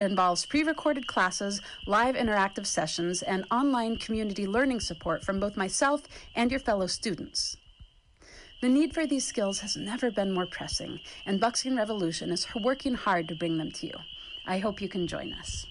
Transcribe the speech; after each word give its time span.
involves 0.00 0.46
pre 0.46 0.62
recorded 0.62 1.06
classes, 1.06 1.60
live 1.86 2.14
interactive 2.14 2.64
sessions, 2.66 3.20
and 3.22 3.44
online 3.50 3.96
community 3.96 4.46
learning 4.46 4.80
support 4.80 5.22
from 5.22 5.38
both 5.38 5.54
myself 5.56 6.02
and 6.34 6.50
your 6.50 6.60
fellow 6.60 6.86
students. 6.86 7.56
The 8.62 8.68
need 8.68 8.94
for 8.94 9.06
these 9.06 9.26
skills 9.26 9.60
has 9.60 9.76
never 9.76 10.10
been 10.10 10.32
more 10.32 10.46
pressing, 10.46 11.00
and 11.26 11.40
Buckskin 11.40 11.76
Revolution 11.76 12.30
is 12.30 12.46
working 12.62 12.94
hard 12.94 13.28
to 13.28 13.34
bring 13.34 13.58
them 13.58 13.70
to 13.72 13.86
you. 13.86 13.94
I 14.46 14.58
hope 14.58 14.82
you 14.82 14.88
can 14.88 15.06
join 15.06 15.32
us. 15.34 15.66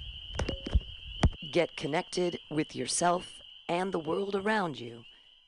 Get 1.52 1.76
connected 1.76 2.40
with 2.50 2.76
yourself 2.76 3.34
and 3.68 3.92
the 3.92 4.00
world 4.00 4.36
around 4.36 4.80
you 4.80 5.04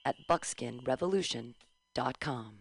at 0.05 0.15
buckskinrevolution.com. 0.27 2.53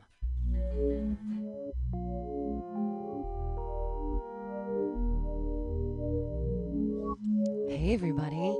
Hey, 7.80 7.94
everybody. 7.94 8.54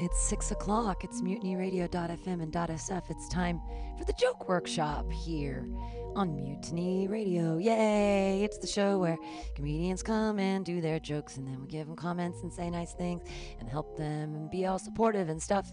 It's 0.00 0.20
six 0.20 0.50
o'clock. 0.50 1.04
It's 1.04 1.22
mutinyradio.fm 1.22 2.42
and 2.42 2.52
.sf. 2.52 3.02
It's 3.08 3.28
time 3.28 3.60
for 3.96 4.04
the 4.04 4.12
joke 4.14 4.48
workshop 4.48 5.08
here 5.12 5.68
on 6.16 6.34
Mutiny 6.34 7.06
Radio. 7.06 7.58
Yay! 7.58 8.42
It's 8.42 8.58
the 8.58 8.66
show 8.66 8.98
where 8.98 9.16
comedians 9.54 10.02
come 10.02 10.40
and 10.40 10.64
do 10.64 10.80
their 10.80 10.98
jokes, 10.98 11.36
and 11.36 11.46
then 11.46 11.60
we 11.60 11.68
give 11.68 11.86
them 11.86 11.94
comments 11.94 12.42
and 12.42 12.52
say 12.52 12.68
nice 12.70 12.92
things 12.92 13.22
and 13.60 13.68
help 13.68 13.96
them 13.96 14.34
and 14.34 14.50
be 14.50 14.66
all 14.66 14.80
supportive 14.80 15.28
and 15.28 15.40
stuff. 15.40 15.70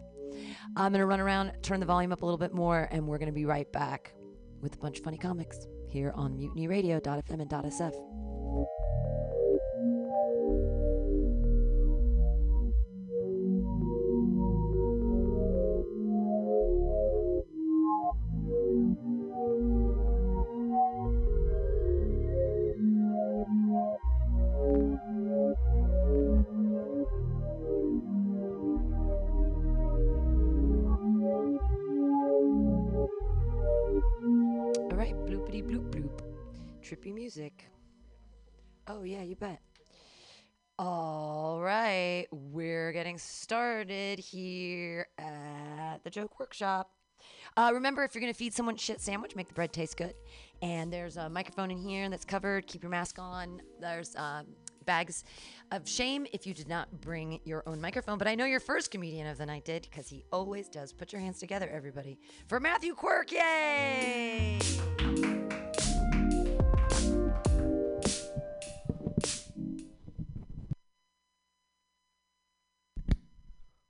I'm 0.75 0.91
going 0.91 0.99
to 0.99 1.07
run 1.07 1.19
around, 1.19 1.53
turn 1.63 1.79
the 1.79 1.87
volume 1.87 2.11
up 2.11 2.21
a 2.21 2.25
little 2.25 2.37
bit 2.37 2.53
more, 2.53 2.87
and 2.91 3.07
we're 3.07 3.17
going 3.17 3.25
to 3.25 3.33
be 3.33 3.45
right 3.45 3.71
back 3.71 4.13
with 4.61 4.75
a 4.75 4.77
bunch 4.77 4.99
of 4.99 5.03
funny 5.03 5.17
comics 5.17 5.65
here 5.89 6.11
on 6.13 6.37
mutinyradio.fm 6.37 7.41
and 7.41 7.49
.sf. 7.49 8.26
Oh, 38.97 39.03
yeah, 39.03 39.21
you 39.21 39.35
bet. 39.35 39.59
All 40.79 41.61
right, 41.61 42.25
we're 42.31 42.91
getting 42.91 43.19
started 43.19 44.17
here 44.17 45.07
at 45.19 45.99
the 46.03 46.09
Joke 46.09 46.39
Workshop. 46.39 46.89
Uh, 47.55 47.71
remember, 47.73 48.03
if 48.03 48.15
you're 48.15 48.21
going 48.21 48.33
to 48.33 48.37
feed 48.37 48.55
someone 48.55 48.75
shit 48.75 48.99
sandwich, 48.99 49.35
make 49.35 49.47
the 49.47 49.53
bread 49.53 49.71
taste 49.71 49.97
good. 49.97 50.15
And 50.63 50.91
there's 50.91 51.17
a 51.17 51.29
microphone 51.29 51.69
in 51.69 51.77
here 51.77 52.09
that's 52.09 52.25
covered. 52.25 52.65
Keep 52.65 52.81
your 52.81 52.89
mask 52.89 53.19
on. 53.19 53.61
There's 53.79 54.15
um, 54.15 54.47
bags 54.85 55.23
of 55.71 55.87
shame 55.87 56.25
if 56.33 56.47
you 56.47 56.55
did 56.55 56.67
not 56.67 56.89
bring 56.99 57.39
your 57.43 57.61
own 57.67 57.79
microphone. 57.79 58.17
But 58.17 58.27
I 58.27 58.33
know 58.33 58.45
your 58.45 58.59
first 58.59 58.89
comedian 58.89 59.27
of 59.27 59.37
the 59.37 59.45
night 59.45 59.65
did 59.65 59.83
because 59.83 60.07
he 60.07 60.23
always 60.31 60.69
does. 60.69 60.91
Put 60.91 61.13
your 61.13 61.21
hands 61.21 61.37
together, 61.39 61.69
everybody, 61.71 62.17
for 62.47 62.59
Matthew 62.59 62.95
Quirk. 62.95 63.31
Yay! 63.31 64.59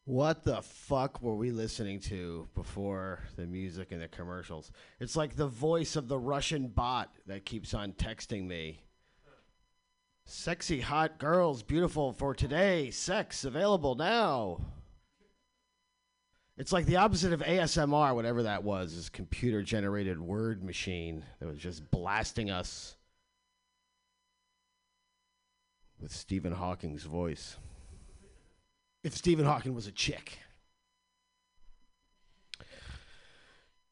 What 0.07 0.45
the 0.45 0.61
fuck 0.61 1.21
were 1.21 1.35
we 1.35 1.51
listening 1.51 1.99
to 1.99 2.47
before 2.55 3.19
the 3.35 3.45
music 3.45 3.91
and 3.91 4.01
the 4.01 4.07
commercials? 4.07 4.71
It's 5.01 5.17
like 5.17 5.35
the 5.35 5.49
voice 5.49 5.97
of 5.97 6.07
the 6.07 6.17
Russian 6.17 6.69
bot 6.69 7.13
that 7.25 7.43
keeps 7.43 7.73
on 7.73 7.91
texting 7.91 8.47
me. 8.47 8.79
Sexy 10.23 10.79
hot 10.79 11.19
girls, 11.19 11.61
beautiful 11.61 12.13
for 12.13 12.33
today. 12.33 12.89
Sex 12.89 13.43
available 13.43 13.95
now. 13.95 14.61
It's 16.55 16.71
like 16.71 16.85
the 16.85 16.95
opposite 16.95 17.33
of 17.33 17.41
ASMR, 17.41 18.15
whatever 18.15 18.43
that 18.43 18.63
was, 18.63 18.95
this 18.95 19.09
computer 19.09 19.61
generated 19.61 20.21
word 20.21 20.63
machine 20.63 21.25
that 21.41 21.49
was 21.49 21.57
just 21.57 21.91
blasting 21.91 22.49
us 22.49 22.95
with 25.99 26.13
Stephen 26.13 26.53
Hawking's 26.53 27.03
voice 27.03 27.57
if 29.03 29.15
Stephen 29.15 29.45
Hawking 29.45 29.73
was 29.73 29.87
a 29.87 29.91
chick. 29.91 30.39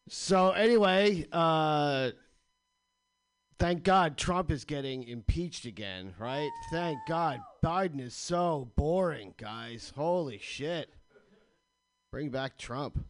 So 0.07 0.51
anyway, 0.51 1.25
uh, 1.31 2.11
thank 3.57 3.83
God 3.83 4.17
Trump 4.17 4.51
is 4.51 4.63
getting 4.63 5.03
impeached 5.03 5.66
again, 5.66 6.13
right? 6.19 6.51
Thank 6.71 6.99
God 7.07 7.39
Biden 7.63 7.99
is 7.99 8.13
so 8.13 8.71
boring, 8.75 9.33
guys. 9.38 9.93
Holy 9.95 10.38
shit! 10.38 10.93
Bring 12.11 12.29
back 12.29 12.57
Trump. 12.57 13.03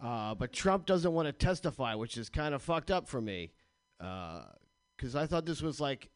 Uh, 0.00 0.32
but 0.36 0.52
Trump 0.52 0.86
doesn't 0.86 1.12
want 1.12 1.26
to 1.26 1.32
testify, 1.32 1.96
which 1.96 2.16
is 2.16 2.28
kind 2.28 2.54
of 2.54 2.62
fucked 2.62 2.92
up 2.92 3.08
for 3.08 3.20
me, 3.20 3.50
because 3.98 5.16
I 5.16 5.26
thought 5.26 5.44
this 5.44 5.60
was 5.60 5.80
like 5.80 6.08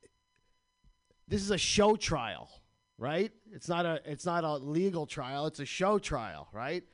this 1.26 1.42
is 1.42 1.50
a 1.50 1.58
show 1.58 1.96
trial 1.96 2.61
right? 3.02 3.32
It's 3.52 3.68
not 3.68 3.84
a 3.84 4.00
it's 4.04 4.24
not 4.24 4.44
a 4.44 4.54
legal 4.54 5.06
trial, 5.06 5.46
it's 5.46 5.58
a 5.58 5.66
show 5.66 5.98
trial, 5.98 6.48
right? 6.52 6.84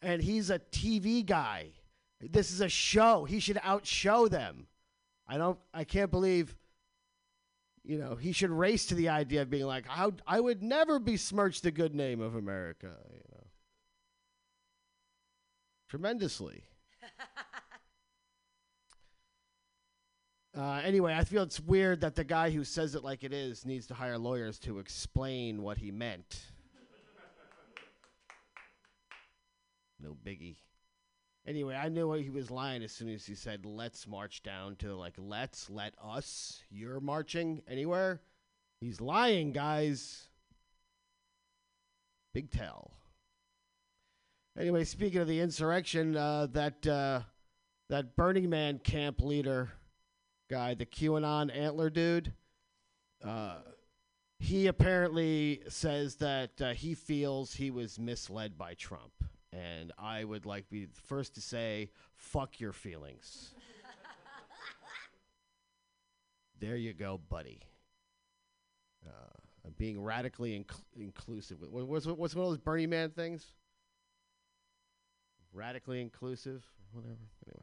And 0.00 0.22
he's 0.22 0.48
a 0.48 0.60
TV 0.60 1.26
guy. 1.26 1.70
This 2.20 2.52
is 2.52 2.60
a 2.60 2.68
show. 2.68 3.24
He 3.24 3.40
should 3.40 3.56
outshow 3.56 4.30
them. 4.30 4.68
I 5.26 5.38
don't 5.38 5.58
I 5.74 5.82
can't 5.82 6.10
believe 6.10 6.54
you 7.82 7.98
know, 7.98 8.14
he 8.16 8.32
should 8.32 8.50
race 8.50 8.86
to 8.86 8.94
the 8.96 9.08
idea 9.08 9.42
of 9.42 9.50
being 9.50 9.66
like, 9.66 9.84
I, 9.88 10.10
I 10.26 10.40
would 10.40 10.60
never 10.60 10.98
besmirch 10.98 11.60
the 11.60 11.70
good 11.70 11.94
name 11.94 12.20
of 12.20 12.34
America, 12.34 12.90
you 13.12 13.20
know. 13.32 13.44
Tremendously. 15.88 16.64
Uh, 20.56 20.80
anyway, 20.82 21.14
I 21.14 21.24
feel 21.24 21.42
it's 21.42 21.60
weird 21.60 22.00
that 22.00 22.14
the 22.14 22.24
guy 22.24 22.50
who 22.50 22.64
says 22.64 22.94
it 22.94 23.04
like 23.04 23.24
it 23.24 23.34
is 23.34 23.66
needs 23.66 23.86
to 23.88 23.94
hire 23.94 24.16
lawyers 24.16 24.58
to 24.60 24.78
explain 24.78 25.62
what 25.62 25.76
he 25.76 25.90
meant. 25.90 26.46
no 30.00 30.16
biggie. 30.24 30.56
Anyway, 31.46 31.74
I 31.74 31.90
knew 31.90 32.10
he 32.14 32.30
was 32.30 32.50
lying 32.50 32.82
as 32.82 32.90
soon 32.90 33.10
as 33.10 33.26
he 33.26 33.34
said, 33.34 33.66
let's 33.66 34.08
march 34.08 34.42
down 34.42 34.76
to 34.76 34.96
like, 34.96 35.12
let's, 35.18 35.68
let 35.68 35.92
us. 36.02 36.62
You're 36.70 37.00
marching 37.00 37.60
anywhere? 37.68 38.22
He's 38.80 38.98
lying, 38.98 39.52
guys. 39.52 40.28
Big 42.32 42.50
tell. 42.50 42.92
Anyway, 44.58 44.84
speaking 44.84 45.20
of 45.20 45.28
the 45.28 45.40
insurrection, 45.40 46.16
uh, 46.16 46.46
that, 46.52 46.86
uh, 46.86 47.20
that 47.90 48.16
Burning 48.16 48.48
Man 48.48 48.78
camp 48.78 49.20
leader 49.20 49.70
guy, 50.48 50.74
the 50.74 50.86
QAnon 50.86 51.54
antler 51.56 51.90
dude, 51.90 52.32
uh, 53.24 53.56
he 54.38 54.66
apparently 54.66 55.62
says 55.68 56.16
that 56.16 56.60
uh, 56.60 56.72
he 56.74 56.94
feels 56.94 57.54
he 57.54 57.70
was 57.70 57.98
misled 57.98 58.58
by 58.58 58.74
Trump. 58.74 59.12
And 59.52 59.92
I 59.98 60.24
would 60.24 60.44
like 60.44 60.66
to 60.66 60.72
be 60.72 60.84
the 60.84 61.00
first 61.06 61.34
to 61.36 61.40
say, 61.40 61.90
fuck 62.14 62.60
your 62.60 62.72
feelings. 62.72 63.54
there 66.60 66.76
you 66.76 66.92
go, 66.92 67.18
buddy. 67.30 67.60
Uh, 69.06 69.10
I'm 69.64 69.72
being 69.78 70.02
radically 70.02 70.58
inc- 70.58 70.82
inclusive. 71.00 71.58
What- 71.70 71.86
What's, 71.86 72.06
what's 72.06 72.34
one 72.34 72.44
of 72.44 72.50
those 72.50 72.58
Burning 72.58 72.90
Man 72.90 73.10
things? 73.10 73.46
Radically 75.54 76.02
inclusive? 76.02 76.62
Whatever. 76.92 77.14
Anyway. 77.46 77.62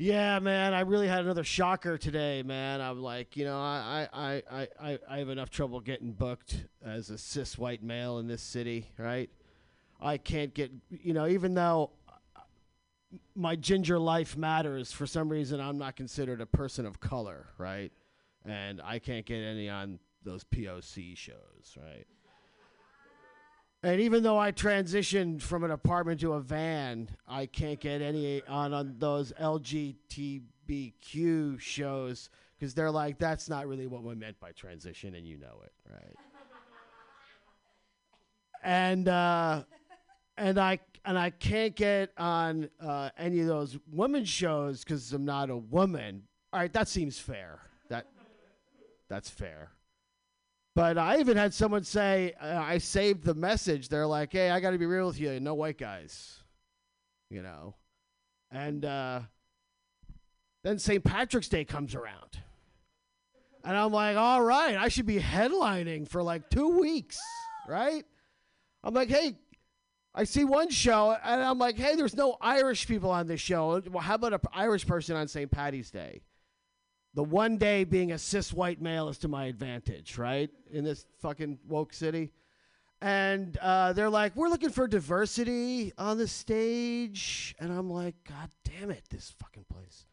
Yeah, 0.00 0.38
man, 0.38 0.72
I 0.72 0.80
really 0.80 1.08
had 1.08 1.26
another 1.26 1.44
shocker 1.44 1.98
today, 1.98 2.42
man. 2.42 2.80
I'm 2.80 3.02
like, 3.02 3.36
you 3.36 3.44
know, 3.44 3.58
I, 3.58 4.08
I, 4.10 4.42
I, 4.50 4.68
I, 4.82 4.98
I 5.06 5.18
have 5.18 5.28
enough 5.28 5.50
trouble 5.50 5.78
getting 5.80 6.12
booked 6.12 6.64
as 6.82 7.10
a 7.10 7.18
cis 7.18 7.58
white 7.58 7.82
male 7.82 8.18
in 8.18 8.26
this 8.26 8.40
city, 8.40 8.86
right? 8.96 9.28
I 10.00 10.16
can't 10.16 10.54
get, 10.54 10.72
you 10.88 11.12
know, 11.12 11.26
even 11.26 11.52
though 11.52 11.90
my 13.34 13.56
ginger 13.56 13.98
life 13.98 14.38
matters, 14.38 14.90
for 14.90 15.06
some 15.06 15.28
reason 15.28 15.60
I'm 15.60 15.76
not 15.76 15.96
considered 15.96 16.40
a 16.40 16.46
person 16.46 16.86
of 16.86 16.98
color, 17.00 17.48
right? 17.58 17.92
And 18.46 18.80
I 18.82 19.00
can't 19.00 19.26
get 19.26 19.42
any 19.42 19.68
on 19.68 19.98
those 20.24 20.44
POC 20.44 21.14
shows, 21.14 21.76
right? 21.76 22.06
And 23.82 24.00
even 24.00 24.22
though 24.22 24.38
I 24.38 24.52
transitioned 24.52 25.40
from 25.40 25.64
an 25.64 25.70
apartment 25.70 26.20
to 26.20 26.34
a 26.34 26.40
van, 26.40 27.08
I 27.26 27.46
can't 27.46 27.80
get 27.80 28.02
any 28.02 28.42
on, 28.46 28.74
on 28.74 28.96
those 28.98 29.32
LGBTQ 29.40 31.58
shows 31.58 32.28
because 32.58 32.74
they're 32.74 32.90
like, 32.90 33.18
that's 33.18 33.48
not 33.48 33.66
really 33.66 33.86
what 33.86 34.02
we 34.02 34.14
meant 34.14 34.38
by 34.38 34.52
transition, 34.52 35.14
and 35.14 35.26
you 35.26 35.38
know 35.38 35.62
it, 35.64 35.72
right? 35.90 36.14
and 38.62 39.08
uh, 39.08 39.62
and 40.36 40.60
I 40.60 40.78
and 41.06 41.18
I 41.18 41.30
can't 41.30 41.74
get 41.74 42.12
on 42.18 42.68
uh, 42.80 43.08
any 43.16 43.40
of 43.40 43.46
those 43.46 43.78
women 43.90 44.26
shows 44.26 44.84
because 44.84 45.10
I'm 45.12 45.24
not 45.24 45.48
a 45.48 45.56
woman. 45.56 46.24
All 46.52 46.60
right, 46.60 46.72
that 46.74 46.88
seems 46.88 47.18
fair. 47.18 47.60
That 47.88 48.06
that's 49.08 49.30
fair. 49.30 49.70
But 50.74 50.98
I 50.98 51.18
even 51.18 51.36
had 51.36 51.52
someone 51.52 51.84
say 51.84 52.34
uh, 52.40 52.58
I 52.58 52.78
saved 52.78 53.24
the 53.24 53.34
message. 53.34 53.88
They're 53.88 54.06
like, 54.06 54.32
"Hey, 54.32 54.50
I 54.50 54.60
got 54.60 54.70
to 54.70 54.78
be 54.78 54.86
real 54.86 55.06
with 55.06 55.18
you. 55.18 55.40
No 55.40 55.54
white 55.54 55.78
guys." 55.78 56.38
You 57.28 57.42
know, 57.42 57.74
and 58.50 58.84
uh, 58.84 59.20
then 60.62 60.78
St. 60.78 61.02
Patrick's 61.02 61.48
Day 61.48 61.64
comes 61.64 61.94
around. 61.94 62.38
And 63.64 63.76
I'm 63.76 63.92
like, 63.92 64.16
all 64.16 64.42
right, 64.42 64.76
I 64.76 64.88
should 64.88 65.06
be 65.06 65.18
headlining 65.20 66.08
for 66.08 66.22
like 66.22 66.48
two 66.48 66.80
weeks, 66.80 67.18
right? 67.68 68.04
I'm 68.82 68.94
like, 68.94 69.10
hey, 69.10 69.36
I 70.14 70.24
see 70.24 70.44
one 70.44 70.70
show, 70.70 71.16
and 71.22 71.42
I'm 71.42 71.58
like, 71.58 71.76
hey, 71.76 71.94
there's 71.94 72.16
no 72.16 72.36
Irish 72.40 72.86
people 72.86 73.10
on 73.10 73.26
this 73.26 73.40
show. 73.40 73.82
Well, 73.90 74.02
how 74.02 74.14
about 74.14 74.32
an 74.32 74.40
Irish 74.52 74.86
person 74.86 75.14
on 75.14 75.28
St. 75.28 75.50
Patty's 75.50 75.90
Day? 75.90 76.22
The 77.14 77.24
one 77.24 77.56
day 77.58 77.84
being 77.84 78.12
a 78.12 78.18
cis 78.18 78.52
white 78.52 78.80
male 78.80 79.08
is 79.08 79.18
to 79.18 79.28
my 79.28 79.46
advantage, 79.46 80.16
right? 80.16 80.50
In 80.70 80.84
this 80.84 81.06
fucking 81.18 81.58
woke 81.66 81.92
city. 81.92 82.30
And 83.02 83.56
uh, 83.58 83.94
they're 83.94 84.10
like, 84.10 84.36
we're 84.36 84.48
looking 84.48 84.70
for 84.70 84.86
diversity 84.86 85.92
on 85.96 86.18
the 86.18 86.28
stage. 86.28 87.54
And 87.58 87.72
I'm 87.72 87.90
like, 87.90 88.14
God 88.28 88.50
damn 88.64 88.90
it, 88.90 89.02
this 89.10 89.32
fucking 89.40 89.64
place. 89.72 90.06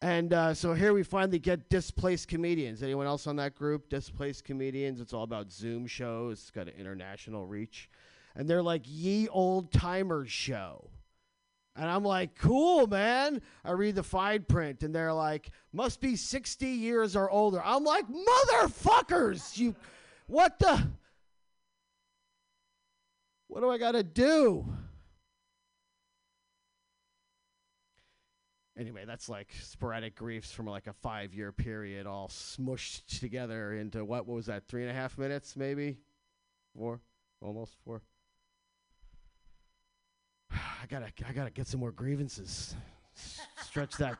And 0.00 0.32
uh, 0.32 0.54
so 0.54 0.74
here 0.74 0.92
we 0.92 1.02
finally 1.02 1.38
get 1.38 1.68
displaced 1.68 2.28
comedians. 2.28 2.82
Anyone 2.82 3.06
else 3.06 3.26
on 3.26 3.36
that 3.36 3.54
group? 3.54 3.88
Displaced 3.88 4.44
comedians. 4.44 5.00
It's 5.00 5.12
all 5.12 5.24
about 5.24 5.52
Zoom 5.52 5.86
shows. 5.86 6.38
It's 6.38 6.50
got 6.50 6.68
an 6.68 6.74
international 6.78 7.46
reach. 7.46 7.90
And 8.34 8.48
they're 8.48 8.62
like, 8.62 8.82
ye 8.84 9.28
old 9.28 9.72
timers 9.72 10.30
show. 10.30 10.90
And 11.78 11.88
I'm 11.88 12.02
like, 12.02 12.34
cool, 12.34 12.88
man. 12.88 13.40
I 13.64 13.70
read 13.70 13.94
the 13.94 14.02
fine 14.02 14.42
print, 14.42 14.82
and 14.82 14.92
they're 14.92 15.12
like, 15.12 15.50
must 15.72 16.00
be 16.00 16.16
60 16.16 16.66
years 16.66 17.14
or 17.14 17.30
older. 17.30 17.62
I'm 17.64 17.84
like, 17.84 18.04
motherfuckers, 18.08 19.56
you, 19.56 19.76
what 20.26 20.58
the, 20.58 20.88
what 23.46 23.60
do 23.60 23.70
I 23.70 23.78
got 23.78 23.92
to 23.92 24.02
do? 24.02 24.66
Anyway, 28.76 29.04
that's 29.06 29.28
like 29.28 29.52
sporadic 29.60 30.16
griefs 30.16 30.50
from 30.50 30.66
like 30.66 30.88
a 30.88 30.92
five 30.92 31.32
year 31.32 31.52
period, 31.52 32.08
all 32.08 32.26
smushed 32.26 33.20
together 33.20 33.74
into 33.74 34.04
what, 34.04 34.26
what 34.26 34.34
was 34.34 34.46
that, 34.46 34.66
three 34.66 34.82
and 34.82 34.90
a 34.90 34.94
half 34.94 35.16
minutes, 35.16 35.54
maybe? 35.56 35.96
Four? 36.76 37.00
Almost 37.40 37.76
four? 37.84 38.02
I 40.52 40.86
gotta, 40.88 41.12
I 41.26 41.32
gotta 41.32 41.50
get 41.50 41.66
some 41.66 41.80
more 41.80 41.92
grievances. 41.92 42.74
Stretch 43.62 43.96
that, 43.96 44.18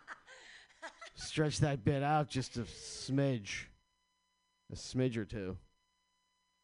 stretch 1.14 1.58
that 1.60 1.84
bit 1.84 2.02
out 2.02 2.28
just 2.28 2.56
a 2.56 2.62
smidge, 2.62 3.64
a 4.72 4.76
smidge 4.76 5.16
or 5.16 5.24
two. 5.24 5.56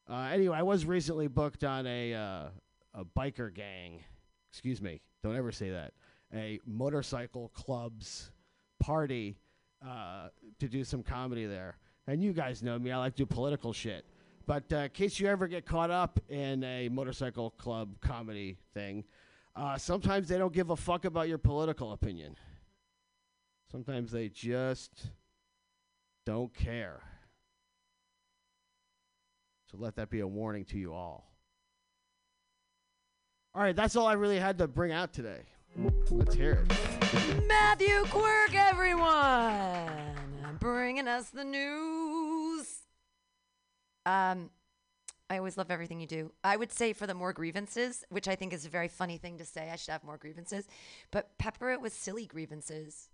Uh, 0.09 0.29
anyway, 0.33 0.59
I 0.59 0.63
was 0.63 0.85
recently 0.85 1.29
booked 1.29 1.65
on 1.65 1.87
a 1.87 2.15
uh, 2.15 2.45
a 2.95 3.05
biker 3.05 3.53
gang. 3.53 4.01
Excuse 4.53 4.83
me, 4.83 5.01
don't 5.23 5.37
ever 5.37 5.51
say 5.51 5.71
that. 5.71 5.93
A 6.35 6.61
motorcycle 6.67 7.51
club's 7.55 8.31
party 8.81 9.39
uh, 9.87 10.29
to 10.59 10.69
do 10.69 10.85
some 10.85 11.03
comedy 11.03 11.47
there. 11.47 11.79
And 12.07 12.23
you 12.23 12.33
guys 12.33 12.63
know 12.63 12.79
me; 12.79 12.91
I 12.91 12.99
like 12.99 13.15
to 13.15 13.23
do 13.23 13.27
political 13.27 13.73
shit. 13.73 14.05
But 14.47 14.65
uh, 14.73 14.77
in 14.77 14.91
case 14.91 15.19
you 15.19 15.27
ever 15.27 15.49
get 15.49 15.65
caught 15.65 15.91
up 15.91 16.21
in 16.29 16.63
a 16.65 16.91
motorcycle 16.91 17.51
club 17.51 17.99
comedy 18.03 18.59
thing, 18.75 19.05
uh, 19.57 19.79
sometimes 19.79 20.29
they 20.29 20.39
don't 20.39 20.53
give 20.53 20.71
a 20.71 20.77
fuck 20.77 21.05
about 21.05 21.29
your 21.29 21.39
political 21.39 21.93
opinion. 21.93 22.37
Sometimes 23.71 24.11
they 24.11 24.29
just 24.29 25.07
don't 26.27 26.53
care. 26.55 27.01
So 29.71 29.79
let 29.79 29.97
that 29.97 30.11
be 30.11 30.21
a 30.21 30.27
warning 30.27 30.65
to 30.67 30.79
you 30.79 30.93
all. 30.93 31.31
All 33.55 33.63
right, 33.63 33.75
that's 33.75 33.95
all 33.95 34.07
I 34.07 34.15
really 34.15 34.39
had 34.39 34.59
to 34.59 34.69
bring 34.69 34.93
out 34.93 35.13
today. 35.13 35.43
Let's 36.11 36.35
hear 36.35 36.65
it. 36.69 37.47
Matthew 37.47 38.05
Quirk, 38.05 38.55
everyone, 38.55 39.89
bringing 40.59 41.07
us 41.09 41.31
the 41.31 41.45
news. 41.45 42.83
Um, 44.07 44.51
I 45.35 45.39
always 45.39 45.57
love 45.59 45.71
everything 45.71 46.01
you 46.01 46.07
do. 46.07 46.33
I 46.43 46.57
would 46.57 46.73
say 46.73 46.93
for 46.93 47.07
the 47.07 47.15
more 47.15 47.33
grievances, 47.33 48.05
which 48.09 48.29
I 48.29 48.37
think 48.37 48.53
is 48.53 48.65
a 48.65 48.69
very 48.69 48.89
funny 48.89 49.19
thing 49.19 49.39
to 49.39 49.45
say, 49.45 49.69
I 49.71 49.77
should 49.77 49.91
have 49.93 50.05
more 50.05 50.17
grievances, 50.17 50.67
but 51.11 51.37
pepper 51.39 51.71
it 51.73 51.81
with 51.81 51.93
silly 51.93 52.27
grievances. 52.27 53.09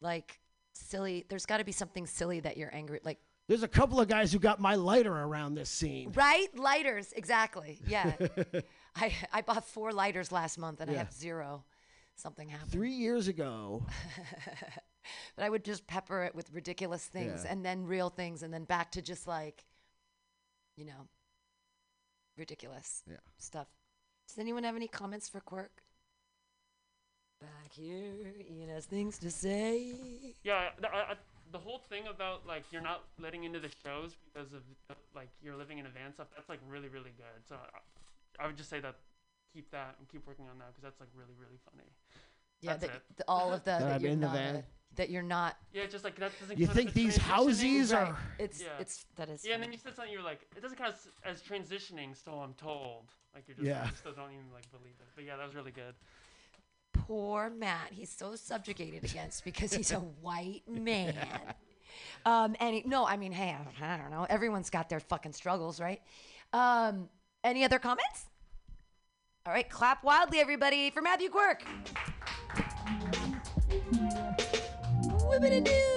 Like 0.00 0.40
silly, 0.74 1.24
there's 1.28 1.46
got 1.46 1.58
to 1.58 1.64
be 1.64 1.72
something 1.72 2.06
silly 2.06 2.40
that 2.40 2.56
you're 2.56 2.74
angry, 2.74 3.00
like 3.04 3.18
There's 3.48 3.62
a 3.62 3.68
couple 3.68 4.00
of 4.00 4.08
guys 4.08 4.32
who 4.32 4.38
got 4.38 4.60
my 4.60 4.74
lighter 4.74 5.12
around 5.14 5.54
this 5.54 5.70
scene. 5.70 6.12
right 6.14 6.48
lighters, 6.56 7.12
exactly. 7.12 7.80
Yeah, 7.86 8.14
I 8.96 9.12
I 9.32 9.42
bought 9.42 9.64
four 9.64 9.92
lighters 9.92 10.32
last 10.32 10.58
month 10.58 10.80
and 10.80 10.90
I 10.90 10.94
have 10.94 11.12
zero. 11.12 11.64
Something 12.16 12.48
happened. 12.50 12.70
Three 12.72 12.92
years 12.92 13.28
ago, 13.28 13.86
but 15.36 15.44
I 15.44 15.48
would 15.48 15.64
just 15.64 15.86
pepper 15.86 16.24
it 16.24 16.34
with 16.34 16.52
ridiculous 16.52 17.04
things 17.06 17.44
Yeah. 17.44 17.52
and 17.52 17.64
then 17.64 17.84
real 17.86 18.10
things 18.10 18.42
and 18.42 18.52
then 18.52 18.64
back 18.64 18.92
to 18.92 19.02
just 19.02 19.26
like, 19.26 19.64
you 20.76 20.84
know, 20.84 21.08
ridiculous 22.40 23.02
Yeah. 23.08 23.18
stuff. 23.38 23.68
Does 24.26 24.38
anyone 24.38 24.64
have 24.64 24.74
any 24.74 24.88
comments 24.88 25.28
for 25.28 25.40
Quirk? 25.40 25.82
Back 27.40 27.72
here, 27.72 28.34
Ian 28.50 28.68
has 28.68 28.84
things 28.84 29.18
to 29.18 29.30
say. 29.30 29.94
Yeah, 30.42 30.68
the, 30.80 30.88
I, 30.92 31.12
I, 31.12 31.14
the 31.52 31.58
whole 31.58 31.78
thing 31.78 32.06
about 32.06 32.46
like 32.46 32.64
you're 32.70 32.82
not 32.82 33.04
letting 33.18 33.44
into 33.44 33.60
the 33.60 33.70
shows 33.84 34.16
because 34.24 34.52
of 34.52 34.62
like 35.14 35.28
you're 35.42 35.56
living 35.56 35.78
in 35.78 35.86
a 35.86 35.88
van 35.88 36.12
stuff. 36.12 36.28
That's 36.36 36.48
like 36.48 36.60
really 36.68 36.88
really 36.88 37.12
good. 37.16 37.40
So 37.48 37.56
I, 37.56 38.44
I 38.44 38.46
would 38.46 38.56
just 38.58 38.68
say 38.68 38.80
that 38.80 38.96
keep 39.54 39.70
that 39.70 39.96
and 39.98 40.06
keep 40.08 40.26
working 40.26 40.46
on 40.50 40.58
that 40.58 40.68
because 40.68 40.82
that's 40.82 41.00
like 41.00 41.08
really 41.16 41.34
really 41.40 41.58
funny. 41.70 41.88
Yeah, 42.60 42.72
That's 42.72 42.86
that, 42.86 42.90
it. 42.96 43.02
the, 43.16 43.24
all 43.28 43.52
of 43.52 43.64
the 43.64 43.70
That 43.70 43.80
that, 43.80 43.92
I'm 43.96 44.00
you're 44.02 44.10
in 44.10 44.20
the 44.20 44.26
not 44.26 44.36
van? 44.36 44.56
a- 44.56 44.64
that 44.96 45.08
you're 45.08 45.22
not. 45.22 45.56
Yeah, 45.72 45.86
just 45.86 46.04
like 46.04 46.16
that 46.16 46.32
doesn't. 46.40 46.58
you 46.58 46.66
count 46.66 46.76
think 46.76 46.88
as 46.88 46.94
these 46.94 47.18
transitioning. 47.18 47.88
housies 47.88 47.92
Right. 47.94 48.08
are. 48.08 48.18
It's 48.38 48.60
Yeah. 48.60 48.68
it's 48.80 49.06
that 49.16 49.28
is. 49.30 49.44
Yeah, 49.46 49.54
and 49.54 49.62
then 49.62 49.68
funny. 49.68 49.76
you 49.76 49.80
said 49.82 49.96
something. 49.96 50.12
You're 50.12 50.22
like, 50.22 50.40
it 50.56 50.60
doesn't 50.60 50.76
count 50.76 50.94
as, 50.94 51.08
as 51.36 51.42
transitioning. 51.42 52.14
So 52.22 52.32
I'm 52.32 52.54
told. 52.54 53.04
Like 53.34 53.44
you're 53.46 53.54
just, 53.54 53.66
Yeah. 53.66 53.86
you 53.88 53.96
still 53.96 54.12
don't 54.12 54.32
even 54.32 54.50
like 54.52 54.70
believe 54.70 54.94
it. 55.00 55.06
But 55.14 55.24
yeah, 55.24 55.36
that 55.36 55.46
was 55.46 55.54
really 55.54 55.70
good. 55.70 55.94
Poor 56.92 57.50
Matt. 57.50 57.88
He's 57.92 58.10
so 58.10 58.34
subjugated 58.36 59.04
against 59.04 59.44
because 59.44 59.72
he's 59.72 59.92
a 59.92 59.98
white 60.20 60.62
man. 60.68 61.14
Um, 62.26 62.54
and 62.60 62.74
he, 62.74 62.82
no, 62.84 63.06
I 63.06 63.16
mean, 63.16 63.32
hey, 63.32 63.56
I, 63.80 63.94
I 63.94 63.96
don't 63.96 64.10
know. 64.10 64.26
Everyone's 64.28 64.70
got 64.70 64.88
their 64.88 65.00
fucking 65.00 65.32
struggles, 65.32 65.80
right? 65.80 66.00
Um, 66.52 67.08
any 67.44 67.64
other 67.64 67.78
comments? 67.78 68.26
All 69.46 69.52
right, 69.54 69.68
clap 69.68 70.04
wildly, 70.04 70.38
everybody, 70.38 70.90
for 70.90 71.00
Matthew 71.00 71.30
Quirk. 71.30 71.64
Whippity-doo. 75.28 75.90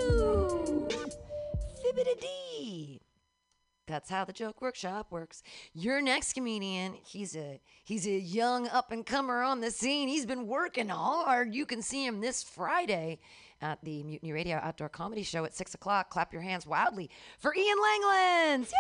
That's 3.85 4.09
how 4.09 4.23
the 4.23 4.31
joke 4.31 4.61
workshop 4.61 5.07
works. 5.11 5.43
Your 5.73 6.01
next 6.01 6.33
comedian, 6.33 6.93
he's 7.05 7.35
a 7.35 7.59
he's 7.83 8.07
a 8.07 8.17
young 8.17 8.69
up 8.69 8.93
and 8.93 9.05
comer 9.05 9.43
on 9.43 9.59
the 9.59 9.71
scene. 9.71 10.07
He's 10.07 10.25
been 10.25 10.47
working 10.47 10.87
hard. 10.87 11.53
You 11.53 11.65
can 11.65 11.81
see 11.81 12.05
him 12.05 12.21
this 12.21 12.41
Friday 12.43 13.19
at 13.61 13.83
the 13.83 14.03
Mutiny 14.03 14.31
Radio 14.31 14.57
Outdoor 14.63 14.87
Comedy 14.87 15.23
Show 15.23 15.43
at 15.43 15.53
six 15.53 15.73
o'clock. 15.73 16.09
Clap 16.09 16.31
your 16.31 16.41
hands 16.41 16.65
wildly 16.65 17.09
for 17.39 17.53
Ian 17.53 17.77
Langlands! 17.77 18.71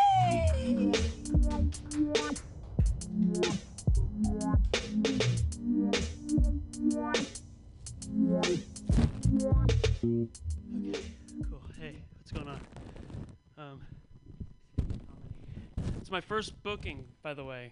Yay! 3.43 3.63
Okay, 8.43 8.59
cool. 11.49 11.61
Hey, 11.79 11.95
what's 12.17 12.31
going 12.33 12.49
on? 12.49 12.59
Um, 13.57 13.79
it's 16.01 16.11
my 16.11 16.19
first 16.19 16.61
booking, 16.61 17.05
by 17.21 17.33
the 17.33 17.45
way. 17.45 17.71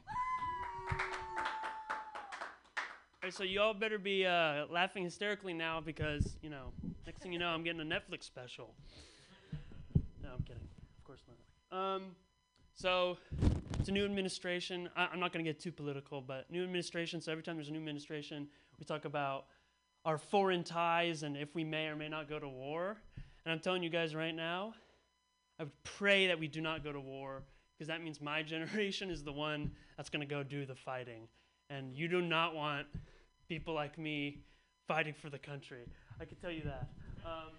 Alright, 3.21 3.33
so 3.33 3.43
you 3.43 3.59
all 3.59 3.73
better 3.73 3.97
be 3.99 4.25
uh, 4.25 4.65
laughing 4.69 5.03
hysterically 5.03 5.53
now 5.53 5.81
because, 5.81 6.37
you 6.41 6.49
know, 6.49 6.71
next 7.05 7.21
thing 7.21 7.33
you 7.33 7.39
know, 7.39 7.49
I'm 7.49 7.63
getting 7.63 7.81
a 7.81 7.83
Netflix 7.83 8.23
special. 8.23 8.73
No, 10.23 10.29
I'm 10.37 10.43
kidding. 10.43 10.63
Of 10.99 11.03
course 11.03 11.23
not. 11.27 11.77
Um, 11.77 12.03
so, 12.75 13.17
it's 13.77 13.89
a 13.89 13.91
new 13.91 14.05
administration. 14.05 14.89
I- 14.95 15.09
I'm 15.11 15.19
not 15.19 15.33
going 15.33 15.43
to 15.43 15.51
get 15.51 15.59
too 15.59 15.73
political, 15.73 16.21
but 16.21 16.49
new 16.49 16.63
administration. 16.63 17.19
So, 17.19 17.29
every 17.33 17.43
time 17.43 17.57
there's 17.57 17.67
a 17.67 17.73
new 17.73 17.79
administration, 17.79 18.47
we 18.79 18.85
talk 18.85 19.03
about 19.03 19.47
our 20.05 20.17
foreign 20.17 20.63
ties 20.63 21.23
and 21.23 21.37
if 21.37 21.53
we 21.53 21.63
may 21.63 21.87
or 21.87 21.95
may 21.95 22.09
not 22.09 22.27
go 22.27 22.39
to 22.39 22.47
war. 22.47 22.97
And 23.45 23.51
I'm 23.51 23.59
telling 23.59 23.83
you 23.83 23.89
guys 23.89 24.15
right 24.15 24.35
now, 24.35 24.73
I 25.59 25.63
would 25.63 25.83
pray 25.83 26.27
that 26.27 26.39
we 26.39 26.47
do 26.47 26.61
not 26.61 26.83
go 26.83 26.91
to 26.91 26.99
war 26.99 27.43
because 27.77 27.87
that 27.87 28.03
means 28.03 28.21
my 28.21 28.43
generation 28.55 29.09
is 29.09 29.23
the 29.23 29.31
one 29.31 29.71
that's 29.97 30.09
going 30.09 30.27
to 30.27 30.31
go 30.31 30.43
do 30.43 30.65
the 30.65 30.75
fighting. 30.75 31.27
And 31.69 31.95
you 31.95 32.07
do 32.07 32.21
not 32.21 32.55
want 32.55 32.87
people 33.47 33.73
like 33.73 33.97
me 33.97 34.43
fighting 34.87 35.13
for 35.13 35.29
the 35.29 35.39
country. 35.39 35.85
I 36.19 36.25
can 36.25 36.37
tell 36.37 36.51
you 36.51 36.63
that. 36.63 36.87
Um, 37.25 37.51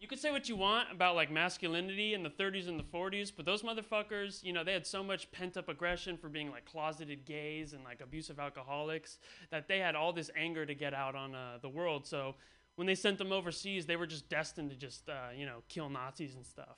you 0.00 0.06
could 0.06 0.18
say 0.18 0.30
what 0.30 0.48
you 0.48 0.54
want 0.54 0.92
about 0.92 1.16
like 1.16 1.30
masculinity 1.30 2.14
in 2.14 2.22
the 2.22 2.30
30s 2.30 2.68
and 2.68 2.78
the 2.78 2.84
40s, 2.84 3.32
but 3.36 3.44
those 3.44 3.62
motherfuckers, 3.62 4.44
you 4.44 4.52
know, 4.52 4.62
they 4.62 4.72
had 4.72 4.86
so 4.86 5.02
much 5.02 5.30
pent 5.32 5.56
up 5.56 5.68
aggression 5.68 6.16
for 6.16 6.28
being 6.28 6.50
like 6.50 6.64
closeted 6.64 7.24
gays 7.24 7.72
and 7.72 7.82
like 7.82 8.00
abusive 8.00 8.38
alcoholics 8.38 9.18
that 9.50 9.66
they 9.66 9.78
had 9.78 9.96
all 9.96 10.12
this 10.12 10.30
anger 10.36 10.64
to 10.64 10.74
get 10.74 10.94
out 10.94 11.16
on 11.16 11.34
uh, 11.34 11.58
the 11.60 11.68
world. 11.68 12.06
So 12.06 12.36
when 12.76 12.86
they 12.86 12.94
sent 12.94 13.18
them 13.18 13.32
overseas, 13.32 13.86
they 13.86 13.96
were 13.96 14.06
just 14.06 14.28
destined 14.28 14.70
to 14.70 14.76
just, 14.76 15.08
uh, 15.08 15.32
you 15.36 15.46
know, 15.46 15.62
kill 15.68 15.88
Nazis 15.88 16.36
and 16.36 16.46
stuff. 16.46 16.76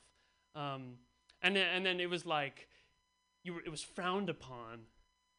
Um, 0.55 0.93
and 1.43 1.55
then, 1.55 1.67
and 1.75 1.85
then 1.85 1.99
it 1.99 2.09
was 2.09 2.25
like, 2.25 2.67
you 3.43 3.53
were, 3.53 3.61
it 3.61 3.69
was 3.69 3.83
frowned 3.83 4.29
upon 4.29 4.79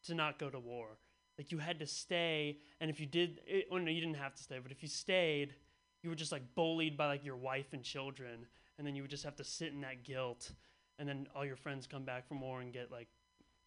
to 0.04 0.14
not 0.14 0.38
go 0.38 0.50
to 0.50 0.58
war. 0.60 0.98
Like 1.36 1.50
you 1.50 1.58
had 1.58 1.80
to 1.80 1.86
stay, 1.86 2.58
and 2.80 2.90
if 2.90 3.00
you 3.00 3.06
did, 3.06 3.40
it, 3.46 3.66
well, 3.70 3.80
no, 3.80 3.90
you 3.90 4.00
didn't 4.00 4.16
have 4.16 4.34
to 4.34 4.42
stay, 4.42 4.58
but 4.62 4.70
if 4.70 4.82
you 4.82 4.88
stayed, 4.88 5.54
you 6.02 6.10
were 6.10 6.16
just 6.16 6.32
like 6.32 6.42
bullied 6.54 6.96
by 6.96 7.06
like 7.06 7.24
your 7.24 7.36
wife 7.36 7.72
and 7.72 7.82
children, 7.82 8.46
and 8.78 8.86
then 8.86 8.94
you 8.94 9.02
would 9.02 9.10
just 9.10 9.24
have 9.24 9.36
to 9.36 9.44
sit 9.44 9.72
in 9.72 9.80
that 9.82 10.04
guilt, 10.04 10.50
and 10.98 11.08
then 11.08 11.26
all 11.34 11.44
your 11.44 11.56
friends 11.56 11.86
come 11.86 12.04
back 12.04 12.26
from 12.26 12.40
war 12.40 12.60
and 12.60 12.72
get 12.72 12.90
like 12.90 13.08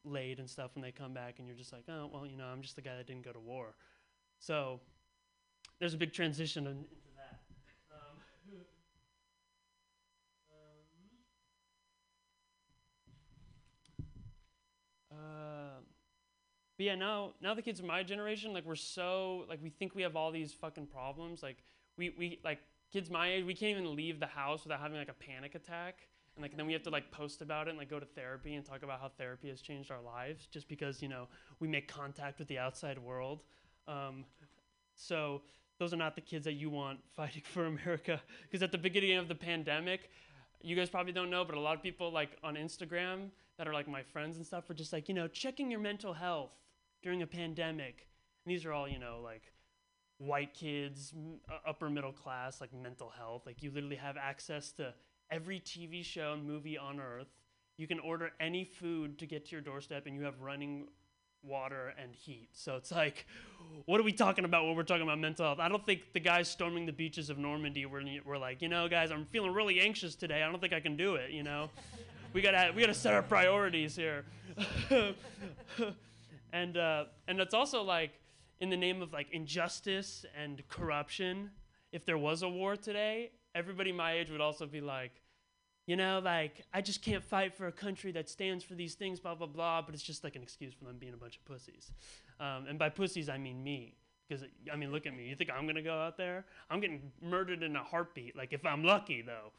laid 0.03 0.39
and 0.39 0.49
stuff 0.49 0.71
when 0.75 0.83
they 0.83 0.91
come 0.91 1.13
back, 1.13 1.35
and 1.39 1.47
you're 1.47 1.55
just 1.55 1.71
like, 1.71 1.83
oh 1.87 2.09
well, 2.11 2.25
you 2.25 2.37
know, 2.37 2.45
I'm 2.45 2.61
just 2.61 2.75
the 2.75 2.81
guy 2.81 2.95
that 2.97 3.07
didn't 3.07 3.23
go 3.23 3.31
to 3.31 3.39
war. 3.39 3.75
So 4.39 4.81
there's 5.79 5.93
a 5.93 5.97
big 5.97 6.13
transition 6.13 6.67
in, 6.67 6.71
into 6.71 6.89
that. 7.15 7.39
Um, 7.91 8.17
uh, 15.11 15.15
but 16.77 16.85
yeah, 16.85 16.95
now 16.95 17.31
now 17.41 17.53
the 17.53 17.61
kids 17.61 17.79
of 17.79 17.85
my 17.85 18.03
generation, 18.03 18.51
like 18.53 18.65
we're 18.65 18.75
so 18.75 19.45
like 19.47 19.59
we 19.63 19.69
think 19.69 19.95
we 19.95 20.01
have 20.01 20.17
all 20.17 20.31
these 20.31 20.51
fucking 20.51 20.87
problems. 20.87 21.41
Like 21.41 21.63
we 21.97 22.13
we 22.17 22.39
like 22.43 22.59
kids 22.91 23.09
my 23.09 23.31
age, 23.31 23.45
we 23.45 23.53
can't 23.53 23.71
even 23.71 23.95
leave 23.95 24.19
the 24.19 24.27
house 24.27 24.63
without 24.63 24.79
having 24.79 24.97
like 24.97 25.09
a 25.09 25.13
panic 25.13 25.55
attack. 25.55 26.07
And 26.35 26.43
like 26.43 26.55
then 26.57 26.65
we 26.65 26.73
have 26.73 26.83
to 26.83 26.89
like 26.89 27.11
post 27.11 27.41
about 27.41 27.67
it 27.67 27.71
and 27.71 27.79
like 27.79 27.89
go 27.89 27.99
to 27.99 28.05
therapy 28.05 28.55
and 28.55 28.65
talk 28.65 28.83
about 28.83 28.99
how 28.99 29.09
therapy 29.17 29.49
has 29.49 29.61
changed 29.61 29.91
our 29.91 30.01
lives 30.01 30.47
just 30.47 30.67
because 30.67 31.01
you 31.01 31.07
know 31.07 31.27
we 31.59 31.67
make 31.67 31.87
contact 31.87 32.39
with 32.39 32.47
the 32.47 32.57
outside 32.57 32.99
world. 32.99 33.43
Um, 33.87 34.25
so 34.95 35.41
those 35.79 35.93
are 35.93 35.97
not 35.97 36.15
the 36.15 36.21
kids 36.21 36.45
that 36.45 36.53
you 36.53 36.69
want 36.69 36.99
fighting 37.15 37.43
for 37.45 37.65
America. 37.65 38.21
Because 38.43 38.63
at 38.63 38.71
the 38.71 38.77
beginning 38.77 39.17
of 39.17 39.27
the 39.27 39.35
pandemic, 39.35 40.09
you 40.61 40.75
guys 40.75 40.89
probably 40.89 41.13
don't 41.13 41.29
know, 41.29 41.45
but 41.45 41.55
a 41.55 41.59
lot 41.59 41.75
of 41.75 41.83
people 41.83 42.11
like 42.11 42.37
on 42.43 42.55
Instagram 42.55 43.29
that 43.57 43.67
are 43.67 43.73
like 43.73 43.87
my 43.87 44.03
friends 44.03 44.37
and 44.37 44.45
stuff 44.45 44.69
are 44.69 44.73
just 44.73 44.91
like 44.91 45.07
you 45.07 45.15
know 45.15 45.27
checking 45.27 45.71
your 45.71 45.79
mental 45.79 46.13
health 46.13 46.51
during 47.01 47.21
a 47.21 47.27
pandemic. 47.27 48.07
And 48.45 48.53
these 48.53 48.65
are 48.65 48.73
all 48.73 48.87
you 48.87 48.99
know 48.99 49.19
like 49.23 49.51
white 50.17 50.53
kids, 50.53 51.13
m- 51.15 51.39
upper 51.67 51.89
middle 51.89 52.11
class, 52.11 52.61
like 52.61 52.73
mental 52.73 53.09
health. 53.09 53.43
Like 53.45 53.61
you 53.61 53.71
literally 53.71 53.97
have 53.97 54.17
access 54.17 54.71
to 54.73 54.93
every 55.31 55.59
TV 55.59 56.03
show 56.03 56.33
and 56.33 56.45
movie 56.45 56.77
on 56.77 56.99
earth. 56.99 57.27
You 57.77 57.87
can 57.87 57.99
order 57.99 58.31
any 58.39 58.63
food 58.63 59.19
to 59.19 59.25
get 59.25 59.45
to 59.47 59.51
your 59.51 59.61
doorstep, 59.61 60.05
and 60.05 60.15
you 60.15 60.23
have 60.23 60.39
running 60.39 60.87
water 61.43 61.93
and 62.01 62.15
heat. 62.15 62.49
So 62.53 62.75
it's 62.75 62.91
like, 62.91 63.25
what 63.85 63.99
are 63.99 64.03
we 64.03 64.13
talking 64.13 64.45
about 64.45 64.65
when 64.65 64.75
we're 64.75 64.83
talking 64.83 65.03
about 65.03 65.19
mental 65.19 65.45
health? 65.45 65.59
I 65.59 65.67
don't 65.67 65.85
think 65.85 66.13
the 66.13 66.19
guys 66.19 66.47
storming 66.49 66.85
the 66.85 66.93
beaches 66.93 67.29
of 67.29 67.37
Normandy 67.37 67.85
were, 67.85 68.01
were 68.25 68.37
like, 68.37 68.61
you 68.61 68.69
know, 68.69 68.87
guys, 68.87 69.11
I'm 69.11 69.25
feeling 69.25 69.53
really 69.53 69.79
anxious 69.79 70.15
today. 70.15 70.41
I 70.41 70.49
don't 70.49 70.61
think 70.61 70.73
I 70.73 70.79
can 70.79 70.95
do 70.95 71.15
it. 71.15 71.31
You 71.31 71.43
know, 71.43 71.69
we 72.33 72.41
gotta 72.41 72.71
we 72.75 72.81
gotta 72.81 72.93
set 72.93 73.13
our 73.13 73.21
priorities 73.21 73.95
here. 73.95 74.25
and 76.53 76.77
uh, 76.77 77.05
and 77.27 77.39
it's 77.39 77.53
also 77.53 77.83
like 77.83 78.11
in 78.59 78.69
the 78.69 78.77
name 78.77 79.01
of 79.01 79.13
like 79.13 79.27
injustice 79.31 80.25
and 80.39 80.67
corruption. 80.67 81.51
If 81.91 82.05
there 82.05 82.17
was 82.17 82.41
a 82.41 82.49
war 82.49 82.75
today, 82.75 83.31
everybody 83.53 83.91
my 83.91 84.13
age 84.13 84.29
would 84.29 84.41
also 84.41 84.65
be 84.65 84.81
like, 84.81 85.21
you 85.87 85.95
know, 85.95 86.19
like 86.23 86.65
I 86.73 86.81
just 86.81 87.01
can't 87.01 87.23
fight 87.23 87.53
for 87.53 87.67
a 87.67 87.71
country 87.71 88.11
that 88.13 88.29
stands 88.29 88.63
for 88.63 88.73
these 88.73 88.95
things, 88.95 89.19
blah 89.19 89.35
blah 89.35 89.47
blah. 89.47 89.81
But 89.81 89.93
it's 89.93 90.03
just 90.03 90.23
like 90.23 90.35
an 90.35 90.43
excuse 90.43 90.73
for 90.73 90.85
them 90.85 90.97
being 90.97 91.13
a 91.13 91.17
bunch 91.17 91.37
of 91.37 91.45
pussies, 91.45 91.91
um, 92.39 92.65
and 92.67 92.79
by 92.79 92.89
pussies 92.89 93.29
I 93.29 93.37
mean 93.37 93.63
me. 93.63 93.95
Because 94.27 94.43
I 94.73 94.75
mean, 94.75 94.91
look 94.91 95.05
at 95.05 95.15
me. 95.15 95.27
You 95.27 95.35
think 95.35 95.51
I'm 95.55 95.67
gonna 95.67 95.83
go 95.83 95.93
out 95.93 96.17
there? 96.17 96.45
I'm 96.69 96.79
getting 96.79 97.11
murdered 97.21 97.61
in 97.61 97.75
a 97.75 97.83
heartbeat. 97.83 98.35
Like 98.35 98.53
if 98.53 98.65
I'm 98.65 98.83
lucky, 98.83 99.21
though, 99.21 99.51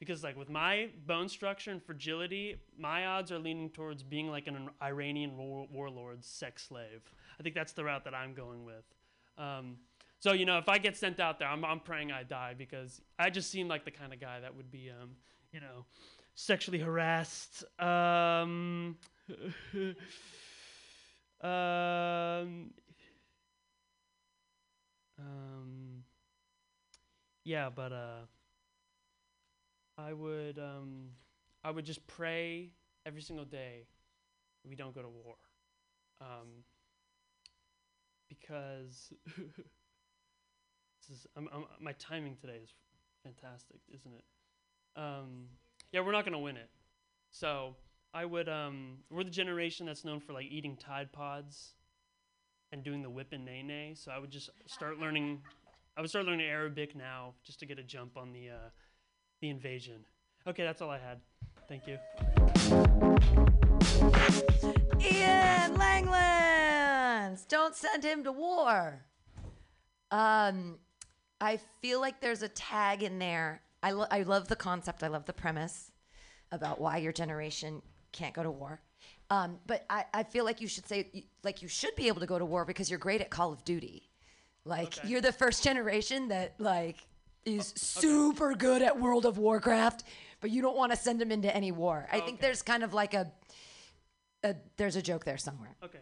because 0.00 0.24
like 0.24 0.36
with 0.36 0.48
my 0.48 0.88
bone 1.06 1.28
structure 1.28 1.70
and 1.70 1.80
fragility, 1.80 2.56
my 2.76 3.06
odds 3.06 3.30
are 3.30 3.38
leaning 3.38 3.70
towards 3.70 4.02
being 4.02 4.28
like 4.28 4.48
an 4.48 4.70
Iranian 4.82 5.36
war- 5.36 5.68
warlord's 5.70 6.26
sex 6.26 6.66
slave. 6.66 7.12
I 7.40 7.42
think 7.42 7.54
that's 7.54 7.72
the 7.72 7.82
route 7.82 8.04
that 8.04 8.14
I'm 8.14 8.34
going 8.34 8.66
with. 8.66 8.84
Um, 9.38 9.78
so 10.18 10.32
you 10.34 10.44
know, 10.44 10.58
if 10.58 10.68
I 10.68 10.76
get 10.76 10.96
sent 10.96 11.18
out 11.18 11.38
there, 11.38 11.48
I'm, 11.48 11.64
I'm 11.64 11.80
praying 11.80 12.12
I 12.12 12.22
die 12.22 12.54
because 12.56 13.00
I 13.18 13.30
just 13.30 13.50
seem 13.50 13.66
like 13.66 13.86
the 13.86 13.90
kind 13.90 14.12
of 14.12 14.20
guy 14.20 14.40
that 14.40 14.54
would 14.54 14.70
be, 14.70 14.90
um, 14.90 15.12
you 15.50 15.60
know, 15.60 15.86
sexually 16.34 16.78
harassed. 16.78 17.64
Um, 17.80 18.98
um, 21.42 22.70
um, 25.18 26.04
yeah, 27.44 27.70
but 27.74 27.92
uh, 27.92 28.26
I 29.96 30.12
would 30.12 30.58
um, 30.58 31.06
I 31.64 31.70
would 31.70 31.86
just 31.86 32.06
pray 32.06 32.72
every 33.06 33.22
single 33.22 33.46
day 33.46 33.86
we 34.68 34.76
don't 34.76 34.94
go 34.94 35.00
to 35.00 35.08
war, 35.08 35.36
um, 36.20 36.64
because 38.30 39.12
this 39.36 41.10
is 41.10 41.26
I'm, 41.36 41.48
I'm, 41.52 41.64
my 41.80 41.92
timing 41.98 42.36
today 42.40 42.60
is 42.62 42.72
fantastic, 43.22 43.80
isn't 43.92 44.12
it? 44.14 44.24
Um, 44.96 45.48
yeah, 45.92 46.00
we're 46.00 46.12
not 46.12 46.24
gonna 46.24 46.38
win 46.38 46.56
it, 46.56 46.70
so 47.30 47.76
I 48.14 48.24
would 48.24 48.48
um, 48.48 48.98
we're 49.10 49.24
the 49.24 49.30
generation 49.30 49.86
that's 49.86 50.04
known 50.04 50.20
for 50.20 50.32
like 50.32 50.46
eating 50.46 50.76
Tide 50.76 51.12
Pods 51.12 51.74
and 52.72 52.82
doing 52.82 53.02
the 53.02 53.10
whip 53.10 53.28
and 53.32 53.44
nae 53.44 53.62
nae. 53.62 53.92
So 53.94 54.10
I 54.10 54.18
would 54.18 54.30
just 54.30 54.50
start 54.66 54.98
learning. 54.98 55.42
I 55.96 56.00
would 56.00 56.10
start 56.10 56.24
learning 56.24 56.46
Arabic 56.46 56.96
now 56.96 57.34
just 57.44 57.60
to 57.60 57.66
get 57.66 57.78
a 57.78 57.82
jump 57.82 58.16
on 58.16 58.32
the 58.32 58.50
uh, 58.50 58.70
the 59.40 59.50
invasion. 59.50 60.04
Okay, 60.46 60.64
that's 60.64 60.80
all 60.80 60.90
I 60.90 60.98
had. 60.98 61.20
Thank 61.68 61.86
you. 61.86 61.98
Ian 65.00 65.74
Don't 67.48 67.74
send 67.74 68.04
him 68.04 68.24
to 68.24 68.32
war. 68.32 69.04
Um, 70.10 70.78
I 71.40 71.58
feel 71.80 72.00
like 72.00 72.20
there's 72.20 72.42
a 72.42 72.48
tag 72.48 73.02
in 73.02 73.18
there. 73.18 73.62
I, 73.82 73.92
lo- 73.92 74.06
I 74.10 74.22
love 74.22 74.48
the 74.48 74.56
concept. 74.56 75.02
I 75.02 75.08
love 75.08 75.24
the 75.26 75.32
premise 75.32 75.90
about 76.52 76.80
why 76.80 76.98
your 76.98 77.12
generation 77.12 77.80
can't 78.12 78.34
go 78.34 78.42
to 78.42 78.50
war. 78.50 78.80
Um, 79.30 79.58
but 79.66 79.86
I, 79.88 80.04
I 80.12 80.22
feel 80.24 80.44
like 80.44 80.60
you 80.60 80.66
should 80.66 80.86
say 80.88 81.24
like 81.44 81.62
you 81.62 81.68
should 81.68 81.94
be 81.94 82.08
able 82.08 82.20
to 82.20 82.26
go 82.26 82.38
to 82.38 82.44
war 82.44 82.64
because 82.64 82.90
you're 82.90 82.98
great 82.98 83.20
at 83.20 83.30
Call 83.30 83.52
of 83.52 83.64
Duty. 83.64 84.10
Like 84.64 84.98
Okay. 84.98 85.08
you're 85.08 85.20
the 85.20 85.32
first 85.32 85.62
generation 85.62 86.28
that 86.28 86.54
like 86.58 86.96
is 87.46 87.72
super 87.76 88.54
good 88.54 88.82
at 88.82 89.00
World 89.00 89.24
of 89.24 89.38
Warcraft, 89.38 90.02
but 90.40 90.50
you 90.50 90.60
don't 90.60 90.76
want 90.76 90.90
to 90.92 90.96
send 90.98 91.20
them 91.20 91.30
into 91.30 91.54
any 91.54 91.70
war. 91.70 92.06
I 92.10 92.16
think 92.18 92.38
Okay. 92.38 92.46
there's 92.48 92.60
kind 92.62 92.82
of 92.82 92.92
like 92.92 93.14
a, 93.14 93.30
a 94.42 94.56
there's 94.76 94.96
a 94.96 95.02
joke 95.02 95.24
there 95.24 95.38
somewhere. 95.38 95.76
Okay. 95.82 96.00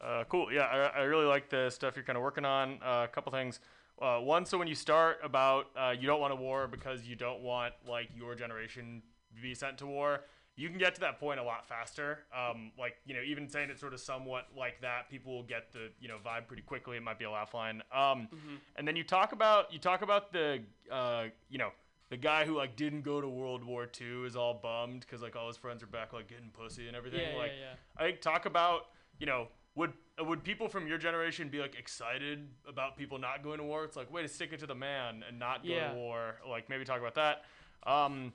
Uh, 0.00 0.24
cool. 0.28 0.52
Yeah, 0.52 0.62
I, 0.62 1.00
I 1.00 1.02
really 1.02 1.26
like 1.26 1.48
the 1.50 1.70
stuff 1.70 1.94
you're 1.96 2.04
kind 2.04 2.16
of 2.16 2.22
working 2.22 2.44
on. 2.44 2.78
Uh, 2.82 3.04
a 3.04 3.08
couple 3.08 3.30
things. 3.32 3.60
Uh, 4.00 4.18
one, 4.18 4.46
so 4.46 4.56
when 4.56 4.66
you 4.66 4.74
start 4.74 5.18
about 5.22 5.66
uh, 5.76 5.94
you 5.98 6.06
don't 6.06 6.20
want 6.20 6.32
a 6.32 6.36
war 6.36 6.66
because 6.66 7.06
you 7.06 7.16
don't 7.16 7.42
want 7.42 7.74
like 7.86 8.08
your 8.16 8.34
generation 8.34 9.02
to 9.36 9.42
be 9.42 9.54
sent 9.54 9.76
to 9.78 9.86
war, 9.86 10.20
you 10.56 10.70
can 10.70 10.78
get 10.78 10.94
to 10.94 11.00
that 11.02 11.20
point 11.20 11.38
a 11.38 11.42
lot 11.42 11.66
faster. 11.66 12.20
Um, 12.34 12.72
like 12.78 12.96
you 13.04 13.14
know, 13.14 13.20
even 13.20 13.46
saying 13.46 13.68
it 13.68 13.78
sort 13.78 13.92
of 13.92 14.00
somewhat 14.00 14.46
like 14.56 14.80
that, 14.80 15.10
people 15.10 15.34
will 15.34 15.42
get 15.42 15.72
the 15.72 15.90
you 16.00 16.08
know 16.08 16.16
vibe 16.24 16.46
pretty 16.46 16.62
quickly. 16.62 16.96
It 16.96 17.02
might 17.02 17.18
be 17.18 17.26
a 17.26 17.30
lifeline. 17.30 17.82
Um, 17.94 18.28
And 18.76 18.88
then 18.88 18.96
you 18.96 19.04
talk 19.04 19.32
about 19.32 19.70
you 19.72 19.78
talk 19.78 20.00
about 20.00 20.32
the 20.32 20.60
uh, 20.90 21.24
you 21.50 21.58
know 21.58 21.70
the 22.08 22.16
guy 22.16 22.46
who 22.46 22.56
like 22.56 22.76
didn't 22.76 23.02
go 23.02 23.20
to 23.20 23.28
World 23.28 23.62
War 23.62 23.86
II 24.00 24.24
is 24.24 24.34
all 24.34 24.54
bummed 24.54 25.00
because 25.00 25.20
like 25.20 25.36
all 25.36 25.46
his 25.48 25.58
friends 25.58 25.82
are 25.82 25.86
back 25.86 26.14
like 26.14 26.28
getting 26.28 26.50
pussy 26.50 26.88
and 26.88 26.96
everything. 26.96 27.20
Yeah, 27.20 27.32
yeah, 27.32 27.38
like 27.38 27.52
yeah. 27.60 27.74
I 27.98 28.02
think 28.04 28.22
talk 28.22 28.46
about 28.46 28.86
you 29.18 29.26
know 29.26 29.48
would 29.74 29.92
would 30.18 30.44
people 30.44 30.68
from 30.68 30.86
your 30.86 30.98
generation 30.98 31.48
be 31.48 31.58
like 31.60 31.74
excited 31.78 32.46
about 32.68 32.96
people 32.96 33.18
not 33.18 33.42
going 33.42 33.58
to 33.58 33.64
war? 33.64 33.84
It's 33.84 33.96
like 33.96 34.12
way 34.12 34.22
to 34.22 34.28
stick 34.28 34.52
it 34.52 34.60
to 34.60 34.66
the 34.66 34.74
man 34.74 35.24
and 35.26 35.38
not 35.38 35.64
go 35.64 35.72
Yeah. 35.72 35.92
to 35.92 35.96
war. 35.96 36.36
Like 36.48 36.68
maybe 36.68 36.84
talk 36.84 36.98
about 37.00 37.14
that. 37.14 37.44
Um, 37.90 38.32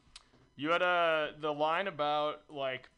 you 0.55 0.69
had 0.69 0.81
a 0.81 1.33
the 1.39 1.53
line 1.53 1.87
about 1.87 2.41
like 2.49 2.89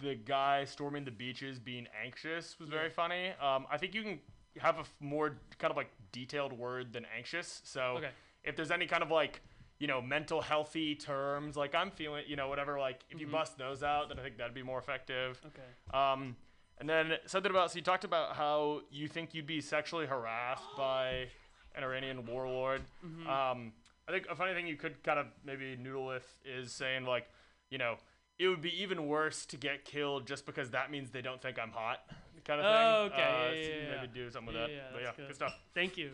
the 0.00 0.14
guy 0.14 0.64
storming 0.64 1.04
the 1.04 1.10
beaches 1.10 1.58
being 1.58 1.86
anxious 2.04 2.58
was 2.60 2.68
very 2.68 2.90
funny. 2.90 3.28
Um, 3.40 3.66
I 3.70 3.78
think 3.78 3.94
you 3.94 4.02
can 4.02 4.20
have 4.60 4.76
a 4.76 4.80
f- 4.80 4.94
more 5.00 5.38
kind 5.58 5.70
of 5.70 5.76
like 5.76 5.90
detailed 6.12 6.52
word 6.52 6.92
than 6.92 7.06
anxious. 7.16 7.62
So 7.64 7.94
Okay. 7.98 8.10
if 8.44 8.56
there's 8.56 8.70
any 8.70 8.86
kind 8.86 9.02
of 9.02 9.10
like 9.10 9.40
you 9.80 9.88
know, 9.88 10.00
mental 10.00 10.40
healthy 10.40 10.94
terms. 10.94 11.56
Like 11.56 11.74
I'm 11.74 11.90
feeling, 11.90 12.24
you 12.28 12.36
know, 12.36 12.48
whatever. 12.48 12.78
Like 12.78 13.00
if 13.10 13.20
you 13.20 13.26
bust 13.26 13.58
those 13.58 13.82
out, 13.82 14.08
then 14.08 14.18
I 14.20 14.22
think 14.22 14.38
that'd 14.38 14.54
be 14.54 14.62
more 14.62 14.78
effective. 14.78 15.40
Okay. 15.46 15.98
Um, 15.98 16.36
and 16.78 16.88
then 16.88 17.12
something 17.26 17.50
about 17.50 17.70
so 17.72 17.76
you 17.76 17.82
talked 17.82 18.04
about 18.04 18.36
how 18.36 18.80
you 18.90 19.08
think 19.08 19.34
you'd 19.34 19.46
be 19.46 19.60
sexually 19.60 20.06
harassed 20.06 20.64
by 20.76 21.28
an 21.76 21.82
Iranian 21.84 22.26
warlord. 22.26 22.82
Um, 23.28 23.72
I 24.06 24.12
think 24.12 24.26
a 24.30 24.34
funny 24.36 24.52
thing 24.54 24.66
you 24.66 24.76
could 24.76 25.02
kind 25.02 25.18
of 25.18 25.26
maybe 25.44 25.76
noodle 25.76 26.06
with 26.06 26.36
is 26.44 26.72
saying 26.72 27.04
like, 27.06 27.26
you 27.70 27.78
know, 27.78 27.96
it 28.38 28.48
would 28.48 28.60
be 28.60 28.82
even 28.82 29.06
worse 29.08 29.46
to 29.46 29.56
get 29.56 29.84
killed 29.84 30.26
just 30.26 30.44
because 30.46 30.70
that 30.70 30.90
means 30.90 31.10
they 31.10 31.22
don't 31.22 31.40
think 31.40 31.58
I'm 31.58 31.70
hot, 31.70 32.00
kind 32.44 32.60
of 32.60 32.66
thing. 32.66 32.74
Oh, 32.74 33.02
okay, 33.12 33.22
Uh, 33.22 33.52
yeah, 33.52 33.62
so 33.62 33.70
yeah, 33.70 34.00
maybe 34.00 34.08
yeah. 34.18 34.24
do 34.24 34.30
something 34.30 34.46
with 34.52 34.56
Yeah, 34.56 34.66
that. 34.66 34.72
yeah, 34.72 34.80
but 34.92 35.02
yeah, 35.02 35.10
good. 35.16 35.26
good. 35.28 35.36
stuff. 35.36 35.54
Thank 35.74 35.96
you. 35.96 36.10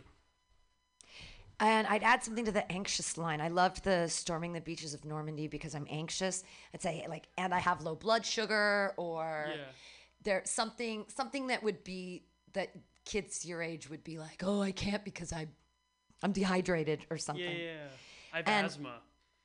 And 1.63 1.87
I'd 1.89 2.03
add 2.03 2.23
something 2.25 2.47
to 2.47 2.53
the 2.53 2.71
anxious 2.73 3.19
line. 3.19 3.41
I 3.43 3.49
loved 3.49 3.85
the 3.85 4.09
storming 4.09 4.55
the 4.55 4.63
beaches 4.63 4.95
of 4.95 5.05
Normandy 5.05 5.47
because 5.47 5.75
I'm 5.75 5.87
anxious. 5.91 6.43
I'd 6.73 6.81
say 6.81 7.05
like, 7.09 7.29
and 7.37 7.53
I 7.53 7.59
have 7.59 7.83
low 7.83 7.95
blood 7.95 8.25
sugar, 8.25 8.95
or 8.97 9.49
Yeah. 9.51 9.65
There 10.23 10.43
something 10.45 11.05
something 11.09 11.49
that 11.49 11.63
would 11.63 11.83
be 11.85 12.25
that 12.53 12.71
kids 13.05 13.45
your 13.45 13.63
age 13.63 13.89
would 13.91 14.05
be 14.05 14.19
like, 14.19 14.43
oh, 14.45 14.61
I 14.61 14.73
can't 14.73 15.05
because 15.05 15.33
I, 15.33 15.47
I'm 16.23 16.33
dehydrated 16.33 17.07
or 17.11 17.19
something. 17.19 17.45
Yeah, 17.45 17.51
yeah. 17.51 17.87
I 18.33 18.37
have 18.39 18.49
And- 18.49 18.67
asthma. 18.67 18.95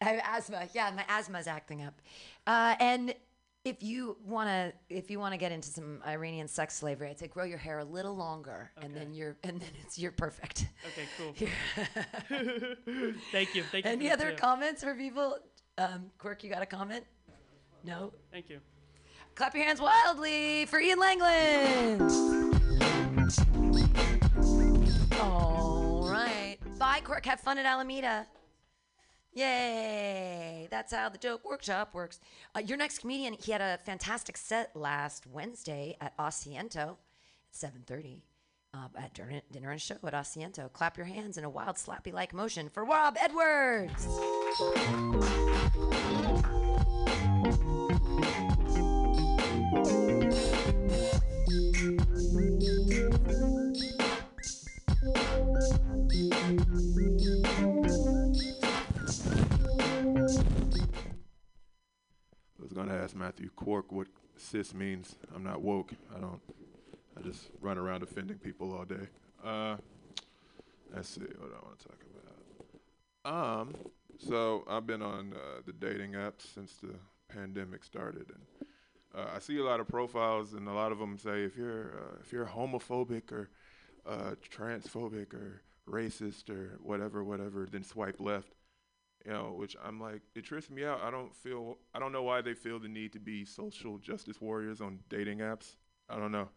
I 0.02 0.06
have 0.06 0.22
asthma. 0.26 0.68
Yeah, 0.74 0.92
my 0.94 1.06
asthma's 1.08 1.48
acting 1.48 1.82
up. 1.82 2.02
Uh, 2.46 2.76
and 2.82 3.16
if 3.64 3.82
you 3.82 4.18
wanna, 4.24 4.74
if 4.90 5.10
you 5.10 5.20
wanna 5.20 5.38
get 5.38 5.52
into 5.54 5.70
some 5.70 6.04
Iranian 6.06 6.48
sex 6.50 6.76
slavery, 6.76 7.10
I'd 7.10 7.18
say 7.18 7.28
grow 7.28 7.46
your 7.46 7.58
hair 7.58 7.80
a 7.80 7.86
little 7.86 8.16
longer, 8.16 8.72
and 8.82 8.94
then 8.94 9.14
you're, 9.14 9.38
and 9.44 9.60
then 9.60 9.70
it's 9.84 9.98
you're 9.98 10.12
perfect. 10.12 10.68
Okay, 10.86 11.08
cool. 11.18 11.34
Thank 13.32 13.56
you. 13.56 13.64
Thank 13.64 13.86
you. 13.86 13.92
Any 13.92 14.12
other 14.12 14.32
tip. 14.32 14.40
comments 14.40 14.84
for 14.84 14.94
people? 14.94 15.38
Um, 15.78 16.12
Quirk, 16.20 16.44
you 16.44 16.50
got 16.50 16.62
a 16.62 16.66
comment? 16.68 17.06
No. 17.84 18.14
Thank 18.32 18.50
you. 18.50 18.60
Clap 19.36 19.54
your 19.54 19.66
hands 19.66 19.82
wildly 19.82 20.66
for 20.66 20.80
Ian 20.80 20.98
Langland. 20.98 22.02
All 25.20 26.08
right. 26.10 26.58
Bye, 26.80 27.02
Quirk. 27.04 27.26
Have 27.26 27.42
fun 27.42 27.58
at 27.58 27.66
Alameda. 27.66 28.28
Yay! 29.34 30.70
That's 30.72 30.94
how 30.94 31.10
the 31.10 31.18
joke 31.18 31.44
workshop 31.44 31.94
works. 31.94 32.22
Uh, 32.56 32.62
your 32.62 32.78
next 32.78 33.00
comedian, 33.00 33.34
he 33.34 33.52
had 33.52 33.60
a 33.60 33.78
fantastic 33.84 34.38
set 34.38 34.74
last 34.74 35.28
Wednesday 35.28 35.98
at 36.00 36.18
Asiento 36.18 36.96
at 37.62 37.74
7:30 37.86 38.22
uh, 38.74 38.88
at 38.98 39.14
dinner, 39.14 39.42
dinner 39.52 39.72
and 39.72 39.82
show 39.82 39.98
at 40.06 40.14
Asiento. 40.14 40.72
Clap 40.72 40.96
your 40.96 41.08
hands 41.08 41.38
in 41.38 41.44
a 41.44 41.50
wild 41.50 41.76
slappy-like 41.76 42.34
motion 42.34 42.70
for 42.70 42.86
Rob 42.86 43.18
Edwards. 43.20 44.08
Was 62.76 62.86
gonna 62.86 63.02
ask 63.02 63.16
Matthew 63.16 63.50
Cork 63.56 63.90
what 63.90 64.08
cis 64.36 64.74
means. 64.74 65.16
I'm 65.34 65.44
not 65.44 65.62
woke. 65.62 65.94
I 66.14 66.20
don't. 66.20 66.42
I 67.18 67.22
just 67.22 67.50
run 67.62 67.78
around 67.78 68.04
offending 68.04 68.38
people 68.38 68.76
all 68.76 68.84
day. 68.84 69.08
Uh, 69.42 69.78
let's 70.94 71.08
see 71.08 71.22
what 71.22 71.52
I 71.52 71.66
want 71.66 71.80
to 71.80 71.88
talk 71.88 72.00
about. 73.24 73.60
Um, 73.62 73.76
so 74.20 74.66
I've 74.70 74.86
been 74.86 75.02
on 75.02 75.32
uh, 75.34 75.62
the 75.66 75.72
dating 75.72 76.14
apps 76.14 76.54
since 76.54 76.74
the 76.74 76.96
pandemic 77.34 77.86
started, 77.86 78.26
and 78.30 78.68
uh, 79.16 79.30
I 79.34 79.40
see 79.40 79.58
a 79.60 79.64
lot 79.64 79.80
of 79.80 79.88
profiles, 79.88 80.52
and 80.52 80.68
a 80.68 80.74
lot 80.74 80.92
of 80.92 81.00
them 81.00 81.18
say 81.18 81.44
if 81.44 81.56
you're 81.56 81.94
uh, 81.98 82.18
if 82.20 82.34
you're 82.34 82.46
homophobic 82.46 83.32
or 83.32 83.52
uh, 84.06 84.32
transphobic 84.54 85.34
or 85.34 85.62
racist 85.90 86.50
or 86.50 86.78
whatever, 86.84 87.24
whatever, 87.24 87.70
then 87.72 87.86
swipe 87.86 88.20
left 88.20 88.52
you 89.26 89.32
know, 89.32 89.54
which 89.56 89.76
I'm 89.84 90.00
like, 90.00 90.22
it 90.36 90.44
trips 90.44 90.70
me 90.70 90.86
out. 90.86 91.02
I 91.04 91.10
don't 91.10 91.36
feel, 91.36 91.78
I 91.94 92.00
don't 92.00 92.12
know 92.12 92.24
why 92.24 92.42
they 92.42 92.54
feel 92.54 92.80
the 92.80 92.88
need 92.88 93.12
to 93.14 93.20
be 93.20 93.44
social 93.44 93.98
justice 93.98 94.40
warriors 94.40 94.82
on 94.82 95.00
dating 95.10 95.40
apps. 95.40 95.76
I 96.10 96.18
don't 96.18 96.32
know. 96.32 96.50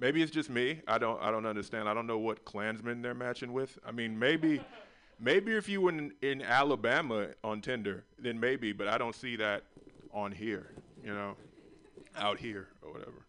Maybe 0.00 0.22
it's 0.22 0.32
just 0.32 0.50
me. 0.50 0.82
I 0.88 0.98
don't, 0.98 1.22
I 1.22 1.30
don't 1.30 1.46
understand. 1.46 1.88
I 1.88 1.94
don't 1.94 2.06
know 2.06 2.18
what 2.18 2.44
Klansmen 2.44 3.00
they're 3.00 3.14
matching 3.14 3.52
with. 3.52 3.78
I 3.86 3.92
mean, 3.92 4.18
maybe, 4.18 4.60
maybe 5.20 5.52
if 5.52 5.68
you 5.68 5.80
were 5.80 5.90
in, 5.90 6.12
in 6.20 6.42
Alabama 6.42 7.28
on 7.44 7.60
Tinder, 7.60 8.04
then 8.18 8.38
maybe, 8.40 8.72
but 8.72 8.88
I 8.88 8.98
don't 8.98 9.14
see 9.14 9.36
that 9.36 9.62
on 10.12 10.32
here, 10.32 10.72
you 11.02 11.14
know, 11.14 11.36
out 12.16 12.38
here 12.38 12.68
or 12.82 12.92
whatever. 12.92 13.24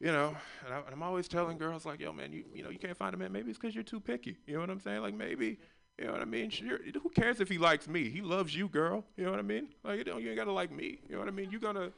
You 0.00 0.12
know, 0.12 0.36
and, 0.66 0.74
I, 0.74 0.78
and 0.78 0.92
I'm 0.92 1.02
always 1.02 1.26
telling 1.26 1.56
girls 1.56 1.86
like, 1.86 2.00
yo, 2.00 2.12
man, 2.12 2.32
you, 2.32 2.44
you 2.52 2.62
know, 2.62 2.68
you 2.68 2.78
can't 2.78 2.96
find 2.96 3.14
a 3.14 3.16
man. 3.16 3.32
Maybe 3.32 3.48
it's 3.50 3.58
because 3.58 3.74
you're 3.74 3.84
too 3.84 4.00
picky. 4.00 4.36
You 4.46 4.54
know 4.54 4.60
what 4.60 4.68
I'm 4.68 4.80
saying? 4.80 5.00
Like 5.00 5.14
maybe, 5.14 5.58
you 5.98 6.04
know 6.04 6.12
what 6.12 6.20
I 6.20 6.26
mean? 6.26 6.50
Sure, 6.50 6.78
who 7.02 7.08
cares 7.10 7.40
if 7.40 7.48
he 7.48 7.56
likes 7.56 7.88
me? 7.88 8.10
He 8.10 8.20
loves 8.20 8.54
you, 8.54 8.68
girl. 8.68 9.04
You 9.16 9.24
know 9.24 9.30
what 9.30 9.40
I 9.40 9.42
mean? 9.42 9.68
Like, 9.82 9.98
you, 9.98 10.04
don't, 10.04 10.22
you 10.22 10.28
ain't 10.28 10.36
gotta 10.36 10.52
like 10.52 10.70
me. 10.70 10.98
You 11.08 11.14
know 11.14 11.20
what 11.20 11.28
I 11.28 11.30
mean? 11.30 11.50
You 11.50 11.58
gonna, 11.58 11.90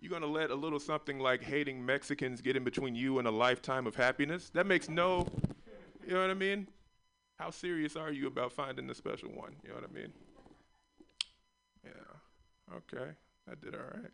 you 0.00 0.08
gonna 0.08 0.26
let 0.26 0.50
a 0.50 0.54
little 0.54 0.80
something 0.80 1.18
like 1.18 1.42
hating 1.42 1.84
Mexicans 1.84 2.40
get 2.40 2.56
in 2.56 2.64
between 2.64 2.94
you 2.94 3.18
and 3.18 3.28
a 3.28 3.30
lifetime 3.30 3.86
of 3.86 3.94
happiness? 3.94 4.50
That 4.54 4.66
makes 4.66 4.88
no, 4.88 5.26
you 6.06 6.14
know 6.14 6.22
what 6.22 6.30
I 6.30 6.34
mean? 6.34 6.68
How 7.38 7.50
serious 7.50 7.96
are 7.96 8.12
you 8.12 8.28
about 8.28 8.52
finding 8.52 8.86
the 8.86 8.94
special 8.94 9.30
one? 9.30 9.54
You 9.62 9.70
know 9.70 9.74
what 9.74 9.84
I 9.84 9.92
mean? 9.92 10.12
Yeah. 11.84 12.76
Okay. 12.76 13.10
I 13.50 13.54
did 13.62 13.74
all 13.74 13.80
right. 13.80 14.10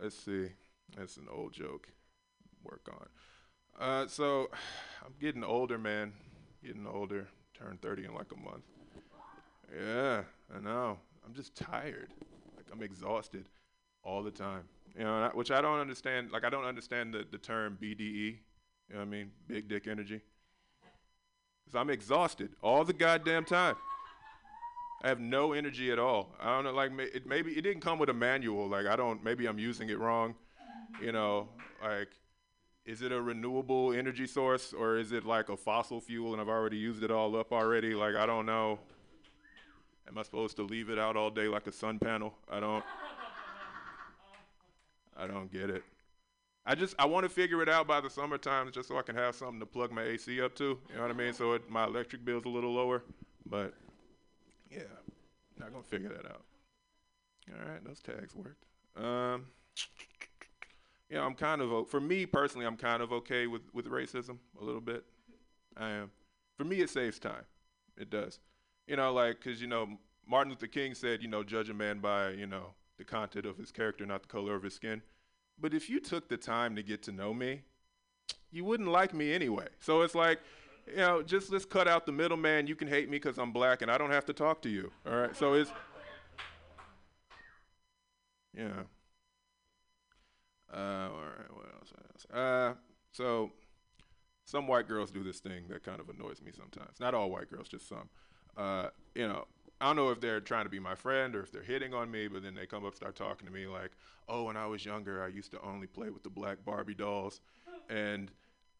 Let's 0.00 0.18
see. 0.18 0.48
That's 0.96 1.16
an 1.16 1.28
old 1.30 1.52
joke. 1.52 1.88
Work 2.62 2.88
on. 2.90 3.06
Uh, 3.80 4.06
so 4.06 4.50
I'm 5.04 5.14
getting 5.20 5.44
older, 5.44 5.78
man. 5.78 6.12
Getting 6.64 6.86
older. 6.86 7.26
Turn 7.58 7.78
30 7.82 8.04
in 8.06 8.14
like 8.14 8.32
a 8.32 8.40
month. 8.40 8.64
Yeah, 9.74 10.22
I 10.54 10.60
know. 10.60 10.98
I'm 11.26 11.34
just 11.34 11.54
tired. 11.54 12.08
Like 12.56 12.66
I'm 12.72 12.82
exhausted 12.82 13.46
all 14.04 14.22
the 14.22 14.30
time. 14.30 14.62
You 14.96 15.04
know, 15.04 15.22
I- 15.24 15.34
which 15.34 15.50
I 15.50 15.60
don't 15.60 15.78
understand. 15.78 16.30
Like 16.30 16.44
I 16.44 16.50
don't 16.50 16.64
understand 16.64 17.14
the, 17.14 17.24
the 17.30 17.38
term 17.38 17.78
BDE. 17.80 17.98
You 17.98 18.36
know 18.90 18.96
what 18.98 19.02
I 19.02 19.04
mean? 19.06 19.30
Big 19.46 19.68
dick 19.68 19.86
energy. 19.86 20.20
Cause 21.64 21.74
I'm 21.80 21.88
exhausted 21.90 22.50
all 22.60 22.84
the 22.84 22.92
goddamn 22.92 23.44
time. 23.44 23.76
I 25.02 25.08
have 25.08 25.20
no 25.20 25.52
energy 25.52 25.90
at 25.90 25.98
all. 25.98 26.34
I 26.40 26.54
don't 26.54 26.64
know. 26.64 26.72
Like 26.72 26.92
it, 26.98 27.26
maybe 27.26 27.52
it 27.52 27.62
didn't 27.62 27.80
come 27.80 27.98
with 27.98 28.08
a 28.10 28.14
manual. 28.14 28.68
Like 28.68 28.86
I 28.86 28.94
don't. 28.96 29.22
Maybe 29.24 29.46
I'm 29.46 29.58
using 29.58 29.88
it 29.88 29.98
wrong. 29.98 30.34
You 31.00 31.12
know, 31.12 31.48
like 31.82 32.08
is 32.84 33.02
it 33.02 33.12
a 33.12 33.20
renewable 33.20 33.92
energy 33.92 34.26
source 34.26 34.72
or 34.72 34.96
is 34.96 35.12
it 35.12 35.24
like 35.24 35.48
a 35.48 35.56
fossil 35.56 36.00
fuel 36.00 36.32
and 36.32 36.40
I've 36.40 36.48
already 36.48 36.76
used 36.76 37.02
it 37.02 37.10
all 37.10 37.36
up 37.36 37.52
already? 37.52 37.94
Like 37.94 38.16
I 38.16 38.26
don't 38.26 38.46
know. 38.46 38.78
Am 40.08 40.18
I 40.18 40.22
supposed 40.22 40.56
to 40.56 40.62
leave 40.62 40.90
it 40.90 40.98
out 40.98 41.16
all 41.16 41.30
day 41.30 41.46
like 41.48 41.66
a 41.66 41.72
sun 41.72 41.98
panel? 41.98 42.34
I 42.50 42.60
don't. 42.60 42.84
I 45.16 45.26
don't 45.26 45.52
get 45.52 45.70
it. 45.70 45.84
I 46.64 46.74
just 46.74 46.94
I 46.98 47.06
want 47.06 47.24
to 47.24 47.28
figure 47.28 47.62
it 47.62 47.68
out 47.68 47.86
by 47.86 48.00
the 48.00 48.10
summertime 48.10 48.70
just 48.72 48.88
so 48.88 48.98
I 48.98 49.02
can 49.02 49.16
have 49.16 49.34
something 49.34 49.60
to 49.60 49.66
plug 49.66 49.92
my 49.92 50.02
AC 50.02 50.40
up 50.40 50.54
to. 50.56 50.64
You 50.64 50.96
know 50.96 51.02
what 51.02 51.10
I 51.10 51.14
mean? 51.14 51.32
So 51.32 51.52
it, 51.52 51.70
my 51.70 51.84
electric 51.84 52.24
bill's 52.24 52.44
a 52.44 52.48
little 52.48 52.72
lower. 52.72 53.02
But 53.46 53.74
yeah, 54.70 54.80
I'm 54.80 55.60
not 55.60 55.72
gonna 55.72 55.84
figure 55.84 56.08
that 56.08 56.26
out. 56.26 56.42
All 57.50 57.70
right, 57.70 57.84
those 57.84 58.00
tags 58.00 58.34
worked. 58.34 58.64
Um, 58.96 59.46
you 61.12 61.18
know, 61.18 61.24
I'm 61.24 61.34
kind 61.34 61.60
of 61.60 61.90
for 61.90 62.00
me 62.00 62.24
personally, 62.24 62.64
I'm 62.64 62.78
kind 62.78 63.02
of 63.02 63.12
okay 63.12 63.46
with 63.46 63.62
with 63.74 63.86
racism 63.86 64.38
a 64.58 64.64
little 64.64 64.80
bit. 64.80 65.04
I 65.76 65.90
am. 65.90 66.10
For 66.56 66.64
me, 66.64 66.80
it 66.80 66.88
saves 66.88 67.18
time. 67.18 67.44
It 67.98 68.08
does. 68.08 68.40
You 68.86 68.96
know, 68.96 69.12
like 69.12 69.38
because 69.38 69.60
you 69.60 69.66
know 69.66 69.88
Martin 70.26 70.52
Luther 70.52 70.68
King 70.68 70.94
said, 70.94 71.20
you 71.20 71.28
know, 71.28 71.42
judge 71.42 71.68
a 71.68 71.74
man 71.74 71.98
by 71.98 72.30
you 72.30 72.46
know 72.46 72.72
the 72.96 73.04
content 73.04 73.44
of 73.44 73.58
his 73.58 73.70
character, 73.70 74.06
not 74.06 74.22
the 74.22 74.28
color 74.28 74.54
of 74.54 74.62
his 74.62 74.72
skin. 74.72 75.02
But 75.60 75.74
if 75.74 75.90
you 75.90 76.00
took 76.00 76.30
the 76.30 76.38
time 76.38 76.74
to 76.76 76.82
get 76.82 77.02
to 77.02 77.12
know 77.12 77.34
me, 77.34 77.60
you 78.50 78.64
wouldn't 78.64 78.88
like 78.88 79.12
me 79.12 79.34
anyway. 79.34 79.66
So 79.80 80.00
it's 80.00 80.14
like, 80.14 80.40
you 80.88 80.96
know, 80.96 81.22
just 81.22 81.52
let's 81.52 81.66
cut 81.66 81.86
out 81.86 82.06
the 82.06 82.12
middleman. 82.12 82.66
You 82.66 82.74
can 82.74 82.88
hate 82.88 83.10
me 83.10 83.16
because 83.18 83.38
I'm 83.38 83.52
black 83.52 83.82
and 83.82 83.90
I 83.90 83.98
don't 83.98 84.10
have 84.10 84.24
to 84.26 84.32
talk 84.32 84.62
to 84.62 84.70
you. 84.70 84.90
All 85.06 85.14
right. 85.14 85.36
So 85.36 85.52
it's, 85.52 85.70
yeah. 88.56 88.84
Uh. 90.72 91.08
What 91.50 91.66
else? 91.74 91.92
Uh, 92.32 92.74
so 93.10 93.50
some 94.44 94.66
white 94.66 94.88
girls 94.88 95.10
do 95.10 95.22
this 95.22 95.40
thing 95.40 95.64
that 95.68 95.82
kind 95.82 96.00
of 96.00 96.08
annoys 96.08 96.40
me 96.42 96.52
sometimes. 96.56 96.98
Not 97.00 97.14
all 97.14 97.30
white 97.30 97.50
girls, 97.50 97.68
just 97.68 97.88
some. 97.88 98.08
Uh, 98.56 98.88
you 99.14 99.26
know, 99.26 99.46
I 99.80 99.86
don't 99.86 99.96
know 99.96 100.10
if 100.10 100.20
they're 100.20 100.40
trying 100.40 100.64
to 100.64 100.70
be 100.70 100.78
my 100.78 100.94
friend 100.94 101.34
or 101.34 101.42
if 101.42 101.52
they're 101.52 101.62
hitting 101.62 101.94
on 101.94 102.10
me, 102.10 102.28
but 102.28 102.42
then 102.42 102.54
they 102.54 102.66
come 102.66 102.84
up, 102.84 102.94
start 102.94 103.16
talking 103.16 103.46
to 103.46 103.52
me 103.52 103.66
like, 103.66 103.92
"Oh, 104.28 104.44
when 104.44 104.56
I 104.56 104.66
was 104.66 104.84
younger, 104.84 105.22
I 105.22 105.28
used 105.28 105.50
to 105.52 105.60
only 105.62 105.86
play 105.86 106.10
with 106.10 106.22
the 106.22 106.30
black 106.30 106.64
Barbie 106.64 106.94
dolls," 106.94 107.40
and 107.88 108.30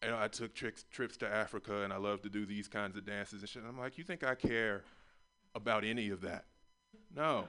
you 0.02 0.10
know, 0.10 0.18
I 0.18 0.28
took 0.28 0.54
trips 0.54 0.84
trips 0.90 1.16
to 1.18 1.28
Africa, 1.28 1.82
and 1.82 1.92
I 1.92 1.96
love 1.96 2.22
to 2.22 2.28
do 2.28 2.46
these 2.46 2.68
kinds 2.68 2.96
of 2.96 3.04
dances 3.04 3.40
and 3.40 3.48
shit. 3.48 3.62
I'm 3.66 3.78
like, 3.78 3.98
you 3.98 4.04
think 4.04 4.24
I 4.24 4.34
care 4.34 4.84
about 5.54 5.84
any 5.84 6.10
of 6.10 6.20
that? 6.22 6.44
No. 7.14 7.48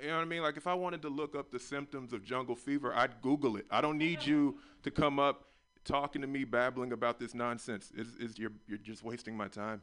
You 0.00 0.08
know 0.08 0.16
what 0.16 0.22
I 0.22 0.24
mean? 0.26 0.42
Like 0.42 0.56
if 0.56 0.66
I 0.66 0.74
wanted 0.74 1.02
to 1.02 1.08
look 1.08 1.34
up 1.34 1.50
the 1.50 1.58
symptoms 1.58 2.12
of 2.12 2.24
jungle 2.24 2.56
fever, 2.56 2.94
I'd 2.94 3.20
Google 3.22 3.56
it. 3.56 3.66
I 3.70 3.80
don't 3.80 3.98
need 3.98 4.24
you 4.24 4.58
to 4.82 4.90
come 4.90 5.18
up 5.18 5.46
talking 5.84 6.20
to 6.20 6.26
me, 6.26 6.44
babbling 6.44 6.92
about 6.92 7.18
this 7.18 7.34
nonsense. 7.34 7.92
Is 7.96 8.38
you're 8.38 8.52
you're 8.66 8.78
just 8.78 9.02
wasting 9.02 9.36
my 9.36 9.48
time. 9.48 9.82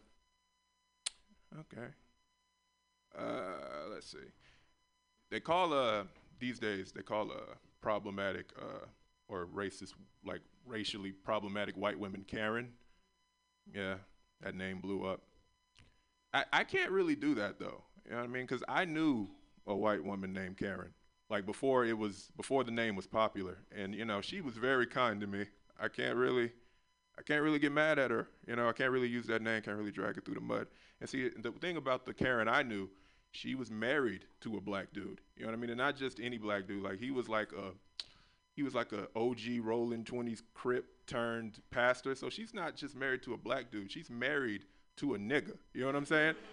Okay. 1.60 1.88
Uh, 3.18 3.90
let's 3.92 4.12
see. 4.12 4.18
They 5.32 5.40
call 5.40 5.74
uh 5.74 6.04
these 6.40 6.60
days 6.60 6.92
they 6.92 7.02
call 7.02 7.32
uh 7.32 7.56
problematic 7.82 8.52
uh 8.60 8.86
or 9.28 9.48
racist 9.48 9.94
like 10.26 10.42
racially 10.66 11.12
problematic 11.12 11.76
white 11.76 11.98
women 11.98 12.24
Karen. 12.28 12.74
Yeah, 13.74 13.96
that 14.42 14.56
name 14.56 14.80
blew 14.80 15.06
up. 15.06 15.22
I 16.34 16.46
I 16.52 16.64
can't 16.64 16.92
really 16.92 17.16
do 17.16 17.36
that 17.36 17.60
though. 17.60 17.84
You 18.06 18.12
know 18.12 18.18
what 18.18 18.24
I 18.26 18.28
mean? 18.28 18.44
Because 18.44 18.64
I 18.68 18.86
knew 18.86 19.30
a 19.68 19.76
white 19.76 20.04
woman 20.04 20.34
named 20.34 20.58
Karen. 20.58 20.94
Like 21.30 21.46
before 21.46 21.86
it 21.86 21.98
was 21.98 22.32
before 22.38 22.64
the 22.64 22.72
name 22.72 22.96
was 22.96 23.08
popular, 23.08 23.58
and 23.76 23.96
you 23.96 24.06
know 24.06 24.22
she 24.22 24.42
was 24.42 24.56
very 24.56 24.86
kind 24.86 25.20
to 25.22 25.28
me. 25.28 25.46
I 25.80 25.88
can't 25.88 26.16
really, 26.16 26.52
I 27.18 27.22
can't 27.24 27.42
really 27.42 27.60
get 27.60 27.72
mad 27.72 27.98
at 27.98 28.12
her. 28.12 28.28
You 28.48 28.56
know 28.56 28.70
I 28.70 28.74
can't 28.74 28.92
really 28.92 29.08
use 29.08 29.26
that 29.28 29.42
name. 29.42 29.62
Can't 29.62 29.78
really 29.78 29.92
drag 29.92 30.18
it 30.18 30.26
through 30.26 30.36
the 30.36 30.42
mud. 30.42 30.68
And 31.00 31.10
see 31.10 31.30
the 31.30 31.52
thing 31.52 31.78
about 31.78 32.06
the 32.06 32.14
Karen 32.14 32.48
I 32.48 32.62
knew, 32.64 32.90
she 33.32 33.56
was 33.56 33.72
married 33.72 34.26
to 34.42 34.58
a 34.58 34.62
black 34.62 34.94
dude. 34.94 35.22
You 35.36 35.44
know 35.44 35.48
what 35.52 35.58
I 35.58 35.60
mean? 35.60 35.70
And 35.72 35.78
not 35.78 35.96
just 35.96 36.20
any 36.20 36.38
black 36.38 36.68
dude. 36.68 36.84
Like 36.84 37.00
he 37.00 37.10
was 37.10 37.28
like 37.28 37.52
a, 37.54 37.72
he 38.56 38.62
was 38.62 38.76
like 38.76 38.92
a 38.92 39.08
OG 39.18 39.64
rolling 39.64 40.04
twenties 40.04 40.44
crip 40.54 40.86
turned 41.08 41.62
pastor. 41.72 42.16
So 42.16 42.30
she's 42.30 42.54
not 42.54 42.76
just 42.76 42.96
married 42.96 43.24
to 43.24 43.34
a 43.34 43.38
black 43.38 43.72
dude. 43.72 43.92
She's 43.92 44.10
married 44.10 44.66
to 44.98 45.16
a 45.16 45.18
nigga. 45.18 45.58
You 45.74 45.82
know 45.82 45.88
what 45.88 45.96
I'm 45.96 46.06
saying? 46.06 46.36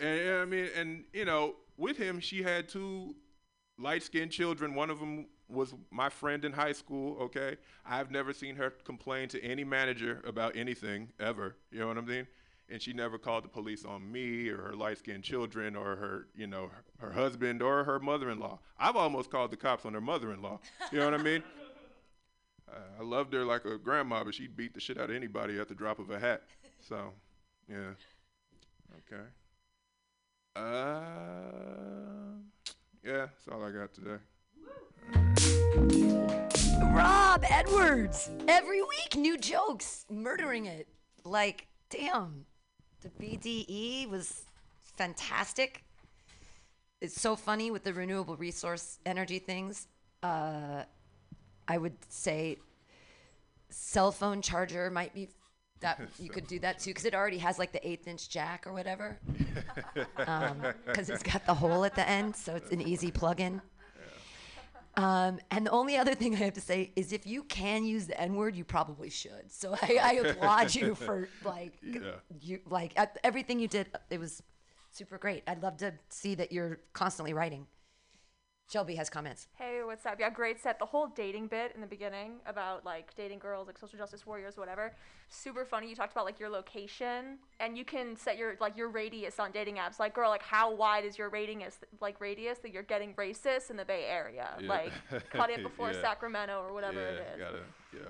And 0.00 0.16
you 0.20 0.26
know 0.26 0.42
I 0.42 0.44
mean, 0.44 0.68
and 0.76 1.04
you 1.12 1.24
know, 1.24 1.56
with 1.78 1.96
him, 1.96 2.20
she 2.20 2.42
had 2.42 2.68
two 2.68 3.14
light-skinned 3.78 4.32
children. 4.32 4.74
One 4.74 4.90
of 4.90 4.98
them 4.98 5.26
was 5.48 5.72
my 5.90 6.08
friend 6.10 6.44
in 6.44 6.52
high 6.52 6.72
school. 6.72 7.16
Okay, 7.22 7.56
I've 7.86 8.10
never 8.10 8.32
seen 8.32 8.56
her 8.56 8.70
complain 8.84 9.28
to 9.28 9.42
any 9.42 9.64
manager 9.64 10.20
about 10.26 10.56
anything 10.56 11.08
ever. 11.18 11.56
You 11.70 11.80
know 11.80 11.88
what 11.88 11.98
I 11.98 12.02
mean? 12.02 12.26
And 12.68 12.82
she 12.82 12.92
never 12.92 13.16
called 13.16 13.44
the 13.44 13.48
police 13.48 13.86
on 13.86 14.12
me 14.12 14.48
or 14.48 14.58
her 14.58 14.74
light-skinned 14.74 15.24
children 15.24 15.74
or 15.74 15.96
her, 15.96 16.26
you 16.34 16.46
know, 16.46 16.70
her 16.98 17.12
husband 17.12 17.62
or 17.62 17.84
her 17.84 17.98
mother-in-law. 17.98 18.58
I've 18.78 18.96
almost 18.96 19.30
called 19.30 19.52
the 19.52 19.56
cops 19.56 19.86
on 19.86 19.94
her 19.94 20.02
mother-in-law. 20.02 20.60
You 20.92 20.98
know 20.98 21.10
what 21.10 21.14
I 21.18 21.22
mean? 21.22 21.42
Uh, 22.70 23.00
I 23.00 23.02
loved 23.02 23.32
her 23.32 23.46
like 23.46 23.64
a 23.64 23.78
grandma, 23.78 24.22
but 24.24 24.34
she'd 24.34 24.54
beat 24.54 24.74
the 24.74 24.80
shit 24.80 24.98
out 24.98 25.08
of 25.08 25.16
anybody 25.16 25.58
at 25.58 25.68
the 25.68 25.74
drop 25.74 25.98
of 25.98 26.10
a 26.10 26.18
hat. 26.18 26.42
So, 26.86 27.14
yeah. 27.66 27.92
Okay. 29.10 29.22
Uh, 30.58 31.00
yeah, 33.04 33.26
that's 33.26 33.46
all 33.50 33.62
I 33.62 33.70
got 33.70 33.94
today. 33.94 34.16
Rob 36.92 37.44
Edwards. 37.48 38.30
Every 38.48 38.82
week, 38.82 39.16
new 39.16 39.38
jokes, 39.38 40.04
murdering 40.10 40.66
it. 40.66 40.88
Like, 41.24 41.68
damn, 41.90 42.44
the 43.02 43.08
BDE 43.10 44.10
was 44.10 44.42
fantastic. 44.96 45.84
It's 47.00 47.20
so 47.20 47.36
funny 47.36 47.70
with 47.70 47.84
the 47.84 47.94
renewable 47.94 48.36
resource 48.36 48.98
energy 49.06 49.38
things. 49.38 49.86
Uh, 50.24 50.82
I 51.68 51.78
would 51.78 51.96
say 52.08 52.56
cell 53.70 54.10
phone 54.10 54.42
charger 54.42 54.90
might 54.90 55.14
be 55.14 55.28
that 55.80 56.00
you 56.18 56.28
could 56.28 56.46
do 56.46 56.58
that 56.58 56.78
too 56.78 56.90
because 56.90 57.04
it 57.04 57.14
already 57.14 57.38
has 57.38 57.58
like 57.58 57.72
the 57.72 57.88
eighth 57.88 58.06
inch 58.06 58.28
jack 58.28 58.66
or 58.66 58.72
whatever 58.72 59.18
because 60.86 61.10
it's 61.10 61.22
got 61.22 61.44
the 61.46 61.54
hole 61.54 61.84
at 61.84 61.94
the 61.94 62.08
end 62.08 62.34
so 62.34 62.54
it's 62.54 62.70
an 62.72 62.80
easy 62.80 63.10
plug-in 63.10 63.60
um, 64.98 65.38
and 65.52 65.64
the 65.64 65.70
only 65.70 65.96
other 65.96 66.16
thing 66.16 66.34
I 66.34 66.38
have 66.38 66.54
to 66.54 66.60
say 66.60 66.90
is 66.96 67.12
if 67.12 67.24
you 67.24 67.44
can 67.44 67.84
use 67.84 68.08
the 68.08 68.20
N 68.20 68.34
word, 68.34 68.56
you 68.56 68.64
probably 68.64 69.10
should. 69.10 69.44
So 69.52 69.76
I, 69.80 69.98
I 70.02 70.12
applaud 70.14 70.74
you 70.74 70.96
for 70.96 71.28
like 71.44 71.74
Yeah. 71.82 72.14
you 72.40 72.58
like 72.68 72.98
everything 73.22 73.60
you 73.60 73.68
did. 73.68 73.86
It 74.10 74.18
was 74.18 74.42
super 74.90 75.16
great. 75.16 75.44
I'd 75.46 75.62
love 75.62 75.76
to 75.78 75.94
see 76.08 76.34
that 76.34 76.50
you're 76.50 76.80
constantly 76.94 77.32
writing. 77.32 77.68
Shelby 78.70 78.96
has 78.96 79.08
comments. 79.08 79.48
Hey, 79.54 79.80
what's 79.82 80.04
up? 80.04 80.20
Yeah, 80.20 80.28
great 80.28 80.60
set. 80.60 80.78
The 80.78 80.84
whole 80.84 81.06
dating 81.06 81.46
bit 81.46 81.72
in 81.74 81.80
the 81.80 81.86
beginning 81.86 82.32
about 82.44 82.84
like 82.84 83.14
dating 83.16 83.38
girls, 83.38 83.66
like 83.66 83.78
social 83.78 83.98
justice 83.98 84.26
warriors, 84.26 84.58
whatever. 84.58 84.92
Super 85.30 85.64
funny. 85.64 85.88
You 85.88 85.96
talked 85.96 86.12
about 86.12 86.26
like 86.26 86.38
your 86.38 86.50
location, 86.50 87.38
and 87.60 87.78
you 87.78 87.84
can 87.86 88.14
set 88.14 88.36
your 88.36 88.56
like 88.60 88.76
your 88.76 88.90
radius 88.90 89.38
on 89.38 89.52
dating 89.52 89.76
apps. 89.76 89.98
Like, 89.98 90.12
girl, 90.14 90.28
like 90.28 90.42
how 90.42 90.74
wide 90.74 91.06
is 91.06 91.16
your 91.16 91.30
radius? 91.30 91.78
Like 92.02 92.20
radius 92.20 92.58
that 92.58 92.70
you're 92.70 92.82
getting 92.82 93.14
racist 93.14 93.70
in 93.70 93.76
the 93.78 93.86
Bay 93.86 94.04
Area. 94.06 94.50
Yeah. 94.60 94.68
Like 94.68 94.92
cut 95.30 95.48
it 95.48 95.62
before 95.62 95.90
Yeah. 95.92 96.02
Sacramento 96.02 96.60
or 96.60 96.74
whatever 96.74 97.00
yeah, 97.00 97.08
it 97.08 97.26
is. 97.34 97.38
gotta, 97.38 97.60
yeah. 97.94 98.00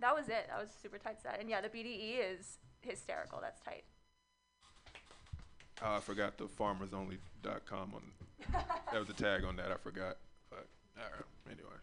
That 0.00 0.16
was 0.16 0.28
it. 0.28 0.48
That 0.48 0.60
was 0.60 0.70
a 0.70 0.80
super 0.82 0.98
tight 0.98 1.22
set. 1.22 1.38
And 1.38 1.48
yeah, 1.48 1.60
the 1.60 1.68
BDE 1.68 2.16
is 2.32 2.58
hysterical. 2.80 3.38
That's 3.40 3.60
tight. 3.60 3.84
Oh, 5.84 5.96
I 5.96 6.00
forgot 6.00 6.38
the 6.38 6.44
farmersonly.com 6.44 7.92
on. 7.94 8.02
that 8.52 8.98
was 8.98 9.08
the 9.08 9.14
tag 9.14 9.44
on 9.44 9.56
that. 9.56 9.70
I 9.72 9.76
forgot. 9.76 10.16
But 10.50 10.66
all 10.98 11.04
right. 11.12 11.24
Anyway. 11.50 11.76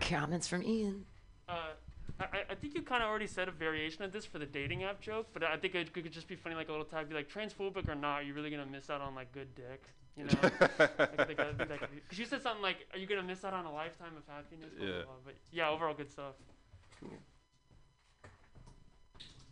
Comments 0.00 0.46
from 0.46 0.62
Ian. 0.62 1.04
Uh, 1.48 1.52
I, 2.20 2.24
I- 2.24 2.44
I 2.50 2.54
think 2.54 2.74
you 2.74 2.82
kind 2.82 3.02
of 3.02 3.08
already 3.08 3.26
said 3.26 3.48
a 3.48 3.50
variation 3.50 4.02
of 4.04 4.12
this 4.12 4.24
for 4.24 4.38
the 4.38 4.46
dating 4.46 4.84
app 4.84 5.00
joke, 5.00 5.28
but 5.32 5.42
I 5.42 5.56
think 5.56 5.74
it 5.74 5.92
could 5.92 6.10
just 6.12 6.28
be 6.28 6.36
funny, 6.36 6.54
like 6.54 6.68
a 6.68 6.72
little 6.72 6.84
tag, 6.86 7.08
be 7.08 7.14
like, 7.14 7.30
transphobic 7.30 7.88
or 7.88 7.94
not, 7.94 8.26
you're 8.26 8.34
really 8.34 8.50
gonna 8.50 8.66
miss 8.66 8.90
out 8.90 9.00
on 9.00 9.14
like 9.14 9.32
good 9.32 9.48
dick, 9.54 9.82
you 10.16 10.24
know? 10.24 10.30
I 10.42 11.24
think 11.24 11.36
that- 11.38 11.58
that 11.58 11.80
could 11.80 11.90
be- 11.90 12.00
Cause 12.08 12.18
you 12.18 12.24
said 12.26 12.42
something 12.42 12.62
like, 12.62 12.86
are 12.92 12.98
you 12.98 13.06
gonna 13.06 13.22
miss 13.22 13.44
out 13.44 13.52
on 13.54 13.64
a 13.64 13.72
lifetime 13.72 14.12
of 14.16 14.22
happiness? 14.32 14.70
Blah, 14.76 14.86
blah, 14.86 14.96
Yeah. 14.96 15.02
blah. 15.04 15.12
But 15.24 15.34
yeah, 15.50 15.68
overall 15.70 15.94
good 15.94 16.10
stuff. 16.10 16.34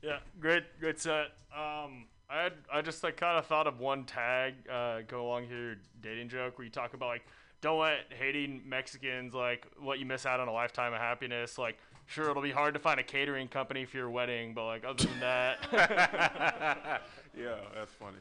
Yeah, 0.02 0.18
great, 0.40 0.64
great 0.80 0.98
set. 0.98 1.28
Um, 1.56 2.06
I 2.32 2.44
had, 2.44 2.52
I 2.72 2.80
just 2.80 3.02
like 3.02 3.18
kind 3.18 3.38
of 3.38 3.46
thought 3.46 3.66
of 3.66 3.78
one 3.78 4.04
tag 4.04 4.54
uh, 4.70 5.00
go 5.06 5.26
along 5.26 5.48
here 5.48 5.76
dating 6.00 6.30
joke 6.30 6.56
where 6.56 6.64
you 6.64 6.70
talk 6.70 6.94
about 6.94 7.08
like 7.08 7.26
don't 7.60 7.78
let 7.78 8.12
hating 8.18 8.62
Mexicans 8.66 9.34
like 9.34 9.66
let 9.82 9.98
you 9.98 10.06
miss 10.06 10.24
out 10.24 10.40
on 10.40 10.48
a 10.48 10.52
lifetime 10.52 10.94
of 10.94 10.98
happiness. 10.98 11.58
Like, 11.58 11.78
sure, 12.06 12.30
it'll 12.30 12.42
be 12.42 12.50
hard 12.50 12.74
to 12.74 12.80
find 12.80 12.98
a 12.98 13.02
catering 13.02 13.48
company 13.48 13.84
for 13.84 13.98
your 13.98 14.10
wedding, 14.10 14.54
but 14.54 14.64
like 14.64 14.84
other 14.84 15.04
than 15.04 15.20
that, 15.20 15.58
yeah, 17.38 17.56
that's 17.74 17.92
funny. 17.92 18.16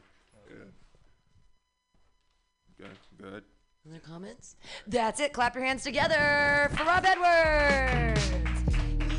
Good. 0.48 0.72
Good. 2.78 2.98
good. 3.18 3.42
Other 3.88 3.98
comments? 3.98 4.56
That's 4.86 5.18
it. 5.20 5.32
Clap 5.32 5.56
your 5.56 5.64
hands 5.64 5.82
together 5.82 6.70
for 6.76 6.84
Rob 6.84 7.04
Edwards. 7.04 8.30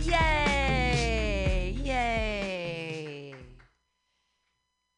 Yay! 0.07 1.75
Yay! 1.83 3.35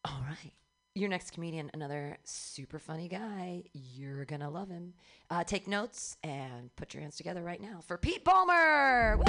All 0.05 0.21
right. 0.27 0.53
Your 0.97 1.09
next 1.09 1.31
comedian, 1.31 1.69
another 1.73 2.17
super 2.23 2.79
funny 2.79 3.09
guy. 3.09 3.63
You're 3.73 4.23
going 4.23 4.39
to 4.39 4.47
love 4.47 4.69
him. 4.69 4.93
Uh, 5.29 5.43
take 5.43 5.67
notes 5.67 6.15
and 6.23 6.73
put 6.77 6.93
your 6.93 7.01
hands 7.01 7.17
together 7.17 7.43
right 7.43 7.61
now 7.61 7.81
for 7.85 7.97
Pete 7.97 8.23
Palmer. 8.23 9.17
Woo! 9.17 9.23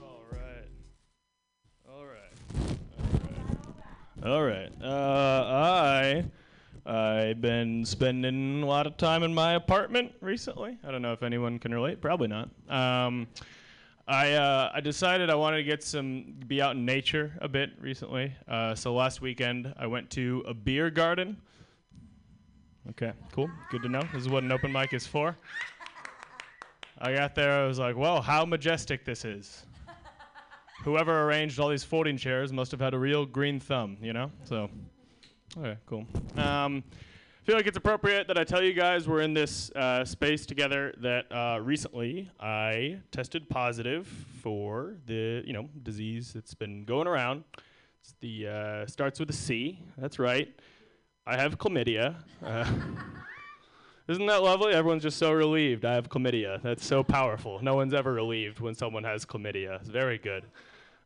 All 0.00 0.22
right. 0.30 0.68
All 1.88 2.06
right. 2.06 2.22
All 4.24 4.44
right. 4.44 4.70
Uh, 4.80 5.44
I 5.52 6.24
I've 6.86 7.40
been 7.40 7.84
spending 7.84 8.62
a 8.62 8.66
lot 8.66 8.86
of 8.86 8.96
time 8.96 9.24
in 9.24 9.34
my 9.34 9.54
apartment 9.54 10.12
recently. 10.20 10.78
I 10.86 10.92
don't 10.92 11.02
know 11.02 11.12
if 11.12 11.24
anyone 11.24 11.58
can 11.58 11.74
relate. 11.74 12.00
Probably 12.00 12.28
not. 12.28 12.50
Um, 12.68 13.26
I 14.10 14.32
uh, 14.32 14.72
I 14.74 14.80
decided 14.80 15.30
I 15.30 15.36
wanted 15.36 15.58
to 15.58 15.62
get 15.62 15.84
some 15.84 16.34
be 16.48 16.60
out 16.60 16.74
in 16.74 16.84
nature 16.84 17.32
a 17.40 17.48
bit 17.48 17.70
recently. 17.80 18.32
Uh, 18.48 18.74
so 18.74 18.92
last 18.92 19.20
weekend 19.20 19.72
I 19.78 19.86
went 19.86 20.10
to 20.10 20.42
a 20.48 20.52
beer 20.52 20.90
garden. 20.90 21.36
Okay, 22.88 23.12
cool. 23.30 23.48
Good 23.70 23.82
to 23.82 23.88
know. 23.88 24.02
This 24.12 24.22
is 24.22 24.28
what 24.28 24.42
an 24.42 24.50
open 24.50 24.72
mic 24.72 24.92
is 24.94 25.06
for. 25.06 25.36
I 26.98 27.14
got 27.14 27.36
there. 27.36 27.62
I 27.62 27.66
was 27.68 27.78
like, 27.78 27.96
"Well, 27.96 28.20
how 28.20 28.44
majestic 28.44 29.04
this 29.04 29.24
is." 29.24 29.64
whoever 30.82 31.24
arranged 31.24 31.60
all 31.60 31.68
these 31.68 31.84
folding 31.84 32.16
chairs 32.16 32.52
must 32.52 32.70
have 32.70 32.80
had 32.80 32.94
a 32.94 32.98
real 32.98 33.26
green 33.26 33.60
thumb, 33.60 33.98
you 34.00 34.14
know? 34.14 34.30
So, 34.44 34.70
okay, 35.58 35.76
cool. 35.86 36.06
Um, 36.36 36.82
feel 37.44 37.56
like 37.56 37.66
it's 37.66 37.76
appropriate 37.76 38.28
that 38.28 38.38
I 38.38 38.44
tell 38.44 38.62
you 38.62 38.72
guys 38.72 39.08
we're 39.08 39.22
in 39.22 39.34
this 39.34 39.70
uh, 39.72 40.04
space 40.04 40.46
together 40.46 40.94
that 40.98 41.30
uh, 41.32 41.58
recently 41.60 42.30
I 42.38 42.98
tested 43.10 43.48
positive 43.48 44.06
for 44.42 44.94
the, 45.06 45.42
you 45.46 45.52
know, 45.52 45.68
disease 45.82 46.32
that's 46.32 46.54
been 46.54 46.84
going 46.84 47.06
around. 47.06 47.44
It's 48.02 48.14
the, 48.20 48.46
uh, 48.46 48.86
starts 48.86 49.18
with 49.18 49.30
a 49.30 49.34
C, 49.34 49.80
that's 49.96 50.18
right. 50.18 50.48
I 51.26 51.36
have 51.36 51.58
chlamydia. 51.58 52.16
Uh, 52.44 52.70
Isn't 54.08 54.26
that 54.26 54.42
lovely? 54.42 54.72
Everyone's 54.72 55.04
just 55.04 55.18
so 55.18 55.32
relieved. 55.32 55.84
I 55.84 55.94
have 55.94 56.08
chlamydia. 56.08 56.60
That's 56.62 56.84
so 56.84 57.04
powerful. 57.04 57.62
No 57.62 57.76
one's 57.76 57.94
ever 57.94 58.12
relieved 58.12 58.58
when 58.58 58.74
someone 58.74 59.04
has 59.04 59.24
chlamydia. 59.24 59.80
It's 59.80 59.88
very 59.88 60.18
good. 60.18 60.44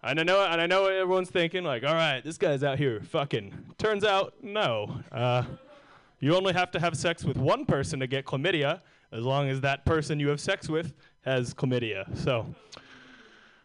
And 0.03 0.18
I 0.18 0.23
know, 0.23 0.42
and 0.42 0.61
I 0.61 0.66
know 0.66 0.87
everyone's 0.87 1.31
thinking. 1.31 1.64
Like, 1.64 1.85
all 1.85 1.94
right, 1.94 2.25
this 2.25 2.38
guy's 2.38 2.64
out 2.64 2.79
here 2.79 3.01
fucking. 3.03 3.75
Turns 3.77 4.05
out, 4.05 4.35
no. 4.42 5.01
You 6.24 6.34
only 6.34 6.54
have 6.54 6.70
to 6.70 6.80
have 6.80 6.96
sex 6.96 7.22
with 7.22 7.37
one 7.37 7.66
person 7.66 8.00
to 8.00 8.06
get 8.06 8.24
chlamydia, 8.24 8.80
as 9.12 9.26
long 9.26 9.50
as 9.50 9.60
that 9.60 9.84
person 9.84 10.18
you 10.18 10.28
have 10.28 10.40
sex 10.40 10.70
with 10.70 10.94
has 11.20 11.52
chlamydia. 11.52 12.16
So 12.16 12.46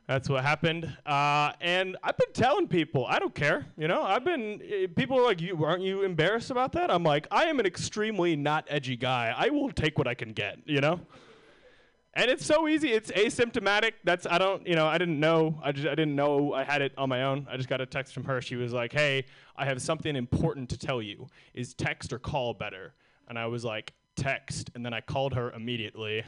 that's 0.08 0.28
what 0.28 0.43
happened. 0.43 0.93
Uh, 1.06 1.54
and 1.62 1.95
I've 2.04 2.17
been 2.17 2.34
telling 2.34 2.67
people, 2.67 3.06
I 3.06 3.17
don't 3.17 3.34
care. 3.34 3.65
You 3.78 3.88
know, 3.88 4.04
I've 4.04 4.26
been, 4.26 4.62
eh, 4.69 4.88
people 4.93 5.17
are 5.17 5.24
like, 5.24 5.39
you, 5.39 5.63
aren't 5.63 5.84
you 5.84 6.02
embarrassed 6.02 6.52
about 6.52 6.74
that? 6.74 6.91
I'm 6.91 7.02
like, 7.02 7.28
I 7.32 7.43
am 7.43 7.62
an 7.62 7.65
extremely 7.65 8.36
not 8.36 8.65
edgy 8.67 8.98
guy. 8.98 9.34
I 9.38 9.48
will 9.52 9.72
take 9.72 9.98
what 9.98 10.10
I 10.10 10.13
can 10.13 10.34
get, 10.34 10.58
you 10.65 10.82
know? 10.82 11.00
And 12.13 12.30
it's 12.30 12.45
so 12.45 12.67
easy. 12.67 12.91
It's 12.91 13.12
asymptomatic. 13.12 13.93
That's 14.04 14.26
I 14.26 14.38
don't 14.38 14.65
you 14.67 14.76
know 14.76 14.88
I 14.88 14.98
didn't 14.98 15.19
know 15.19 15.60
I 15.63 15.72
just 15.72 15.88
I 15.88 15.95
didn't 15.95 16.15
know 16.15 16.54
I 16.54 16.63
had 16.63 16.82
it 16.82 16.93
on 16.98 17.10
my 17.10 17.24
own. 17.24 17.48
I 17.50 17.58
just 17.58 17.69
got 17.69 17.82
a 17.82 17.86
text 17.86 18.13
from 18.13 18.24
her. 18.26 18.41
She 18.41 18.56
was 18.56 18.74
like, 18.74 18.91
"Hey, 18.91 19.26
I 19.56 19.65
have 19.65 19.82
something 19.82 20.15
important 20.15 20.69
to 20.69 20.78
tell 20.78 21.02
you. 21.02 21.28
Is 21.54 21.74
text 21.74 22.12
or 22.12 22.19
call 22.19 22.54
better?" 22.54 22.93
And 23.28 23.38
I 23.38 23.45
was 23.45 23.63
like, 23.63 23.93
"Text." 24.15 24.72
And 24.74 24.84
then 24.84 24.93
I 24.93 25.02
called 25.02 25.34
her 25.34 25.52
immediately. 25.52 26.24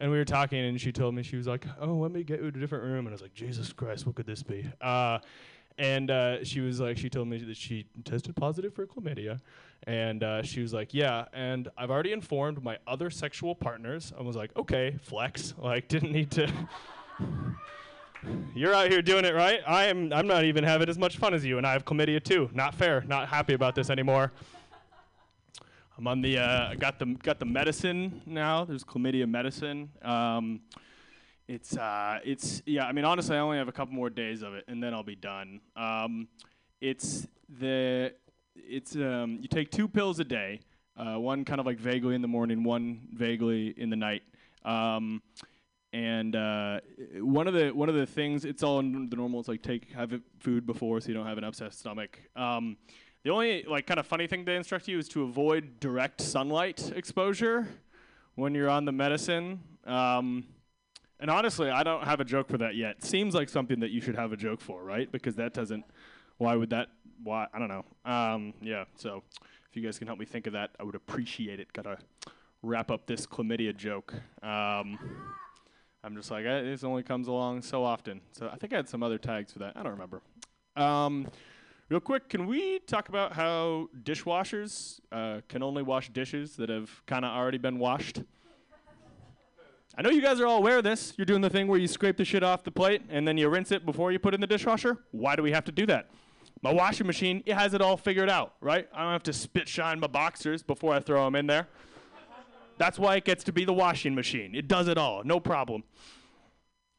And 0.00 0.12
we 0.12 0.16
were 0.16 0.24
talking, 0.24 0.60
and 0.60 0.80
she 0.80 0.92
told 0.92 1.16
me 1.16 1.24
she 1.24 1.36
was 1.36 1.48
like, 1.48 1.66
"Oh, 1.80 1.94
let 1.94 2.12
me 2.12 2.22
get 2.22 2.40
you 2.40 2.52
to 2.52 2.56
a 2.56 2.60
different 2.60 2.84
room." 2.84 3.06
And 3.06 3.08
I 3.08 3.12
was 3.12 3.22
like, 3.22 3.34
"Jesus 3.34 3.72
Christ, 3.72 4.06
what 4.06 4.14
could 4.14 4.26
this 4.26 4.44
be?" 4.44 4.64
Uh, 4.80 5.18
and 5.78 6.10
uh, 6.10 6.44
she 6.44 6.60
was 6.60 6.80
like, 6.80 6.98
she 6.98 7.08
told 7.08 7.28
me 7.28 7.38
that 7.38 7.56
she 7.56 7.86
tested 8.04 8.34
positive 8.34 8.74
for 8.74 8.86
chlamydia, 8.86 9.40
and 9.84 10.22
uh, 10.22 10.42
she 10.42 10.60
was 10.60 10.72
like, 10.72 10.92
yeah, 10.92 11.26
and 11.32 11.68
I've 11.76 11.90
already 11.90 12.12
informed 12.12 12.62
my 12.62 12.78
other 12.86 13.10
sexual 13.10 13.54
partners. 13.54 14.12
I 14.18 14.22
was 14.22 14.36
like, 14.36 14.54
okay, 14.56 14.96
flex, 15.02 15.54
like 15.58 15.88
didn't 15.88 16.12
need 16.12 16.30
to. 16.32 16.52
You're 18.54 18.74
out 18.74 18.90
here 18.90 19.00
doing 19.00 19.24
it 19.24 19.34
right. 19.34 19.60
I 19.66 19.86
am. 19.86 20.12
I'm 20.12 20.26
not 20.26 20.44
even 20.44 20.64
having 20.64 20.88
as 20.88 20.98
much 20.98 21.18
fun 21.18 21.34
as 21.34 21.44
you, 21.44 21.56
and 21.56 21.66
I 21.66 21.72
have 21.72 21.84
chlamydia 21.84 22.22
too. 22.22 22.50
Not 22.52 22.74
fair. 22.74 23.04
Not 23.06 23.28
happy 23.28 23.54
about 23.54 23.76
this 23.76 23.90
anymore. 23.90 24.32
I'm 25.96 26.06
on 26.06 26.20
the. 26.20 26.38
Uh, 26.38 26.74
got 26.74 26.98
the 26.98 27.06
got 27.22 27.38
the 27.38 27.44
medicine 27.46 28.20
now. 28.26 28.64
There's 28.64 28.82
chlamydia 28.82 29.28
medicine. 29.28 29.90
Um, 30.02 30.60
it's 31.46 31.76
uh, 31.76 32.18
it's 32.24 32.62
yeah. 32.66 32.86
I 32.86 32.92
mean, 32.92 33.04
honestly, 33.04 33.36
I 33.36 33.40
only 33.40 33.58
have 33.58 33.68
a 33.68 33.72
couple 33.72 33.94
more 33.94 34.10
days 34.10 34.42
of 34.42 34.54
it, 34.54 34.64
and 34.66 34.82
then 34.82 34.94
I'll 34.94 35.04
be 35.04 35.16
done. 35.16 35.60
Um, 35.76 36.26
it's 36.80 37.26
the 37.60 38.12
it's 38.66 38.96
um, 38.96 39.38
you 39.40 39.48
take 39.48 39.70
two 39.70 39.88
pills 39.88 40.18
a 40.20 40.24
day. 40.24 40.60
Uh, 40.96 41.18
one 41.18 41.44
kind 41.44 41.60
of 41.60 41.66
like 41.66 41.78
vaguely 41.78 42.14
in 42.14 42.22
the 42.22 42.28
morning, 42.28 42.64
one 42.64 43.08
vaguely 43.12 43.74
in 43.76 43.88
the 43.88 43.96
night. 43.96 44.22
Um, 44.64 45.22
and 45.92 46.36
uh, 46.36 46.80
one 47.20 47.46
of 47.46 47.54
the 47.54 47.70
one 47.70 47.88
of 47.88 47.94
the 47.94 48.06
things 48.06 48.44
it's 48.44 48.62
all 48.62 48.78
the 48.78 49.16
normal. 49.16 49.40
It's 49.40 49.48
like 49.48 49.62
take 49.62 49.92
have 49.92 50.12
food 50.40 50.66
before 50.66 51.00
so 51.00 51.08
you 51.08 51.14
don't 51.14 51.26
have 51.26 51.38
an 51.38 51.44
upset 51.44 51.72
stomach. 51.72 52.20
Um, 52.36 52.76
the 53.24 53.30
only 53.30 53.64
like 53.64 53.86
kind 53.86 53.98
of 53.98 54.06
funny 54.06 54.26
thing 54.26 54.44
they 54.44 54.56
instruct 54.56 54.88
you 54.88 54.98
is 54.98 55.08
to 55.10 55.22
avoid 55.22 55.80
direct 55.80 56.20
sunlight 56.20 56.92
exposure 56.94 57.68
when 58.34 58.54
you're 58.54 58.70
on 58.70 58.84
the 58.84 58.92
medicine. 58.92 59.60
Um, 59.84 60.44
and 61.20 61.30
honestly, 61.30 61.68
I 61.68 61.82
don't 61.82 62.04
have 62.04 62.20
a 62.20 62.24
joke 62.24 62.48
for 62.48 62.58
that 62.58 62.76
yet. 62.76 63.02
Seems 63.02 63.34
like 63.34 63.48
something 63.48 63.80
that 63.80 63.90
you 63.90 64.00
should 64.00 64.14
have 64.14 64.32
a 64.32 64.36
joke 64.36 64.60
for, 64.60 64.84
right? 64.84 65.10
Because 65.10 65.34
that 65.36 65.52
doesn't. 65.52 65.84
Why 66.38 66.56
would 66.56 66.70
that? 66.70 66.88
Why? 67.22 67.46
I 67.52 67.58
don't 67.58 67.68
know. 67.68 67.84
Um, 68.04 68.54
yeah. 68.62 68.84
So, 68.96 69.22
if 69.68 69.76
you 69.76 69.82
guys 69.82 69.98
can 69.98 70.06
help 70.06 70.18
me 70.18 70.24
think 70.24 70.46
of 70.46 70.54
that, 70.54 70.70
I 70.80 70.84
would 70.84 70.94
appreciate 70.94 71.60
it. 71.60 71.72
Gotta 71.72 71.98
wrap 72.62 72.90
up 72.90 73.06
this 73.06 73.26
chlamydia 73.26 73.76
joke. 73.76 74.14
Um, 74.42 74.98
I'm 76.02 76.16
just 76.16 76.30
like, 76.30 76.44
eh, 76.44 76.62
this 76.62 76.84
only 76.84 77.02
comes 77.02 77.28
along 77.28 77.62
so 77.62 77.84
often. 77.84 78.20
So 78.32 78.48
I 78.52 78.56
think 78.56 78.72
I 78.72 78.76
had 78.76 78.88
some 78.88 79.02
other 79.02 79.18
tags 79.18 79.52
for 79.52 79.58
that. 79.60 79.76
I 79.76 79.82
don't 79.82 79.92
remember. 79.92 80.22
Um, 80.76 81.26
real 81.88 82.00
quick, 82.00 82.28
can 82.28 82.46
we 82.46 82.78
talk 82.80 83.08
about 83.08 83.32
how 83.32 83.88
dishwashers 84.04 85.00
uh, 85.10 85.40
can 85.48 85.62
only 85.62 85.82
wash 85.82 86.08
dishes 86.10 86.56
that 86.56 86.68
have 86.68 87.04
kind 87.06 87.24
of 87.24 87.32
already 87.32 87.58
been 87.58 87.78
washed? 87.78 88.22
I 89.96 90.02
know 90.02 90.10
you 90.10 90.22
guys 90.22 90.40
are 90.40 90.46
all 90.46 90.58
aware 90.58 90.78
of 90.78 90.84
this. 90.84 91.12
You're 91.16 91.24
doing 91.24 91.40
the 91.40 91.50
thing 91.50 91.66
where 91.66 91.78
you 91.78 91.88
scrape 91.88 92.16
the 92.16 92.24
shit 92.24 92.44
off 92.44 92.62
the 92.62 92.70
plate 92.70 93.02
and 93.10 93.26
then 93.26 93.36
you 93.36 93.48
rinse 93.48 93.72
it 93.72 93.84
before 93.84 94.12
you 94.12 94.20
put 94.20 94.32
it 94.32 94.36
in 94.36 94.40
the 94.40 94.46
dishwasher. 94.46 94.98
Why 95.10 95.34
do 95.34 95.42
we 95.42 95.50
have 95.50 95.64
to 95.64 95.72
do 95.72 95.86
that? 95.86 96.08
My 96.62 96.72
washing 96.72 97.06
machine, 97.06 97.42
it 97.46 97.54
has 97.54 97.74
it 97.74 97.80
all 97.80 97.96
figured 97.96 98.28
out, 98.28 98.54
right? 98.60 98.88
I 98.92 99.02
don't 99.02 99.12
have 99.12 99.22
to 99.24 99.32
spit 99.32 99.68
shine 99.68 100.00
my 100.00 100.06
boxers 100.08 100.62
before 100.62 100.94
I 100.94 101.00
throw 101.00 101.24
them 101.24 101.36
in 101.36 101.46
there. 101.46 101.68
That's 102.78 102.98
why 102.98 103.16
it 103.16 103.24
gets 103.24 103.44
to 103.44 103.52
be 103.52 103.64
the 103.64 103.72
washing 103.72 104.14
machine. 104.14 104.54
It 104.54 104.68
does 104.68 104.88
it 104.88 104.98
all, 104.98 105.22
no 105.24 105.40
problem. 105.40 105.82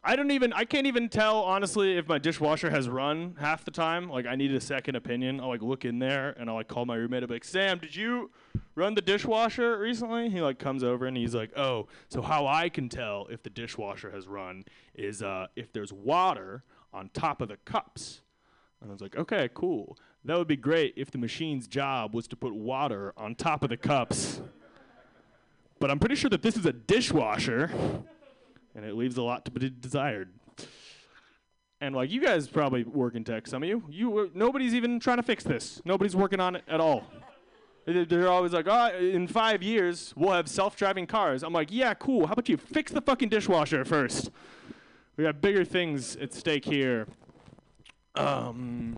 I 0.02 0.15
don't 0.15 0.32
even 0.32 0.54
I 0.54 0.63
can't 0.63 0.88
even 0.88 1.10
tell 1.10 1.43
honestly 1.43 1.98
if 1.98 2.08
my 2.08 2.17
dishwasher 2.17 2.69
has 2.69 2.88
run 2.88 3.36
half 3.38 3.65
the 3.65 3.72
time. 3.72 4.10
Like 4.10 4.26
I 4.26 4.36
need 4.36 4.54
a 4.54 4.62
second 4.62 4.95
opinion. 4.95 5.41
I'll 5.41 5.50
like 5.50 5.62
look 5.62 5.84
in 5.84 6.00
there 6.00 6.36
and 6.39 6.50
I'll 6.50 6.56
like 6.56 6.69
call 6.69 6.86
my 6.86 6.95
roommate. 6.95 7.24
I'll 7.24 7.28
be 7.28 7.36
like, 7.36 7.43
Sam, 7.43 7.80
did 7.80 7.95
you 7.95 8.32
run 8.76 8.95
the 8.95 9.02
dishwasher 9.02 9.78
recently? 9.78 10.30
He 10.30 10.39
like 10.39 10.58
comes 10.58 10.86
over 10.86 11.06
and 11.06 11.17
he's 11.17 11.36
like, 11.36 11.52
Oh, 11.58 11.88
so 12.08 12.22
how 12.22 12.48
I 12.48 12.69
can 12.69 12.88
tell 12.88 13.28
if 13.30 13.43
the 13.43 13.50
dishwasher 13.50 14.10
has 14.12 14.26
run 14.26 14.63
is 14.95 15.22
uh, 15.22 15.48
if 15.58 15.74
there's 15.74 15.91
water 15.91 16.63
on 16.93 17.10
top 17.13 17.41
of 17.41 17.50
the 17.50 17.58
cups. 17.58 18.22
And 18.82 18.89
I 18.89 18.94
was 18.94 19.02
like, 19.02 19.15
Okay, 19.18 19.50
cool. 19.54 19.98
That 20.26 20.38
would 20.38 20.48
be 20.48 20.58
great 20.58 20.94
if 20.98 21.12
the 21.12 21.18
machine's 21.18 21.68
job 21.68 22.13
was 22.13 22.28
to 22.28 22.36
put 22.36 22.54
water 22.54 23.13
on 23.18 23.36
top 23.36 23.63
of 23.63 23.70
the 23.70 23.78
cups. 23.78 24.42
But 25.80 25.89
I'm 25.89 26.00
pretty 26.00 26.15
sure 26.15 26.30
that 26.30 26.42
this 26.42 26.58
is 26.58 26.65
a 26.65 26.74
dishwasher 26.74 27.72
and 28.76 28.86
it 28.86 28.96
leaves 28.96 29.18
a 29.18 29.24
lot 29.24 29.46
to 29.46 29.52
be 29.52 29.70
desired. 29.70 30.30
And 31.82 31.96
like 31.96 32.12
you 32.12 32.20
guys 32.22 32.48
probably 32.50 32.84
work 32.84 33.15
in 33.15 33.24
tech, 33.24 33.48
some 33.48 33.63
of 33.63 33.70
you, 33.70 33.84
you 33.89 34.18
uh, 34.20 34.26
nobody's 34.34 34.74
even 34.76 35.00
trying 35.00 35.18
to 35.18 35.24
fix 35.24 35.44
this. 35.46 35.82
Nobody's 35.86 36.15
working 36.15 36.42
on 36.42 36.58
it 36.58 36.63
at 36.68 36.82
all. 36.82 37.06
They- 37.86 38.04
They're 38.04 38.28
always 38.28 38.52
like, 38.52 38.68
"Oh, 38.68 38.89
in 38.98 39.28
five 39.28 39.63
years 39.63 40.13
we'll 40.18 40.34
have 40.34 40.50
self-driving 40.50 41.08
cars." 41.08 41.42
I'm 41.42 41.54
like, 41.54 41.70
"Yeah, 41.72 41.94
cool. 41.94 42.28
How 42.28 42.34
about 42.34 42.50
you 42.50 42.58
fix 42.58 42.92
the 42.92 43.00
fucking 43.02 43.30
dishwasher 43.30 43.86
first? 43.86 44.30
We 45.15 45.24
got 45.24 45.39
bigger 45.39 45.63
things 45.63 46.18
at 46.18 46.34
stake 46.34 46.65
here." 46.65 47.08
Um, 48.19 48.97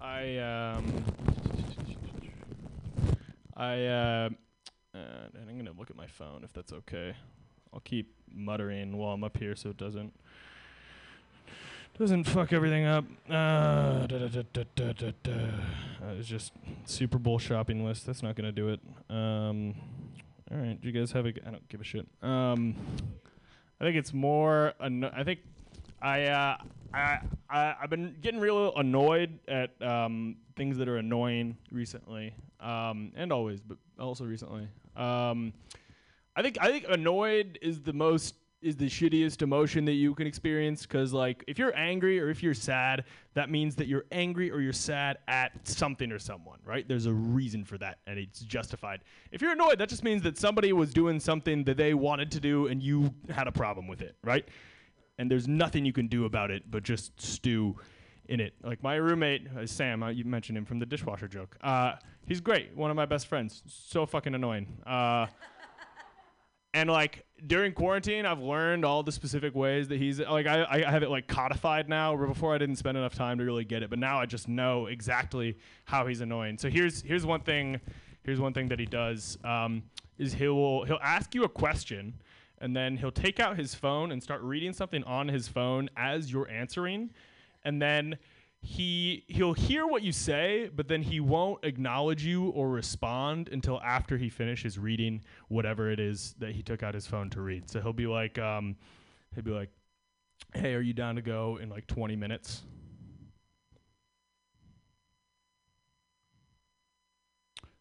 I 0.00 0.38
um, 0.38 1.04
I 3.56 3.84
uh, 3.86 4.28
uh, 4.94 4.98
and 5.34 5.48
I'm 5.50 5.56
gonna 5.56 5.72
look 5.76 5.90
at 5.90 5.96
my 5.96 6.06
phone 6.06 6.44
if 6.44 6.52
that's 6.52 6.72
okay. 6.72 7.14
I'll 7.72 7.80
keep 7.80 8.14
muttering 8.32 8.96
while 8.96 9.12
I'm 9.14 9.24
up 9.24 9.36
here 9.36 9.56
so 9.56 9.70
it 9.70 9.76
doesn't 9.76 10.12
doesn't 11.98 12.24
fuck 12.24 12.52
everything 12.52 12.84
up. 12.84 13.04
Uh, 13.28 14.06
da, 14.06 14.28
da, 14.28 14.42
da. 15.22 15.32
Uh, 15.32 16.14
it's 16.18 16.28
just 16.28 16.52
Super 16.84 17.18
Bowl 17.18 17.38
shopping 17.38 17.84
list. 17.84 18.06
That's 18.06 18.22
not 18.22 18.36
gonna 18.36 18.52
do 18.52 18.68
it. 18.68 18.80
Um, 19.10 19.74
all 20.50 20.58
right, 20.58 20.80
do 20.80 20.88
you 20.88 20.92
guys 20.92 21.10
have 21.12 21.26
a? 21.26 21.32
g- 21.32 21.40
I 21.46 21.50
don't 21.50 21.68
give 21.68 21.80
a 21.80 21.84
shit. 21.84 22.06
Um, 22.22 22.76
I 23.80 23.84
think 23.84 23.96
it's 23.96 24.12
more. 24.12 24.74
Anno- 24.80 25.12
I 25.14 25.24
think 25.24 25.40
I, 26.02 26.24
uh, 26.26 26.56
I, 26.94 27.20
I, 27.50 27.74
I've 27.82 27.90
been 27.90 28.16
getting 28.20 28.40
real 28.40 28.74
annoyed 28.76 29.38
at 29.48 29.80
um, 29.82 30.36
things 30.56 30.78
that 30.78 30.88
are 30.88 30.98
annoying 30.98 31.56
recently, 31.70 32.34
um, 32.60 33.12
and 33.16 33.32
always, 33.32 33.60
but 33.60 33.78
also 33.98 34.24
recently. 34.24 34.68
Um, 34.96 35.52
I 36.36 36.42
think 36.42 36.58
I 36.60 36.68
think 36.68 36.86
annoyed 36.88 37.58
is 37.62 37.80
the 37.80 37.92
most 37.92 38.34
is 38.60 38.76
the 38.76 38.88
shittiest 38.88 39.42
emotion 39.42 39.84
that 39.84 39.92
you 39.92 40.14
can 40.14 40.26
experience 40.26 40.82
because 40.86 41.12
like 41.12 41.44
if 41.46 41.58
you're 41.58 41.76
angry 41.76 42.18
or 42.18 42.30
if 42.30 42.42
you're 42.42 42.54
sad 42.54 43.04
that 43.34 43.50
means 43.50 43.76
that 43.76 43.88
you're 43.88 44.06
angry 44.10 44.50
or 44.50 44.60
you're 44.60 44.72
sad 44.72 45.18
at 45.28 45.52
something 45.68 46.10
or 46.10 46.18
someone 46.18 46.58
right? 46.64 46.88
There's 46.88 47.04
a 47.04 47.12
reason 47.12 47.62
for 47.64 47.76
that 47.78 47.98
and 48.06 48.18
it's 48.18 48.40
justified. 48.40 49.02
If 49.32 49.42
you're 49.42 49.52
annoyed 49.52 49.78
that 49.80 49.90
just 49.90 50.02
means 50.02 50.22
that 50.22 50.38
somebody 50.38 50.72
was 50.72 50.94
doing 50.94 51.20
something 51.20 51.64
that 51.64 51.76
they 51.76 51.92
wanted 51.92 52.30
to 52.32 52.40
do 52.40 52.68
and 52.68 52.82
you 52.82 53.14
had 53.28 53.48
a 53.48 53.52
problem 53.52 53.86
with 53.86 54.00
it 54.00 54.16
right 54.24 54.48
and 55.18 55.30
there's 55.30 55.48
nothing 55.48 55.84
you 55.84 55.92
can 55.92 56.06
do 56.08 56.24
about 56.24 56.50
it 56.50 56.70
but 56.70 56.82
just 56.82 57.20
stew 57.20 57.76
in 58.28 58.40
it. 58.40 58.54
Like 58.62 58.82
my 58.82 58.96
roommate, 58.96 59.48
uh, 59.56 59.66
Sam, 59.66 60.02
uh, 60.02 60.08
you 60.08 60.24
mentioned 60.24 60.58
him 60.58 60.64
from 60.64 60.78
the 60.78 60.86
dishwasher 60.86 61.28
joke. 61.28 61.56
Uh, 61.62 61.94
he's 62.26 62.40
great, 62.40 62.76
one 62.76 62.90
of 62.90 62.96
my 62.96 63.06
best 63.06 63.26
friends. 63.26 63.62
So 63.66 64.06
fucking 64.06 64.34
annoying. 64.34 64.66
Uh, 64.86 65.26
and 66.72 66.90
like 66.90 67.24
during 67.46 67.72
quarantine, 67.72 68.26
I've 68.26 68.40
learned 68.40 68.84
all 68.84 69.02
the 69.02 69.12
specific 69.12 69.54
ways 69.54 69.88
that 69.88 69.98
he's 69.98 70.20
like. 70.20 70.46
I, 70.46 70.66
I 70.68 70.90
have 70.90 71.02
it 71.02 71.10
like 71.10 71.28
codified 71.28 71.88
now. 71.88 72.14
Where 72.14 72.26
before 72.26 72.54
I 72.54 72.58
didn't 72.58 72.76
spend 72.76 72.98
enough 72.98 73.14
time 73.14 73.38
to 73.38 73.44
really 73.44 73.64
get 73.64 73.82
it, 73.82 73.90
but 73.90 73.98
now 73.98 74.18
I 74.18 74.26
just 74.26 74.48
know 74.48 74.86
exactly 74.86 75.56
how 75.84 76.06
he's 76.06 76.20
annoying. 76.20 76.58
So 76.58 76.68
here's 76.68 77.02
here's 77.02 77.24
one 77.24 77.40
thing. 77.40 77.80
Here's 78.24 78.40
one 78.40 78.54
thing 78.54 78.68
that 78.68 78.80
he 78.80 78.86
does. 78.86 79.38
Um, 79.44 79.84
is 80.18 80.34
he'll 80.34 80.84
he'll 80.84 80.98
ask 81.02 81.34
you 81.34 81.44
a 81.44 81.48
question, 81.48 82.14
and 82.58 82.76
then 82.76 82.96
he'll 82.96 83.12
take 83.12 83.40
out 83.40 83.56
his 83.56 83.74
phone 83.74 84.12
and 84.12 84.22
start 84.22 84.40
reading 84.42 84.72
something 84.72 85.04
on 85.04 85.28
his 85.28 85.48
phone 85.48 85.90
as 85.96 86.32
you're 86.32 86.48
answering, 86.48 87.10
and 87.64 87.80
then 87.80 88.18
he 88.64 89.24
he'll 89.28 89.52
hear 89.52 89.86
what 89.86 90.02
you 90.02 90.10
say, 90.10 90.70
but 90.74 90.88
then 90.88 91.02
he 91.02 91.20
won't 91.20 91.62
acknowledge 91.64 92.24
you 92.24 92.48
or 92.50 92.70
respond 92.70 93.48
until 93.52 93.80
after 93.82 94.16
he 94.16 94.30
finishes 94.30 94.78
reading 94.78 95.22
whatever 95.48 95.90
it 95.90 96.00
is 96.00 96.34
that 96.38 96.52
he 96.52 96.62
took 96.62 96.82
out 96.82 96.94
his 96.94 97.06
phone 97.06 97.28
to 97.30 97.42
read. 97.42 97.68
So 97.70 97.80
he'll 97.80 97.92
be 97.92 98.06
like, 98.06 98.38
um, 98.38 98.76
he'll 99.34 99.44
be 99.44 99.50
like, 99.50 99.68
"Hey, 100.54 100.74
are 100.74 100.80
you 100.80 100.94
down 100.94 101.16
to 101.16 101.22
go 101.22 101.58
in 101.60 101.68
like 101.68 101.86
20 101.86 102.16
minutes?" 102.16 102.62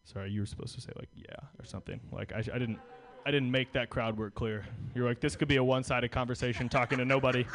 Sorry, 0.04 0.32
you 0.32 0.42
were 0.42 0.46
supposed 0.46 0.76
to 0.76 0.82
say 0.82 0.92
like 0.98 1.10
yeah 1.16 1.48
or 1.60 1.66
something. 1.66 2.00
Like 2.12 2.34
I, 2.34 2.42
sh- 2.42 2.50
I 2.54 2.60
didn't 2.60 2.80
I 3.26 3.32
didn't 3.32 3.52
make 3.52 3.72
that 3.74 3.90
crowd 3.90 4.18
work 4.18 4.36
clear. 4.36 4.66
You're 4.94 5.08
like 5.08 5.20
this 5.20 5.36
could 5.36 5.48
be 5.48 5.56
a 5.58 5.64
one-sided 5.64 6.12
conversation 6.12 6.70
talking 6.70 6.98
to 6.98 7.06
nobody. 7.06 7.46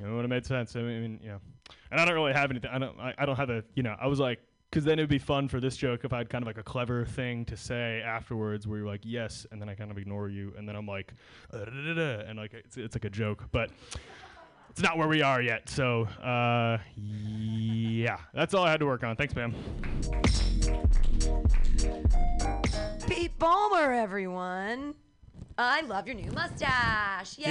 It 0.00 0.06
would 0.06 0.20
have 0.20 0.30
made 0.30 0.46
sense. 0.46 0.76
I 0.76 0.80
mean, 0.80 1.18
yeah. 1.22 1.38
And 1.90 2.00
I 2.00 2.04
don't 2.04 2.14
really 2.14 2.32
have 2.32 2.50
anything. 2.50 2.70
I 2.70 2.78
don't. 2.78 2.98
I, 3.00 3.14
I 3.18 3.26
don't 3.26 3.36
have 3.36 3.50
a. 3.50 3.64
You 3.74 3.82
know, 3.82 3.96
I 4.00 4.06
was 4.06 4.20
like, 4.20 4.38
because 4.70 4.84
then 4.84 4.98
it 4.98 5.02
would 5.02 5.08
be 5.08 5.18
fun 5.18 5.48
for 5.48 5.60
this 5.60 5.76
joke 5.76 6.04
if 6.04 6.12
I 6.12 6.18
had 6.18 6.30
kind 6.30 6.42
of 6.42 6.46
like 6.46 6.58
a 6.58 6.62
clever 6.62 7.04
thing 7.04 7.44
to 7.46 7.56
say 7.56 8.00
afterwards, 8.00 8.66
where 8.68 8.78
you're 8.78 8.86
like, 8.86 9.00
yes, 9.02 9.46
and 9.50 9.60
then 9.60 9.68
I 9.68 9.74
kind 9.74 9.90
of 9.90 9.98
ignore 9.98 10.28
you, 10.28 10.52
and 10.56 10.68
then 10.68 10.76
I'm 10.76 10.86
like, 10.86 11.12
uh, 11.52 11.64
and 11.66 12.38
like 12.38 12.54
it's, 12.54 12.76
it's 12.76 12.94
like 12.94 13.06
a 13.06 13.10
joke, 13.10 13.44
but 13.50 13.70
it's 14.70 14.82
not 14.82 14.98
where 14.98 15.08
we 15.08 15.22
are 15.22 15.42
yet. 15.42 15.68
So, 15.68 16.02
uh, 16.22 16.78
yeah, 16.96 18.18
that's 18.34 18.54
all 18.54 18.64
I 18.64 18.70
had 18.70 18.80
to 18.80 18.86
work 18.86 19.02
on. 19.02 19.16
Thanks, 19.16 19.34
ma'am. 19.34 19.54
Pete 23.08 23.38
Ballmer, 23.38 23.96
everyone. 23.96 24.94
I 25.56 25.80
love 25.80 26.06
your 26.06 26.14
new 26.14 26.30
mustache. 26.30 27.38
Yay! 27.38 27.46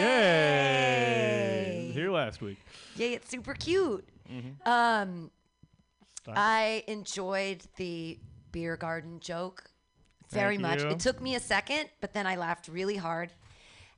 Yay! 1.88 1.91
Here 1.93 2.12
last 2.12 2.41
week. 2.41 2.60
Yay, 2.96 3.13
it's 3.13 3.28
super 3.28 3.56
cute. 3.56 4.08
Mm-hmm. 4.32 4.70
Um, 4.70 5.32
I 6.28 6.84
enjoyed 6.88 7.63
the 7.78 8.20
beer 8.52 8.78
garden 8.78 9.20
joke 9.20 9.63
very 10.30 10.58
Thank 10.58 10.62
much. 10.62 10.82
you. 10.84 10.89
It 10.89 11.00
took 11.00 11.20
me 11.22 11.34
a 11.34 11.39
second, 11.39 11.89
but 12.02 12.13
then 12.13 12.28
I 12.28 12.36
laughed 12.36 12.67
really 12.67 12.98
hard. 12.98 13.34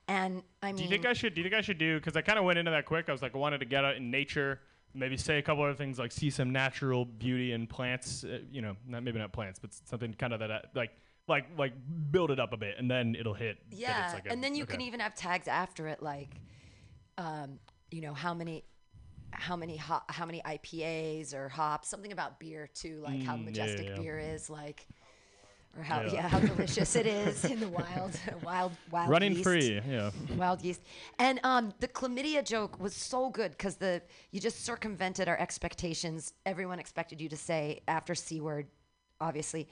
And 0.08 0.42
I 0.62 0.68
mean, 0.68 0.76
Do 0.76 0.82
you 0.84 0.88
think 0.88 1.04
I 1.04 1.12
should? 1.12 1.34
Do 1.34 1.42
you 1.42 1.44
think 1.44 1.54
I 1.54 1.60
should 1.60 1.78
do? 1.78 1.98
Because 1.98 2.16
I 2.16 2.22
kind 2.22 2.38
of 2.38 2.46
went 2.46 2.58
into 2.58 2.70
that 2.70 2.86
quick. 2.86 3.10
I 3.10 3.12
was 3.12 3.20
like, 3.20 3.34
I 3.34 3.38
wanted 3.38 3.58
to 3.58 3.66
get 3.66 3.84
out 3.84 3.96
in 3.96 4.10
nature, 4.10 4.60
maybe 4.94 5.18
say 5.18 5.36
a 5.38 5.42
couple 5.42 5.62
other 5.62 5.74
things, 5.74 5.98
like 5.98 6.10
see 6.10 6.30
some 6.30 6.52
natural 6.52 7.04
beauty 7.04 7.52
in 7.52 7.66
plants. 7.66 8.24
Uh, 8.24 8.38
you 8.50 8.62
know, 8.62 8.76
not 8.88 9.02
maybe 9.02 9.18
not 9.18 9.32
plants, 9.32 9.58
but 9.58 9.74
something 9.74 10.14
kind 10.14 10.32
of 10.32 10.40
that, 10.40 10.50
uh, 10.50 10.60
like, 10.74 10.92
like, 11.30 11.46
like 11.56 11.72
build 12.10 12.30
it 12.30 12.38
up 12.38 12.52
a 12.52 12.56
bit, 12.58 12.74
and 12.78 12.90
then 12.90 13.14
it'll 13.18 13.32
hit. 13.34 13.56
yeah, 13.70 14.10
like 14.14 14.26
a- 14.26 14.30
and 14.32 14.44
then 14.44 14.54
you 14.54 14.64
okay. 14.64 14.72
can 14.72 14.80
even 14.82 15.00
have 15.00 15.14
tags 15.14 15.48
after 15.48 15.88
it, 15.88 16.02
like, 16.02 16.34
um, 17.16 17.58
you 17.90 18.02
know, 18.02 18.12
how 18.14 18.34
many. 18.34 18.64
How 19.32 19.54
many 19.54 19.76
ho- 19.76 20.02
how 20.08 20.26
many 20.26 20.42
IPAs 20.44 21.34
or 21.34 21.48
hops? 21.48 21.88
Something 21.88 22.10
about 22.10 22.40
beer 22.40 22.68
too, 22.74 23.00
like 23.00 23.22
how 23.22 23.34
Mm, 23.36 23.38
yeah, 23.38 23.44
majestic 23.44 23.86
yeah. 23.86 23.94
beer 24.00 24.18
is, 24.18 24.50
like, 24.50 24.88
or 25.76 25.84
how 25.84 26.00
Yeah. 26.00 26.12
yeah, 26.14 26.28
how 26.28 26.40
delicious 26.40 26.96
it 26.96 27.06
is 27.24 27.44
in 27.44 27.60
the 27.60 27.68
wild, 27.68 28.18
wild, 28.42 28.72
wild. 28.90 29.08
running 29.08 29.30
yeast. 29.34 29.44
free. 29.44 29.80
Yeah. 29.88 30.10
wild 30.36 30.62
yeast. 30.62 30.82
And 31.20 31.38
um, 31.44 31.72
the 31.78 31.86
chlamydia 31.86 32.44
joke 32.44 32.80
was 32.80 32.92
so 32.92 33.30
good 33.30 33.52
because 33.52 33.76
the 33.76 34.02
you 34.32 34.40
just 34.40 34.64
circumvented 34.64 35.28
our 35.28 35.38
expectations. 35.38 36.32
Everyone 36.44 36.80
expected 36.80 37.20
you 37.20 37.28
to 37.28 37.36
say 37.36 37.82
after 37.86 38.16
c 38.16 38.40
word, 38.40 38.66
obviously. 39.20 39.68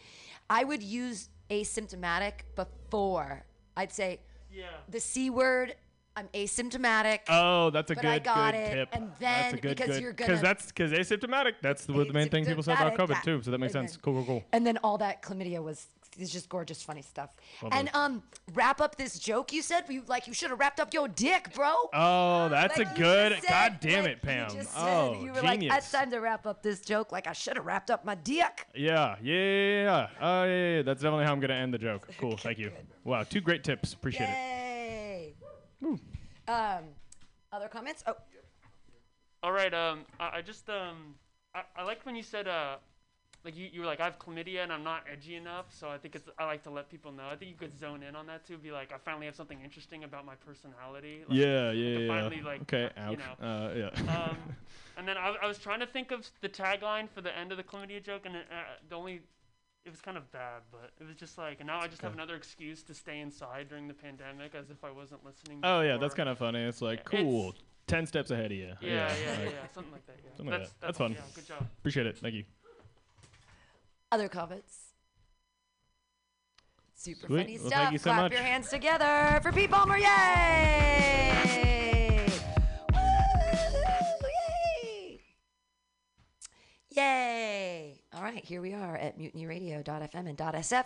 I 0.49 0.63
would 0.63 0.85
use 0.85 1.31
asymptomatic 1.51 2.33
before. 2.55 3.45
I'd 3.77 3.93
say 3.93 4.21
Yeah. 4.53 4.65
the 4.89 5.01
c 5.01 5.31
word. 5.31 5.75
I'm 6.17 6.27
asymptomatic. 6.35 7.21
Oh, 7.29 7.71
that's 7.71 7.93
a 7.93 7.95
good, 7.95 8.05
I 8.07 8.19
got 8.19 8.53
good 8.53 8.59
it, 8.59 8.75
tip. 8.75 8.89
and 8.91 9.13
that's 9.21 9.53
a 9.53 9.57
then 9.57 9.61
good, 9.61 9.77
because 9.77 9.87
good, 9.95 10.03
you're 10.03 10.13
because 10.13 10.41
that's 10.41 10.67
because 10.67 10.91
asymptomatic. 10.91 11.53
That's 11.63 11.87
the, 11.87 11.93
the 11.93 12.13
main 12.13 12.29
thing 12.29 12.45
people 12.45 12.65
say 12.65 12.73
about 12.73 12.97
COVID 12.97 13.23
too. 13.23 13.41
So 13.43 13.53
that 13.53 13.59
makes 13.59 13.73
sense. 13.73 13.93
then- 13.93 14.01
Cool, 14.03 14.15
cool, 14.15 14.25
cool. 14.25 14.45
And 14.53 14.67
then 14.67 14.79
all 14.79 14.99
that 14.99 15.23
chlamydia 15.23 15.63
was 15.63 15.87
is 16.19 16.31
just 16.33 16.49
gorgeous, 16.49 16.83
funny 16.83 17.03
stuff. 17.03 17.31
Lovely. 17.63 17.79
And 17.79 17.91
um, 17.95 18.23
wrap 18.55 18.81
up 18.81 18.97
this 18.97 19.19
joke 19.19 19.53
you 19.53 19.63
said. 19.63 19.85
You 19.89 20.03
like 20.07 20.27
you 20.27 20.35
should 20.35 20.51
have 20.51 20.59
wrapped 20.59 20.81
up 20.81 20.93
your 20.93 21.09
dick, 21.09 21.55
bro. 21.55 21.73
Oh, 21.95 22.49
that's 22.49 22.77
Like 22.79 22.93
a 22.93 22.99
good. 22.99 23.33
said- 23.41 23.49
God 23.49 23.79
damn 23.81 24.03
like 24.05 24.13
it, 24.13 24.23
Pam. 24.23 24.51
You 24.51 24.57
just 24.57 24.73
oh, 24.77 25.13
said, 25.15 25.23
you 25.23 25.33
were 25.33 25.41
genius. 25.41 25.71
like, 25.71 25.79
it's 25.79 25.91
time 25.93 26.11
to 26.11 26.19
wrap 26.19 26.47
up 26.47 26.63
this 26.63 26.81
joke. 26.81 27.13
Like 27.13 27.27
I 27.27 27.33
should 27.33 27.57
have 27.57 27.67
wrapped 27.67 27.91
up 27.91 28.05
my 28.05 28.15
dick. 28.17 28.67
Yeah, 28.75 29.17
yeah, 29.23 29.35
yeah, 29.35 29.83
yeah. 29.83 30.09
Oh, 30.21 30.45
yeah, 30.45 30.51
yeah, 30.51 30.77
yeah. 30.77 30.83
That's 30.83 31.03
definitely 31.03 31.25
how 31.27 31.33
I'm 31.33 31.41
gonna 31.41 31.55
end 31.55 31.73
the 31.75 31.79
joke. 31.79 32.09
Cool, 32.19 32.37
thank 32.37 32.59
you. 32.59 32.73
Wow, 33.05 33.23
two 33.23 33.41
great 33.41 33.63
tips. 33.65 33.93
Appreciate 33.93 34.29
it. 34.29 34.33
Yay. 34.33 35.35
Um, 36.49 36.85
other 37.53 37.69
comments? 37.69 38.03
Oh, 38.07 38.17
All 39.43 39.53
right. 39.53 39.73
Um, 39.73 40.01
I, 40.19 40.39
I 40.39 40.43
just 40.43 40.69
um, 40.69 41.15
I, 41.55 41.63
I 41.77 41.85
like 41.85 42.05
when 42.05 42.17
you 42.17 42.23
said 42.23 42.49
uh, 42.49 42.77
like 43.45 43.57
you, 43.57 43.69
you 43.73 43.81
were 43.81 43.87
like 43.87 44.01
I 44.01 44.05
have 44.05 44.19
chlamydia 44.19 44.63
and 44.63 44.73
I'm 44.73 44.83
not 44.85 45.05
edgy 45.11 45.37
enough, 45.37 45.67
so 45.71 45.89
I 45.89 45.99
think 45.99 46.15
it's 46.17 46.29
I 46.39 46.45
like 46.45 46.63
to 46.65 46.71
let 46.71 46.91
people 46.91 47.13
know. 47.13 47.25
I 47.31 47.37
think 47.37 47.51
you 47.51 47.57
could 47.57 47.79
zone 47.79 48.03
in 48.03 48.17
on 48.17 48.27
that 48.27 48.47
too. 48.47 48.59
Be 48.59 48.73
like, 48.73 48.93
I 48.93 48.99
finally 48.99 49.27
have 49.27 49.37
something 49.37 49.61
interesting 49.63 50.05
about 50.05 50.27
my 50.27 50.35
personality. 50.35 51.25
Like, 51.29 51.39
Yeah, 51.39 51.71
yeah, 51.71 51.99
yeah. 51.99 52.09
Finally, 52.09 52.43
like, 52.43 52.63
okay, 52.63 52.91
you 52.97 53.03
ouch. 53.03 53.19
know. 53.19 53.47
Uh, 53.47 53.75
yeah. 53.77 54.13
um, 54.15 54.37
and 54.97 55.07
then 55.07 55.17
I, 55.17 55.37
I 55.43 55.47
was 55.47 55.59
trying 55.59 55.81
to 55.81 55.87
think 55.87 56.11
of 56.11 56.29
the 56.41 56.49
tagline 56.49 57.09
for 57.09 57.21
the 57.21 57.37
end 57.37 57.53
of 57.53 57.59
the 57.59 57.65
chlamydia 57.65 58.03
joke, 58.03 58.23
and 58.27 58.37
it, 58.37 58.47
uh, 58.51 58.57
the 58.89 58.97
only 58.97 59.21
it 59.85 59.91
was 59.91 60.01
kind 60.03 60.17
of 60.19 60.31
bad, 60.33 60.63
but 60.71 60.91
it 61.01 61.07
was 61.07 61.17
just 61.17 61.39
like, 61.39 61.61
and 61.61 61.67
now 61.69 61.81
I 61.81 61.87
just 61.89 62.03
have 62.03 62.13
another 62.13 62.35
excuse 62.35 62.83
to 62.83 62.95
stay 62.95 63.21
inside 63.21 63.69
during 63.71 63.89
the 63.89 63.95
pandemic, 63.95 64.55
as 64.55 64.69
if 64.71 64.85
I 64.85 64.91
wasn't 64.91 65.25
listening. 65.25 65.61
oh 65.63 65.81
yeah, 65.81 65.97
that's 65.97 66.15
kind 66.15 66.29
of 66.29 66.37
funny. 66.39 66.61
It's 66.63 66.83
like 66.83 67.09
Yeah, 67.13 67.21
it's- 67.21 67.23
cool. 67.33 67.55
Ten 67.87 68.05
steps 68.05 68.31
ahead 68.31 68.53
of 68.53 68.53
you. 68.53 68.67
Yeah, 68.83 68.91
yeah, 68.91 69.15
yeah, 69.17 69.45
like, 69.47 69.75
something 69.75 69.93
like 69.93 70.07
that. 70.07 70.17
Yeah, 70.23 70.31
something 70.37 70.53
like 70.53 70.61
that's. 70.61 70.73
That's 70.79 70.99
fun. 70.99 71.13
Yeah, 71.13 71.21
good 71.35 71.47
job. 71.47 71.67
Appreciate 71.79 72.05
it. 72.05 72.19
Thank 72.19 72.35
you. 72.35 72.45
Other 74.11 74.29
comments. 74.29 74.79
Super 76.95 77.27
Sweet. 77.29 77.41
funny 77.43 77.59
Well, 77.59 77.67
stuff. 77.69 77.93
you 77.93 77.99
so 77.99 78.11
Clap 78.11 78.23
much. 78.23 78.33
your 78.33 78.43
hands 78.43 78.69
together 78.71 79.39
for 79.43 79.53
Pete 79.53 79.71
Ballmer. 79.71 80.01
Yay! 80.01 82.27
Woo! 82.93 82.99
Yay! 84.83 85.21
Yay! 86.91 88.01
All 88.15 88.23
right, 88.23 88.45
here 88.45 88.61
we 88.61 88.75
are 88.75 88.97
at 88.97 89.19
mutinyradio.fm 89.19 90.29
and 90.29 90.37
.sf. 90.39 90.85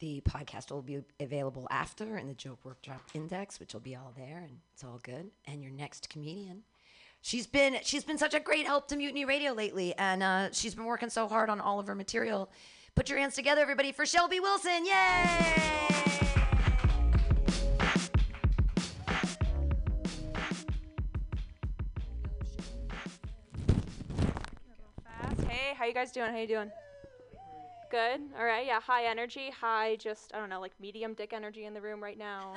The 0.00 0.20
podcast 0.22 0.70
will 0.70 0.82
be 0.82 1.00
available 1.20 1.66
after 1.70 2.18
in 2.18 2.26
the 2.28 2.34
Joke 2.34 2.58
Workshop 2.64 3.00
Index, 3.14 3.58
which 3.60 3.72
will 3.72 3.80
be 3.80 3.94
all 3.96 4.12
there, 4.16 4.38
and 4.38 4.58
it's 4.74 4.84
all 4.84 5.00
good. 5.02 5.30
And 5.46 5.62
your 5.62 5.72
next 5.72 6.08
comedian, 6.10 6.62
she's 7.22 7.46
been 7.46 7.78
she's 7.82 8.04
been 8.04 8.18
such 8.18 8.34
a 8.34 8.40
great 8.40 8.66
help 8.66 8.88
to 8.88 8.96
Mutiny 8.96 9.24
Radio 9.24 9.52
lately, 9.52 9.94
and 9.96 10.22
uh, 10.22 10.48
she's 10.52 10.74
been 10.74 10.84
working 10.84 11.08
so 11.08 11.26
hard 11.26 11.48
on 11.48 11.60
all 11.60 11.80
of 11.80 11.86
her 11.86 11.94
material. 11.94 12.50
Put 12.94 13.08
your 13.08 13.18
hands 13.18 13.34
together, 13.34 13.62
everybody, 13.62 13.92
for 13.92 14.04
Shelby 14.04 14.38
Wilson! 14.38 14.84
Yay! 14.84 14.92
Hey, 25.48 25.74
how 25.74 25.86
you 25.86 25.94
guys 25.94 26.12
doing? 26.12 26.30
How 26.30 26.38
you 26.38 26.46
doing? 26.46 26.70
Good. 27.90 28.20
All 28.38 28.44
right. 28.44 28.66
Yeah. 28.66 28.80
High 28.80 29.04
energy. 29.04 29.50
High. 29.50 29.96
Just 29.96 30.34
I 30.34 30.38
don't 30.38 30.48
know, 30.48 30.60
like 30.60 30.72
medium 30.80 31.14
dick 31.14 31.32
energy 31.32 31.64
in 31.64 31.74
the 31.74 31.80
room 31.80 32.02
right 32.02 32.18
now. 32.18 32.54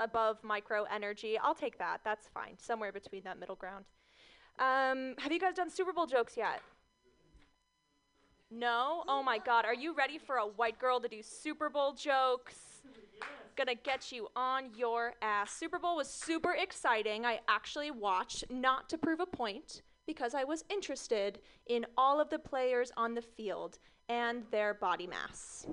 Above 0.00 0.42
micro 0.42 0.84
energy. 0.84 1.38
I'll 1.38 1.54
take 1.54 1.78
that. 1.78 2.00
That's 2.04 2.28
fine. 2.28 2.54
Somewhere 2.58 2.92
between 2.92 3.22
that 3.24 3.38
middle 3.38 3.56
ground. 3.56 3.84
Um, 4.58 5.14
have 5.18 5.32
you 5.32 5.38
guys 5.38 5.54
done 5.54 5.70
Super 5.70 5.92
Bowl 5.92 6.06
jokes 6.06 6.36
yet? 6.36 6.60
No? 8.50 9.04
Oh 9.06 9.22
my 9.22 9.38
God. 9.38 9.64
Are 9.64 9.74
you 9.74 9.94
ready 9.94 10.18
for 10.18 10.36
a 10.36 10.46
white 10.46 10.78
girl 10.78 11.00
to 11.00 11.08
do 11.08 11.22
Super 11.22 11.68
Bowl 11.68 11.92
jokes? 11.92 12.54
Gonna 13.56 13.74
get 13.74 14.12
you 14.12 14.28
on 14.36 14.70
your 14.76 15.14
ass. 15.20 15.50
Super 15.52 15.78
Bowl 15.78 15.96
was 15.96 16.08
super 16.08 16.52
exciting. 16.52 17.26
I 17.26 17.40
actually 17.48 17.90
watched, 17.90 18.44
not 18.50 18.88
to 18.90 18.98
prove 18.98 19.20
a 19.20 19.26
point, 19.26 19.82
because 20.06 20.34
I 20.34 20.44
was 20.44 20.64
interested 20.70 21.40
in 21.66 21.84
all 21.96 22.20
of 22.20 22.30
the 22.30 22.38
players 22.38 22.92
on 22.96 23.14
the 23.14 23.22
field 23.22 23.78
and 24.08 24.44
their 24.50 24.74
body 24.74 25.06
mass. 25.06 25.66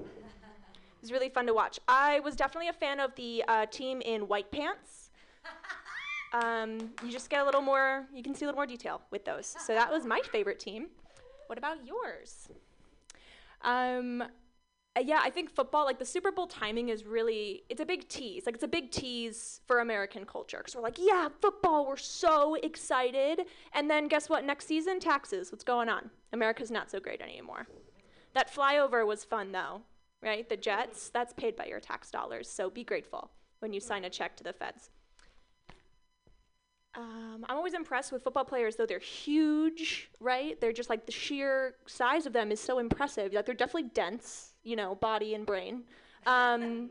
It 1.05 1.11
was 1.11 1.19
really 1.19 1.29
fun 1.29 1.45
to 1.45 1.53
watch. 1.53 1.79
I 1.87 2.19
was 2.21 2.35
definitely 2.35 2.69
a 2.69 2.73
fan 2.73 2.99
of 2.99 3.13
the 3.13 3.43
uh, 3.47 3.67
team 3.67 4.01
in 4.01 4.27
white 4.27 4.49
pants. 4.49 5.11
Um, 6.33 6.89
you 7.01 7.11
just 7.13 7.29
get 7.29 7.39
a 7.39 7.45
little 7.45 7.61
more, 7.61 8.07
you 8.13 8.21
can 8.21 8.35
see 8.35 8.43
a 8.43 8.47
little 8.49 8.57
more 8.57 8.65
detail 8.65 8.99
with 9.09 9.23
those. 9.23 9.55
So 9.65 9.73
that 9.73 9.89
was 9.89 10.05
my 10.05 10.19
favorite 10.33 10.59
team. 10.59 10.87
What 11.47 11.57
about 11.57 11.77
yours? 11.85 12.49
Um, 13.61 14.21
uh, 14.21 15.01
yeah, 15.01 15.21
I 15.23 15.29
think 15.29 15.49
football, 15.49 15.85
like 15.85 15.97
the 15.97 16.03
Super 16.03 16.33
Bowl 16.33 16.45
timing 16.45 16.89
is 16.89 17.05
really, 17.05 17.63
it's 17.69 17.79
a 17.79 17.85
big 17.85 18.09
tease. 18.09 18.45
Like 18.45 18.55
it's 18.55 18.65
a 18.65 18.67
big 18.67 18.91
tease 18.91 19.61
for 19.65 19.79
American 19.79 20.25
culture. 20.25 20.57
Because 20.57 20.75
we're 20.75 20.81
like, 20.81 20.97
yeah, 20.99 21.29
football, 21.39 21.87
we're 21.87 21.95
so 21.95 22.55
excited. 22.55 23.43
And 23.71 23.89
then 23.89 24.09
guess 24.09 24.27
what? 24.27 24.43
Next 24.43 24.67
season, 24.67 24.99
taxes. 24.99 25.53
What's 25.53 25.63
going 25.63 25.87
on? 25.87 26.09
America's 26.33 26.71
not 26.71 26.91
so 26.91 26.99
great 26.99 27.21
anymore. 27.21 27.65
That 28.33 28.53
flyover 28.53 29.07
was 29.07 29.23
fun 29.23 29.53
though, 29.53 29.83
right? 30.25 30.49
The 30.49 30.57
jets, 30.57 31.09
that's 31.09 31.33
paid 31.33 31.55
by 31.55 31.65
your 31.65 31.79
tax 31.79 32.09
dollars. 32.11 32.49
So 32.49 32.69
be 32.69 32.83
grateful 32.83 33.29
when 33.59 33.71
you 33.71 33.79
sign 33.79 34.03
a 34.03 34.09
check 34.09 34.35
to 34.37 34.43
the 34.43 34.53
feds. 34.53 34.89
Um, 36.95 37.45
I'm 37.47 37.57
always 37.57 37.73
impressed 37.73 38.11
with 38.11 38.23
football 38.23 38.45
players, 38.45 38.77
though 38.77 38.85
they're 38.85 38.99
huge, 38.99 40.09
right? 40.19 40.59
They're 40.59 40.71
just 40.71 40.89
like 40.89 41.05
the 41.05 41.11
sheer 41.11 41.75
size 41.85 42.25
of 42.25 42.33
them 42.33 42.51
is 42.51 42.59
so 42.59 42.79
impressive. 42.79 43.33
Like 43.33 43.45
they're 43.45 43.53
definitely 43.53 43.89
dense, 43.93 44.53
you 44.63 44.75
know, 44.75 44.95
body 44.95 45.35
and 45.35 45.45
brain. 45.45 45.83
Um, 46.25 46.89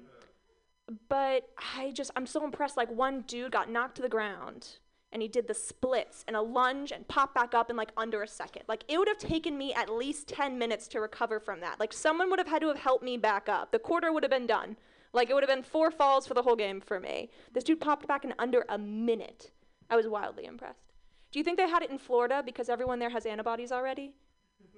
but 1.09 1.49
I 1.77 1.91
just, 1.93 2.11
I'm 2.17 2.27
so 2.27 2.45
impressed. 2.45 2.77
Like 2.77 2.91
one 2.91 3.23
dude 3.23 3.53
got 3.53 3.71
knocked 3.71 3.97
to 3.97 4.03
the 4.03 4.09
ground 4.09 4.77
and 5.15 5.23
he 5.23 5.29
did 5.29 5.47
the 5.47 5.55
splits 5.55 6.25
and 6.27 6.37
a 6.37 6.43
lunge 6.43 6.91
and 6.93 7.07
popped 7.07 7.35
back 7.35 7.55
up 7.55 7.71
in 7.71 7.77
like 7.77 7.93
under 7.97 8.23
a 8.23 8.29
second. 8.29 8.65
Like 8.69 8.85
it 8.89 8.99
would 8.99 9.09
have 9.09 9.19
taken 9.19 9.57
me 9.57 9.73
at 9.73 9.89
least 9.89 10.29
10 10.29 10.59
minutes 10.59 10.89
to 10.89 11.01
recover 11.01 11.39
from 11.39 11.61
that. 11.61 11.79
Like 11.79 11.93
someone 11.93 12.29
would 12.31 12.41
have 12.41 12.49
had 12.49 12.61
to 12.63 12.69
have 12.69 12.79
helped 12.79 13.05
me 13.05 13.17
back 13.17 13.49
up. 13.49 13.71
The 13.71 13.79
quarter 13.79 14.13
would 14.13 14.25
have 14.25 14.31
been 14.31 14.47
done. 14.47 14.77
Like 15.13 15.31
it 15.31 15.35
would 15.35 15.45
have 15.45 15.49
been 15.49 15.63
four 15.63 15.93
falls 15.93 16.27
for 16.27 16.35
the 16.35 16.43
whole 16.43 16.57
game 16.57 16.81
for 16.81 16.99
me. 16.99 17.31
This 17.53 17.63
dude 17.63 17.81
popped 17.81 18.09
back 18.09 18.25
in 18.25 18.35
under 18.39 18.67
a 18.69 18.77
minute. 18.77 19.53
I 19.89 19.95
was 19.97 20.09
wildly 20.09 20.47
impressed. 20.47 20.93
Do 21.31 21.39
you 21.39 21.45
think 21.45 21.57
they 21.57 21.69
had 21.69 21.83
it 21.83 21.91
in 21.91 21.99
Florida 21.99 22.43
because 22.45 22.69
everyone 22.69 22.99
there 22.99 23.11
has 23.11 23.25
antibodies 23.25 23.71
already? 23.71 24.13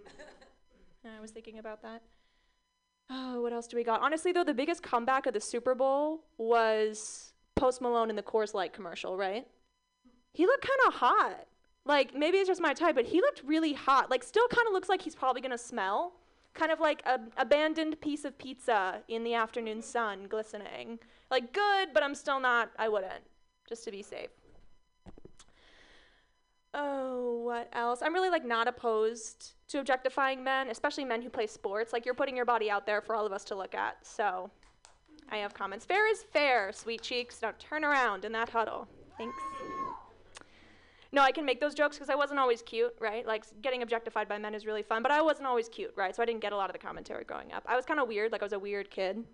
I 1.05 1.20
was 1.20 1.30
thinking 1.30 1.59
about 1.59 1.82
that. 1.82 2.03
Oh, 3.09 3.41
what 3.41 3.53
else 3.53 3.66
do 3.66 3.76
we 3.76 3.84
got? 3.84 4.03
Honestly, 4.03 4.32
though, 4.32 4.45
the 4.45 4.55
biggest 4.55 4.82
comeback 4.82 5.26
of 5.26 5.32
the 5.32 5.41
Super 5.41 5.74
Bowl 5.74 6.24
was 6.39 7.32
Post 7.55 7.80
Malone 7.80 8.11
in 8.11 8.16
the 8.16 8.22
Coors 8.22 8.53
Light 8.53 8.72
commercial, 8.72 9.16
right? 9.16 9.47
He 10.37 10.45
looked 10.45 10.66
kind 10.66 10.80
of 10.89 10.95
hot. 11.01 11.47
Like, 11.87 12.14
maybe 12.14 12.37
it's 12.37 12.47
just 12.47 12.61
my 12.61 12.74
type, 12.74 12.95
but 12.95 13.07
he 13.07 13.22
looked 13.22 13.43
really 13.43 13.72
hot. 13.72 14.11
Like, 14.11 14.22
still 14.22 14.47
kind 14.49 14.66
of 14.66 14.74
looks 14.74 14.91
like 14.91 15.01
he's 15.01 15.14
probably 15.14 15.41
to 15.41 15.57
smell. 15.57 16.12
Kind 16.53 16.70
of 16.70 16.78
like 16.78 17.01
an 17.07 17.32
abandoned 17.39 17.99
piece 18.03 18.26
of 18.26 18.37
pizza 18.37 19.03
in 19.09 19.24
the 19.24 19.32
afternoon 19.32 19.80
sun, 19.80 20.26
glistening. 20.28 20.99
Like, 21.30 21.55
good, 21.55 21.89
but 21.95 22.03
I'm 22.03 22.14
still 22.14 22.39
not, 22.39 22.70
I 22.78 22.91
wouldn't, 22.91 23.24
just 23.66 23.82
to 23.84 23.91
be 23.91 24.03
safe. 24.03 24.28
Oh, 26.74 27.39
what 27.45 27.70
else? 27.72 28.01
I'm 28.03 28.12
really 28.12 28.28
like 28.28 28.45
not 28.45 28.68
opposed 28.68 29.55
to 29.68 29.78
objectifying 29.78 30.45
men, 30.45 30.68
especially 30.68 31.07
men 31.07 31.22
who 31.22 31.30
play 31.30 31.47
sports. 31.47 31.95
Like 31.95 32.05
you're 32.05 32.14
putting 32.14 32.37
your 32.37 32.45
body 32.45 32.70
out 32.70 32.84
there 32.84 33.01
for 33.01 33.14
all 33.14 33.24
of 33.24 33.32
us 33.32 33.45
to 33.45 33.55
look 33.55 33.74
at. 33.74 33.97
So 34.07 34.51
I 35.30 35.39
have 35.39 35.55
comments. 35.55 35.87
Fair 35.87 36.07
is 36.11 36.22
fair, 36.22 36.72
sweet 36.74 37.01
cheeks. 37.01 37.41
Now 37.41 37.55
turn 37.59 37.82
around 37.82 38.26
in 38.26 38.32
that 38.32 38.51
huddle. 38.51 38.87
Thanks. 39.16 39.34
No, 41.12 41.22
I 41.22 41.32
can 41.32 41.44
make 41.44 41.61
those 41.61 41.74
jokes 41.74 41.96
because 41.96 42.11
I 42.11 42.14
wasn't 42.14 42.40
always 42.40 42.62
cute, 42.62 42.94
right? 43.00 43.26
Like 43.26 43.44
getting 43.62 43.82
objectified 43.82 44.28
by 44.28 44.38
men 44.38 44.54
is 44.54 44.66
really 44.66 44.82
fun, 44.82 45.02
but 45.02 45.12
I 45.12 45.22
wasn't 45.22 45.46
always 45.46 45.68
cute, 45.68 45.92
right? 45.96 46.14
So 46.14 46.22
I 46.22 46.26
didn't 46.26 46.40
get 46.40 46.52
a 46.52 46.57
lot 46.57 46.68
of 46.68 46.72
the 46.72 46.78
commentary 46.78 47.24
growing 47.24 47.52
up. 47.52 47.64
I 47.66 47.76
was 47.76 47.84
kind 47.84 48.00
of 48.00 48.09
weird, 48.09 48.32
like 48.32 48.42
I 48.42 48.44
was 48.44 48.52
a 48.52 48.59
weird 48.59 48.90
kid. 48.90 49.24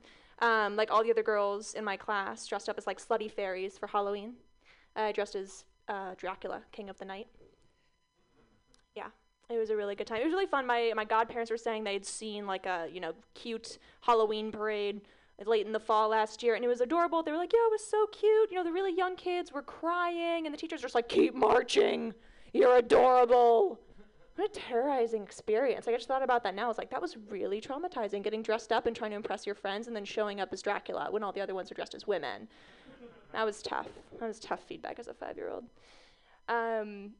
Um, 0.40 0.76
like 0.76 0.90
all 0.90 1.02
the 1.04 1.10
other 1.10 1.22
girls 1.22 1.74
in 1.74 1.84
my 1.84 1.96
class 1.96 2.46
dressed 2.46 2.68
up 2.68 2.76
as 2.76 2.86
like 2.86 2.98
slutty 3.00 3.30
fairies 3.30 3.78
for 3.78 3.86
Halloween. 3.86 4.34
I 4.96 5.12
dressed 5.12 5.34
as 5.34 5.64
uh, 5.88 6.14
Dracula, 6.16 6.62
King 6.72 6.90
of 6.90 6.98
the 6.98 7.04
Night. 7.04 7.28
Yeah, 8.94 9.08
it 9.48 9.58
was 9.58 9.70
a 9.70 9.76
really 9.76 9.94
good 9.94 10.06
time. 10.06 10.20
It 10.20 10.24
was 10.24 10.32
really 10.32 10.46
fun. 10.46 10.66
My 10.66 10.92
my 10.94 11.04
godparents 11.04 11.50
were 11.50 11.56
saying 11.56 11.84
they'd 11.84 12.04
seen 12.04 12.46
like 12.46 12.66
a 12.66 12.88
you 12.92 13.00
know 13.00 13.12
cute 13.34 13.78
Halloween 14.00 14.50
parade 14.52 15.00
late 15.46 15.66
in 15.66 15.72
the 15.72 15.80
fall 15.80 16.08
last 16.08 16.42
year, 16.42 16.54
and 16.54 16.64
it 16.64 16.68
was 16.68 16.80
adorable. 16.80 17.22
They 17.22 17.32
were 17.32 17.38
like, 17.38 17.52
"Yeah, 17.52 17.66
it 17.66 17.70
was 17.70 17.84
so 17.84 18.06
cute." 18.06 18.50
You 18.50 18.58
know, 18.58 18.64
the 18.64 18.72
really 18.72 18.94
young 18.94 19.16
kids 19.16 19.52
were 19.52 19.62
crying, 19.62 20.46
and 20.46 20.52
the 20.52 20.58
teachers 20.58 20.80
were 20.80 20.86
just 20.86 20.94
like, 20.94 21.08
"Keep 21.08 21.34
marching. 21.34 22.14
You're 22.52 22.76
adorable." 22.76 23.80
What 24.36 24.56
a 24.56 24.60
terrorizing 24.60 25.22
experience. 25.22 25.86
I 25.86 25.92
just 25.92 26.08
thought 26.08 26.22
about 26.22 26.42
that 26.44 26.54
now. 26.54 26.64
I 26.64 26.68
was 26.68 26.78
like, 26.78 26.90
that 26.90 27.02
was 27.02 27.18
really 27.28 27.60
traumatizing, 27.60 28.22
getting 28.22 28.42
dressed 28.42 28.72
up 28.72 28.86
and 28.86 28.96
trying 28.96 29.10
to 29.10 29.16
impress 29.16 29.44
your 29.44 29.54
friends 29.54 29.88
and 29.88 29.94
then 29.94 30.06
showing 30.06 30.40
up 30.40 30.50
as 30.54 30.62
Dracula 30.62 31.08
when 31.10 31.22
all 31.22 31.32
the 31.32 31.40
other 31.42 31.54
ones 31.54 31.70
are 31.70 31.74
dressed 31.74 31.94
as 31.94 32.06
women. 32.06 32.48
That 33.32 33.44
was 33.44 33.62
tough. 33.62 33.88
That 34.18 34.26
was 34.26 34.40
tough 34.40 34.60
feedback 34.66 34.98
as 34.98 35.08
a 35.08 35.14
five 35.14 35.36
year 35.36 35.50
old. 35.50 35.64
Um, 36.48 37.10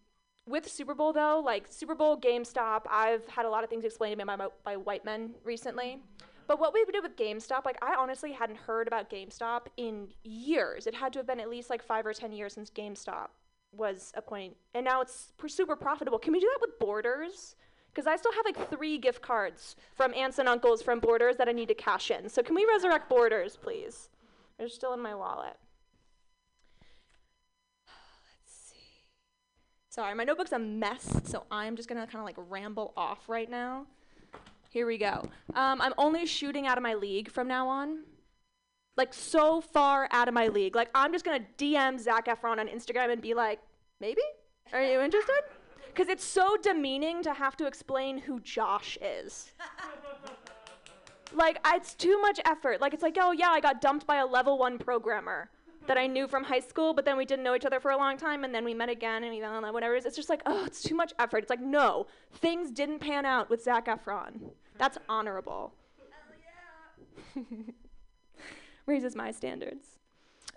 with 0.46 0.68
Super 0.68 0.94
Bowl, 0.94 1.12
though, 1.12 1.42
like 1.44 1.66
Super 1.68 1.94
Bowl, 1.94 2.18
GameStop, 2.18 2.82
I've 2.90 3.26
had 3.28 3.46
a 3.46 3.50
lot 3.50 3.62
of 3.62 3.70
things 3.70 3.84
explained 3.84 4.18
to 4.18 4.24
me 4.24 4.36
by, 4.36 4.46
by 4.64 4.76
white 4.76 5.04
men 5.04 5.34
recently. 5.44 6.00
But 6.46 6.58
what 6.58 6.74
we 6.74 6.84
did 6.84 7.02
with 7.02 7.16
GameStop, 7.16 7.64
like 7.64 7.78
I 7.82 7.94
honestly 7.94 8.32
hadn't 8.32 8.58
heard 8.58 8.86
about 8.86 9.10
GameStop 9.10 9.66
in 9.76 10.08
years. 10.24 10.86
It 10.86 10.94
had 10.94 11.12
to 11.14 11.18
have 11.20 11.26
been 11.26 11.40
at 11.40 11.48
least 11.48 11.70
like 11.70 11.82
five 11.82 12.06
or 12.06 12.12
ten 12.12 12.32
years 12.32 12.52
since 12.54 12.70
GameStop 12.70 13.28
was 13.72 14.12
a 14.14 14.22
point, 14.22 14.56
and 14.74 14.84
now 14.84 15.00
it's 15.00 15.32
super 15.48 15.76
profitable. 15.76 16.18
Can 16.18 16.32
we 16.32 16.40
do 16.40 16.50
that 16.52 16.60
with 16.60 16.78
Borders? 16.78 17.56
Because 17.92 18.06
I 18.06 18.16
still 18.16 18.32
have 18.32 18.44
like 18.44 18.70
three 18.70 18.98
gift 18.98 19.22
cards 19.22 19.76
from 19.94 20.14
aunts 20.14 20.38
and 20.38 20.48
uncles 20.48 20.82
from 20.82 20.98
Borders 20.98 21.36
that 21.36 21.48
I 21.48 21.52
need 21.52 21.68
to 21.68 21.74
cash 21.74 22.10
in. 22.10 22.28
So 22.28 22.42
can 22.42 22.54
we 22.54 22.64
resurrect 22.64 23.08
Borders, 23.08 23.56
please? 23.56 24.08
They're 24.58 24.68
still 24.68 24.94
in 24.94 25.00
my 25.00 25.14
wallet. 25.14 25.56
Let's 27.86 28.70
see. 28.70 28.76
Sorry, 29.90 30.14
my 30.14 30.24
notebook's 30.24 30.52
a 30.52 30.58
mess, 30.58 31.20
so 31.24 31.44
I'm 31.50 31.76
just 31.76 31.88
gonna 31.88 32.06
kind 32.06 32.18
of 32.18 32.24
like 32.24 32.36
ramble 32.50 32.94
off 32.96 33.28
right 33.28 33.50
now. 33.50 33.86
Here 34.72 34.86
we 34.86 34.96
go. 34.96 35.28
Um, 35.54 35.82
I'm 35.82 35.92
only 35.98 36.24
shooting 36.24 36.66
out 36.66 36.78
of 36.78 36.82
my 36.82 36.94
league 36.94 37.30
from 37.30 37.46
now 37.46 37.68
on. 37.68 38.04
Like 38.96 39.12
so 39.12 39.60
far 39.60 40.08
out 40.10 40.28
of 40.28 40.34
my 40.34 40.48
league. 40.48 40.74
Like 40.74 40.88
I'm 40.94 41.12
just 41.12 41.26
gonna 41.26 41.44
DM 41.58 42.00
Zac 42.00 42.24
Efron 42.26 42.58
on 42.58 42.68
Instagram 42.68 43.12
and 43.12 43.20
be 43.20 43.34
like, 43.34 43.60
maybe? 44.00 44.22
Are 44.72 44.82
you 44.82 45.02
interested? 45.02 45.42
Because 45.88 46.08
it's 46.08 46.24
so 46.24 46.56
demeaning 46.56 47.22
to 47.22 47.34
have 47.34 47.54
to 47.58 47.66
explain 47.66 48.16
who 48.16 48.40
Josh 48.40 48.96
is. 49.02 49.52
like 51.34 51.58
it's 51.66 51.94
too 51.94 52.18
much 52.22 52.40
effort. 52.46 52.80
Like 52.80 52.94
it's 52.94 53.02
like, 53.02 53.18
oh 53.20 53.32
yeah, 53.32 53.50
I 53.50 53.60
got 53.60 53.82
dumped 53.82 54.06
by 54.06 54.16
a 54.16 54.26
level 54.26 54.56
one 54.56 54.78
programmer 54.78 55.50
that 55.86 55.98
I 55.98 56.06
knew 56.06 56.26
from 56.26 56.44
high 56.44 56.60
school, 56.60 56.94
but 56.94 57.04
then 57.04 57.18
we 57.18 57.26
didn't 57.26 57.44
know 57.44 57.54
each 57.54 57.66
other 57.66 57.78
for 57.78 57.90
a 57.90 57.96
long 57.98 58.16
time, 58.16 58.44
and 58.44 58.54
then 58.54 58.64
we 58.64 58.72
met 58.72 58.88
again, 58.88 59.24
and 59.24 59.34
we 59.34 59.40
whatever. 59.40 59.96
It's 59.96 60.06
It's 60.06 60.16
just 60.16 60.30
like, 60.30 60.40
oh, 60.46 60.64
it's 60.64 60.80
too 60.80 60.94
much 60.94 61.12
effort. 61.18 61.38
It's 61.38 61.50
like, 61.50 61.60
no, 61.60 62.06
things 62.32 62.70
didn't 62.70 63.00
pan 63.00 63.26
out 63.26 63.50
with 63.50 63.62
Zac 63.62 63.86
Efron. 63.86 64.52
That's 64.78 64.98
honorable. 65.08 65.72
Yeah. 67.36 67.42
Raises 68.86 69.14
my 69.14 69.30
standards. 69.30 69.98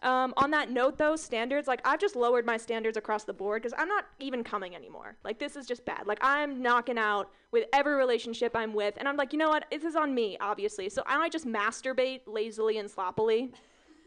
Um, 0.05 0.34
on 0.38 0.51
that 0.51 0.70
note, 0.70 0.97
though, 0.97 1.16
standards, 1.16 1.68
like, 1.68 1.82
I've 1.86 1.99
just 1.99 2.16
lowered 2.16 2.45
my 2.45 2.57
standards 2.57 2.97
across 2.97 3.24
the 3.24 3.34
board 3.34 3.63
because 3.63 3.74
I'm 3.78 3.88
not 3.88 4.05
even 4.20 4.43
coming 4.43 4.76
anymore. 4.76 5.16
Like, 5.24 5.39
this 5.39 5.55
is 5.55 5.66
just 5.66 5.86
bad. 5.86 6.05
Like, 6.05 6.20
I'm 6.22 6.61
knocking 6.61 6.97
out 6.97 7.32
with 7.51 7.66
every 7.74 7.95
relationship 7.95 8.55
I'm 8.55 8.74
with, 8.74 8.95
and 8.97 9.07
I'm 9.07 9.18
like, 9.18 9.34
you 9.34 9.39
know 9.39 9.49
what? 9.49 9.66
This 9.72 9.84
is 9.84 9.95
on 9.95 10.13
me, 10.13 10.38
obviously. 10.39 10.89
So 10.89 11.01
I 11.07 11.18
might 11.18 11.32
just 11.32 11.47
masturbate 11.47 12.22
lazily 12.28 12.78
and 12.78 12.89
sloppily. 12.89 13.51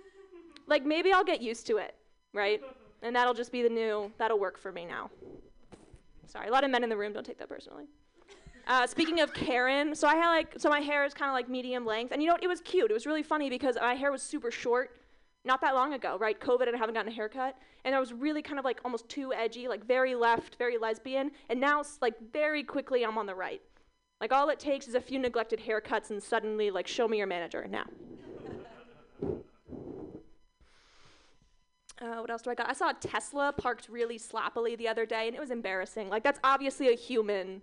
like, 0.69 0.85
maybe 0.85 1.13
I'll 1.13 1.25
get 1.25 1.43
used 1.43 1.67
to 1.67 1.79
it, 1.79 1.95
right? 2.33 2.61
And 3.03 3.17
that'll 3.17 3.35
just 3.35 3.51
be 3.51 3.63
the 3.63 3.69
new, 3.69 4.13
that'll 4.19 4.39
work 4.39 4.59
for 4.59 4.71
me 4.71 4.85
now. 4.85 5.11
Sorry, 6.27 6.49
a 6.49 6.53
lot 6.53 6.63
of 6.63 6.71
men 6.71 6.85
in 6.85 6.91
the 6.91 6.97
room, 6.97 7.13
don't 7.13 7.25
take 7.25 7.39
that 7.39 7.49
personally. 7.49 7.87
Uh, 8.69 8.87
speaking 8.87 9.21
of 9.21 9.33
Karen, 9.33 9.95
so 9.95 10.07
I 10.07 10.14
had 10.16 10.29
like, 10.29 10.55
so 10.59 10.69
my 10.69 10.81
hair 10.81 11.07
is 11.07 11.14
kind 11.14 11.31
of 11.31 11.33
like 11.33 11.49
medium 11.49 11.87
length, 11.87 12.12
and 12.12 12.21
you 12.21 12.29
know 12.29 12.35
what? 12.35 12.45
It 12.45 12.49
was 12.49 12.61
cute. 12.61 12.91
It 12.91 12.95
was 12.95 13.07
really 13.07 13.23
funny 13.23 13.49
because 13.49 13.79
my 13.81 13.95
hair 13.95 14.12
was 14.12 14.21
super 14.21 14.51
short 14.51 14.95
not 15.47 15.62
that 15.62 15.75
long 15.75 15.95
ago, 15.95 16.19
right? 16.21 16.39
COVID 16.39 16.66
and 16.66 16.77
I 16.77 16.79
haven't 16.79 16.95
gotten 16.95 17.11
a 17.11 17.14
haircut, 17.14 17.57
and 17.87 17.95
I 17.95 18.01
was 18.01 18.12
really 18.12 18.43
kind 18.43 18.59
of 18.59 18.66
like 18.66 18.81
almost 18.85 19.09
too 19.09 19.33
edgy, 19.33 19.69
like 19.69 19.87
very 19.87 20.14
left, 20.14 20.57
very 20.57 20.77
lesbian, 20.77 21.31
and 21.49 21.59
now 21.59 21.83
like 22.03 22.14
very 22.31 22.62
quickly 22.62 23.05
I'm 23.07 23.16
on 23.16 23.25
the 23.25 23.35
right. 23.35 23.62
Like 24.21 24.33
all 24.33 24.51
it 24.51 24.59
takes 24.59 24.87
is 24.87 24.95
a 24.95 25.01
few 25.01 25.19
neglected 25.19 25.61
haircuts, 25.61 26.11
and 26.11 26.23
suddenly 26.23 26.71
like 26.71 26.87
show 26.87 27.09
me 27.09 27.16
your 27.16 27.27
manager 27.27 27.66
now. 27.71 27.85
Uh, 32.03 32.21
what 32.21 32.31
else 32.31 32.43
do 32.43 32.51
I 32.51 32.55
got? 32.55 32.69
I 32.69 32.75
saw 32.75 32.91
a 32.91 32.95
Tesla 32.95 33.55
parked 33.57 33.89
really 33.89 34.19
sloppily 34.19 34.77
the 34.77 34.89
other 34.89 35.07
day, 35.07 35.27
and 35.27 35.35
it 35.35 35.41
was 35.41 35.51
embarrassing. 35.51 36.11
Like 36.11 36.23
that's 36.23 36.39
obviously 36.45 36.93
a 36.93 36.97
human 36.97 37.62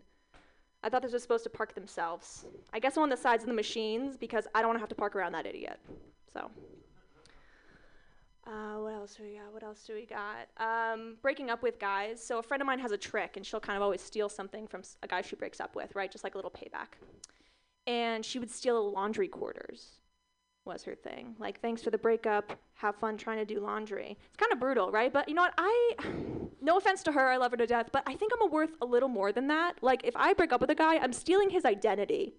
I 0.85 0.89
thought 0.89 1.01
this 1.01 1.13
was 1.13 1.23
supposed 1.23 1.43
to 1.45 1.49
park 1.49 1.73
themselves. 1.73 2.45
I 2.71 2.77
guess 2.77 2.95
I'm 2.95 3.01
on 3.01 3.09
the 3.09 3.17
sides 3.17 3.41
of 3.41 3.47
the 3.47 3.55
machines 3.55 4.17
because 4.17 4.47
I 4.53 4.61
don't 4.61 4.67
want 4.69 4.77
to 4.77 4.81
have 4.81 4.89
to 4.89 4.95
park 4.95 5.15
around 5.15 5.31
that 5.31 5.47
idiot. 5.47 5.79
So, 6.31 6.51
uh, 8.45 8.75
what 8.77 8.93
else 8.93 9.15
do 9.15 9.23
we 9.23 9.33
got? 9.33 9.51
What 9.51 9.63
else 9.63 9.83
do 9.87 9.95
we 9.95 10.05
got? 10.05 10.47
Um, 10.57 11.15
breaking 11.23 11.49
up 11.49 11.63
with 11.63 11.79
guys. 11.79 12.23
So 12.23 12.37
a 12.37 12.43
friend 12.43 12.61
of 12.61 12.67
mine 12.67 12.77
has 12.77 12.91
a 12.91 12.97
trick, 12.97 13.35
and 13.35 13.43
she'll 13.43 13.59
kind 13.59 13.75
of 13.75 13.81
always 13.81 13.99
steal 13.99 14.29
something 14.29 14.67
from 14.67 14.83
a 15.01 15.07
guy 15.07 15.23
she 15.23 15.35
breaks 15.35 15.59
up 15.59 15.75
with, 15.75 15.95
right? 15.95 16.11
Just 16.11 16.23
like 16.23 16.35
a 16.35 16.37
little 16.37 16.51
payback. 16.51 16.99
And 17.87 18.23
she 18.23 18.37
would 18.37 18.51
steal 18.51 18.91
laundry 18.91 19.27
quarters 19.27 20.01
was 20.65 20.83
her 20.83 20.95
thing. 20.95 21.35
Like, 21.39 21.61
thanks 21.61 21.81
for 21.81 21.91
the 21.91 21.97
breakup. 21.97 22.57
Have 22.75 22.95
fun 22.95 23.17
trying 23.17 23.37
to 23.37 23.45
do 23.45 23.59
laundry. 23.59 24.17
It's 24.27 24.37
kind 24.37 24.51
of 24.51 24.59
brutal, 24.59 24.91
right? 24.91 25.13
But 25.13 25.29
you 25.29 25.35
know 25.35 25.43
what? 25.43 25.53
I, 25.57 25.95
no 26.61 26.77
offense 26.77 27.03
to 27.03 27.11
her, 27.11 27.29
I 27.29 27.37
love 27.37 27.51
her 27.51 27.57
to 27.57 27.67
death, 27.67 27.89
but 27.91 28.03
I 28.07 28.15
think 28.15 28.31
I'm 28.33 28.51
worth 28.51 28.71
a 28.81 28.85
little 28.85 29.09
more 29.09 29.31
than 29.31 29.47
that. 29.47 29.77
Like, 29.81 30.01
if 30.03 30.15
I 30.15 30.33
break 30.33 30.51
up 30.51 30.61
with 30.61 30.71
a 30.71 30.75
guy, 30.75 30.97
I'm 30.97 31.13
stealing 31.13 31.49
his 31.49 31.65
identity. 31.65 32.33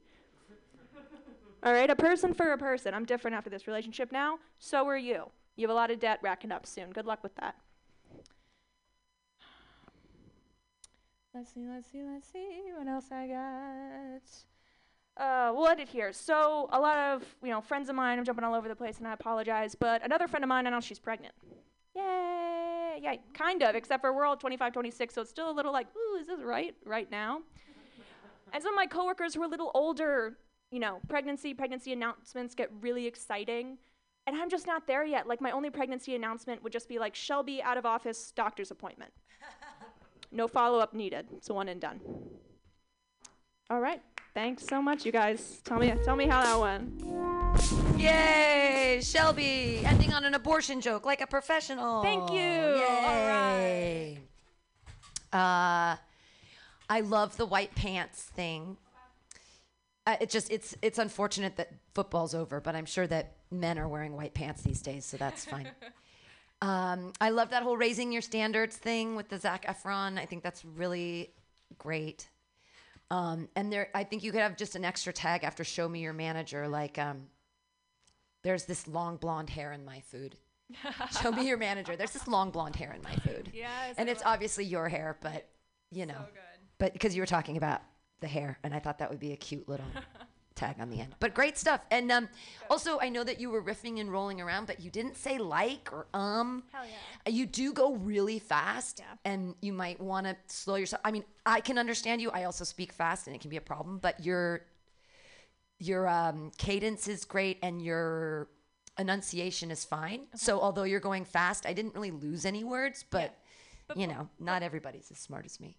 All 1.62 1.72
right, 1.72 1.88
a 1.88 1.96
person 1.96 2.34
for 2.34 2.52
a 2.52 2.58
person. 2.58 2.94
I'm 2.94 3.04
different 3.04 3.36
after 3.36 3.50
this 3.50 3.66
relationship 3.66 4.12
now. 4.12 4.38
So 4.58 4.86
are 4.86 4.98
you. 4.98 5.30
You 5.56 5.66
have 5.66 5.70
a 5.70 5.78
lot 5.78 5.90
of 5.90 6.00
debt 6.00 6.18
racking 6.22 6.52
up 6.52 6.66
soon. 6.66 6.90
Good 6.90 7.06
luck 7.06 7.22
with 7.22 7.34
that. 7.36 7.56
Let's 11.34 11.52
see, 11.52 11.66
let's 11.66 11.90
see, 11.92 12.02
let's 12.02 12.26
see 12.32 12.62
what 12.74 12.88
else 12.88 13.12
I 13.12 13.26
got 13.26 14.55
uh, 15.16 15.52
we'll 15.54 15.68
end 15.68 15.80
it 15.80 15.88
here. 15.88 16.12
So 16.12 16.68
a 16.72 16.80
lot 16.80 16.98
of 16.98 17.24
you 17.42 17.50
know 17.50 17.60
friends 17.60 17.88
of 17.88 17.94
mine. 17.96 18.18
I'm 18.18 18.24
jumping 18.24 18.44
all 18.44 18.54
over 18.54 18.68
the 18.68 18.76
place, 18.76 18.98
and 18.98 19.08
I 19.08 19.12
apologize. 19.12 19.74
But 19.74 20.04
another 20.04 20.28
friend 20.28 20.44
of 20.44 20.48
mine, 20.48 20.66
I 20.66 20.70
know 20.70 20.80
she's 20.80 20.98
pregnant. 20.98 21.34
Yay! 21.94 22.26
yay, 22.96 23.02
yay. 23.02 23.20
Kind 23.34 23.62
of, 23.62 23.74
except 23.74 24.00
for 24.00 24.12
we're 24.12 24.24
all 24.24 24.36
25, 24.36 24.72
26, 24.72 25.14
so 25.14 25.20
it's 25.22 25.30
still 25.30 25.50
a 25.50 25.52
little 25.52 25.72
like, 25.72 25.86
ooh, 25.96 26.16
is 26.18 26.26
this 26.26 26.40
right 26.42 26.74
right 26.84 27.10
now? 27.10 27.40
and 28.52 28.62
some 28.62 28.72
of 28.72 28.76
my 28.76 28.86
coworkers 28.86 29.34
who 29.34 29.42
are 29.42 29.46
a 29.46 29.48
little 29.48 29.70
older, 29.74 30.36
you 30.70 30.80
know, 30.80 31.00
pregnancy, 31.08 31.54
pregnancy 31.54 31.92
announcements 31.92 32.54
get 32.54 32.70
really 32.80 33.06
exciting. 33.06 33.78
And 34.26 34.36
I'm 34.36 34.50
just 34.50 34.66
not 34.66 34.88
there 34.88 35.04
yet. 35.04 35.28
Like, 35.28 35.40
my 35.40 35.52
only 35.52 35.70
pregnancy 35.70 36.16
announcement 36.16 36.62
would 36.64 36.72
just 36.72 36.88
be 36.88 36.98
like, 36.98 37.14
Shelby 37.14 37.62
out 37.62 37.78
of 37.78 37.86
office, 37.86 38.32
doctor's 38.32 38.72
appointment. 38.72 39.12
no 40.32 40.48
follow 40.48 40.80
up 40.80 40.94
needed. 40.94 41.26
It's 41.36 41.48
one 41.48 41.68
and 41.68 41.80
done. 41.80 42.00
All 43.70 43.80
right. 43.80 44.02
Thanks 44.36 44.66
so 44.66 44.82
much, 44.82 45.06
you 45.06 45.12
guys. 45.12 45.62
Tell 45.64 45.78
me, 45.78 45.94
tell 46.04 46.14
me 46.14 46.26
how 46.26 46.42
that 46.42 46.60
went. 46.60 47.98
Yay, 47.98 49.00
Shelby, 49.02 49.80
ending 49.82 50.12
on 50.12 50.26
an 50.26 50.34
abortion 50.34 50.82
joke 50.82 51.06
like 51.06 51.22
a 51.22 51.26
professional. 51.26 52.02
Thank 52.02 52.30
you. 52.30 52.36
Yay. 52.36 54.18
Uh, 55.32 55.96
I 56.90 57.00
love 57.02 57.38
the 57.38 57.46
white 57.46 57.74
pants 57.74 58.24
thing. 58.24 58.76
Uh, 60.06 60.16
it 60.20 60.28
just 60.28 60.52
it's 60.52 60.76
it's 60.82 60.98
unfortunate 60.98 61.56
that 61.56 61.70
football's 61.94 62.34
over, 62.34 62.60
but 62.60 62.76
I'm 62.76 62.84
sure 62.84 63.06
that 63.06 63.36
men 63.50 63.78
are 63.78 63.88
wearing 63.88 64.14
white 64.16 64.34
pants 64.34 64.60
these 64.60 64.82
days, 64.82 65.06
so 65.06 65.16
that's 65.16 65.46
fine. 65.46 65.70
um, 66.60 67.14
I 67.22 67.30
love 67.30 67.48
that 67.50 67.62
whole 67.62 67.78
raising 67.78 68.12
your 68.12 68.20
standards 68.20 68.76
thing 68.76 69.16
with 69.16 69.30
the 69.30 69.38
Zac 69.38 69.64
Efron. 69.64 70.18
I 70.18 70.26
think 70.26 70.42
that's 70.42 70.62
really 70.62 71.30
great. 71.78 72.28
Um, 73.10 73.48
and 73.54 73.72
there, 73.72 73.88
I 73.94 74.04
think 74.04 74.24
you 74.24 74.32
could 74.32 74.40
have 74.40 74.56
just 74.56 74.74
an 74.74 74.84
extra 74.84 75.12
tag 75.12 75.44
after 75.44 75.62
"Show 75.64 75.88
me 75.88 76.00
your 76.00 76.12
manager," 76.12 76.66
like 76.66 76.98
um, 76.98 77.28
"There's 78.42 78.64
this 78.64 78.88
long 78.88 79.16
blonde 79.16 79.50
hair 79.50 79.72
in 79.72 79.84
my 79.84 80.00
food." 80.00 80.36
Show 81.22 81.30
me 81.30 81.46
your 81.46 81.58
manager. 81.58 81.94
There's 81.94 82.10
this 82.12 82.26
long 82.26 82.50
blonde 82.50 82.74
hair 82.76 82.92
in 82.92 83.02
my 83.02 83.14
food. 83.16 83.50
Yes, 83.54 83.94
and 83.96 84.08
it's 84.08 84.22
obviously 84.24 84.64
your 84.64 84.88
hair, 84.88 85.16
but 85.20 85.48
you 85.92 86.06
know, 86.06 86.14
good. 86.32 86.66
but 86.78 86.92
because 86.92 87.14
you 87.14 87.22
were 87.22 87.26
talking 87.26 87.56
about 87.56 87.82
the 88.20 88.26
hair, 88.26 88.58
and 88.64 88.74
I 88.74 88.80
thought 88.80 88.98
that 88.98 89.10
would 89.10 89.20
be 89.20 89.32
a 89.32 89.36
cute 89.36 89.68
little 89.68 89.86
tag 90.56 90.76
on 90.80 90.90
the 90.90 91.00
end. 91.00 91.14
But 91.20 91.34
great 91.34 91.56
stuff. 91.56 91.80
And 91.90 92.10
um, 92.10 92.28
also, 92.68 92.98
I 92.98 93.08
know 93.10 93.22
that 93.22 93.38
you 93.40 93.50
were 93.50 93.62
riffing 93.62 94.00
and 94.00 94.10
rolling 94.10 94.40
around, 94.40 94.66
but 94.66 94.80
you 94.80 94.90
didn't 94.90 95.16
say 95.16 95.38
like 95.38 95.90
or 95.92 96.06
um. 96.14 96.64
Hell 96.72 96.84
yeah. 96.84 97.30
You 97.32 97.46
do 97.46 97.72
go 97.72 97.94
really 97.94 98.38
fast, 98.38 99.00
Yeah. 99.00 99.14
and 99.32 99.54
you 99.60 99.72
might 99.72 100.00
want 100.00 100.26
to 100.26 100.36
slow 100.48 100.74
yourself. 100.76 101.02
I 101.04 101.10
mean, 101.12 101.24
I 101.44 101.60
can 101.60 101.78
understand 101.78 102.20
you. 102.20 102.30
I 102.30 102.44
also 102.44 102.64
speak 102.64 102.92
fast, 102.92 103.26
and 103.26 103.36
it 103.36 103.40
can 103.40 103.50
be 103.50 103.56
a 103.56 103.60
problem. 103.60 103.98
But 103.98 104.24
your 104.24 104.62
your 105.78 106.08
um, 106.08 106.50
cadence 106.56 107.06
is 107.06 107.24
great, 107.24 107.58
and 107.62 107.82
your 107.82 108.48
enunciation 108.98 109.70
is 109.70 109.84
fine. 109.84 110.22
So 110.34 110.58
although 110.60 110.84
you're 110.84 111.00
going 111.00 111.24
fast, 111.26 111.66
I 111.66 111.74
didn't 111.74 111.94
really 111.94 112.10
lose 112.10 112.44
any 112.44 112.64
words, 112.64 113.04
but. 113.08 113.36
you 113.94 114.08
know, 114.08 114.28
not 114.40 114.64
everybody's 114.64 115.12
as 115.12 115.18
smart 115.20 115.44
as 115.44 115.60
me. 115.60 115.76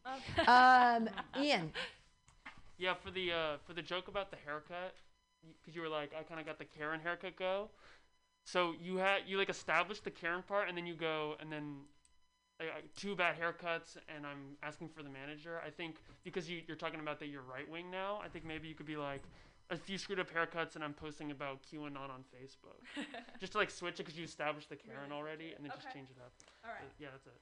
Um, 0.47 1.09
Ian, 1.37 1.73
Yeah, 2.77 2.93
for 2.93 3.11
the 3.11 3.31
uh, 3.31 3.57
for 3.65 3.73
the 3.73 3.81
joke 3.81 4.07
about 4.07 4.29
the 4.31 4.37
haircut, 4.45 4.95
because 5.61 5.75
you 5.75 5.81
were 5.81 5.89
like, 5.89 6.11
I 6.17 6.23
kind 6.23 6.39
of 6.39 6.45
got 6.45 6.59
the 6.59 6.65
Karen 6.65 6.99
haircut 6.99 7.35
go. 7.35 7.69
So 8.45 8.73
you 8.81 8.97
had 8.97 9.21
you 9.27 9.37
like 9.37 9.49
established 9.49 10.03
the 10.03 10.11
Karen 10.11 10.43
part, 10.47 10.69
and 10.69 10.77
then 10.77 10.85
you 10.85 10.93
go, 10.93 11.35
and 11.39 11.51
then 11.51 11.75
uh, 12.61 12.65
two 12.95 13.15
bad 13.15 13.35
haircuts, 13.39 13.97
and 14.15 14.25
I'm 14.25 14.57
asking 14.63 14.89
for 14.89 15.03
the 15.03 15.09
manager. 15.09 15.61
I 15.65 15.69
think 15.69 15.97
because 16.23 16.49
you, 16.49 16.61
you're 16.67 16.77
talking 16.77 16.99
about 16.99 17.19
that 17.19 17.27
you're 17.27 17.41
right 17.41 17.69
wing 17.69 17.89
now. 17.89 18.21
I 18.23 18.27
think 18.27 18.45
maybe 18.45 18.67
you 18.67 18.75
could 18.75 18.87
be 18.87 18.97
like. 18.97 19.21
A 19.69 19.75
few 19.75 19.97
screwed 19.97 20.17
up 20.17 20.33
haircuts, 20.33 20.75
and 20.75 20.83
I'm 20.83 20.93
posting 20.93 21.29
about 21.29 21.59
QAnon 21.61 21.97
on 21.97 22.23
Facebook, 22.33 22.79
just 23.41 23.51
to 23.51 23.57
like 23.57 23.69
switch 23.69 23.95
it 23.95 24.05
because 24.05 24.17
you 24.17 24.23
established 24.23 24.69
the 24.69 24.77
Karen 24.77 25.11
already, 25.11 25.51
and 25.53 25.65
then 25.65 25.73
just 25.75 25.93
change 25.93 26.07
it 26.09 26.15
up. 26.23 26.31
All 26.63 26.71
right. 26.71 26.89
Yeah, 26.97 27.09
that's 27.11 27.27
it. 27.27 27.33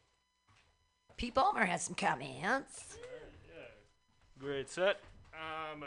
Pete 1.17 1.35
Ballmer 1.35 1.67
has 1.67 1.83
some 1.83 1.93
comments. 1.93 2.97
Great 4.39 4.71
set. 4.71 5.01
Um, 5.39 5.83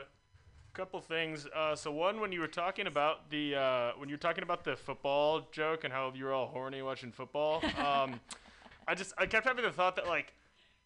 couple 0.75 1.01
things. 1.01 1.47
Uh, 1.57 1.75
so 1.75 1.91
one, 1.91 2.21
when 2.21 2.31
you 2.31 2.39
were 2.41 2.47
talking 2.47 2.87
about 2.87 3.31
the 3.31 3.57
uh, 3.57 3.91
when 3.97 4.09
you 4.09 4.15
were 4.15 4.21
talking 4.21 4.45
about 4.45 4.63
the 4.65 4.77
football 4.77 5.49
joke 5.51 5.83
and 5.85 5.93
how 5.93 6.13
you 6.15 6.25
were 6.25 6.33
all 6.33 6.47
horny 6.47 6.83
watching 6.83 7.11
football, 7.11 7.63
um, 7.79 8.21
I 8.87 8.95
just 8.95 9.13
I 9.19 9.27
kept 9.27 9.47
having 9.47 9.65
the 9.65 9.73
thought 9.73 9.97
that 9.97 10.07
like. 10.07 10.33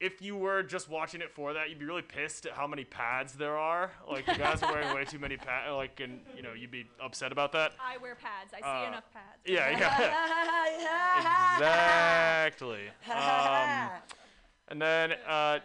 If 0.01 0.21
you 0.21 0.35
were 0.35 0.65
just 0.65 0.89
watching 0.91 1.21
it 1.21 1.31
for 1.31 1.53
that, 1.53 1.69
you'd 1.69 1.79
be 1.79 1.85
really 1.85 2.03
pissed 2.03 2.45
at 2.45 2.55
how 2.55 2.67
many 2.67 2.83
pads 2.83 3.35
there 3.35 3.57
are. 3.57 3.93
Like 4.11 4.27
the 4.27 4.35
guys 4.35 4.61
are 4.61 4.73
wearing 4.73 4.93
way 4.93 5.05
too 5.05 5.21
many 5.21 5.37
pads. 5.37 5.71
Like, 5.71 6.01
and 6.01 6.19
you 6.37 6.43
know, 6.43 6.55
you'd 6.55 6.73
be 6.73 6.87
upset 7.01 7.31
about 7.31 7.53
that. 7.53 7.75
I 7.81 7.99
wear 7.99 8.17
pads. 8.17 8.53
I 8.53 8.59
see 8.59 8.67
Uh, 8.67 8.89
enough 8.89 9.05
pads. 9.13 9.39
Yeah, 9.47 9.71
yeah. 9.79 11.55
exactly. 11.57 12.81
Um, 13.13 13.91
and 14.67 14.83
then 14.83 15.13
uh, 15.25 15.61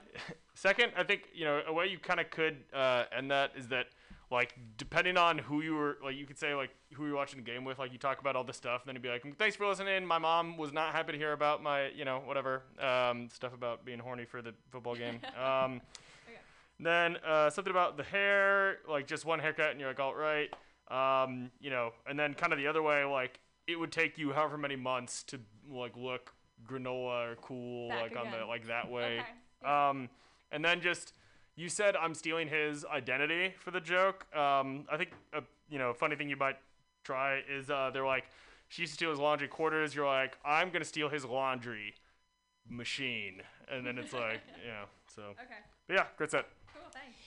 second, 0.58 0.92
I 0.98 1.04
think 1.04 1.30
you 1.34 1.46
know 1.46 1.62
a 1.66 1.74
way 1.74 1.88
you 1.88 2.00
kind 2.00 2.20
of 2.20 2.30
could 2.30 2.58
uh, 2.74 3.04
end 3.16 3.32
that 3.32 3.52
is 3.56 3.68
that 3.70 3.88
like 4.30 4.56
depending 4.78 5.18
on 5.18 5.38
who 5.38 5.62
you 5.62 5.74
were 5.74 5.98
like 6.04 6.16
you 6.16 6.26
could 6.26 6.38
say 6.38 6.54
like 6.54 6.72
who 6.94 7.06
you're 7.06 7.16
watching 7.16 7.38
the 7.38 7.50
game 7.50 7.64
with 7.64 7.80
like 7.80 7.94
you 7.94 7.98
talk 7.98 8.20
about 8.20 8.36
all 8.36 8.44
this 8.44 8.58
stuff 8.58 8.82
and 8.82 8.90
then 8.90 8.96
you'd 8.96 9.02
be 9.02 9.10
like 9.10 9.38
thanks 9.38 9.56
for 9.56 9.68
listening. 9.68 10.06
My 10.06 10.18
mom 10.18 10.58
was 10.58 10.74
not 10.74 10.94
happy 10.94 11.14
to 11.14 11.18
hear 11.18 11.34
about 11.34 11.64
my 11.64 11.88
you 11.90 12.04
know 12.04 12.22
whatever 12.26 12.64
um, 12.80 13.30
stuff 13.32 13.54
about 13.54 13.86
being 13.86 14.00
horny 14.00 14.26
for 14.26 14.42
the 14.42 14.54
football 14.72 14.96
game. 15.06 15.20
Um, 15.42 15.82
then 16.80 17.18
uh, 17.26 17.50
something 17.50 17.72
about 17.72 17.98
the 17.98 18.04
hair 18.04 18.78
like 18.90 19.08
just 19.08 19.26
one 19.26 19.40
haircut 19.40 19.72
and 19.72 19.80
you're 19.80 19.90
like 19.90 20.00
all 20.00 20.16
right. 20.16 20.50
Um, 20.90 21.52
you 21.60 21.70
know 21.70 21.92
and 22.06 22.18
then 22.18 22.34
kind 22.34 22.52
of 22.52 22.60
the 22.60 22.68
other 22.68 22.82
way 22.82 23.04
like 23.06 23.40
it 23.68 23.78
would 23.78 23.92
take 23.92 24.18
you 24.18 24.32
however 24.32 24.58
many 24.58 24.76
months 24.76 25.24
to 25.24 25.40
like 25.70 25.96
look 25.98 26.34
granola 26.66 27.32
or 27.32 27.36
cool 27.42 27.90
Back 27.90 28.16
like 28.16 28.18
on 28.18 28.32
the 28.32 28.46
like 28.46 28.68
that 28.68 28.90
way. 28.90 29.20
Okay, 29.20 29.70
um, 29.70 30.10
and 30.52 30.64
then 30.64 30.82
just 30.82 31.14
you 31.56 31.70
said 31.70 31.96
I'm 31.96 32.14
stealing 32.14 32.48
his 32.48 32.86
identity 32.86 33.54
for 33.60 33.72
the 33.72 33.82
joke. 33.82 34.26
Um, 34.36 34.86
I 34.92 34.98
think 34.98 35.12
a 35.34 35.42
you 35.70 35.80
know 35.80 35.94
funny 35.94 36.16
thing 36.16 36.30
you 36.30 36.38
might 36.38 36.58
try 37.04 37.42
is 37.50 37.70
uh, 37.70 37.90
they're 37.94 38.06
like 38.06 38.26
she 38.70 38.84
used 38.84 38.94
to 38.94 38.96
steal 38.98 39.10
his 39.10 39.20
laundry 39.20 39.48
quarters. 39.48 39.96
You're 39.96 40.06
like 40.06 40.38
I'm 40.46 40.70
gonna 40.70 40.86
steal 40.86 41.10
his 41.10 41.26
laundry 41.26 41.94
machine, 42.70 43.42
and 43.72 43.86
then 43.86 43.98
it's 43.98 44.14
like 44.14 44.42
yeah. 44.66 44.86
So 45.16 45.22
Okay. 45.24 45.60
but 45.88 45.94
yeah, 45.96 46.06
great 46.18 46.32
set. 46.32 46.46
Cool. 46.74 46.84
Thanks. 46.92 47.18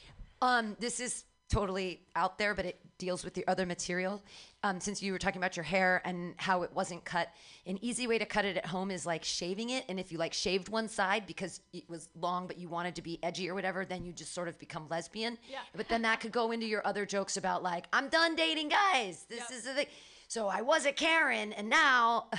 Um, 0.42 0.76
this 0.80 1.00
is 1.00 1.24
totally 1.50 2.00
out 2.14 2.38
there, 2.38 2.54
but 2.54 2.64
it 2.64 2.78
deals 2.98 3.24
with 3.24 3.34
the 3.34 3.46
other 3.48 3.66
material. 3.66 4.22
Um, 4.62 4.78
since 4.78 5.02
you 5.02 5.12
were 5.12 5.18
talking 5.18 5.38
about 5.40 5.56
your 5.56 5.64
hair 5.64 6.02
and 6.04 6.34
how 6.36 6.62
it 6.64 6.70
wasn't 6.74 7.02
cut, 7.06 7.28
an 7.64 7.78
easy 7.82 8.06
way 8.06 8.18
to 8.18 8.26
cut 8.26 8.44
it 8.44 8.58
at 8.58 8.66
home 8.66 8.90
is 8.90 9.06
like 9.06 9.24
shaving 9.24 9.70
it. 9.70 9.84
And 9.88 9.98
if 9.98 10.12
you 10.12 10.18
like 10.18 10.34
shaved 10.34 10.68
one 10.68 10.86
side 10.86 11.26
because 11.26 11.60
it 11.72 11.88
was 11.88 12.10
long, 12.14 12.46
but 12.46 12.58
you 12.58 12.68
wanted 12.68 12.94
to 12.96 13.02
be 13.02 13.18
edgy 13.22 13.48
or 13.48 13.54
whatever, 13.54 13.86
then 13.86 14.04
you 14.04 14.12
just 14.12 14.34
sort 14.34 14.48
of 14.48 14.58
become 14.58 14.86
lesbian. 14.90 15.38
Yeah. 15.50 15.60
But 15.74 15.88
then 15.88 16.02
that 16.02 16.20
could 16.20 16.32
go 16.32 16.50
into 16.52 16.66
your 16.66 16.86
other 16.86 17.06
jokes 17.06 17.38
about 17.38 17.62
like, 17.62 17.86
I'm 17.90 18.08
done 18.10 18.36
dating 18.36 18.68
guys. 18.68 19.24
This 19.30 19.40
Yep. 19.48 19.50
is 19.50 19.64
the 19.64 19.72
thing. 19.74 19.86
So 20.28 20.48
I 20.48 20.60
was 20.60 20.84
a 20.84 20.92
Karen, 20.92 21.52
and 21.54 21.68
now. 21.68 22.26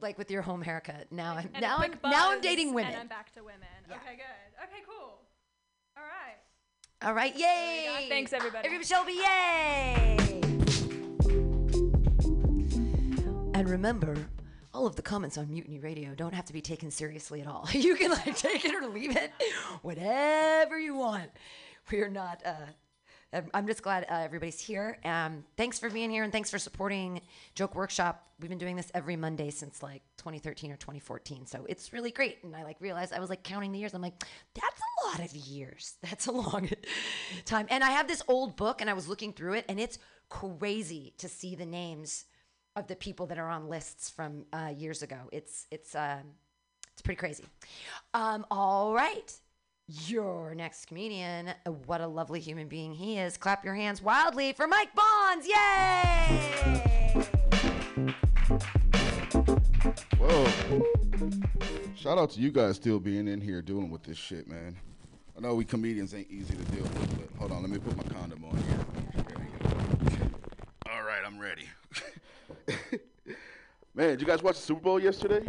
Like 0.00 0.18
with 0.18 0.30
your 0.32 0.42
home 0.42 0.62
haircut, 0.62 1.12
now 1.12 1.34
I'm 1.34 1.48
And 1.54 1.60
now 1.62 1.76
I'm 1.76 1.90
quick 1.90 2.02
now 2.02 2.30
I'm 2.30 2.38
buzz, 2.38 2.42
dating 2.42 2.74
women. 2.74 2.92
And 2.92 3.02
I'm 3.02 3.06
back 3.08 3.32
to 3.34 3.40
women. 3.44 3.68
Okay, 3.88 4.16
good. 4.16 4.64
Okay, 4.64 4.82
cool. 4.84 5.20
All 5.96 6.02
right. 6.02 7.06
All 7.06 7.14
right, 7.14 7.36
yay! 7.36 8.06
Thanks, 8.08 8.32
everybody. 8.32 8.66
Everybody, 8.66 8.86
Shelby, 8.86 9.12
yay! 9.12 10.51
And 13.62 13.70
remember, 13.70 14.16
all 14.74 14.88
of 14.88 14.96
the 14.96 15.02
comments 15.02 15.38
on 15.38 15.48
Mutiny 15.48 15.78
Radio 15.78 16.16
don't 16.16 16.34
have 16.34 16.46
to 16.46 16.52
be 16.52 16.60
taken 16.60 16.90
seriously 16.90 17.40
at 17.40 17.46
all. 17.46 17.68
you 17.72 17.94
can 17.94 18.10
like 18.10 18.36
take 18.36 18.64
it 18.64 18.74
or 18.74 18.88
leave 18.88 19.16
it, 19.16 19.30
whatever 19.82 20.80
you 20.80 20.96
want. 20.96 21.30
We're 21.88 22.10
not. 22.10 22.42
Uh, 22.44 22.56
I'm- 23.32 23.50
I'm 23.54 23.68
just 23.68 23.80
glad 23.84 24.04
uh, 24.10 24.14
everybody's 24.14 24.58
here. 24.58 24.98
Um, 25.04 25.44
thanks 25.56 25.78
for 25.78 25.88
being 25.88 26.10
here 26.10 26.24
and 26.24 26.32
thanks 26.32 26.50
for 26.50 26.58
supporting 26.58 27.20
Joke 27.54 27.76
Workshop. 27.76 28.26
We've 28.40 28.48
been 28.48 28.58
doing 28.58 28.74
this 28.74 28.90
every 28.94 29.14
Monday 29.14 29.50
since 29.50 29.80
like 29.80 30.02
2013 30.16 30.72
or 30.72 30.76
2014, 30.76 31.46
so 31.46 31.64
it's 31.68 31.92
really 31.92 32.10
great. 32.10 32.38
And 32.42 32.56
I 32.56 32.64
like 32.64 32.80
realized 32.80 33.12
I 33.12 33.20
was 33.20 33.30
like 33.30 33.44
counting 33.44 33.70
the 33.70 33.78
years. 33.78 33.94
I'm 33.94 34.02
like, 34.02 34.24
that's 34.54 34.80
a 34.80 35.06
lot 35.06 35.24
of 35.24 35.36
years. 35.36 35.94
That's 36.02 36.26
a 36.26 36.32
long 36.32 36.68
time. 37.44 37.66
And 37.70 37.84
I 37.84 37.92
have 37.92 38.08
this 38.08 38.22
old 38.26 38.56
book, 38.56 38.80
and 38.80 38.90
I 38.90 38.92
was 38.94 39.06
looking 39.06 39.32
through 39.32 39.52
it, 39.52 39.66
and 39.68 39.78
it's 39.78 40.00
crazy 40.28 41.14
to 41.18 41.28
see 41.28 41.54
the 41.54 41.64
names 41.64 42.24
of 42.76 42.86
the 42.86 42.96
people 42.96 43.26
that 43.26 43.38
are 43.38 43.48
on 43.48 43.68
lists 43.68 44.10
from 44.10 44.44
uh, 44.52 44.72
years 44.74 45.02
ago. 45.02 45.18
It's 45.32 45.66
it's 45.70 45.94
um, 45.94 46.22
it's 46.92 47.02
pretty 47.02 47.18
crazy. 47.18 47.44
Um, 48.14 48.46
all 48.50 48.94
right. 48.94 49.32
Your 50.06 50.54
next 50.54 50.86
comedian, 50.86 51.52
what 51.86 52.00
a 52.00 52.06
lovely 52.06 52.40
human 52.40 52.68
being 52.68 52.94
he 52.94 53.18
is. 53.18 53.36
Clap 53.36 53.64
your 53.64 53.74
hands 53.74 54.00
wildly 54.00 54.52
for 54.52 54.66
Mike 54.66 54.94
Bonds. 54.94 55.46
Yay! 55.46 57.22
Whoa. 60.18 60.46
Shout 61.96 62.16
out 62.16 62.30
to 62.30 62.40
you 62.40 62.50
guys 62.52 62.76
still 62.76 63.00
being 63.00 63.26
in 63.26 63.40
here 63.40 63.60
dealing 63.60 63.90
with 63.90 64.04
this 64.04 64.16
shit, 64.16 64.48
man. 64.48 64.76
I 65.36 65.40
know 65.40 65.54
we 65.56 65.64
comedians 65.64 66.14
ain't 66.14 66.30
easy 66.30 66.54
to 66.54 66.64
deal 66.64 66.84
with, 66.84 67.18
but 67.18 67.38
hold 67.38 67.52
on, 67.52 67.62
let 67.62 67.70
me 67.70 67.78
put 67.78 67.96
my 67.96 68.04
condom 68.04 68.44
on 68.44 68.56
here. 68.56 68.86
All 70.90 71.02
right, 71.02 71.20
I'm 71.26 71.38
ready. 71.38 71.68
man, 73.94 74.08
did 74.08 74.20
you 74.20 74.26
guys 74.26 74.42
watch 74.42 74.56
the 74.56 74.62
Super 74.62 74.80
Bowl 74.80 75.00
yesterday? 75.00 75.46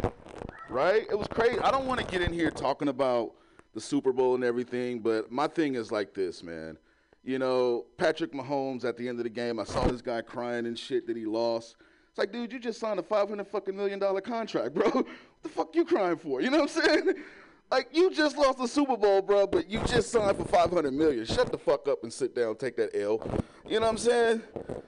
right? 0.68 1.06
It 1.08 1.16
was 1.16 1.28
crazy. 1.28 1.58
I 1.60 1.70
don't 1.70 1.86
want 1.86 2.00
to 2.00 2.06
get 2.06 2.20
in 2.20 2.32
here 2.32 2.50
talking 2.50 2.88
about 2.88 3.32
the 3.74 3.80
Super 3.80 4.12
Bowl 4.12 4.34
and 4.34 4.44
everything, 4.44 5.00
but 5.00 5.30
my 5.30 5.46
thing 5.46 5.74
is 5.74 5.92
like 5.92 6.14
this, 6.14 6.42
man. 6.42 6.76
You 7.22 7.38
know, 7.38 7.86
Patrick 7.96 8.32
Mahomes 8.32 8.84
at 8.84 8.96
the 8.96 9.08
end 9.08 9.18
of 9.18 9.24
the 9.24 9.30
game, 9.30 9.58
I 9.58 9.64
saw 9.64 9.86
this 9.86 10.02
guy 10.02 10.20
crying 10.20 10.66
and 10.66 10.78
shit 10.78 11.06
that 11.06 11.16
he 11.16 11.26
lost. 11.26 11.76
It's 12.10 12.18
like, 12.18 12.32
dude, 12.32 12.52
you 12.52 12.58
just 12.58 12.78
signed 12.78 12.98
a 12.98 13.02
500 13.02 13.46
fucking 13.46 13.74
million 13.74 13.98
dollar 13.98 14.20
contract, 14.20 14.74
bro. 14.74 14.90
What 14.90 15.06
the 15.42 15.48
fuck 15.48 15.74
you 15.74 15.84
crying 15.84 16.16
for? 16.16 16.40
You 16.40 16.50
know 16.50 16.60
what 16.60 16.76
I'm 16.76 16.82
saying? 16.82 17.14
Like, 17.70 17.88
you 17.92 18.10
just 18.10 18.36
lost 18.36 18.58
the 18.58 18.68
Super 18.68 18.96
Bowl, 18.96 19.20
bro, 19.22 19.46
but 19.46 19.68
you 19.68 19.80
just 19.86 20.10
signed 20.10 20.36
for 20.36 20.44
500 20.44 20.92
million. 20.92 21.24
Shut 21.24 21.50
the 21.50 21.58
fuck 21.58 21.88
up 21.88 22.02
and 22.02 22.12
sit 22.12 22.34
down, 22.34 22.56
take 22.56 22.76
that 22.76 22.94
L. 22.94 23.20
You 23.66 23.80
know 23.80 23.86
what 23.86 23.92
I'm 23.92 23.98
saying? 23.98 24.42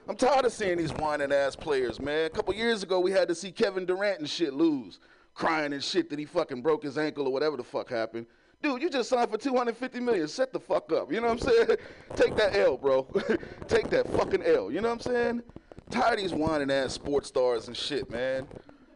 I'm 0.07 0.15
tired 0.15 0.45
of 0.45 0.53
seeing 0.53 0.77
these 0.77 0.93
whining 0.93 1.33
ass 1.33 1.55
players, 1.55 1.99
man. 1.99 2.25
A 2.25 2.29
couple 2.29 2.53
years 2.53 2.83
ago, 2.83 2.99
we 2.99 3.11
had 3.11 3.27
to 3.27 3.35
see 3.35 3.51
Kevin 3.51 3.85
Durant 3.85 4.19
and 4.19 4.29
shit 4.29 4.53
lose, 4.53 4.99
crying 5.33 5.73
and 5.73 5.83
shit 5.83 6.09
that 6.09 6.19
he 6.19 6.25
fucking 6.25 6.61
broke 6.61 6.83
his 6.83 6.97
ankle 6.97 7.27
or 7.27 7.33
whatever 7.33 7.57
the 7.57 7.63
fuck 7.63 7.89
happened. 7.89 8.25
Dude, 8.61 8.81
you 8.81 8.89
just 8.89 9.09
signed 9.09 9.29
for 9.29 9.37
250 9.37 9.99
million. 9.99 10.27
Shut 10.27 10.53
the 10.53 10.59
fuck 10.59 10.91
up. 10.91 11.11
You 11.11 11.19
know 11.19 11.27
what 11.27 11.43
I'm 11.43 11.67
saying? 11.67 11.77
Take 12.15 12.35
that 12.37 12.55
L, 12.55 12.77
bro. 12.77 13.03
take 13.67 13.89
that 13.89 14.09
fucking 14.13 14.43
L. 14.43 14.71
You 14.71 14.81
know 14.81 14.89
what 14.89 15.05
I'm 15.05 15.13
saying? 15.13 15.43
Tired 15.91 16.15
of 16.15 16.19
these 16.19 16.33
whining 16.33 16.71
ass 16.71 16.93
sports 16.93 17.27
stars 17.27 17.67
and 17.67 17.77
shit, 17.77 18.09
man. 18.09 18.47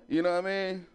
You 0.09 0.21
know 0.23 0.32
what 0.32 0.45
I 0.45 0.71
mean? 0.71 0.86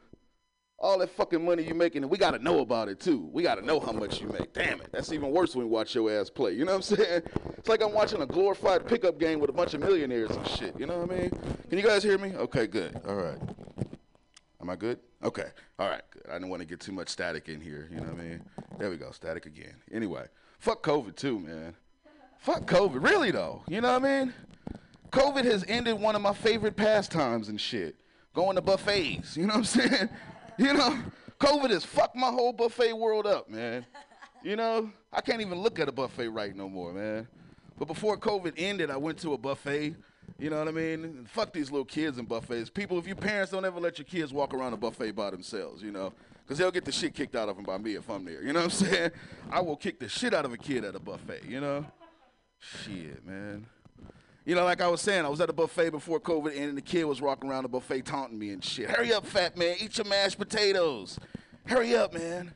All 0.79 0.99
that 0.99 1.09
fucking 1.11 1.43
money 1.43 1.63
you 1.63 1.75
making, 1.75 2.03
and 2.03 2.11
we 2.11 2.19
gotta 2.19 2.39
know 2.39 2.61
about 2.61 2.89
it 2.89 3.01
too. 3.01 3.31
We 3.33 3.43
gotta 3.43 3.63
know 3.63 3.81
how 3.81 3.93
much 3.93 4.21
you 4.21 4.29
make. 4.29 4.53
Damn 4.53 4.81
it, 4.83 4.89
that's 4.93 5.11
even 5.11 5.31
worse 5.31 5.55
when 5.57 5.65
we 5.65 5.71
watch 5.71 5.95
your 5.95 6.11
ass 6.11 6.29
play. 6.29 6.53
You 6.53 6.67
know 6.67 6.77
what 6.77 6.91
I'm 6.91 6.97
saying? 6.97 7.23
It's 7.57 7.69
like 7.69 7.83
I'm 7.83 7.95
watching 7.95 8.21
a 8.21 8.27
glorified 8.27 8.87
pickup 8.87 9.19
game 9.19 9.41
with 9.41 9.49
a 9.49 9.55
bunch 9.55 9.73
of 9.73 9.81
millionaires 9.81 10.31
and 10.31 10.47
shit. 10.47 10.79
You 10.79 10.87
know 10.87 10.99
what 10.99 11.11
I 11.11 11.21
mean? 11.21 11.31
Can 11.71 11.79
you 11.79 11.85
guys 11.85 12.03
hear 12.03 12.19
me? 12.19 12.35
Okay, 12.35 12.67
good. 12.67 13.01
All 13.09 13.15
right. 13.17 13.39
Am 14.61 14.69
I 14.69 14.77
good? 14.77 14.99
Okay. 15.23 15.47
All 15.79 15.89
right. 15.89 16.03
Good. 16.11 16.25
I 16.29 16.35
didn't 16.35 16.51
want 16.51 16.61
to 16.61 16.67
get 16.69 16.81
too 16.81 16.93
much 16.93 17.09
static 17.09 17.49
in 17.49 17.61
here. 17.61 17.89
You 17.91 17.97
know 18.01 18.09
what 18.09 18.21
I 18.21 18.25
mean? 18.25 18.43
There 18.79 18.91
we 18.91 18.97
go. 18.97 19.11
Static 19.13 19.47
again. 19.47 19.77
Anyway, 19.91 20.27
fuck 20.59 20.83
COVID 20.83 21.17
too, 21.17 21.39
man. 21.39 21.75
Fuck 22.39 22.67
COVID. 22.67 23.03
Really 23.03 23.31
though. 23.31 23.63
You 23.67 23.81
know 23.81 23.93
what 23.99 24.05
I 24.05 24.25
mean? 24.25 24.35
COVID 25.11 25.45
has 25.45 25.65
ended 25.69 25.99
one 25.99 26.15
of 26.15 26.21
my 26.21 26.35
favorite 26.35 26.77
pastimes 26.77 27.49
and 27.49 27.59
shit. 27.61 27.97
Going 28.35 28.57
to 28.57 28.61
buffets. 28.63 29.37
You 29.37 29.47
know 29.47 29.55
what 29.55 29.59
I'm 29.59 29.65
saying? 29.91 30.09
You 30.59 30.73
know, 30.73 30.99
COVID 31.39 31.71
has 31.71 31.85
fucked 31.85 32.17
my 32.17 32.29
whole 32.29 32.53
buffet 32.53 32.93
world 32.95 33.27
up, 33.27 33.51
man. 33.51 33.85
You 34.43 34.57
know, 34.57 34.91
I 35.13 35.21
can't 35.21 35.41
even 35.41 35.59
look 35.59 35.79
at 35.79 35.89
a 35.89 35.93
buffet 35.93 36.29
right 36.29 36.55
no 36.55 36.69
more, 36.69 36.93
man. 36.93 37.27
But 37.79 37.89
before 37.89 38.17
COVID 38.17 38.55
ended, 38.57 38.91
I 38.91 38.97
went 38.97 39.19
to 39.19 39.35
a 39.35 39.39
buffet. 39.39 39.97
You 40.39 40.51
know 40.51 40.59
what 40.59 40.69
I 40.69 40.73
mean? 40.73 41.27
Fuck 41.33 41.53
these 41.53 41.71
little 41.71 41.85
kids 41.85 42.19
in 42.19 42.25
buffets. 42.25 42.71
People, 42.71 42.99
if 42.99 43.07
you 43.07 43.15
parents 43.15 43.53
don't 43.53 43.65
ever 43.65 43.81
let 43.81 43.99
your 43.99 44.05
kids 44.05 44.33
walk 44.33 44.55
around 44.55 44.73
a 44.73 44.77
buffet 44.77 45.13
by 45.13 45.31
themselves, 45.31 45.83
you 45.83 45.91
know, 45.93 46.13
because 46.45 46.59
they'll 46.59 46.71
get 46.71 46.85
the 46.85 46.93
shit 46.93 47.15
kicked 47.15 47.37
out 47.37 47.49
of 47.49 47.57
them 47.57 47.65
by 47.65 47.79
me 47.79 47.95
if 47.95 48.09
I'm 48.11 48.25
there. 48.25 48.43
You 48.43 48.53
know 48.53 48.61
what 48.61 48.65
I'm 48.65 48.71
saying? 48.89 49.11
I 49.51 49.61
will 49.61 49.77
kick 49.77 49.99
the 49.99 50.09
shit 50.09 50.35
out 50.35 50.45
of 50.45 50.53
a 50.53 50.59
kid 50.59 50.85
at 50.85 50.95
a 50.95 51.01
buffet, 51.01 51.43
you 51.49 51.61
know? 51.61 51.85
Shit, 52.59 53.25
man. 53.27 53.67
You 54.47 54.55
know, 54.55 54.65
like 54.65 54.81
I 54.81 54.87
was 54.87 55.01
saying, 55.01 55.25
I 55.25 55.29
was 55.29 55.41
at 55.41 55.51
a 55.51 55.53
buffet 55.53 55.91
before 55.91 56.21
COVID 56.21 56.53
ended, 56.53 56.69
and 56.69 56.79
the 56.79 56.83
kid 56.83 57.03
was 57.03 57.21
walking 57.21 57.51
around 57.51 57.65
the 57.65 57.69
buffet 57.69 58.03
taunting 58.03 58.39
me 58.39 58.51
and 58.51 58.63
shit. 58.63 58.89
Hurry 58.89 59.13
up, 59.13 59.27
fat 59.27 59.57
man, 59.57 59.75
eat 59.81 59.99
your 59.99 60.07
mashed 60.07 60.39
potatoes. 60.39 61.19
Hurry 61.67 61.97
up, 61.97 62.15
man. 62.15 62.53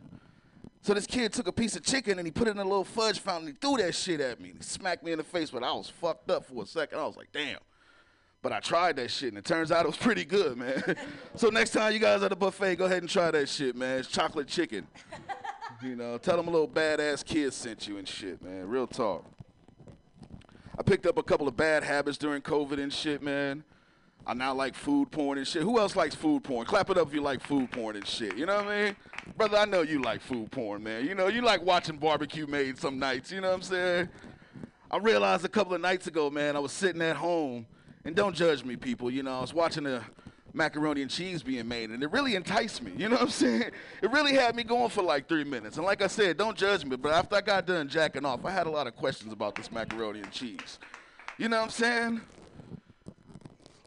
So 0.82 0.95
this 0.95 1.05
kid 1.05 1.32
took 1.32 1.49
a 1.49 1.53
piece 1.53 1.74
of 1.74 1.82
chicken 1.82 2.18
and 2.18 2.26
he 2.26 2.30
put 2.30 2.47
it 2.47 2.53
in 2.53 2.59
a 2.59 2.64
little 2.64 2.84
fudge 2.84 3.18
fountain. 3.18 3.49
He 3.49 3.55
threw 3.55 3.76
that 3.78 3.93
shit 3.95 4.20
at 4.20 4.41
me. 4.41 4.53
He 4.57 4.62
smacked 4.62 5.03
me 5.03 5.11
in 5.11 5.18
the 5.18 5.24
face, 5.24 5.51
but 5.51 5.64
I 5.64 5.72
was 5.72 5.91
fucked 5.91 6.30
up 6.30 6.45
for 6.45 6.62
a 6.62 6.66
second. 6.66 7.01
I 7.01 7.07
was 7.07 7.16
like, 7.16 7.32
damn. 7.32 7.59
But 8.41 8.53
I 8.53 8.61
tried 8.61 8.97
that 8.97 9.11
shit, 9.11 9.30
and 9.30 9.38
it 9.38 9.45
turns 9.45 9.72
out 9.72 9.84
it 9.84 9.88
was 9.88 9.97
pretty 9.97 10.24
good, 10.24 10.57
man. 10.57 10.97
so 11.34 11.49
next 11.49 11.70
time 11.72 11.93
you 11.93 11.99
guys 11.99 12.22
at 12.22 12.30
the 12.30 12.36
buffet, 12.36 12.76
go 12.76 12.84
ahead 12.84 13.03
and 13.03 13.11
try 13.11 13.32
that 13.32 13.49
shit, 13.49 13.74
man. 13.74 13.99
It's 13.99 14.09
chocolate 14.09 14.47
chicken. 14.47 14.86
you 15.82 15.97
know, 15.97 16.18
tell 16.18 16.36
them 16.36 16.47
a 16.47 16.51
little 16.51 16.68
badass 16.68 17.24
kid 17.24 17.53
sent 17.53 17.88
you 17.88 17.99
and 17.99 18.07
shit, 18.07 18.41
man. 18.43 18.68
Real 18.68 18.86
talk. 18.86 19.24
I 20.81 20.83
picked 20.83 21.05
up 21.05 21.18
a 21.18 21.22
couple 21.22 21.47
of 21.47 21.59
bad 21.59 21.85
habits 21.85 22.16
during 22.16 22.41
COVID 22.41 22.83
and 22.83 22.91
shit, 22.91 23.22
man. 23.22 23.64
I 24.26 24.33
now 24.33 24.55
like 24.55 24.74
food 24.74 25.11
porn 25.11 25.37
and 25.37 25.47
shit. 25.47 25.61
Who 25.61 25.78
else 25.78 25.95
likes 25.95 26.14
food 26.14 26.43
porn? 26.43 26.64
Clap 26.64 26.89
it 26.89 26.97
up 26.97 27.09
if 27.09 27.14
you 27.14 27.20
like 27.20 27.43
food 27.43 27.70
porn 27.70 27.97
and 27.97 28.07
shit. 28.07 28.35
You 28.35 28.47
know 28.47 28.57
what 28.57 28.68
I 28.68 28.85
mean? 28.85 28.97
Brother, 29.37 29.59
I 29.59 29.66
know 29.66 29.83
you 29.83 30.01
like 30.01 30.22
food 30.22 30.51
porn, 30.51 30.83
man. 30.83 31.05
You 31.05 31.14
know, 31.14 31.26
you 31.26 31.43
like 31.43 31.61
watching 31.61 31.99
barbecue 31.99 32.47
made 32.47 32.78
some 32.78 32.99
nights. 32.99 33.31
You 33.31 33.43
know 33.43 33.49
what 33.49 33.57
I'm 33.57 33.62
saying? 33.62 34.09
I 34.91 34.97
realized 34.97 35.45
a 35.45 35.51
couple 35.51 35.74
of 35.74 35.83
nights 35.83 36.07
ago, 36.07 36.31
man, 36.31 36.57
I 36.57 36.61
was 36.61 36.72
sitting 36.72 37.03
at 37.03 37.16
home, 37.16 37.66
and 38.07 38.16
don't 38.16 38.35
judge 38.35 38.64
me, 38.64 38.76
people. 38.76 39.11
You 39.11 39.22
know, 39.22 39.37
I 39.37 39.41
was 39.43 39.53
watching 39.53 39.85
the 39.85 40.03
macaroni 40.53 41.03
and 41.03 41.11
cheese 41.11 41.43
being 41.43 41.69
made, 41.69 41.91
and 41.91 42.03
it 42.03 42.11
really 42.11 42.35
enticed 42.35 42.83
me. 42.83 42.93
You 42.97 43.09
know 43.09 43.17
what 43.17 43.23
I'm 43.23 43.31
saying? 43.31 43.71
It 44.03 44.11
really 44.11 44.33
had 44.33 44.57
me 44.57 44.63
going 44.63 44.89
for 44.89 45.03
like 45.03 45.29
three 45.29 45.45
minutes. 45.45 45.77
And 45.77 45.85
like 45.85 46.01
I 46.01 46.07
said, 46.07 46.39
don't 46.39 46.57
judge 46.57 46.85
me, 46.85 46.97
but 46.97 47.13
after 47.13 47.37
I 47.37 47.43
got 47.43 47.67
done 47.67 47.89
jacking 47.89 48.25
off, 48.25 48.45
I 48.45 48.51
had 48.51 48.67
a 48.67 48.71
lot 48.71 48.87
of 48.87 48.97
questions 48.97 49.33
about 49.33 49.55
this 49.55 49.71
macaroni 49.71 50.21
and 50.21 50.31
cheese. 50.33 50.79
You 51.37 51.49
know 51.49 51.59
what 51.59 51.65
I'm 51.65 51.71
saying? 51.71 52.21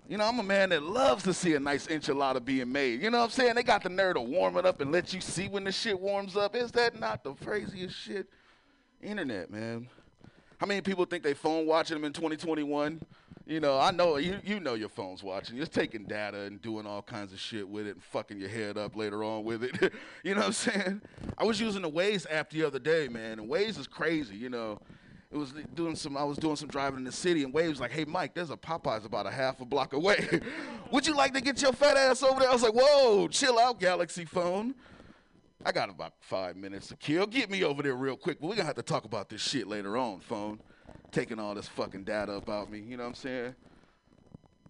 You 0.07 0.17
know, 0.17 0.25
I'm 0.25 0.37
a 0.37 0.43
man 0.43 0.69
that 0.69 0.83
loves 0.83 1.23
to 1.23 1.33
see 1.33 1.55
a 1.55 1.59
nice 1.59 1.87
enchilada 1.87 2.43
being 2.43 2.71
made. 2.71 3.01
You 3.01 3.09
know 3.09 3.19
what 3.19 3.25
I'm 3.25 3.29
saying? 3.31 3.55
They 3.55 3.63
got 3.63 3.81
the 3.81 3.89
nerve 3.89 4.15
to 4.15 4.21
warm 4.21 4.57
it 4.57 4.65
up 4.65 4.81
and 4.81 4.91
let 4.91 5.13
you 5.13 5.21
see 5.21 5.47
when 5.47 5.63
the 5.63 5.71
shit 5.71 5.99
warms 5.99 6.35
up. 6.35 6.55
Is 6.55 6.71
that 6.73 6.99
not 6.99 7.23
the 7.23 7.33
craziest 7.33 7.95
shit? 7.95 8.27
Internet, 9.01 9.49
man. 9.49 9.87
How 10.57 10.67
many 10.67 10.81
people 10.81 11.05
think 11.05 11.23
they 11.23 11.33
phone 11.33 11.65
watching 11.65 11.95
them 11.95 12.05
in 12.05 12.13
2021? 12.13 13.01
You 13.45 13.59
know, 13.59 13.77
I 13.77 13.91
know 13.91 14.15
you 14.15 14.39
you 14.45 14.61
know 14.61 14.73
your 14.73 14.87
phone's 14.87 15.21
watching. 15.21 15.57
You're 15.57 15.65
taking 15.65 16.05
data 16.05 16.41
and 16.41 16.61
doing 16.61 16.85
all 16.85 17.01
kinds 17.01 17.33
of 17.33 17.39
shit 17.39 17.67
with 17.67 17.87
it 17.87 17.95
and 17.95 18.03
fucking 18.03 18.39
your 18.39 18.47
head 18.47 18.77
up 18.77 18.95
later 18.95 19.21
on 19.21 19.43
with 19.43 19.63
it. 19.63 19.91
you 20.23 20.33
know 20.33 20.41
what 20.41 20.47
I'm 20.47 20.53
saying? 20.53 21.01
I 21.37 21.43
was 21.43 21.59
using 21.59 21.81
the 21.81 21.89
Waze 21.89 22.25
app 22.29 22.51
the 22.51 22.63
other 22.63 22.79
day, 22.79 23.09
man, 23.09 23.39
and 23.39 23.49
Waze 23.49 23.77
is 23.77 23.87
crazy, 23.87 24.35
you 24.35 24.49
know. 24.49 24.79
It 25.29 25.37
was 25.37 25.53
doing 25.75 25.95
some 25.95 26.15
I 26.15 26.23
was 26.23 26.37
doing 26.37 26.55
some 26.55 26.69
driving 26.69 26.99
in 26.99 27.05
the 27.05 27.11
city 27.11 27.43
and 27.43 27.53
Waze 27.53 27.69
was 27.69 27.79
like, 27.81 27.91
"Hey 27.91 28.05
Mike, 28.05 28.33
there's 28.33 28.51
a 28.51 28.55
Popeyes 28.55 29.03
about 29.03 29.25
a 29.25 29.31
half 29.31 29.59
a 29.59 29.65
block 29.65 29.91
away. 29.91 30.39
Would 30.91 31.05
you 31.05 31.15
like 31.15 31.33
to 31.33 31.41
get 31.41 31.61
your 31.61 31.73
fat 31.73 31.97
ass 31.97 32.23
over 32.23 32.39
there?" 32.39 32.49
I 32.49 32.53
was 32.53 32.63
like, 32.63 32.73
"Whoa, 32.73 33.27
chill 33.27 33.59
out, 33.59 33.79
Galaxy 33.79 34.23
phone." 34.23 34.73
I 35.65 35.71
got 35.71 35.89
about 35.89 36.13
five 36.21 36.55
minutes 36.55 36.87
to 36.87 36.95
kill. 36.95 37.25
Get 37.25 37.49
me 37.49 37.63
over 37.63 37.83
there 37.83 37.95
real 37.95 38.15
quick. 38.15 38.39
But 38.39 38.47
we're 38.47 38.55
gonna 38.55 38.67
have 38.67 38.75
to 38.75 38.83
talk 38.83 39.03
about 39.03 39.27
this 39.27 39.41
shit 39.41 39.67
later 39.67 39.97
on, 39.97 40.19
phone. 40.19 40.59
Taking 41.11 41.39
all 41.39 41.53
this 41.53 41.67
fucking 41.67 42.03
data 42.03 42.33
about 42.33 42.71
me, 42.71 42.79
you 42.79 42.97
know 42.97 43.03
what 43.03 43.09
I'm 43.09 43.15
saying? 43.15 43.55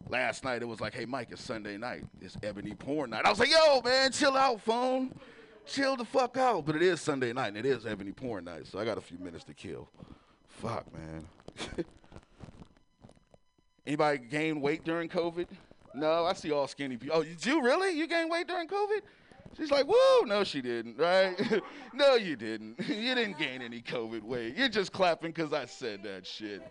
Last 0.10 0.44
night 0.44 0.62
it 0.62 0.68
was 0.68 0.82
like, 0.82 0.94
hey 0.94 1.06
Mike, 1.06 1.30
it's 1.32 1.42
Sunday 1.42 1.78
night. 1.78 2.04
It's 2.22 2.38
ebony 2.44 2.74
porn 2.74 3.12
night. 3.12 3.26
I 3.26 3.30
was 3.30 3.40
like, 3.40 3.50
yo, 3.50 3.82
man, 3.82 4.12
chill 4.12 4.36
out, 4.36 4.62
phone. 4.62 5.14
Chill 5.66 5.96
the 5.96 6.04
fuck 6.04 6.36
out. 6.36 6.66
But 6.66 6.76
it 6.76 6.82
is 6.82 7.00
Sunday 7.00 7.32
night 7.32 7.50
and 7.50 7.58
it 7.58 7.66
is 7.66 7.86
ebony 7.86 8.12
porn 8.12 8.44
night, 8.46 8.68
so 8.68 8.80
I 8.80 8.86
got 8.86 8.98
a 8.98 9.02
few 9.02 9.18
minutes 9.18 9.46
to 9.46 9.54
kill. 9.54 9.88
Fuck, 10.48 10.86
man. 10.94 11.26
Anybody 13.86 14.18
gain 14.20 14.62
weight 14.62 14.84
during 14.84 15.10
COVID? 15.10 15.48
No, 15.94 16.26
I 16.26 16.34
see 16.34 16.52
all 16.52 16.68
skinny 16.68 16.98
people. 16.98 17.18
Oh, 17.18 17.24
did 17.24 17.46
you 17.46 17.62
really? 17.62 17.98
You 17.98 18.08
gained 18.08 18.32
weight 18.32 18.48
during 18.48 18.68
COVID? 18.68 19.02
She's 19.58 19.72
like, 19.72 19.88
woo, 19.88 20.26
no, 20.26 20.44
she 20.44 20.62
didn't, 20.62 20.98
right? 20.98 21.36
no, 21.94 22.16
you 22.16 22.36
didn't. 22.36 22.80
you 22.88 23.16
didn't 23.16 23.38
gain 23.38 23.62
any 23.62 23.82
COVID 23.82 24.24
weight. 24.24 24.56
You're 24.58 24.70
just 24.70 24.92
clapping 24.92 25.32
because 25.32 25.54
I 25.54 25.66
said 25.66 26.04
that 26.04 26.26
shit. 26.26 26.62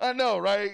I 0.00 0.12
know, 0.12 0.38
right? 0.38 0.72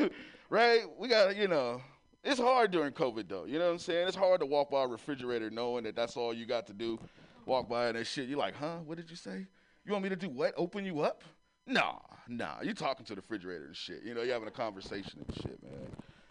right? 0.50 0.82
We 0.98 1.08
got 1.08 1.36
you 1.36 1.48
know, 1.48 1.80
it's 2.22 2.40
hard 2.40 2.70
during 2.70 2.92
COVID, 2.92 3.28
though. 3.28 3.44
You 3.44 3.58
know 3.58 3.66
what 3.66 3.72
I'm 3.72 3.78
saying? 3.78 4.08
It's 4.08 4.16
hard 4.16 4.40
to 4.40 4.46
walk 4.46 4.70
by 4.70 4.84
a 4.84 4.86
refrigerator 4.86 5.50
knowing 5.50 5.84
that 5.84 5.96
that's 5.96 6.16
all 6.16 6.34
you 6.34 6.46
got 6.46 6.66
to 6.68 6.72
do. 6.72 6.98
Walk 7.46 7.68
by 7.68 7.86
and 7.88 7.96
that 7.96 8.06
shit. 8.06 8.28
You're 8.28 8.38
like, 8.38 8.56
huh? 8.56 8.78
What 8.84 8.96
did 8.96 9.08
you 9.10 9.16
say? 9.16 9.46
You 9.84 9.92
want 9.92 10.02
me 10.02 10.08
to 10.08 10.16
do 10.16 10.28
what? 10.28 10.52
Open 10.56 10.84
you 10.84 11.00
up? 11.00 11.22
Nah, 11.66 11.94
nah. 12.28 12.60
You 12.62 12.74
talking 12.74 13.06
to 13.06 13.14
the 13.14 13.20
refrigerator 13.20 13.66
and 13.66 13.76
shit. 13.76 14.02
You 14.04 14.14
know, 14.14 14.22
you're 14.22 14.34
having 14.34 14.48
a 14.48 14.52
conversation 14.52 15.24
and 15.26 15.36
shit, 15.36 15.62
man. 15.62 15.88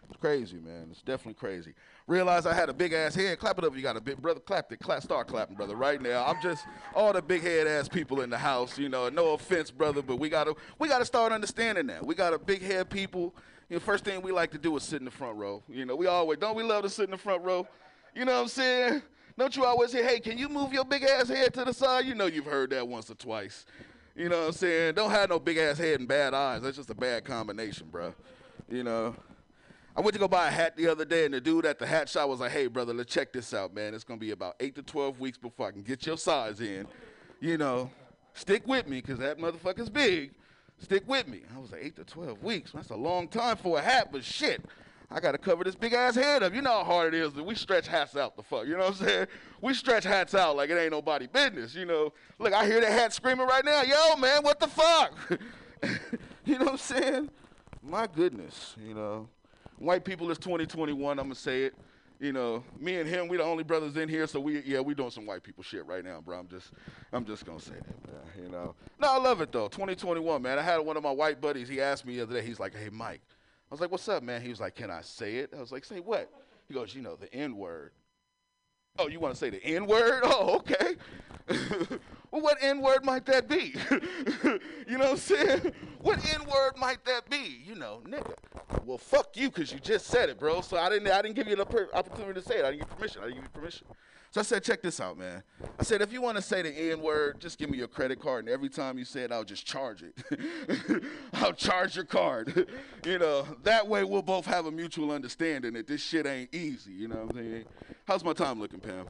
It's 0.08 0.20
crazy, 0.20 0.58
man. 0.58 0.88
It's 0.90 1.02
definitely 1.02 1.34
crazy. 1.34 1.74
Realize 2.06 2.46
I 2.46 2.54
had 2.54 2.68
a 2.68 2.72
big 2.72 2.92
ass 2.92 3.14
head. 3.14 3.38
Clap 3.38 3.58
it 3.58 3.64
up 3.64 3.74
you 3.74 3.82
got 3.82 3.96
a 3.96 4.00
big 4.00 4.18
brother. 4.22 4.38
Clap 4.38 4.70
it. 4.70 4.78
Clap, 4.78 5.02
start 5.02 5.26
clapping, 5.26 5.56
brother, 5.56 5.74
right 5.74 6.00
now. 6.00 6.24
I'm 6.24 6.40
just 6.40 6.64
all 6.94 7.12
the 7.12 7.20
big 7.20 7.42
head 7.42 7.66
ass 7.66 7.88
people 7.88 8.20
in 8.20 8.30
the 8.30 8.38
house. 8.38 8.78
You 8.78 8.88
know, 8.88 9.08
no 9.08 9.32
offense, 9.32 9.70
brother, 9.70 10.02
but 10.02 10.16
we 10.16 10.28
gotta 10.28 10.54
we 10.78 10.88
gotta 10.88 11.04
start 11.04 11.32
understanding 11.32 11.88
that. 11.88 12.06
We 12.06 12.14
got 12.14 12.32
a 12.32 12.38
big 12.38 12.62
head 12.62 12.88
people. 12.88 13.34
You 13.68 13.76
know, 13.76 13.80
first 13.80 14.04
thing 14.04 14.22
we 14.22 14.30
like 14.30 14.52
to 14.52 14.58
do 14.58 14.76
is 14.76 14.84
sit 14.84 15.00
in 15.00 15.04
the 15.04 15.10
front 15.10 15.36
row. 15.36 15.62
You 15.68 15.84
know, 15.84 15.96
we 15.96 16.06
always 16.06 16.38
don't 16.38 16.54
we 16.54 16.62
love 16.62 16.84
to 16.84 16.90
sit 16.90 17.06
in 17.06 17.10
the 17.10 17.18
front 17.18 17.42
row. 17.42 17.66
You 18.14 18.24
know 18.24 18.34
what 18.34 18.42
I'm 18.42 18.48
saying? 18.48 19.02
Don't 19.36 19.54
you 19.54 19.64
always 19.64 19.90
say, 19.90 20.02
hey, 20.02 20.20
can 20.20 20.38
you 20.38 20.48
move 20.48 20.72
your 20.72 20.84
big 20.84 21.02
ass 21.02 21.28
head 21.28 21.52
to 21.54 21.64
the 21.64 21.74
side? 21.74 22.06
You 22.06 22.14
know 22.14 22.26
you've 22.26 22.46
heard 22.46 22.70
that 22.70 22.86
once 22.86 23.10
or 23.10 23.16
twice. 23.16 23.66
You 24.14 24.30
know 24.30 24.38
what 24.38 24.46
I'm 24.46 24.52
saying? 24.52 24.94
Don't 24.94 25.10
have 25.10 25.28
no 25.28 25.38
big 25.38 25.58
ass 25.58 25.76
head 25.76 25.98
and 25.98 26.08
bad 26.08 26.32
eyes. 26.32 26.62
That's 26.62 26.76
just 26.76 26.88
a 26.88 26.94
bad 26.94 27.24
combination, 27.24 27.88
bro. 27.90 28.14
You 28.70 28.84
know. 28.84 29.16
I 29.96 30.02
went 30.02 30.12
to 30.12 30.20
go 30.20 30.28
buy 30.28 30.48
a 30.48 30.50
hat 30.50 30.76
the 30.76 30.88
other 30.88 31.06
day, 31.06 31.24
and 31.24 31.32
the 31.32 31.40
dude 31.40 31.64
at 31.64 31.78
the 31.78 31.86
hat 31.86 32.10
shop 32.10 32.28
was 32.28 32.40
like, 32.40 32.52
"Hey, 32.52 32.66
brother, 32.66 32.92
let's 32.92 33.12
check 33.12 33.32
this 33.32 33.54
out, 33.54 33.74
man. 33.74 33.94
It's 33.94 34.04
gonna 34.04 34.20
be 34.20 34.32
about 34.32 34.56
eight 34.60 34.74
to 34.74 34.82
twelve 34.82 35.18
weeks 35.18 35.38
before 35.38 35.68
I 35.68 35.70
can 35.70 35.82
get 35.82 36.04
your 36.04 36.18
size 36.18 36.60
in. 36.60 36.86
You 37.40 37.56
know, 37.56 37.90
stick 38.34 38.66
with 38.66 38.86
me, 38.88 39.00
cause 39.00 39.18
that 39.18 39.38
motherfucker's 39.38 39.88
big. 39.88 40.32
Stick 40.78 41.04
with 41.06 41.26
me." 41.26 41.40
I 41.54 41.58
was 41.58 41.72
like, 41.72 41.82
eight 41.82 41.96
to 41.96 42.04
twelve 42.04 42.42
weeks. 42.42 42.72
That's 42.72 42.90
a 42.90 42.96
long 42.96 43.26
time 43.26 43.56
for 43.56 43.78
a 43.78 43.82
hat, 43.82 44.08
but 44.12 44.22
shit, 44.22 44.62
I 45.10 45.18
gotta 45.18 45.38
cover 45.38 45.64
this 45.64 45.74
big 45.74 45.94
ass 45.94 46.14
head 46.14 46.42
up. 46.42 46.52
You 46.52 46.60
know 46.60 46.72
how 46.72 46.84
hard 46.84 47.14
it 47.14 47.18
is. 47.18 47.32
We 47.32 47.54
stretch 47.54 47.88
hats 47.88 48.16
out 48.18 48.36
the 48.36 48.42
fuck. 48.42 48.66
You 48.66 48.72
know 48.72 48.90
what 48.90 49.00
I'm 49.00 49.06
saying? 49.06 49.26
We 49.62 49.72
stretch 49.72 50.04
hats 50.04 50.34
out 50.34 50.56
like 50.56 50.68
it 50.68 50.76
ain't 50.76 50.92
nobody 50.92 51.26
business. 51.26 51.74
You 51.74 51.86
know. 51.86 52.12
Look, 52.38 52.52
I 52.52 52.66
hear 52.66 52.82
that 52.82 52.92
hat 52.92 53.14
screaming 53.14 53.46
right 53.46 53.64
now. 53.64 53.80
Yo, 53.80 54.16
man, 54.16 54.42
what 54.42 54.60
the 54.60 54.68
fuck? 54.68 55.14
you 56.44 56.58
know 56.58 56.66
what 56.66 56.72
I'm 56.72 56.76
saying? 56.76 57.30
My 57.82 58.06
goodness. 58.06 58.74
You 58.84 58.92
know, 58.92 59.28
white 59.78 60.04
people 60.04 60.30
is 60.30 60.38
2021. 60.38 61.18
I'm 61.18 61.24
gonna 61.26 61.34
say 61.34 61.64
it. 61.64 61.74
You 62.18 62.32
know, 62.32 62.64
me 62.80 62.96
and 62.96 63.06
him, 63.06 63.28
we 63.28 63.36
the 63.36 63.42
only 63.42 63.62
brothers 63.62 63.96
in 63.98 64.08
here, 64.08 64.26
so 64.26 64.40
we 64.40 64.62
yeah, 64.62 64.80
we 64.80 64.94
doing 64.94 65.10
some 65.10 65.26
white 65.26 65.42
people 65.42 65.62
shit 65.62 65.84
right 65.86 66.02
now, 66.02 66.20
bro. 66.20 66.38
I'm 66.38 66.48
just 66.48 66.72
I'm 67.12 67.26
just 67.26 67.44
gonna 67.44 67.60
say 67.60 67.74
that, 67.74 68.12
man. 68.12 68.44
You 68.44 68.50
know. 68.50 68.74
No, 68.98 69.12
I 69.12 69.18
love 69.18 69.40
it 69.42 69.52
though. 69.52 69.68
2021, 69.68 70.40
man. 70.40 70.58
I 70.58 70.62
had 70.62 70.78
one 70.78 70.96
of 70.96 71.02
my 71.02 71.10
white 71.10 71.40
buddies, 71.40 71.68
he 71.68 71.80
asked 71.80 72.06
me 72.06 72.16
the 72.16 72.22
other 72.22 72.34
day, 72.34 72.46
he's 72.46 72.58
like, 72.58 72.74
Hey 72.74 72.88
Mike. 72.90 73.20
I 73.28 73.74
was 73.74 73.80
like, 73.80 73.90
What's 73.90 74.08
up, 74.08 74.22
man? 74.22 74.40
He 74.40 74.48
was 74.48 74.60
like, 74.60 74.74
Can 74.74 74.90
I 74.90 75.02
say 75.02 75.36
it? 75.36 75.52
I 75.54 75.60
was 75.60 75.72
like, 75.72 75.84
Say 75.84 76.00
what? 76.00 76.30
He 76.68 76.74
goes, 76.74 76.94
You 76.94 77.02
know, 77.02 77.16
the 77.16 77.32
N-word. 77.34 77.92
Oh, 78.98 79.08
you 79.08 79.20
want 79.20 79.34
to 79.34 79.38
say 79.38 79.50
the 79.50 79.62
N 79.62 79.86
word? 79.86 80.22
Oh, 80.24 80.56
okay. 80.56 80.96
what 82.42 82.58
N 82.60 82.80
word 82.80 83.04
might 83.04 83.26
that 83.26 83.48
be? 83.48 83.74
you 84.88 84.98
know 84.98 85.10
what 85.10 85.10
I'm 85.10 85.16
saying? 85.16 85.72
What 86.00 86.18
N 86.34 86.44
word 86.46 86.76
might 86.76 87.04
that 87.04 87.28
be? 87.28 87.62
You 87.64 87.74
know, 87.74 88.00
nigga. 88.06 88.34
Well, 88.84 88.98
fuck 88.98 89.36
you, 89.36 89.50
cause 89.50 89.72
you 89.72 89.78
just 89.78 90.06
said 90.06 90.28
it, 90.28 90.38
bro. 90.38 90.60
So 90.60 90.76
I 90.76 90.88
didn't, 90.88 91.08
I 91.08 91.22
didn't 91.22 91.36
give 91.36 91.48
you 91.48 91.56
the 91.56 91.88
opportunity 91.94 92.40
to 92.40 92.46
say 92.46 92.58
it. 92.58 92.64
I 92.64 92.70
didn't 92.70 92.80
give 92.80 92.88
you 92.90 92.96
permission. 92.96 93.20
I 93.22 93.24
didn't 93.26 93.36
give 93.36 93.44
you 93.44 93.60
permission. 93.60 93.86
So 94.36 94.40
I 94.40 94.44
said, 94.44 94.64
check 94.64 94.82
this 94.82 95.00
out, 95.00 95.16
man. 95.16 95.42
I 95.80 95.82
said, 95.82 96.02
if 96.02 96.12
you 96.12 96.20
want 96.20 96.36
to 96.36 96.42
say 96.42 96.60
the 96.60 96.68
N 96.70 97.00
word, 97.00 97.40
just 97.40 97.58
give 97.58 97.70
me 97.70 97.78
your 97.78 97.88
credit 97.88 98.20
card, 98.20 98.44
and 98.44 98.52
every 98.52 98.68
time 98.68 98.98
you 98.98 99.04
say 99.06 99.22
it, 99.22 99.32
I'll 99.32 99.44
just 99.44 99.64
charge 99.64 100.02
it. 100.02 101.02
I'll 101.32 101.54
charge 101.54 101.96
your 101.96 102.04
card. 102.04 102.68
you 103.06 103.18
know, 103.18 103.46
that 103.62 103.88
way 103.88 104.04
we'll 104.04 104.20
both 104.20 104.44
have 104.44 104.66
a 104.66 104.70
mutual 104.70 105.10
understanding 105.10 105.72
that 105.72 105.86
this 105.86 106.02
shit 106.02 106.26
ain't 106.26 106.54
easy. 106.54 106.92
You 106.92 107.08
know 107.08 107.24
what 107.24 107.30
I'm 107.30 107.36
saying? 107.36 107.64
How's 108.06 108.22
my 108.22 108.34
time 108.34 108.60
looking, 108.60 108.80
Pam? 108.80 109.06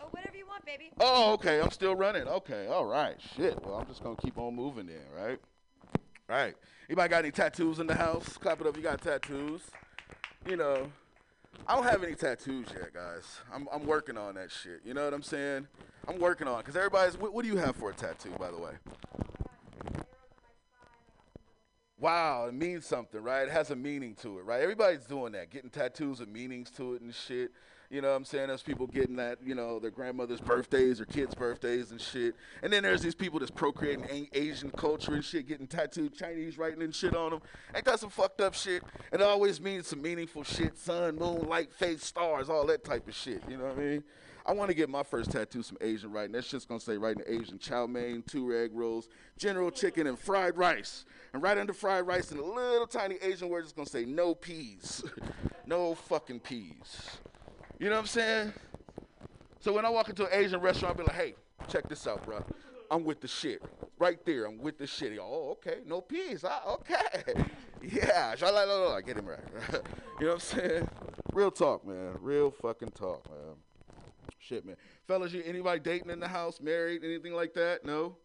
Oh, 0.00 0.06
whatever 0.12 0.36
you 0.36 0.46
want, 0.46 0.55
baby. 0.66 0.90
Oh, 1.00 1.32
okay. 1.34 1.60
I'm 1.60 1.70
still 1.70 1.94
running. 1.94 2.26
Okay. 2.26 2.66
All 2.66 2.84
right. 2.84 3.16
Shit. 3.36 3.64
Well, 3.64 3.76
I'm 3.76 3.86
just 3.86 4.02
gonna 4.02 4.16
keep 4.16 4.36
on 4.36 4.54
moving 4.54 4.86
then, 4.86 4.96
right? 5.16 5.38
Right. 6.28 6.54
Anybody 6.88 7.08
got 7.08 7.18
any 7.20 7.30
tattoos 7.30 7.78
in 7.78 7.86
the 7.86 7.94
house? 7.94 8.36
Clap 8.36 8.60
it 8.60 8.66
up. 8.66 8.76
You 8.76 8.82
got 8.82 9.00
tattoos? 9.00 9.62
You 10.48 10.56
know, 10.56 10.90
I 11.66 11.74
don't 11.74 11.84
have 11.84 12.02
any 12.02 12.14
tattoos 12.14 12.66
yet, 12.72 12.92
guys. 12.92 13.40
I'm 13.54 13.68
I'm 13.72 13.86
working 13.86 14.18
on 14.18 14.34
that 14.34 14.50
shit. 14.50 14.80
You 14.84 14.92
know 14.92 15.04
what 15.04 15.14
I'm 15.14 15.22
saying? 15.22 15.68
I'm 16.08 16.18
working 16.18 16.48
on 16.48 16.58
it. 16.60 16.66
Cause 16.66 16.76
everybody's. 16.76 17.16
What, 17.16 17.32
what 17.32 17.44
do 17.44 17.48
you 17.48 17.56
have 17.56 17.76
for 17.76 17.90
a 17.90 17.94
tattoo, 17.94 18.32
by 18.38 18.50
the 18.50 18.58
way? 18.58 18.72
Wow, 21.98 22.46
it 22.48 22.54
means 22.54 22.84
something, 22.84 23.22
right? 23.22 23.48
It 23.48 23.50
has 23.50 23.70
a 23.70 23.76
meaning 23.76 24.14
to 24.16 24.38
it, 24.38 24.44
right? 24.44 24.60
Everybody's 24.60 25.06
doing 25.06 25.32
that, 25.32 25.50
getting 25.50 25.70
tattoos 25.70 26.20
with 26.20 26.28
meanings 26.28 26.70
to 26.72 26.94
it 26.94 27.00
and 27.00 27.14
shit. 27.14 27.52
You 27.90 28.00
know 28.00 28.10
what 28.10 28.16
I'm 28.16 28.24
saying? 28.24 28.48
There's 28.48 28.62
people 28.62 28.86
getting 28.86 29.16
that, 29.16 29.38
you 29.44 29.54
know, 29.54 29.78
their 29.78 29.90
grandmother's 29.90 30.40
birthdays 30.40 31.00
or 31.00 31.04
kids' 31.04 31.34
birthdays 31.34 31.90
and 31.92 32.00
shit. 32.00 32.34
And 32.62 32.72
then 32.72 32.82
there's 32.82 33.02
these 33.02 33.14
people 33.14 33.38
that's 33.38 33.50
procreating 33.50 34.28
Asian 34.32 34.70
culture 34.70 35.14
and 35.14 35.24
shit, 35.24 35.46
getting 35.46 35.66
tattooed 35.66 36.14
Chinese 36.14 36.58
writing 36.58 36.82
and 36.82 36.94
shit 36.94 37.14
on 37.14 37.30
them. 37.30 37.42
Ain't 37.74 37.84
that 37.84 38.00
some 38.00 38.10
fucked 38.10 38.40
up 38.40 38.54
shit? 38.54 38.82
It 39.12 39.22
always 39.22 39.60
means 39.60 39.86
some 39.86 40.02
meaningful 40.02 40.42
shit 40.42 40.76
sun, 40.76 41.16
moon, 41.16 41.48
light, 41.48 41.72
face, 41.72 42.04
stars, 42.04 42.48
all 42.48 42.66
that 42.66 42.84
type 42.84 43.06
of 43.06 43.14
shit. 43.14 43.42
You 43.48 43.56
know 43.56 43.64
what 43.64 43.78
I 43.78 43.80
mean? 43.80 44.04
I 44.48 44.52
want 44.52 44.70
to 44.70 44.76
get 44.76 44.88
my 44.88 45.02
first 45.02 45.32
tattoo 45.32 45.62
some 45.64 45.76
Asian 45.80 46.12
writing. 46.12 46.30
That's 46.30 46.48
just 46.48 46.68
gonna 46.68 46.78
say 46.78 46.96
writing 46.96 47.24
Asian 47.26 47.58
chow 47.58 47.86
mein, 47.86 48.22
two 48.22 48.56
egg 48.56 48.70
rolls, 48.72 49.08
general 49.36 49.72
chicken, 49.72 50.06
and 50.06 50.16
fried 50.16 50.56
rice. 50.56 51.04
And 51.32 51.42
right 51.42 51.58
under 51.58 51.72
fried 51.72 52.06
rice, 52.06 52.30
in 52.30 52.38
a 52.38 52.42
little 52.42 52.86
tiny 52.86 53.16
Asian 53.22 53.48
word, 53.48 53.64
it's 53.64 53.72
gonna 53.72 53.88
say 53.88 54.04
no 54.04 54.36
peas, 54.36 55.02
no 55.66 55.96
fucking 55.96 56.40
peas. 56.40 57.18
You 57.78 57.90
know 57.90 57.96
what 57.96 58.00
I'm 58.00 58.06
saying? 58.06 58.52
So 59.60 59.72
when 59.72 59.84
I 59.84 59.90
walk 59.90 60.08
into 60.08 60.24
an 60.24 60.30
Asian 60.32 60.60
restaurant, 60.60 60.98
I'll 60.98 61.04
be 61.04 61.10
like, 61.10 61.20
hey, 61.20 61.34
check 61.68 61.88
this 61.88 62.06
out, 62.06 62.24
bro. 62.24 62.44
I'm 62.90 63.04
with 63.04 63.20
the 63.20 63.28
shit. 63.28 63.62
Right 63.98 64.24
there, 64.24 64.46
I'm 64.46 64.58
with 64.58 64.78
the 64.78 64.86
shit. 64.86 65.18
Oh, 65.20 65.50
okay, 65.52 65.78
no 65.84 66.00
peas. 66.00 66.44
Ah, 66.46 66.62
okay. 66.74 67.44
Yeah, 67.82 68.34
sha-la-la-la. 68.34 69.00
get 69.02 69.16
him 69.16 69.26
right. 69.26 69.38
you 70.18 70.26
know 70.26 70.32
what 70.32 70.32
I'm 70.32 70.40
saying? 70.40 70.88
Real 71.32 71.52
talk, 71.52 71.86
man. 71.86 72.16
Real 72.20 72.50
fucking 72.50 72.88
talk, 72.88 73.28
man. 73.30 73.54
Shit, 74.40 74.64
man. 74.64 74.76
Fellas, 75.06 75.32
you 75.32 75.42
anybody 75.46 75.78
dating 75.78 76.10
in 76.10 76.18
the 76.18 76.26
house, 76.26 76.60
married, 76.60 77.04
anything 77.04 77.32
like 77.32 77.54
that? 77.54 77.84
No? 77.84 78.16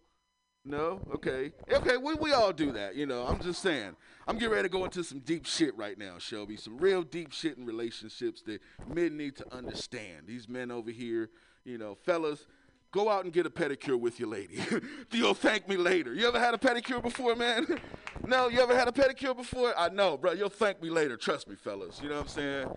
No? 0.64 1.02
Okay. 1.16 1.52
Okay, 1.72 1.98
we, 1.98 2.14
we 2.16 2.34
all 2.34 2.54
do 2.54 2.72
that, 2.74 2.96
you 2.96 3.08
know. 3.08 3.26
I'm 3.26 3.40
just 3.40 3.62
saying. 3.62 3.96
I'm 4.28 4.38
getting 4.38 4.52
ready 4.54 4.70
to 4.70 4.72
go 4.72 4.86
into 4.86 5.04
some 5.04 5.20
deep 5.20 5.46
shit 5.46 5.76
right 5.76 5.98
now, 5.98 6.20
Shelby. 6.20 6.56
Some 6.56 6.78
real 6.78 7.02
deep 7.02 7.32
shit 7.32 7.58
in 7.58 7.66
relationships 7.66 8.44
that 8.44 8.62
men 8.88 9.18
need 9.18 9.36
to 9.38 9.54
understand. 9.54 10.28
These 10.28 10.48
men 10.48 10.70
over 10.70 10.92
here, 10.92 11.32
you 11.66 11.80
know, 11.80 11.96
fellas, 11.96 12.46
go 12.92 13.10
out 13.10 13.24
and 13.24 13.34
get 13.34 13.46
a 13.46 13.50
pedicure 13.50 14.00
with 14.00 14.20
your 14.20 14.30
lady. 14.30 14.60
You'll 15.12 15.34
thank 15.34 15.68
me 15.68 15.78
later. 15.78 16.14
You 16.14 16.28
ever 16.28 16.40
had 16.40 16.54
a 16.54 16.58
pedicure 16.58 17.02
before, 17.02 17.36
man? 17.36 17.80
no, 18.28 18.50
you 18.50 18.60
ever 18.60 18.76
had 18.76 18.88
a 18.88 18.92
pedicure 18.92 19.36
before? 19.36 19.74
I 19.78 19.90
know, 19.90 20.18
bro. 20.18 20.34
You'll 20.34 20.50
thank 20.50 20.82
me 20.82 20.90
later. 20.90 21.18
Trust 21.18 21.48
me, 21.48 21.56
fellas. 21.56 22.00
You 22.02 22.10
know 22.10 22.16
what 22.16 22.24
I'm 22.24 22.28
saying? 22.28 22.68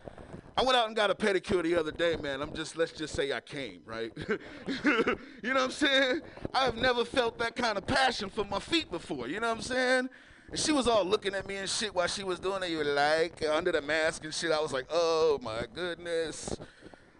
I 0.56 0.62
went 0.62 0.76
out 0.76 0.86
and 0.86 0.94
got 0.94 1.10
a 1.10 1.16
pedicure 1.16 1.64
the 1.64 1.74
other 1.74 1.90
day, 1.90 2.14
man. 2.16 2.40
I'm 2.40 2.54
just 2.54 2.76
let's 2.76 2.92
just 2.92 3.14
say 3.14 3.32
I 3.32 3.40
came, 3.40 3.80
right? 3.84 4.12
you 4.68 4.94
know 5.42 5.54
what 5.54 5.62
I'm 5.64 5.70
saying? 5.72 6.20
I've 6.52 6.76
never 6.76 7.04
felt 7.04 7.38
that 7.38 7.56
kind 7.56 7.76
of 7.76 7.86
passion 7.86 8.30
for 8.30 8.44
my 8.44 8.60
feet 8.60 8.88
before. 8.90 9.26
You 9.26 9.40
know 9.40 9.48
what 9.48 9.56
I'm 9.56 9.62
saying? 9.62 10.08
And 10.50 10.60
she 10.60 10.70
was 10.70 10.86
all 10.86 11.04
looking 11.04 11.34
at 11.34 11.48
me 11.48 11.56
and 11.56 11.68
shit 11.68 11.92
while 11.92 12.06
she 12.06 12.22
was 12.22 12.38
doing 12.38 12.62
it. 12.62 12.70
You 12.70 12.84
like 12.84 13.44
under 13.44 13.72
the 13.72 13.82
mask 13.82 14.22
and 14.22 14.32
shit. 14.32 14.52
I 14.52 14.60
was 14.60 14.72
like, 14.72 14.86
oh 14.90 15.40
my 15.42 15.64
goodness. 15.74 16.56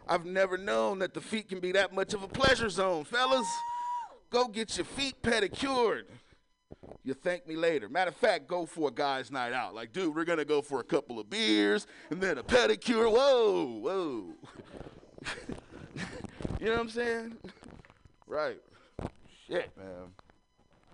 I've 0.07 0.25
never 0.27 0.59
known 0.59 0.99
that 0.99 1.15
the 1.15 1.21
feet 1.21 1.49
can 1.49 1.61
be 1.61 1.73
that 1.73 1.95
much 1.95 2.15
of 2.15 2.23
a 2.23 2.29
pleasure 2.29 2.69
zone, 2.69 3.05
fellas. 3.05 3.47
Go 4.31 4.49
get 4.49 4.77
your 4.77 4.85
feet 4.85 5.23
pedicured. 5.23 6.07
You 7.03 7.15
thank 7.15 7.47
me 7.47 7.57
later. 7.57 7.89
Matter 7.89 8.11
of 8.11 8.17
fact, 8.17 8.47
go 8.47 8.67
for 8.67 8.89
a 8.89 8.93
guy's 8.93 9.31
night 9.31 9.53
out. 9.53 9.75
Like, 9.75 9.93
dude, 9.93 10.15
we're 10.15 10.25
gonna 10.25 10.45
go 10.45 10.61
for 10.63 10.81
a 10.81 10.85
couple 10.85 11.19
of 11.21 11.31
beers 11.31 11.87
and 12.11 12.21
then 12.21 12.39
a 12.39 12.43
pedicure. 12.43 13.11
Whoa, 13.11 13.65
whoa. 13.81 14.35
you 16.61 16.67
know 16.67 16.73
what 16.73 16.81
I'm 16.81 16.89
saying? 16.89 17.37
Right. 18.27 18.59
Shit, 19.47 19.71
man. 19.77 20.13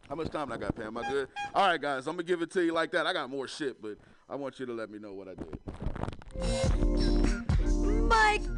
How 0.08 0.16
much 0.16 0.30
time 0.30 0.50
I 0.50 0.56
got, 0.56 0.74
Pam? 0.74 0.88
Am 0.88 0.98
I 0.98 1.08
good? 1.08 1.28
All 1.54 1.68
right, 1.68 1.80
guys, 1.80 2.08
I'm 2.08 2.14
gonna 2.14 2.24
give 2.24 2.42
it 2.42 2.50
to 2.52 2.64
you 2.64 2.72
like 2.72 2.90
that. 2.92 3.06
I 3.06 3.12
got 3.12 3.30
more 3.30 3.46
shit, 3.46 3.80
but 3.80 3.96
I 4.28 4.34
want 4.34 4.58
you 4.58 4.66
to 4.66 4.72
let 4.72 4.90
me 4.90 4.98
know 4.98 5.12
what 5.12 5.28
I 5.28 5.34
did. 5.34 5.58
Mike 8.08 8.56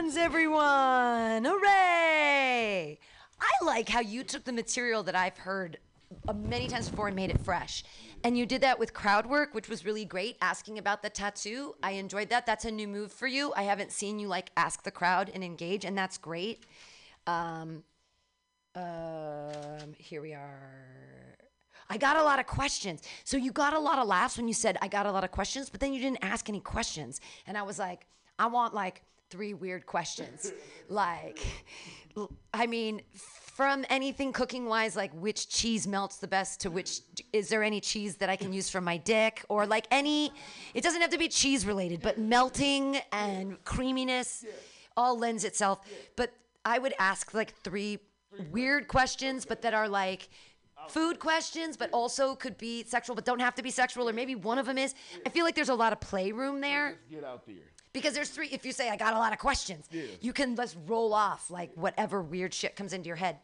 Everyone! 0.00 1.44
Hooray! 1.44 2.98
I 3.38 3.64
like 3.64 3.90
how 3.90 4.00
you 4.00 4.24
took 4.24 4.44
the 4.44 4.52
material 4.52 5.02
that 5.02 5.14
I've 5.14 5.36
heard 5.36 5.78
uh, 6.26 6.32
many 6.32 6.68
times 6.68 6.88
before 6.88 7.08
and 7.08 7.16
made 7.16 7.28
it 7.28 7.38
fresh. 7.38 7.84
And 8.24 8.36
you 8.36 8.46
did 8.46 8.62
that 8.62 8.78
with 8.78 8.94
crowd 8.94 9.26
work, 9.26 9.54
which 9.54 9.68
was 9.68 9.84
really 9.84 10.06
great, 10.06 10.38
asking 10.40 10.78
about 10.78 11.02
the 11.02 11.10
tattoo. 11.10 11.74
I 11.82 11.92
enjoyed 11.92 12.30
that. 12.30 12.46
That's 12.46 12.64
a 12.64 12.70
new 12.70 12.88
move 12.88 13.12
for 13.12 13.26
you. 13.26 13.52
I 13.54 13.64
haven't 13.64 13.92
seen 13.92 14.18
you 14.18 14.26
like 14.26 14.50
ask 14.56 14.84
the 14.84 14.90
crowd 14.90 15.30
and 15.34 15.44
engage, 15.44 15.84
and 15.84 15.96
that's 15.98 16.16
great. 16.16 16.64
Um, 17.26 17.82
um, 18.74 19.92
here 19.98 20.22
we 20.22 20.32
are. 20.32 21.36
I 21.90 21.98
got 21.98 22.16
a 22.16 22.22
lot 22.22 22.38
of 22.40 22.46
questions. 22.46 23.02
So 23.24 23.36
you 23.36 23.52
got 23.52 23.74
a 23.74 23.78
lot 23.78 23.98
of 23.98 24.08
laughs 24.08 24.38
when 24.38 24.48
you 24.48 24.54
said 24.54 24.78
I 24.80 24.88
got 24.88 25.04
a 25.04 25.12
lot 25.12 25.24
of 25.24 25.30
questions, 25.30 25.68
but 25.68 25.78
then 25.78 25.92
you 25.92 26.00
didn't 26.00 26.24
ask 26.24 26.48
any 26.48 26.60
questions. 26.60 27.20
And 27.46 27.58
I 27.58 27.62
was 27.62 27.78
like, 27.78 28.06
I 28.38 28.46
want 28.46 28.72
like 28.72 29.02
three 29.30 29.54
weird 29.54 29.86
questions. 29.86 30.52
like, 30.88 31.40
I 32.52 32.66
mean, 32.66 33.02
from 33.14 33.84
anything 33.88 34.32
cooking 34.32 34.66
wise, 34.66 34.96
like 34.96 35.12
which 35.12 35.48
cheese 35.48 35.86
melts 35.86 36.16
the 36.16 36.28
best 36.28 36.60
to 36.62 36.70
which, 36.70 37.00
is 37.32 37.48
there 37.48 37.62
any 37.62 37.80
cheese 37.80 38.16
that 38.16 38.28
I 38.28 38.36
can 38.36 38.52
use 38.52 38.68
for 38.68 38.80
my 38.80 38.96
dick? 38.96 39.44
Or 39.48 39.66
like 39.66 39.86
any, 39.90 40.32
it 40.74 40.82
doesn't 40.82 41.00
have 41.00 41.10
to 41.10 41.18
be 41.18 41.28
cheese 41.28 41.66
related, 41.66 42.00
but 42.02 42.18
melting 42.18 42.98
and 43.12 43.62
creaminess 43.64 44.44
all 44.96 45.18
lends 45.18 45.44
itself. 45.44 45.80
But 46.16 46.32
I 46.64 46.78
would 46.78 46.94
ask 46.98 47.32
like 47.34 47.54
three 47.62 47.98
weird 48.50 48.88
questions, 48.88 49.44
but 49.44 49.62
that 49.62 49.74
are 49.74 49.88
like 49.88 50.28
food 50.88 51.18
questions, 51.18 51.76
but 51.76 51.90
also 51.92 52.34
could 52.34 52.56
be 52.58 52.84
sexual, 52.84 53.14
but 53.14 53.24
don't 53.24 53.40
have 53.40 53.54
to 53.56 53.62
be 53.62 53.70
sexual, 53.70 54.08
or 54.08 54.12
maybe 54.12 54.34
one 54.34 54.58
of 54.58 54.66
them 54.66 54.78
is. 54.78 54.94
I 55.26 55.28
feel 55.28 55.44
like 55.44 55.54
there's 55.54 55.68
a 55.68 55.74
lot 55.74 55.92
of 55.92 56.00
playroom 56.00 56.60
there 56.60 56.98
Get 57.10 57.24
out 57.24 57.46
there. 57.46 57.56
Because 57.92 58.14
there's 58.14 58.30
three. 58.30 58.48
If 58.48 58.64
you 58.64 58.72
say 58.72 58.88
I 58.88 58.96
got 58.96 59.14
a 59.14 59.18
lot 59.18 59.32
of 59.32 59.38
questions, 59.38 59.88
you 60.20 60.32
can 60.32 60.56
just 60.56 60.76
roll 60.86 61.12
off 61.14 61.50
like 61.50 61.70
whatever 61.74 62.22
weird 62.22 62.54
shit 62.54 62.76
comes 62.76 62.92
into 62.92 63.06
your 63.06 63.16
head. 63.16 63.36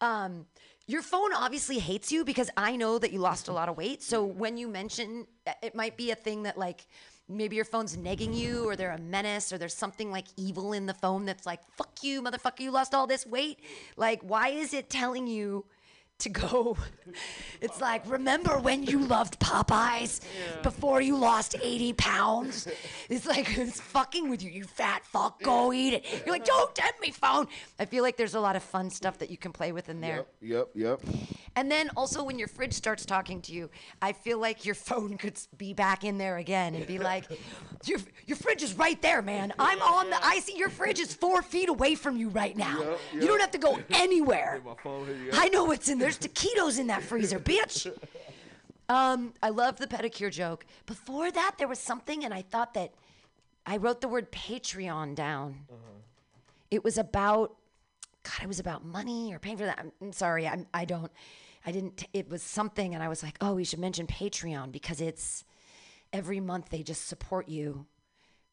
Um, 0.00 0.46
your 0.86 1.02
phone 1.02 1.32
obviously 1.32 1.78
hates 1.78 2.10
you 2.10 2.24
because 2.24 2.50
I 2.56 2.74
know 2.76 2.98
that 2.98 3.12
you 3.12 3.20
lost 3.20 3.48
a 3.48 3.52
lot 3.52 3.68
of 3.68 3.76
weight. 3.76 4.02
So 4.02 4.24
when 4.24 4.56
you 4.56 4.66
mention, 4.68 5.26
it 5.62 5.74
might 5.74 5.96
be 5.96 6.10
a 6.10 6.16
thing 6.16 6.42
that 6.42 6.58
like 6.58 6.86
maybe 7.28 7.56
your 7.56 7.64
phone's 7.64 7.96
negging 7.96 8.36
you, 8.36 8.68
or 8.68 8.74
they're 8.76 8.90
a 8.90 8.98
menace, 8.98 9.52
or 9.52 9.58
there's 9.58 9.74
something 9.74 10.10
like 10.10 10.26
evil 10.36 10.72
in 10.72 10.86
the 10.86 10.94
phone 10.94 11.24
that's 11.24 11.46
like, 11.46 11.60
"Fuck 11.76 12.02
you, 12.02 12.20
motherfucker! 12.22 12.60
You 12.60 12.72
lost 12.72 12.94
all 12.94 13.06
this 13.06 13.26
weight." 13.26 13.60
Like, 13.96 14.20
why 14.22 14.48
is 14.48 14.74
it 14.74 14.90
telling 14.90 15.26
you? 15.26 15.64
To 16.22 16.28
go. 16.30 16.76
It's 17.60 17.80
like, 17.80 18.08
remember 18.10 18.58
when 18.58 18.82
you 18.82 18.98
loved 18.98 19.38
Popeyes 19.38 20.20
before 20.62 21.00
you 21.00 21.16
lost 21.16 21.56
80 21.62 21.92
pounds? 21.94 22.68
It's 23.08 23.26
like, 23.26 23.56
it's 23.58 23.80
fucking 23.80 24.30
with 24.30 24.42
you, 24.42 24.50
you 24.50 24.64
fat 24.64 25.04
fuck. 25.04 25.42
Go 25.42 25.72
eat 25.72 25.94
it. 25.94 26.22
You're 26.24 26.34
like, 26.34 26.44
don't 26.44 26.74
tempt 26.74 27.00
me, 27.00 27.10
phone. 27.10 27.46
I 27.78 27.84
feel 27.84 28.02
like 28.02 28.16
there's 28.16 28.34
a 28.34 28.40
lot 28.40 28.56
of 28.56 28.62
fun 28.62 28.90
stuff 28.90 29.18
that 29.18 29.30
you 29.30 29.36
can 29.36 29.52
play 29.52 29.72
with 29.72 29.88
in 29.88 30.00
there. 30.00 30.24
Yep, 30.40 30.70
yep, 30.74 31.00
yep. 31.00 31.00
And 31.54 31.70
then 31.70 31.90
also 31.96 32.22
when 32.24 32.38
your 32.38 32.48
fridge 32.48 32.72
starts 32.72 33.04
talking 33.04 33.42
to 33.42 33.52
you, 33.52 33.68
I 34.00 34.12
feel 34.12 34.38
like 34.38 34.64
your 34.64 34.74
phone 34.74 35.18
could 35.18 35.38
be 35.56 35.74
back 35.74 36.02
in 36.02 36.16
there 36.16 36.38
again 36.38 36.74
and 36.74 36.86
be 36.86 36.98
like, 36.98 37.26
your, 37.84 37.98
your 38.26 38.36
fridge 38.36 38.62
is 38.62 38.74
right 38.74 39.00
there, 39.02 39.20
man. 39.20 39.52
I'm 39.58 39.80
on 39.82 40.10
the, 40.10 40.24
I 40.24 40.38
see 40.40 40.56
your 40.56 40.70
fridge 40.70 40.98
is 40.98 41.14
four 41.14 41.42
feet 41.42 41.68
away 41.68 41.94
from 41.94 42.16
you 42.16 42.30
right 42.30 42.56
now. 42.56 42.80
Yep, 42.80 43.00
You 43.14 43.26
don't 43.26 43.40
have 43.40 43.50
to 43.50 43.58
go 43.58 43.78
anywhere. 43.90 44.60
Phone 44.82 45.06
yep. 45.26 45.34
I 45.36 45.48
know 45.48 45.64
what's 45.64 45.88
in 45.88 45.98
there. 45.98 46.10
There's 46.10 46.18
taquitos 46.18 46.78
in 46.78 46.86
that 46.88 47.02
freezer, 47.02 47.38
bitch. 47.38 47.90
Um, 48.88 49.32
I 49.42 49.48
love 49.48 49.78
the 49.78 49.86
pedicure 49.86 50.30
joke. 50.30 50.66
Before 50.84 51.30
that, 51.30 51.54
there 51.56 51.68
was 51.68 51.78
something, 51.78 52.24
and 52.24 52.34
I 52.34 52.42
thought 52.42 52.74
that 52.74 52.92
I 53.64 53.78
wrote 53.78 54.02
the 54.02 54.08
word 54.08 54.30
Patreon 54.32 55.14
down. 55.14 55.60
It 56.70 56.84
was 56.84 56.98
about, 56.98 57.56
God, 58.22 58.42
it 58.42 58.48
was 58.48 58.60
about 58.60 58.84
money 58.84 59.32
or 59.32 59.38
paying 59.38 59.56
for 59.56 59.64
that. 59.64 59.78
I'm, 59.78 59.92
I'm 60.02 60.12
sorry, 60.12 60.46
I'm, 60.46 60.66
I 60.74 60.84
don't, 60.84 61.10
I 61.64 61.72
didn't. 61.72 62.04
It 62.12 62.28
was 62.28 62.42
something, 62.42 62.94
and 62.94 63.02
I 63.02 63.08
was 63.08 63.22
like, 63.22 63.36
oh, 63.40 63.54
we 63.54 63.64
should 63.64 63.78
mention 63.78 64.06
Patreon 64.06 64.72
because 64.72 65.00
it's 65.00 65.44
every 66.12 66.40
month 66.40 66.70
they 66.70 66.82
just 66.82 67.06
support 67.06 67.48
you 67.48 67.86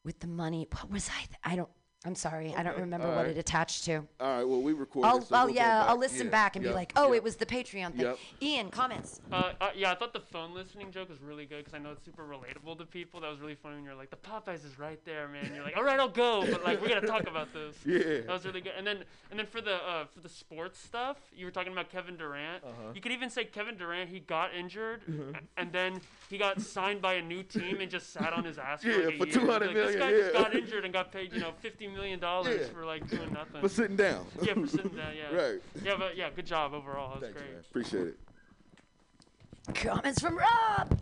with 0.04 0.20
the 0.20 0.26
money. 0.26 0.66
What 0.70 0.90
was 0.90 1.10
I? 1.10 1.52
I 1.52 1.56
don't. 1.56 1.68
I'm 2.06 2.14
sorry, 2.14 2.54
I 2.56 2.62
don't 2.62 2.72
Okay, 2.72 2.80
remember 2.80 3.08
all 3.08 3.14
what 3.14 3.26
right. 3.26 3.36
it 3.36 3.38
attached 3.38 3.84
to. 3.84 3.96
All 4.20 4.36
right, 4.38 4.44
well, 4.48 4.62
we 4.62 4.72
recorded. 4.72 5.06
I'll, 5.06 5.20
so 5.20 5.34
I'll 5.36 5.44
we'll 5.44 5.54
go 5.54 5.60
yeah, 5.60 5.82
I'll 5.86 5.96
back. 5.96 5.98
listen 5.98 6.26
Yeah, 6.28 6.30
back 6.30 6.56
and 6.56 6.64
yep, 6.64 6.72
be 6.72 6.74
like, 6.74 6.92
oh, 6.96 7.08
yep. 7.08 7.16
it 7.16 7.22
was 7.22 7.36
the 7.36 7.44
Patreon 7.44 7.90
thing. 7.90 8.00
Yep. 8.06 8.18
Ian, 8.40 8.70
comments. 8.70 9.20
Uh, 9.30 9.52
uh, 9.60 9.68
yeah, 9.76 9.92
I 9.92 9.96
thought 9.96 10.14
the 10.14 10.20
phone 10.20 10.54
listening 10.54 10.90
joke 10.92 11.10
was 11.10 11.20
really 11.20 11.44
good 11.44 11.58
because 11.58 11.74
I 11.74 11.78
know 11.78 11.90
it's 11.92 12.02
super 12.02 12.22
relatable 12.26 12.78
to 12.78 12.86
people. 12.86 13.20
That 13.20 13.30
was 13.30 13.38
really 13.40 13.54
funny 13.54 13.74
when 13.76 13.84
you're 13.84 13.94
like, 13.94 14.08
the 14.08 14.16
Popeyes 14.16 14.64
is 14.64 14.78
right 14.78 14.98
there, 15.04 15.28
man. 15.28 15.52
You're 15.54 15.62
like, 15.62 15.76
all 15.76 15.84
right, 15.84 16.00
I'll 16.00 16.08
go, 16.08 16.42
but 16.50 16.64
like, 16.64 16.80
we 16.80 16.88
gotta 16.88 17.06
talk 17.06 17.24
about 17.28 17.52
this. 17.52 17.76
Yeah. 17.84 18.20
That 18.22 18.28
was 18.28 18.46
really 18.46 18.62
good. 18.62 18.72
And 18.78 18.86
then, 18.86 19.04
and 19.30 19.38
then 19.38 19.46
for 19.46 19.60
the 19.60 19.74
uh, 19.74 20.04
for 20.06 20.20
the 20.20 20.28
sports 20.30 20.78
stuff, 20.78 21.18
you 21.36 21.44
were 21.44 21.50
talking 21.50 21.72
about 21.72 21.90
Kevin 21.90 22.16
Durant. 22.16 22.64
Uh-huh. 22.64 22.92
You 22.94 23.02
could 23.02 23.12
even 23.12 23.28
say 23.28 23.44
Kevin 23.44 23.76
Durant, 23.76 24.08
he 24.08 24.20
got 24.20 24.54
injured, 24.54 25.02
Mhm. 25.10 25.34
a- 25.36 25.60
and 25.60 25.70
then 25.70 26.00
he 26.30 26.38
got 26.38 26.62
signed 26.62 27.02
by 27.02 27.14
a 27.14 27.22
new 27.22 27.42
team 27.42 27.80
and 27.80 27.90
just 27.90 28.10
sat 28.12 28.32
on 28.32 28.44
his 28.44 28.56
ass 28.58 28.82
for 28.82 28.88
Yeah, 28.88 28.96
like 29.06 29.14
a 29.14 29.18
for 29.18 29.26
year. 29.26 29.34
200 29.34 29.66
like, 29.66 29.74
This 29.74 29.94
million, 29.96 29.98
guy 29.98 30.10
just 30.12 30.34
yeah. 30.34 30.40
got 30.42 30.54
injured 30.54 30.84
and 30.84 30.94
got 30.94 31.12
paid, 31.12 31.32
you 31.34 31.40
know, 31.40 31.52
fifty 31.60 31.88
million 31.94 32.18
dollars 32.20 32.60
Yeah. 32.62 32.72
for 32.72 32.84
like 32.84 33.08
doing 33.08 33.32
nothing. 33.32 33.60
For 33.60 33.68
sitting 33.68 33.96
down. 33.96 34.26
Yeah, 34.42 34.54
for 34.54 34.66
sitting 34.66 34.96
down. 34.96 35.12
Yeah. 35.16 35.36
Right. 35.36 35.60
Yeah, 35.82 35.94
but 35.98 36.16
yeah, 36.16 36.30
good 36.34 36.46
job 36.46 36.72
overall. 36.74 37.18
That 37.20 37.34
was 37.34 37.42
great. 37.42 37.58
Appreciate 37.70 38.06
it. 38.08 39.74
Comments 39.74 40.20
from 40.20 40.36
Rob. 40.38 40.98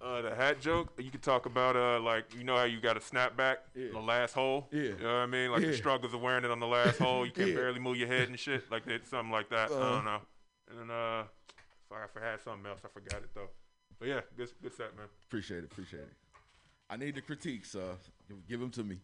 Uh, 0.00 0.20
the 0.20 0.34
hat 0.34 0.60
joke, 0.60 0.92
you 0.98 1.12
could 1.12 1.22
talk 1.22 1.46
about, 1.46 1.76
uh, 1.76 2.00
like, 2.00 2.34
you 2.36 2.42
know 2.42 2.56
how 2.56 2.64
you 2.64 2.80
got 2.80 2.96
a 2.96 3.00
snapback, 3.00 3.58
in 3.76 3.92
the 3.92 4.00
last 4.00 4.32
hole? 4.32 4.66
Yeah. 4.72 4.82
You 4.82 4.96
know 5.00 5.04
what 5.04 5.14
I 5.14 5.26
mean? 5.26 5.52
Like 5.52 5.60
Yeah. 5.62 5.68
the 5.68 5.76
struggles 5.76 6.12
of 6.12 6.20
wearing 6.20 6.44
it 6.44 6.50
on 6.50 6.58
the 6.58 6.66
last 6.66 6.98
hole. 6.98 7.24
You 7.24 7.30
can 7.30 7.46
Yeah. 7.48 7.54
barely 7.54 7.78
move 7.78 7.96
your 7.96 8.08
head 8.08 8.28
and 8.28 8.36
shit. 8.38 8.68
Like 8.68 8.84
that, 8.86 9.06
something 9.06 9.30
like 9.30 9.48
that. 9.50 9.70
I 9.70 9.74
Uh-huh. 9.74 9.90
don't 9.90 10.04
know. 10.04 10.20
And 10.70 10.78
then, 10.80 10.90
uh, 10.90 11.24
if 11.54 11.92
I, 11.92 12.04
if 12.04 12.16
I 12.20 12.30
had 12.32 12.40
something 12.40 12.66
else, 12.68 12.80
I 12.84 12.88
forgot 12.88 13.22
it 13.22 13.30
though. 13.32 13.50
But 14.00 14.08
yeah, 14.08 14.20
good, 14.36 14.50
good 14.60 14.74
set, 14.74 14.96
man. 14.96 15.06
Appreciate 15.28 15.58
it. 15.58 15.70
Appreciate 15.70 16.00
it. 16.00 16.12
I 16.92 16.96
need 16.96 17.14
the 17.14 17.22
critiques. 17.22 17.74
Give, 18.28 18.46
give 18.46 18.60
them 18.60 18.70
to 18.72 18.84
me. 18.84 18.98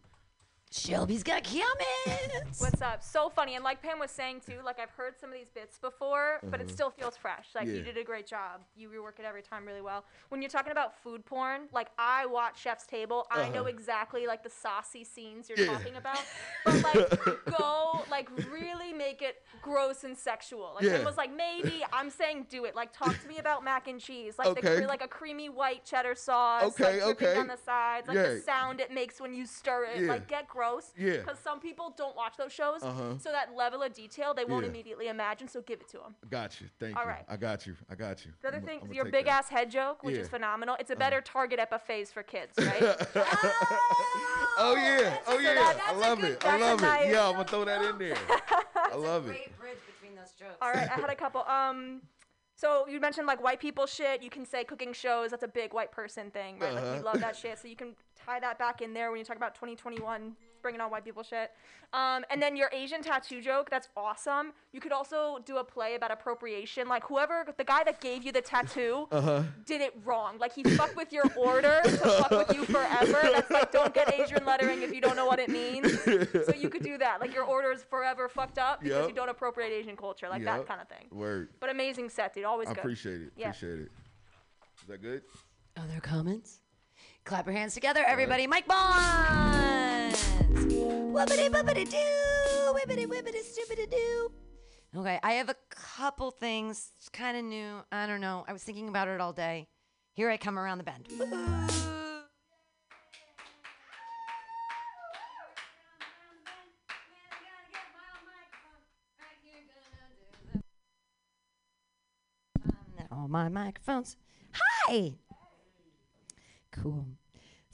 Shelby's 0.71 1.23
got 1.23 1.43
comments. 1.43 2.61
What's 2.61 2.79
up? 2.81 3.03
So 3.03 3.29
funny. 3.29 3.55
And 3.55 3.63
like 3.63 3.81
Pam 3.81 3.97
was 3.97 4.11
saying 4.11 4.41
too, 4.45 4.59
like 4.63 4.79
I've 4.79 4.91
heard 4.91 5.15
some 5.19 5.31
of 5.31 5.35
these 5.35 5.49
bits 5.49 5.79
before, 5.79 6.39
but 6.43 6.61
it 6.61 6.67
Mhm. 6.67 6.71
still 6.71 6.89
feels 6.91 7.17
fresh. 7.17 7.47
Like 7.55 7.67
you 7.67 7.81
did 7.81 7.97
a 7.97 8.03
great 8.03 8.27
job. 8.27 8.61
You 8.75 8.87
rework 8.89 9.17
it 9.17 9.25
every 9.25 9.41
time 9.41 9.65
really 9.65 9.81
well. 9.81 10.05
When 10.29 10.43
you're 10.43 10.49
talking 10.49 10.71
about 10.71 10.95
food 11.01 11.25
porn, 11.25 11.69
like 11.71 11.89
I 11.97 12.27
watch 12.27 12.59
Chef's 12.59 12.85
Table. 12.85 13.25
I 13.31 13.49
know 13.49 13.61
Uh-huh. 13.61 13.69
exactly 13.69 14.27
like 14.27 14.43
the 14.43 14.49
saucy 14.51 15.03
scenes 15.03 15.49
you're 15.49 15.57
Yeah. 15.57 15.73
talking 15.73 15.95
about. 15.95 16.19
But 16.65 16.83
like 16.83 17.57
go 17.57 18.05
like 18.11 18.29
really 18.51 18.93
make 18.93 19.23
it 19.23 19.43
gross 19.63 20.03
and 20.03 20.15
sexual. 20.15 20.73
Like 20.75 20.83
Yeah. 20.83 20.97
Pam 20.97 21.05
was 21.05 21.17
like, 21.17 21.31
maybe 21.31 21.83
I'm 21.93 22.11
saying 22.11 22.43
do 22.49 22.65
it. 22.65 22.75
Like 22.75 22.93
talk 22.93 23.19
to 23.19 23.27
me 23.27 23.39
about 23.39 23.63
mac 23.63 23.87
and 23.87 23.99
cheese. 23.99 24.37
Like 24.37 24.45
the 24.53 24.59
Okay. 24.67 24.81
cre- 24.81 24.87
like 24.87 25.01
a 25.01 25.07
creamy 25.07 25.49
white 25.49 25.83
cheddar 25.83 26.13
sauce. 26.13 26.63
Okay, 26.79 27.01
like 27.03 27.15
okay. 27.15 27.33
down 27.33 27.47
the 27.47 27.57
sides. 27.57 28.07
Like 28.07 28.17
Yeah. 28.17 28.33
the 28.35 28.41
sound 28.41 28.79
it 28.79 28.91
makes 28.91 29.19
when 29.19 29.33
you 29.33 29.47
stir 29.47 29.85
it. 29.85 30.01
Yeah. 30.01 30.09
Like 30.09 30.27
get 30.27 30.47
gross. 30.47 30.58
Yeah. 30.97 31.17
Because 31.17 31.39
some 31.39 31.59
people 31.59 31.93
don't 31.97 32.15
watch 32.15 32.35
those 32.37 32.51
shows, 32.53 32.83
Uh-huh. 32.83 33.17
so 33.19 33.31
that 33.31 33.55
level 33.55 33.81
of 33.83 33.93
detail 33.93 34.33
they 34.33 34.45
won't 34.45 34.63
Yeah. 34.65 34.69
immediately 34.71 35.07
imagine. 35.07 35.47
So 35.47 35.61
give 35.61 35.79
it 35.81 35.87
to 35.89 35.97
them. 35.97 36.15
Got 36.29 36.59
you. 36.61 36.67
Thank 36.79 36.95
All 36.97 37.03
you. 37.03 37.09
right. 37.09 37.25
I 37.27 37.37
got 37.37 37.65
you. 37.67 37.75
I 37.89 37.95
got 37.95 38.25
you. 38.25 38.31
The 38.41 38.47
other 38.49 38.57
I'ma- 38.57 38.65
thing, 38.67 38.79
I'ma 38.83 38.93
your 38.93 39.05
big 39.05 39.25
that. 39.25 39.31
ass 39.45 39.49
head 39.49 39.71
joke, 39.71 40.03
which 40.03 40.17
is 40.17 40.27
phenomenal. 40.29 40.75
It's 40.79 40.89
a 40.89 40.93
Uh-huh. 40.93 40.99
better 40.99 41.21
target 41.21 41.59
at 41.59 41.69
buffets 41.69 42.11
for 42.11 42.23
kids, 42.23 42.53
right? 42.57 42.81
Oh 44.61 44.75
yeah. 44.75 45.17
Oh 45.27 45.33
so 45.33 45.39
yeah. 45.39 45.53
that- 45.55 45.83
I 45.87 45.93
love 45.93 46.23
it. 46.23 46.45
I 46.45 46.57
love 46.57 46.81
nice- 46.81 47.05
it. 47.05 47.11
Yeah, 47.11 47.27
I'm 47.27 47.33
gonna 47.33 47.45
throw 47.45 47.65
that 47.65 47.81
in 47.83 47.97
there. 47.97 48.17
I 48.75 48.95
love 48.95 49.25
it. 49.27 49.29
Great 49.29 49.59
bridge 49.59 49.77
between 49.85 50.15
those 50.15 50.31
jokes. 50.33 50.57
All 50.61 50.69
right, 50.71 50.89
I 50.89 50.95
had 50.99 51.09
a 51.09 51.15
couple. 51.15 51.41
Um, 51.43 52.01
so 52.55 52.85
you 52.87 52.99
mentioned 52.99 53.25
like 53.27 53.41
white 53.41 53.59
people 53.61 53.85
shit. 53.85 54.21
You 54.21 54.29
can 54.29 54.45
say 54.45 54.63
cooking 54.65 54.91
shows. 54.91 55.31
That's 55.31 55.43
a 55.43 55.47
big 55.47 55.73
white 55.73 55.91
person 55.91 56.29
thing, 56.31 56.59
right? 56.59 56.73
Like 56.73 56.83
we 56.83 56.89
Uh-huh. 56.89 57.01
love 57.05 57.19
that 57.21 57.35
shit. 57.37 57.57
So 57.59 57.67
you 57.69 57.75
can 57.77 57.95
tie 58.15 58.39
that 58.41 58.59
back 58.59 58.81
in 58.81 58.93
there 58.93 59.11
when 59.11 59.19
you 59.19 59.23
talk 59.25 59.37
about 59.37 59.55
2021, 59.55 60.35
bringing 60.61 60.81
on 60.81 60.91
white 60.91 61.03
people 61.05 61.23
shit. 61.23 61.51
Um, 61.91 62.23
and 62.29 62.39
then 62.41 62.55
your 62.55 62.69
Asian 62.71 63.01
tattoo 63.01 63.41
joke. 63.41 63.69
That's 63.69 63.89
awesome. 63.97 64.53
You 64.73 64.79
could 64.79 64.91
also 64.91 65.39
do 65.45 65.57
a 65.57 65.63
play 65.63 65.95
about 65.95 66.11
appropriation. 66.11 66.87
Like 66.87 67.03
whoever, 67.05 67.45
the 67.57 67.63
guy 67.63 67.83
that 67.83 67.99
gave 67.99 68.23
you 68.23 68.31
the 68.31 68.41
tattoo. 68.41 69.07
Uh-huh. 69.19 69.43
Did 69.65 69.81
it 69.81 69.93
wrong. 70.05 70.37
Like 70.37 70.53
he 70.53 70.63
fucked 70.63 70.95
with 70.95 71.11
your 71.11 71.25
order 71.35 71.81
to 71.83 71.89
fuck 71.97 72.31
with 72.31 72.53
you 72.55 72.63
forever. 72.65 73.19
That's 73.33 73.49
like 73.49 73.71
don't 73.71 73.93
get 73.93 74.13
Asian 74.13 74.45
lettering 74.45 74.81
if 74.81 74.93
you 74.93 75.01
don't 75.01 75.15
know 75.15 75.25
what 75.25 75.39
it 75.39 75.49
means. 75.49 76.01
So 76.03 76.53
you 76.57 76.69
could 76.69 76.83
do 76.83 76.97
that. 76.99 77.19
Like 77.19 77.33
your 77.33 77.43
order 77.43 77.71
is 77.71 77.83
forever 77.83 78.29
fucked 78.29 78.57
up 78.59 78.81
because 78.81 78.99
Yep. 79.01 79.09
you 79.09 79.15
don't 79.15 79.29
appropriate 79.29 79.71
Asian 79.71 79.95
culture. 79.97 80.29
Like 80.29 80.43
that 80.45 80.67
kind 80.67 80.79
of 80.79 80.87
thing. 80.87 81.07
Word. 81.11 81.49
But 81.59 81.69
amazing 81.69 82.09
set, 82.09 82.33
dude. 82.33 82.45
Always 82.45 82.67
I 82.69 82.73
good. 82.73 82.79
appreciate 82.79 83.21
it. 83.21 83.31
Yeah. 83.35 83.49
Appreciate 83.49 83.79
it. 83.81 83.89
Is 84.81 84.87
that 84.87 85.01
good? 85.01 85.21
Other 85.75 85.99
comments? 86.01 86.59
Clap 87.29 87.45
your 87.45 87.53
hands 87.53 87.75
together, 87.75 88.03
everybody. 88.07 88.47
Mike 88.47 88.65
Bonds. 88.65 90.19
Whippity 91.13 91.47
whippity 91.47 91.87
doo, 91.87 92.73
whippity 92.73 93.05
whippity 93.05 93.43
stupidity 93.43 93.85
doo. 93.85 94.31
Okay, 94.97 95.19
I 95.21 95.33
have 95.33 95.47
a 95.47 95.55
couple 95.69 96.31
things. 96.31 96.91
It's 96.97 97.07
kind 97.07 97.37
of 97.37 97.43
new. 97.43 97.83
I 97.91 98.07
don't 98.07 98.19
know. 98.19 98.45
I 98.47 98.51
was 98.51 98.63
thinking 98.63 98.89
about 98.89 99.09
it 99.09 99.21
all 99.21 99.31
day. 99.31 99.67
Here 100.13 100.31
I 100.31 100.37
come 100.37 100.57
around 100.57 100.79
the 100.79 100.85
bend. 100.85 101.07
All 113.11 113.27
my 113.27 113.49
microphones. 113.49 114.17
Hi. 114.87 115.13
Cool. 116.71 117.18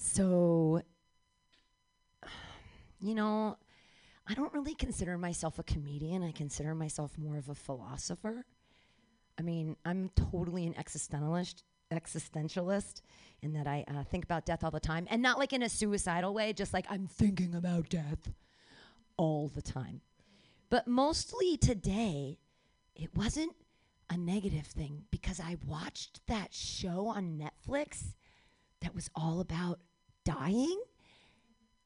So, 0.06 0.82
you 3.00 3.16
know, 3.16 3.58
I 4.28 4.34
don't 4.34 4.54
really 4.54 4.76
consider 4.76 5.18
myself 5.18 5.60
a 5.60 5.64
comedian. 5.64 6.24
I 6.24 6.32
consider 6.32 6.74
myself 6.74 7.18
more 7.18 7.38
of 7.38 7.50
a 7.50 7.56
philosopher. 7.56 8.46
I 9.38 9.42
mean, 9.42 9.76
I'm 9.84 10.10
totally 10.16 10.66
an 10.68 10.74
existentialist, 10.76 11.64
existentialist 11.92 13.02
in 13.42 13.54
that 13.54 13.68
I 13.68 13.84
uh, 13.88 14.04
think 14.04 14.24
about 14.24 14.46
death 14.46 14.64
all 14.64 14.72
the 14.72 14.80
time, 14.80 15.06
and 15.10 15.22
not 15.22 15.38
like 15.38 15.54
in 15.54 15.64
a 15.64 15.70
suicidal 15.70 16.34
way, 16.34 16.54
just 16.54 16.74
like 16.74 16.86
I'm 16.90 17.08
thinking 17.08 17.54
about 17.54 17.90
death 17.90 18.32
all 19.18 19.50
the 19.54 19.62
time. 19.62 20.02
But 20.70 20.88
mostly 20.88 21.58
today, 21.58 22.40
it 22.96 23.16
wasn't 23.16 23.54
a 24.10 24.18
negative 24.18 24.68
thing 24.68 25.04
because 25.12 25.40
I 25.40 25.58
watched 25.68 26.26
that 26.28 26.54
show 26.54 27.08
on 27.08 27.42
Netflix 27.42 28.14
that 28.82 28.96
was 28.96 29.10
all 29.16 29.40
about 29.42 29.80
dying, 30.26 30.82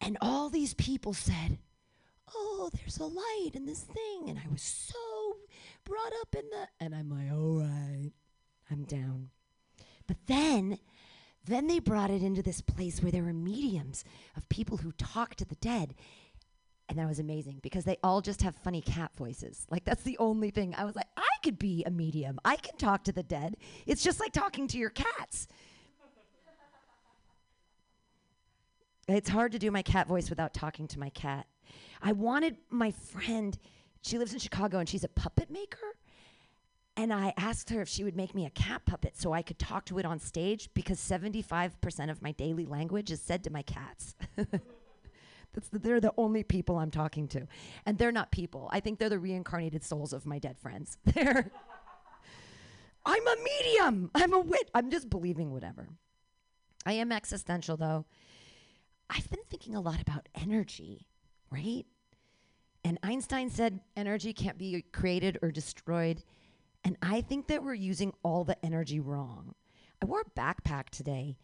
and 0.01 0.17
all 0.21 0.49
these 0.49 0.73
people 0.73 1.13
said, 1.13 1.59
Oh, 2.33 2.69
there's 2.73 2.97
a 2.97 3.05
light 3.05 3.51
in 3.53 3.65
this 3.65 3.81
thing. 3.81 4.29
And 4.29 4.39
I 4.39 4.51
was 4.51 4.61
so 4.61 5.37
brought 5.83 6.13
up 6.21 6.35
in 6.35 6.49
the. 6.49 6.67
And 6.79 6.95
I'm 6.95 7.09
like, 7.09 7.31
All 7.31 7.59
right, 7.59 8.11
I'm 8.71 8.83
down. 8.83 9.29
But 10.07 10.17
then, 10.27 10.79
then 11.45 11.67
they 11.67 11.79
brought 11.79 12.09
it 12.09 12.23
into 12.23 12.41
this 12.41 12.61
place 12.61 13.01
where 13.01 13.11
there 13.11 13.23
were 13.23 13.33
mediums 13.33 14.03
of 14.35 14.49
people 14.49 14.77
who 14.77 14.91
talk 14.93 15.35
to 15.35 15.45
the 15.45 15.55
dead. 15.55 15.95
And 16.87 16.97
that 16.97 17.07
was 17.07 17.19
amazing 17.19 17.59
because 17.61 17.85
they 17.85 17.97
all 18.03 18.19
just 18.19 18.41
have 18.41 18.55
funny 18.55 18.81
cat 18.81 19.11
voices. 19.15 19.67
Like, 19.69 19.85
that's 19.85 20.01
the 20.01 20.17
only 20.17 20.49
thing. 20.49 20.73
I 20.75 20.85
was 20.85 20.95
like, 20.95 21.05
I 21.15 21.27
could 21.43 21.59
be 21.59 21.83
a 21.85 21.91
medium. 21.91 22.39
I 22.43 22.55
can 22.55 22.77
talk 22.77 23.03
to 23.03 23.11
the 23.11 23.21
dead. 23.21 23.57
It's 23.85 24.03
just 24.03 24.19
like 24.19 24.33
talking 24.33 24.67
to 24.69 24.77
your 24.79 24.89
cats. 24.89 25.47
It's 29.09 29.29
hard 29.29 29.51
to 29.53 29.59
do 29.59 29.71
my 29.71 29.81
cat 29.81 30.07
voice 30.07 30.29
without 30.29 30.53
talking 30.53 30.87
to 30.89 30.99
my 30.99 31.09
cat. 31.09 31.47
I 32.01 32.11
wanted 32.11 32.57
my 32.69 32.91
friend 32.91 33.57
she 34.01 34.17
lives 34.17 34.33
in 34.33 34.39
Chicago 34.39 34.79
and 34.79 34.87
she's 34.87 35.03
a 35.03 35.09
puppet 35.09 35.49
maker. 35.49 35.97
And 36.95 37.13
I 37.13 37.33
asked 37.37 37.69
her 37.69 37.81
if 37.81 37.89
she 37.89 38.03
would 38.03 38.15
make 38.15 38.35
me 38.35 38.45
a 38.45 38.49
cat 38.49 38.85
puppet 38.85 39.17
so 39.17 39.33
I 39.33 39.41
could 39.41 39.57
talk 39.57 39.85
to 39.85 39.99
it 39.99 40.05
on 40.05 40.19
stage 40.19 40.69
because 40.73 40.99
75% 40.99 42.09
of 42.09 42.21
my 42.21 42.31
daily 42.33 42.65
language 42.65 43.11
is 43.11 43.21
said 43.21 43.43
to 43.45 43.49
my 43.49 43.61
cats. 43.61 44.15
The, 45.71 45.79
they're 45.79 45.99
the 45.99 46.13
only 46.15 46.43
people 46.43 46.77
I'm 46.77 46.91
talking 46.91 47.27
to. 47.29 47.47
And 47.83 47.97
they're 47.97 48.11
not 48.11 48.31
people. 48.31 48.69
I 48.71 48.81
think 48.81 48.99
they're 48.99 49.09
the 49.09 49.17
reincarnated 49.17 49.83
souls 49.83 50.13
of 50.13 50.27
my 50.27 50.37
dead 50.37 50.59
friends. 50.59 50.99
They're 51.05 51.51
I'm 53.03 53.27
a 53.27 53.35
medium. 53.43 54.11
I'm 54.13 54.33
a 54.33 54.39
wit. 54.39 54.69
I'm 54.75 54.91
just 54.91 55.09
believing 55.09 55.51
whatever. 55.51 55.89
I 56.85 56.93
am 56.93 57.11
existential 57.11 57.77
though. 57.77 58.05
I've 59.09 59.29
been 59.29 59.43
thinking 59.49 59.75
a 59.75 59.81
lot 59.81 60.01
about 60.01 60.29
energy, 60.35 61.07
right? 61.51 61.85
And 62.83 62.97
Einstein 63.03 63.49
said 63.49 63.81
energy 63.97 64.33
can't 64.33 64.57
be 64.57 64.83
created 64.91 65.37
or 65.41 65.51
destroyed. 65.51 66.23
And 66.83 66.97
I 67.01 67.21
think 67.21 67.47
that 67.47 67.63
we're 67.63 67.73
using 67.73 68.13
all 68.23 68.43
the 68.43 68.63
energy 68.65 68.99
wrong. 68.99 69.55
I 70.01 70.05
wore 70.05 70.21
a 70.21 70.39
backpack 70.39 70.89
today, 70.89 71.37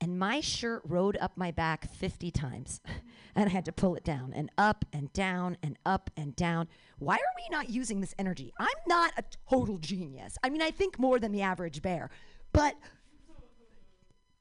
and 0.00 0.18
my 0.18 0.40
shirt 0.40 0.82
rode 0.84 1.16
up 1.18 1.32
my 1.36 1.50
back 1.50 1.90
50 1.94 2.30
times. 2.30 2.80
and 3.34 3.48
I 3.48 3.52
had 3.52 3.64
to 3.64 3.72
pull 3.72 3.94
it 3.94 4.04
down 4.04 4.32
and 4.34 4.50
up 4.58 4.84
and 4.92 5.12
down 5.12 5.56
and 5.62 5.78
up 5.86 6.10
and 6.16 6.36
down. 6.36 6.68
Why 6.98 7.14
are 7.14 7.36
we 7.36 7.48
not 7.50 7.70
using 7.70 8.00
this 8.00 8.14
energy? 8.18 8.52
I'm 8.58 8.68
not 8.86 9.12
a 9.16 9.24
total 9.48 9.78
genius. 9.78 10.36
I 10.42 10.50
mean, 10.50 10.60
I 10.60 10.70
think 10.70 10.98
more 10.98 11.18
than 11.18 11.32
the 11.32 11.42
average 11.42 11.80
bear. 11.80 12.10
But 12.52 12.74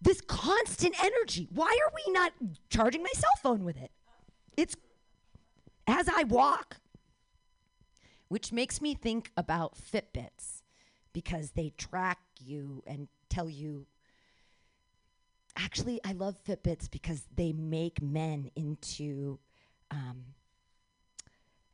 this 0.01 0.21
constant 0.21 0.95
energy, 1.03 1.47
why 1.53 1.67
are 1.67 1.93
we 1.93 2.11
not 2.11 2.33
charging 2.69 3.03
my 3.03 3.11
cell 3.13 3.31
phone 3.43 3.63
with 3.63 3.77
it? 3.77 3.91
It's 4.57 4.75
as 5.87 6.09
I 6.09 6.23
walk, 6.23 6.77
which 8.27 8.51
makes 8.51 8.81
me 8.81 8.95
think 8.95 9.31
about 9.37 9.75
Fitbits 9.75 10.63
because 11.13 11.51
they 11.51 11.73
track 11.77 12.19
you 12.39 12.83
and 12.87 13.07
tell 13.29 13.49
you. 13.49 13.85
Actually, 15.55 15.99
I 16.05 16.13
love 16.13 16.37
Fitbits 16.43 16.89
because 16.89 17.27
they 17.35 17.51
make 17.51 18.01
men 18.01 18.49
into 18.55 19.39
um, 19.91 20.23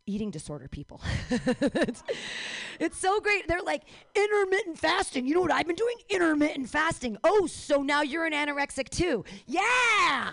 eating 0.07 0.31
disorder 0.31 0.67
people. 0.67 1.01
it's, 1.29 2.03
it's 2.79 2.97
so 2.97 3.19
great. 3.19 3.47
They're 3.47 3.61
like 3.61 3.83
intermittent 4.15 4.79
fasting. 4.79 5.27
You 5.27 5.35
know 5.35 5.41
what 5.41 5.51
I've 5.51 5.67
been 5.67 5.75
doing? 5.75 5.97
Intermittent 6.09 6.69
fasting. 6.69 7.17
Oh, 7.23 7.45
so 7.45 7.83
now 7.83 8.01
you're 8.01 8.25
an 8.25 8.33
anorexic 8.33 8.89
too. 8.89 9.23
Yeah. 9.45 10.31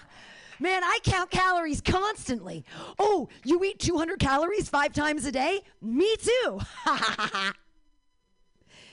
Man, 0.60 0.84
I 0.84 0.98
count 1.02 1.30
calories 1.30 1.80
constantly. 1.80 2.64
Oh, 2.98 3.28
you 3.44 3.62
eat 3.64 3.80
200 3.80 4.18
calories 4.18 4.68
five 4.68 4.92
times 4.92 5.26
a 5.26 5.32
day? 5.32 5.60
Me 5.82 6.14
too. 6.16 6.60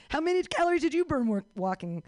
How 0.08 0.20
many 0.20 0.42
calories 0.42 0.82
did 0.82 0.92
you 0.92 1.06
burn 1.06 1.42
walking? 1.56 2.02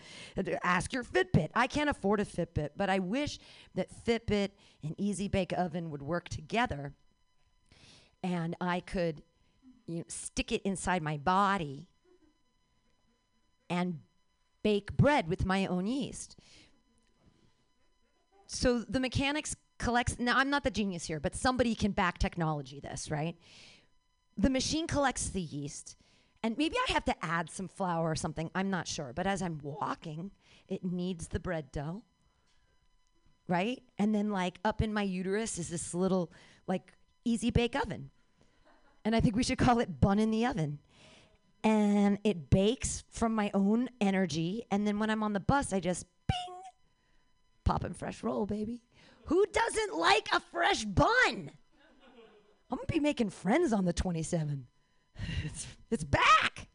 Ask 0.62 0.92
your 0.92 1.04
Fitbit. 1.04 1.48
I 1.54 1.66
can't 1.66 1.88
afford 1.88 2.20
a 2.20 2.26
Fitbit, 2.26 2.70
but 2.76 2.90
I 2.90 2.98
wish 2.98 3.38
that 3.76 3.88
Fitbit 4.04 4.50
and 4.82 4.94
Easy 4.98 5.28
Bake 5.28 5.54
Oven 5.56 5.88
would 5.88 6.02
work 6.02 6.28
together 6.28 6.92
and 8.24 8.56
I 8.58 8.80
could 8.80 9.22
you 9.86 9.98
know, 9.98 10.04
stick 10.08 10.50
it 10.50 10.62
inside 10.62 11.02
my 11.02 11.18
body 11.18 11.86
and 13.68 14.00
bake 14.62 14.96
bread 14.96 15.28
with 15.28 15.44
my 15.44 15.66
own 15.66 15.86
yeast. 15.86 16.36
So 18.46 18.78
the 18.88 18.98
mechanics 18.98 19.54
collects 19.78 20.18
now 20.18 20.38
I'm 20.38 20.48
not 20.48 20.64
the 20.64 20.70
genius 20.70 21.04
here, 21.04 21.20
but 21.20 21.36
somebody 21.36 21.74
can 21.74 21.90
back 21.90 22.18
technology 22.18 22.80
this, 22.80 23.10
right? 23.10 23.36
The 24.38 24.50
machine 24.50 24.86
collects 24.86 25.28
the 25.28 25.42
yeast 25.42 25.96
and 26.42 26.56
maybe 26.56 26.76
I 26.88 26.92
have 26.92 27.04
to 27.04 27.14
add 27.22 27.50
some 27.50 27.68
flour 27.68 28.10
or 28.10 28.16
something, 28.16 28.50
I'm 28.54 28.70
not 28.70 28.88
sure, 28.88 29.12
but 29.14 29.26
as 29.26 29.42
I'm 29.42 29.60
walking, 29.62 30.30
it 30.66 30.82
needs 30.82 31.28
the 31.28 31.40
bread 31.40 31.70
dough. 31.72 32.02
Right? 33.46 33.82
And 33.98 34.14
then 34.14 34.30
like 34.30 34.58
up 34.64 34.80
in 34.80 34.94
my 34.94 35.02
uterus 35.02 35.58
is 35.58 35.68
this 35.68 35.92
little 35.92 36.32
like 36.66 36.94
easy 37.24 37.50
bake 37.50 37.76
oven. 37.76 38.10
And 39.04 39.14
I 39.14 39.20
think 39.20 39.36
we 39.36 39.42
should 39.42 39.58
call 39.58 39.80
it 39.80 40.00
bun 40.00 40.18
in 40.18 40.30
the 40.30 40.46
oven. 40.46 40.78
And 41.62 42.18
it 42.24 42.50
bakes 42.50 43.04
from 43.10 43.34
my 43.34 43.50
own 43.54 43.88
energy. 44.00 44.64
And 44.70 44.86
then 44.86 44.98
when 44.98 45.10
I'm 45.10 45.22
on 45.22 45.32
the 45.32 45.40
bus, 45.40 45.72
I 45.72 45.80
just 45.80 46.06
bing, 46.26 46.56
popping 47.64 47.94
fresh 47.94 48.22
roll, 48.22 48.46
baby. 48.46 48.82
Who 49.26 49.44
doesn't 49.46 49.96
like 49.96 50.28
a 50.32 50.40
fresh 50.40 50.84
bun? 50.84 51.50
I'm 52.70 52.78
gonna 52.78 52.86
be 52.88 53.00
making 53.00 53.30
friends 53.30 53.72
on 53.72 53.84
the 53.84 53.92
27. 53.92 54.66
it's, 55.44 55.66
it's 55.90 56.04
back. 56.04 56.68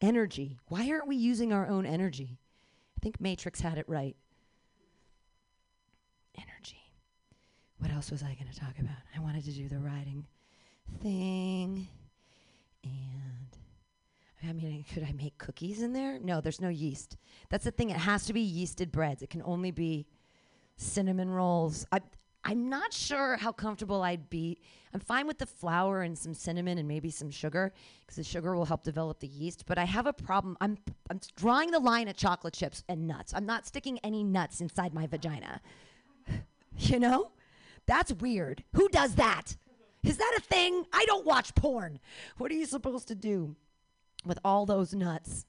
Energy. 0.00 0.58
Why 0.68 0.90
aren't 0.90 1.08
we 1.08 1.16
using 1.16 1.52
our 1.52 1.66
own 1.66 1.86
energy? 1.86 2.38
I 2.96 3.00
think 3.02 3.20
Matrix 3.20 3.60
had 3.60 3.78
it 3.78 3.88
right. 3.88 4.16
Energy. 6.36 6.92
What 7.86 7.94
else 7.94 8.10
was 8.10 8.24
I 8.24 8.34
going 8.34 8.52
to 8.52 8.58
talk 8.58 8.80
about? 8.80 8.96
I 9.16 9.20
wanted 9.20 9.44
to 9.44 9.52
do 9.52 9.68
the 9.68 9.78
writing 9.78 10.26
thing. 11.00 11.86
And 12.82 13.56
I 14.42 14.52
mean, 14.52 14.84
could 14.92 15.04
I 15.04 15.12
make 15.12 15.38
cookies 15.38 15.82
in 15.82 15.92
there? 15.92 16.18
No, 16.18 16.40
there's 16.40 16.60
no 16.60 16.68
yeast. 16.68 17.16
That's 17.48 17.62
the 17.62 17.70
thing. 17.70 17.90
It 17.90 17.96
has 17.96 18.26
to 18.26 18.32
be 18.32 18.44
yeasted 18.44 18.90
breads. 18.90 19.22
It 19.22 19.30
can 19.30 19.40
only 19.44 19.70
be 19.70 20.08
cinnamon 20.76 21.30
rolls. 21.30 21.86
I, 21.92 22.00
I'm 22.42 22.68
not 22.68 22.92
sure 22.92 23.36
how 23.36 23.52
comfortable 23.52 24.02
I'd 24.02 24.28
be. 24.30 24.58
I'm 24.92 24.98
fine 24.98 25.28
with 25.28 25.38
the 25.38 25.46
flour 25.46 26.02
and 26.02 26.18
some 26.18 26.34
cinnamon 26.34 26.78
and 26.78 26.88
maybe 26.88 27.12
some 27.12 27.30
sugar 27.30 27.72
because 28.00 28.16
the 28.16 28.24
sugar 28.24 28.56
will 28.56 28.64
help 28.64 28.82
develop 28.82 29.20
the 29.20 29.28
yeast. 29.28 29.64
But 29.64 29.78
I 29.78 29.84
have 29.84 30.08
a 30.08 30.12
problem. 30.12 30.56
I'm, 30.60 30.76
I'm 31.08 31.20
drawing 31.36 31.70
the 31.70 31.78
line 31.78 32.08
at 32.08 32.16
chocolate 32.16 32.54
chips 32.54 32.82
and 32.88 33.06
nuts. 33.06 33.32
I'm 33.32 33.46
not 33.46 33.64
sticking 33.64 34.00
any 34.00 34.24
nuts 34.24 34.60
inside 34.60 34.92
my 34.92 35.06
vagina. 35.06 35.60
you 36.78 36.98
know? 36.98 37.30
That's 37.86 38.12
weird. 38.12 38.64
Who 38.74 38.88
does 38.88 39.14
that? 39.14 39.56
Is 40.02 40.18
that 40.18 40.34
a 40.38 40.40
thing? 40.40 40.84
I 40.92 41.04
don't 41.06 41.26
watch 41.26 41.54
porn. 41.54 41.98
What 42.38 42.50
are 42.50 42.54
you 42.54 42.66
supposed 42.66 43.08
to 43.08 43.14
do 43.14 43.56
with 44.24 44.38
all 44.44 44.66
those 44.66 44.94
nuts? 44.94 45.46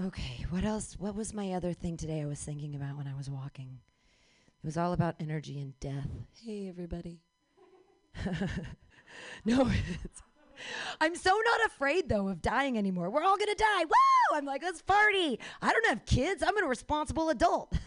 Okay, 0.00 0.44
what 0.50 0.64
else? 0.64 0.96
What 0.98 1.14
was 1.14 1.32
my 1.32 1.52
other 1.52 1.72
thing 1.72 1.96
today 1.96 2.22
I 2.22 2.26
was 2.26 2.40
thinking 2.40 2.74
about 2.74 2.96
when 2.96 3.06
I 3.06 3.14
was 3.14 3.30
walking? 3.30 3.78
It 4.62 4.66
was 4.66 4.76
all 4.76 4.92
about 4.92 5.16
energy 5.20 5.60
and 5.60 5.78
death. 5.80 6.08
Hey, 6.44 6.68
everybody. 6.68 7.20
no, 9.44 9.70
I'm 11.00 11.16
so 11.16 11.30
not 11.30 11.66
afraid 11.66 12.08
though 12.08 12.28
of 12.28 12.42
dying 12.42 12.78
anymore. 12.78 13.10
We're 13.10 13.24
all 13.24 13.36
gonna 13.36 13.54
die. 13.54 13.84
Woo! 13.84 14.36
I'm 14.36 14.44
like, 14.44 14.62
let's 14.62 14.82
party. 14.82 15.38
I 15.60 15.72
don't 15.72 15.86
have 15.86 16.04
kids. 16.06 16.42
I'm 16.46 16.62
a 16.62 16.66
responsible 16.66 17.30
adult. 17.30 17.72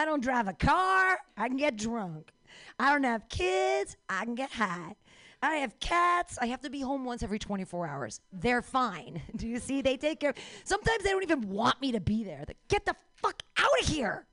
I 0.00 0.06
don't 0.06 0.22
drive 0.22 0.48
a 0.48 0.54
car. 0.54 1.18
I 1.36 1.48
can 1.48 1.58
get 1.58 1.76
drunk. 1.76 2.32
I 2.78 2.90
don't 2.90 3.04
have 3.04 3.28
kids. 3.28 3.98
I 4.08 4.24
can 4.24 4.34
get 4.34 4.50
high. 4.50 4.96
I 5.42 5.56
have 5.56 5.78
cats. 5.78 6.38
I 6.40 6.46
have 6.46 6.62
to 6.62 6.70
be 6.70 6.80
home 6.80 7.04
once 7.04 7.22
every 7.22 7.38
24 7.38 7.86
hours. 7.86 8.22
They're 8.32 8.62
fine. 8.62 9.20
Do 9.36 9.46
you 9.46 9.58
see? 9.58 9.82
They 9.82 9.98
take 9.98 10.20
care. 10.20 10.32
Sometimes 10.64 11.04
they 11.04 11.10
don't 11.10 11.22
even 11.22 11.50
want 11.50 11.82
me 11.82 11.92
to 11.92 12.00
be 12.00 12.24
there. 12.24 12.44
They, 12.46 12.54
get 12.68 12.86
the 12.86 12.96
fuck 13.16 13.42
out 13.58 13.68
of 13.82 13.88
here. 13.88 14.24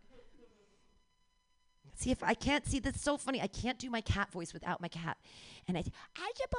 See 1.95 2.11
if 2.11 2.24
I 2.24 2.34
can't 2.34 2.65
see. 2.65 2.80
That's 2.80 3.01
so 3.01 3.18
funny. 3.18 3.41
I 3.41 3.47
can't 3.47 3.78
do 3.78 3.89
my 3.89 3.99
cat 3.99 4.32
voice 4.32 4.53
without 4.53 4.82
my 4.82 4.88
cat. 4.88 5.18
And 5.68 5.76
I, 5.78 5.82
I 5.82 6.32
just, 6.38 6.53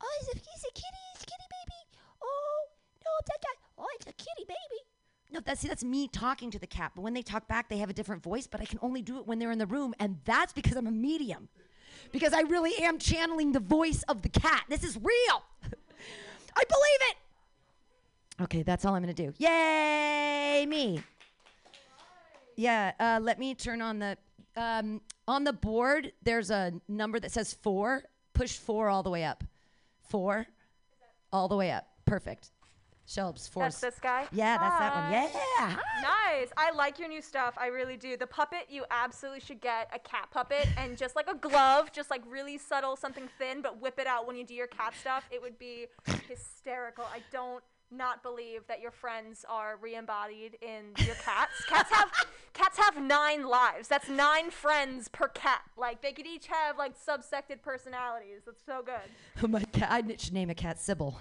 oh, 0.00 0.08
he's 0.20 0.28
a, 0.28 0.38
he's 0.38 0.64
a 0.64 0.72
kitty, 0.72 1.02
he's 1.12 1.22
a 1.22 1.26
kitty 1.26 1.48
baby. 1.50 1.98
Oh 2.22 2.64
no, 3.04 3.10
that 3.26 3.42
guy. 3.42 3.60
Oh, 3.76 3.88
it's 3.96 4.06
a 4.06 4.12
kitty 4.12 4.46
baby. 4.48 4.93
No, 5.32 5.40
that's 5.40 5.60
see, 5.60 5.68
that's 5.68 5.82
me 5.84 6.08
talking 6.08 6.50
to 6.50 6.58
the 6.58 6.66
cat. 6.66 6.92
But 6.94 7.02
when 7.02 7.14
they 7.14 7.22
talk 7.22 7.48
back, 7.48 7.68
they 7.68 7.78
have 7.78 7.90
a 7.90 7.92
different 7.92 8.22
voice. 8.22 8.46
But 8.46 8.60
I 8.60 8.64
can 8.64 8.78
only 8.82 9.02
do 9.02 9.18
it 9.18 9.26
when 9.26 9.38
they're 9.38 9.50
in 9.50 9.58
the 9.58 9.66
room, 9.66 9.94
and 9.98 10.18
that's 10.24 10.52
because 10.52 10.76
I'm 10.76 10.86
a 10.86 10.92
medium. 10.92 11.48
Because 12.12 12.32
I 12.32 12.42
really 12.42 12.72
am 12.82 12.98
channeling 12.98 13.52
the 13.52 13.60
voice 13.60 14.02
of 14.04 14.22
the 14.22 14.28
cat. 14.28 14.64
This 14.68 14.84
is 14.84 14.96
real. 14.96 15.42
I 16.56 16.62
believe 16.68 17.00
it. 17.10 17.16
Okay, 18.42 18.62
that's 18.62 18.84
all 18.84 18.94
I'm 18.94 19.02
gonna 19.02 19.14
do. 19.14 19.32
Yay, 19.38 20.66
me. 20.68 21.02
Yeah, 22.56 22.92
uh, 23.00 23.18
let 23.22 23.38
me 23.38 23.54
turn 23.54 23.80
on 23.80 23.98
the 23.98 24.16
um, 24.56 25.00
on 25.26 25.44
the 25.44 25.52
board. 25.52 26.12
There's 26.22 26.50
a 26.50 26.72
number 26.88 27.18
that 27.20 27.32
says 27.32 27.54
four. 27.54 28.04
Push 28.34 28.58
four 28.58 28.88
all 28.88 29.02
the 29.02 29.10
way 29.10 29.24
up. 29.24 29.44
Four, 30.08 30.46
all 31.32 31.48
the 31.48 31.56
way 31.56 31.70
up. 31.70 31.86
Perfect. 32.04 32.50
Shelbs, 33.06 33.48
four. 33.48 33.64
That's 33.64 33.80
this 33.80 33.98
guy? 34.00 34.26
Yeah, 34.32 34.56
that's 34.56 34.78
that 34.78 34.94
one. 34.94 35.04
Hi. 35.12 35.30
Yeah. 35.58 35.76
Nice. 36.02 36.50
I 36.56 36.70
like 36.72 36.98
your 36.98 37.08
new 37.08 37.20
stuff. 37.20 37.54
I 37.58 37.66
really 37.66 37.96
do. 37.96 38.16
The 38.16 38.26
puppet, 38.26 38.66
you 38.70 38.84
absolutely 38.90 39.40
should 39.40 39.60
get 39.60 39.90
a 39.94 39.98
cat 39.98 40.28
puppet 40.30 40.66
and 40.78 40.96
just 40.96 41.14
like 41.14 41.28
a 41.28 41.34
glove, 41.34 41.92
just 41.92 42.10
like 42.10 42.22
really 42.26 42.56
subtle, 42.56 42.96
something 42.96 43.28
thin, 43.38 43.60
but 43.60 43.80
whip 43.80 43.98
it 43.98 44.06
out 44.06 44.26
when 44.26 44.36
you 44.36 44.44
do 44.44 44.54
your 44.54 44.66
cat 44.66 44.94
stuff. 44.98 45.24
It 45.30 45.42
would 45.42 45.58
be 45.58 45.86
hysterical. 46.28 47.04
I 47.04 47.20
don't 47.30 47.62
not 47.96 48.22
believe 48.22 48.66
that 48.68 48.80
your 48.80 48.90
friends 48.90 49.44
are 49.48 49.78
re-embodied 49.80 50.58
in 50.60 50.92
your 51.04 51.14
cats. 51.16 51.64
cats 51.66 51.90
have 51.90 52.10
cats 52.52 52.78
have 52.78 53.00
nine 53.00 53.46
lives. 53.46 53.88
That's 53.88 54.08
nine 54.08 54.50
friends 54.50 55.08
per 55.08 55.28
cat. 55.28 55.62
Like 55.76 56.02
they 56.02 56.12
could 56.12 56.26
each 56.26 56.46
have 56.46 56.78
like 56.78 56.94
subsected 56.96 57.62
personalities. 57.62 58.42
That's 58.46 58.64
so 58.64 58.82
good. 58.82 59.50
my 59.50 59.62
cat, 59.64 59.90
I 59.90 60.16
should 60.16 60.32
name 60.32 60.50
a 60.50 60.54
cat 60.54 60.80
Sybil. 60.80 61.18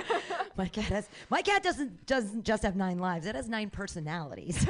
my 0.56 0.68
cat 0.68 0.84
has. 0.84 1.08
My 1.30 1.42
cat 1.42 1.62
doesn't 1.62 2.06
doesn't 2.06 2.44
just 2.44 2.62
have 2.62 2.76
nine 2.76 2.98
lives. 2.98 3.26
It 3.26 3.34
has 3.34 3.48
nine 3.48 3.70
personalities. 3.70 4.66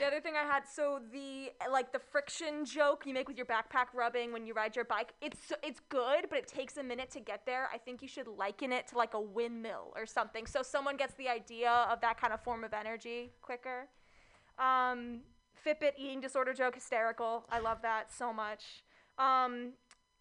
The 0.00 0.06
other 0.06 0.20
thing 0.20 0.32
I 0.34 0.50
had, 0.50 0.62
so 0.66 0.98
the 1.12 1.52
like 1.70 1.92
the 1.92 1.98
friction 1.98 2.64
joke 2.64 3.04
you 3.04 3.12
make 3.12 3.28
with 3.28 3.36
your 3.36 3.44
backpack 3.44 3.88
rubbing 3.92 4.32
when 4.32 4.46
you 4.46 4.54
ride 4.54 4.74
your 4.74 4.86
bike, 4.86 5.12
it's 5.20 5.52
it's 5.62 5.78
good, 5.90 6.24
but 6.30 6.38
it 6.38 6.48
takes 6.48 6.78
a 6.78 6.82
minute 6.82 7.10
to 7.10 7.20
get 7.20 7.44
there. 7.44 7.68
I 7.70 7.76
think 7.76 8.00
you 8.00 8.08
should 8.08 8.26
liken 8.26 8.72
it 8.72 8.86
to 8.88 8.96
like 8.96 9.12
a 9.12 9.20
windmill 9.20 9.92
or 9.94 10.06
something, 10.06 10.46
so 10.46 10.62
someone 10.62 10.96
gets 10.96 11.12
the 11.16 11.28
idea 11.28 11.70
of 11.90 12.00
that 12.00 12.18
kind 12.18 12.32
of 12.32 12.40
form 12.40 12.64
of 12.64 12.72
energy 12.72 13.32
quicker. 13.42 13.88
Um, 14.58 15.20
Fitbit 15.66 15.92
eating 15.98 16.22
disorder 16.22 16.54
joke, 16.54 16.76
hysterical. 16.76 17.44
I 17.50 17.58
love 17.58 17.82
that 17.82 18.10
so 18.10 18.32
much. 18.32 18.84
Um, 19.18 19.74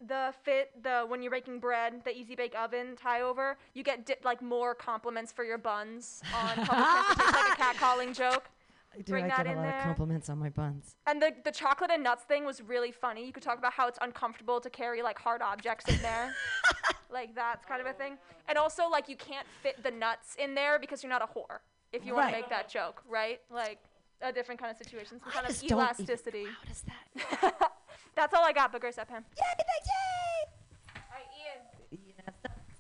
the 0.06 0.34
fit, 0.44 0.72
the 0.84 1.06
when 1.08 1.22
you're 1.22 1.32
baking 1.32 1.62
bread, 1.62 2.04
the 2.04 2.14
easy 2.14 2.36
bake 2.36 2.54
oven 2.54 2.98
tie 2.98 3.22
over, 3.22 3.58
you 3.74 3.84
get 3.84 4.06
di- 4.06 4.16
like 4.26 4.42
more 4.42 4.76
compliments 4.76 5.32
for 5.32 5.46
your 5.46 5.58
buns 5.58 6.22
on 6.36 6.66
public 6.66 6.68
transportation, 6.68 7.34
like 7.34 7.54
a 7.54 7.56
cat 7.56 7.78
calling 7.78 8.14
joke. 8.14 8.50
I 8.94 9.02
do. 9.02 9.12
Bring 9.12 9.26
I 9.26 9.30
that 9.30 9.46
get 9.46 9.54
a 9.54 9.56
lot 9.56 9.64
there. 9.64 9.78
of 9.78 9.84
compliments 9.84 10.30
on 10.30 10.40
my 10.40 10.50
buns. 10.50 10.96
And 11.06 11.22
the, 11.22 11.34
the 11.44 11.52
chocolate 11.52 11.92
and 11.92 12.04
nuts 12.04 12.24
thing 12.24 12.46
was 12.46 12.62
really 12.62 12.92
funny. 12.92 13.26
You 13.26 13.32
could 13.32 13.44
talk 13.44 13.58
about 13.58 13.74
how 13.74 13.88
it's 13.88 14.00
uncomfortable 14.02 14.60
to 14.60 14.70
carry 14.70 15.02
like 15.02 15.20
hard 15.20 15.42
objects 15.42 15.88
in 15.88 16.02
there. 16.02 16.34
like 17.12 17.36
that's 17.36 17.66
kind 17.66 17.82
of 17.82 17.88
a 17.88 17.94
thing. 17.94 18.18
And 18.48 18.58
also 18.58 18.90
like 18.90 19.08
you 19.08 19.16
can't 19.16 19.48
fit 19.62 19.82
the 19.84 19.92
nuts 19.92 20.36
in 20.40 20.56
there 20.56 20.80
because 20.80 21.04
you're 21.04 21.12
not 21.12 21.22
a 21.22 21.28
whore. 21.28 21.60
If 21.92 22.06
you 22.06 22.14
want 22.16 22.30
to 22.30 22.36
make 22.36 22.50
that 22.50 22.70
joke, 22.70 23.02
right? 23.10 23.40
Like 23.52 23.80
a 24.22 24.32
different 24.32 24.60
kind 24.60 24.72
of 24.72 24.78
situation, 24.78 25.20
some 25.24 25.32
kind 25.32 25.48
of 25.48 25.56
don't 25.56 25.64
even- 25.64 25.78
elasticity. 25.78 26.46
How 26.46 26.68
does 26.68 26.84
that? 26.84 27.72
That's 28.16 28.34
all 28.34 28.44
I 28.44 28.52
got, 28.52 28.72
but 28.72 28.82
Grace 28.82 28.98
up 28.98 29.10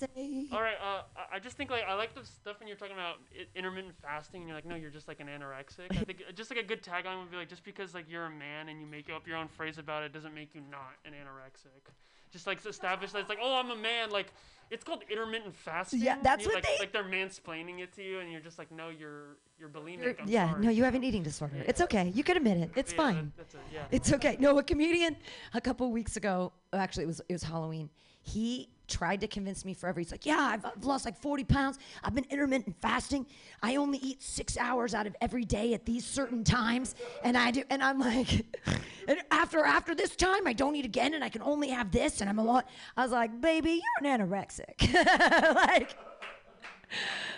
him. 0.02 0.48
All 0.52 0.62
right. 0.62 0.76
Uh, 0.82 1.02
I- 1.34 1.40
just 1.40 1.56
think 1.58 1.70
like 1.72 1.84
I 1.88 1.94
like 1.96 2.14
the 2.16 2.26
stuff 2.26 2.60
when 2.60 2.68
you're 2.68 2.78
talking 2.78 2.96
about 2.96 3.16
intermittent 3.56 3.96
fasting, 4.02 4.42
and 4.42 4.48
you're 4.50 4.58
like, 4.58 4.66
no, 4.66 4.76
you're 4.76 4.90
just 4.92 5.08
like 5.08 5.20
an 5.20 5.28
anorexic. 5.28 5.92
I 5.92 6.04
think 6.04 6.24
uh, 6.28 6.32
just 6.34 6.50
like 6.52 6.60
a 6.60 6.64
good 6.68 6.84
tagline 6.84 7.20
would 7.20 7.32
be 7.32 7.38
like, 7.38 7.50
just 7.50 7.64
because 7.64 7.94
like 7.94 8.06
you're 8.10 8.26
a 8.26 8.30
man 8.32 8.70
and 8.70 8.80
you 8.82 8.88
make 8.88 9.10
up 9.10 9.28
your 9.28 9.38
own 9.38 9.48
phrase 9.48 9.78
about 9.78 10.04
it 10.04 10.12
doesn't 10.14 10.34
make 10.34 10.54
you 10.56 10.62
not 10.70 10.94
an 11.06 11.12
anorexic. 11.14 11.92
Just 12.32 12.46
like 12.46 12.64
establish 12.66 13.12
that 13.14 13.20
it's 13.20 13.30
like, 13.30 13.40
oh, 13.42 13.56
I'm 13.60 13.72
a 13.72 13.76
man. 13.76 14.12
Like 14.12 14.34
it's 14.70 14.84
called 14.84 15.04
intermittent 15.10 15.56
fasting. 15.56 16.02
Yeah, 16.02 16.18
that's 16.22 16.46
what 16.46 16.56
like, 16.56 16.64
they- 16.68 16.78
like 16.80 16.92
they're 16.92 17.04
mansplaining 17.04 17.80
it 17.80 17.92
to 17.94 18.04
you, 18.04 18.20
and 18.20 18.32
you're 18.32 18.42
just 18.42 18.60
like, 18.60 18.72
no, 18.72 18.90
you're 18.90 19.38
you're 19.60 19.70
bulimic. 19.70 20.04
You're- 20.04 20.16
yeah, 20.28 20.52
sorry. 20.52 20.64
no, 20.66 20.70
you 20.70 20.84
have 20.84 20.94
an 20.94 21.04
eating 21.04 21.24
disorder. 21.24 21.64
It's 21.68 21.82
okay. 21.82 22.10
You 22.14 22.24
can 22.24 22.38
admit 22.38 22.58
it. 22.58 22.72
It's 22.76 22.92
Yeah, 22.92 22.98
fine. 22.98 23.16
that- 23.16 23.38
that's 23.38 23.54
it, 23.56 23.62
yeah. 23.74 23.86
It's 23.92 24.14
okay. 24.14 24.38
No, 24.40 24.58
a 24.60 24.64
comedian 24.64 25.16
a 25.56 25.62
couple 25.62 25.92
weeks 25.92 26.18
ago, 26.18 26.52
actually 26.72 27.06
it 27.06 27.08
was 27.08 27.22
it 27.30 27.34
was 27.34 27.44
Halloween. 27.44 27.90
He 28.30 28.70
tried 28.88 29.22
to 29.22 29.28
convince 29.28 29.64
me 29.64 29.74
forever. 29.74 30.00
He's 30.00 30.12
like, 30.12 30.26
"Yeah, 30.26 30.40
I've, 30.40 30.66
I've 30.66 30.84
lost 30.84 31.06
like 31.06 31.18
40 31.18 31.44
pounds. 31.46 31.80
I've 32.04 32.16
been 32.16 32.26
intermittent 32.30 32.76
fasting. 32.82 33.26
I 33.62 33.76
only 33.76 34.00
eat 34.00 34.22
6 34.22 34.58
hours 34.58 34.94
out 34.94 35.08
of 35.08 35.16
every 35.22 35.46
day 35.46 35.74
at 35.74 35.86
these 35.86 36.06
certain 36.06 36.44
times." 36.44 36.96
And 37.24 37.38
I 37.38 37.52
do 37.52 37.64
and 37.70 37.82
I'm 37.84 38.00
like 38.00 38.46
and 39.08 39.20
after 39.32 39.64
after 39.64 39.96
this 39.96 40.16
time 40.16 40.48
I 40.48 40.54
don't 40.54 40.76
eat 40.76 40.86
again 40.86 41.14
and 41.14 41.24
I 41.24 41.30
can 41.30 41.42
only 41.42 41.70
have 41.70 41.92
this 41.92 42.22
and 42.22 42.30
I'm 42.30 42.40
a 42.40 42.44
lot 42.44 42.68
I 42.98 43.04
was 43.04 43.12
like, 43.12 43.40
"Baby, 43.42 43.82
you're 44.02 44.12
an 44.12 44.20
anorexic." 44.20 44.94
like 45.56 45.96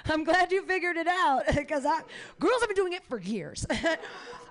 I'm 0.06 0.24
glad 0.24 0.52
you 0.52 0.64
figured 0.64 0.98
it 0.98 1.08
out 1.08 1.44
because 1.56 1.86
I 1.86 2.02
girls 2.39 2.60
have 2.62 2.70
been 2.70 2.76
doing 2.76 2.94
it 2.94 3.04
for 3.06 3.20
years. 3.20 3.66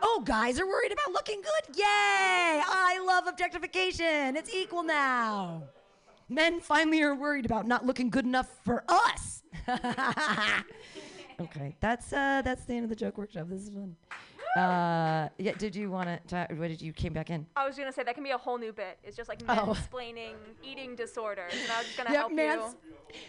oh, 0.03 0.23
guys 0.25 0.61
are 0.61 0.67
worried 0.67 0.93
about 0.93 1.13
looking 1.13 1.41
good. 1.43 1.77
Yay! 1.77 1.85
I 1.85 3.03
love 3.07 3.27
objectification. 3.27 4.37
It's 4.37 4.55
equal 4.55 4.83
now. 4.83 5.65
Men 6.31 6.61
finally 6.61 7.03
are 7.03 7.15
worried 7.15 7.45
about 7.45 7.67
not 7.67 7.85
looking 7.85 8.09
good 8.09 8.25
enough 8.25 8.49
for 8.65 8.85
us. 8.89 9.43
okay, 11.41 11.77
that's 11.81 12.13
uh, 12.13 12.41
that's 12.45 12.65
the 12.65 12.75
end 12.75 12.85
of 12.85 12.91
the 12.91 12.97
joke 12.97 13.19
workshop. 13.19 13.49
This 13.49 13.63
is 13.63 13.71
fun. 13.71 13.97
Uh, 14.57 15.29
yeah, 15.39 15.53
did 15.59 15.77
you 15.77 15.91
want 15.91 16.09
to? 16.29 16.47
What 16.57 16.69
did 16.69 16.81
you 16.83 16.93
came 16.93 17.13
back 17.13 17.31
in? 17.31 17.47
I 17.57 17.67
was 17.67 17.77
gonna 17.77 17.93
say 17.93 18.03
that 18.05 18.15
can 18.15 18.25
be 18.25 18.31
a 18.31 18.39
whole 18.39 18.59
new 18.59 18.73
bit. 18.73 18.99
It's 19.05 19.17
just 19.17 19.29
like 19.29 19.43
Oh. 19.49 19.77
mansplaining 19.93 20.35
eating 20.63 20.95
disorders, 20.97 21.53
and 21.53 21.71
I 21.71 21.79
was 21.79 21.87
just 21.87 21.97
gonna 21.99 22.13
Yeah, 22.13 22.19
help 22.21 22.33
mans- 22.33 22.77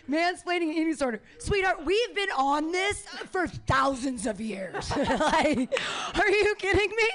you. 0.07 0.15
Mansplaining 0.15 0.71
eating 0.71 0.89
disorder. 0.91 1.21
Sweetheart, 1.39 1.85
we've 1.85 2.15
been 2.15 2.29
on 2.37 2.71
this 2.71 3.05
for 3.31 3.47
thousands 3.47 4.25
of 4.27 4.39
years. 4.41 4.89
like, 4.97 5.79
are 6.19 6.29
you 6.29 6.55
kidding 6.55 6.89
me? 6.89 7.09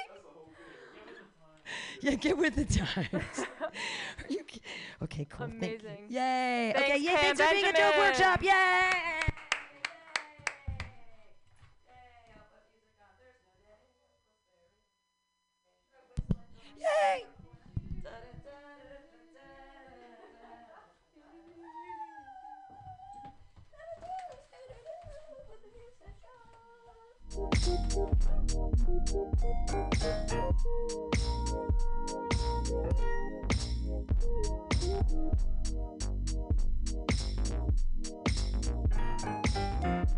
Yeah, 2.01 2.13
get 2.15 2.37
with 2.37 2.55
the 2.55 2.65
times. 2.65 3.07
Are 3.61 3.71
you 4.29 4.41
okay, 5.03 5.25
cool. 5.29 5.47
Thank 5.47 5.81
you. 5.83 5.87
Amazing. 5.89 6.05
Yay. 6.09 6.73
okay, 6.75 6.87
Thanks, 6.89 7.05
yay, 7.05 7.11
Cam 7.11 7.35
thanks 7.35 7.41
for 7.41 7.49
being 7.51 7.65
a 7.65 7.67
dope 7.67 7.95
Benjamin. 7.95 8.07
workshop. 8.07 8.43
Yay. 8.43 8.91
Yay. 16.77 17.25
Thank 39.79 40.17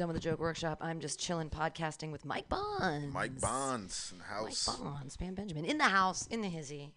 done 0.00 0.08
with 0.08 0.16
the 0.16 0.30
joke 0.30 0.40
workshop. 0.40 0.78
I'm 0.80 0.98
just 0.98 1.20
chilling 1.20 1.50
podcasting 1.50 2.10
with 2.10 2.24
Mike 2.24 2.48
Bonds. 2.48 3.12
Mike 3.12 3.38
Bonds 3.38 4.12
in 4.12 4.18
the 4.18 4.24
house. 4.24 4.66
Mike 4.66 4.78
Bonds, 4.78 5.16
Pam 5.18 5.34
Benjamin. 5.34 5.66
In 5.66 5.76
the 5.76 5.84
house, 5.84 6.26
in 6.28 6.40
the 6.40 6.48
hizzy. 6.48 6.90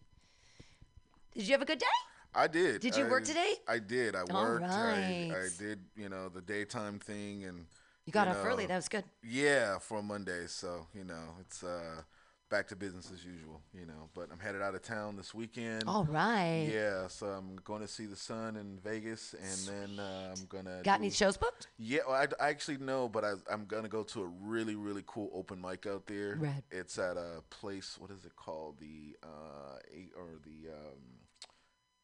Did 1.35 1.45
you 1.45 1.51
have 1.51 1.61
a 1.61 1.65
good 1.65 1.79
day? 1.79 1.85
I 2.33 2.47
did. 2.47 2.79
Did 2.79 2.95
you 2.95 3.05
I- 3.05 3.09
work 3.09 3.25
today? 3.25 3.55
I 3.67 3.79
did. 3.79 4.15
I 4.15 4.21
All 4.31 4.43
worked. 4.45 4.63
I, 4.63 5.33
I 5.35 5.49
did, 5.59 5.79
you 5.97 6.07
know, 6.07 6.29
the 6.29 6.39
daytime 6.41 6.97
thing 6.97 7.43
and 7.43 7.65
You 8.05 8.13
got 8.13 8.27
you 8.27 8.33
off 8.35 8.45
early. 8.45 8.67
That 8.67 8.77
was 8.77 8.87
good. 8.87 9.03
Yeah, 9.21 9.79
for 9.79 10.01
Monday. 10.01 10.45
So, 10.47 10.87
you 10.95 11.03
know, 11.03 11.35
it's 11.41 11.61
uh 11.61 12.03
back 12.49 12.67
to 12.67 12.75
business 12.75 13.11
as 13.11 13.25
usual, 13.25 13.61
you 13.73 13.85
know. 13.85 14.09
But 14.13 14.29
I'm 14.31 14.39
headed 14.39 14.61
out 14.61 14.75
of 14.75 14.83
town 14.83 15.15
this 15.15 15.33
weekend. 15.33 15.85
All 15.87 16.05
right. 16.05 16.69
Yeah, 16.71 17.07
so 17.07 17.27
I'm 17.27 17.55
going 17.63 17.81
to 17.81 17.87
see 17.87 18.05
the 18.05 18.15
sun 18.15 18.57
in 18.57 18.79
Vegas 18.83 19.33
and 19.33 19.97
then 19.97 19.99
uh, 19.99 20.35
I'm 20.37 20.45
going 20.47 20.65
to 20.65 20.81
Got 20.83 20.99
any 20.99 21.09
shows 21.09 21.37
booked? 21.37 21.67
Yeah, 21.77 21.99
well, 22.07 22.15
I, 22.15 22.45
I 22.45 22.49
actually 22.49 22.77
know, 22.77 23.07
but 23.07 23.23
I, 23.23 23.33
I'm 23.51 23.65
gonna 23.65 23.87
go 23.87 24.03
to 24.03 24.21
a 24.21 24.25
really, 24.41 24.75
really 24.75 25.03
cool 25.05 25.29
open 25.33 25.61
mic 25.61 25.85
out 25.85 26.07
there. 26.07 26.37
Rad. 26.39 26.63
It's 26.71 26.97
at 26.97 27.17
a 27.17 27.41
place. 27.49 27.97
What 27.99 28.11
is 28.11 28.25
it 28.25 28.35
called? 28.35 28.79
The 28.79 29.15
uh, 29.23 29.77
a, 29.93 30.19
or 30.19 30.39
the 30.43 30.71
um, 30.71 30.99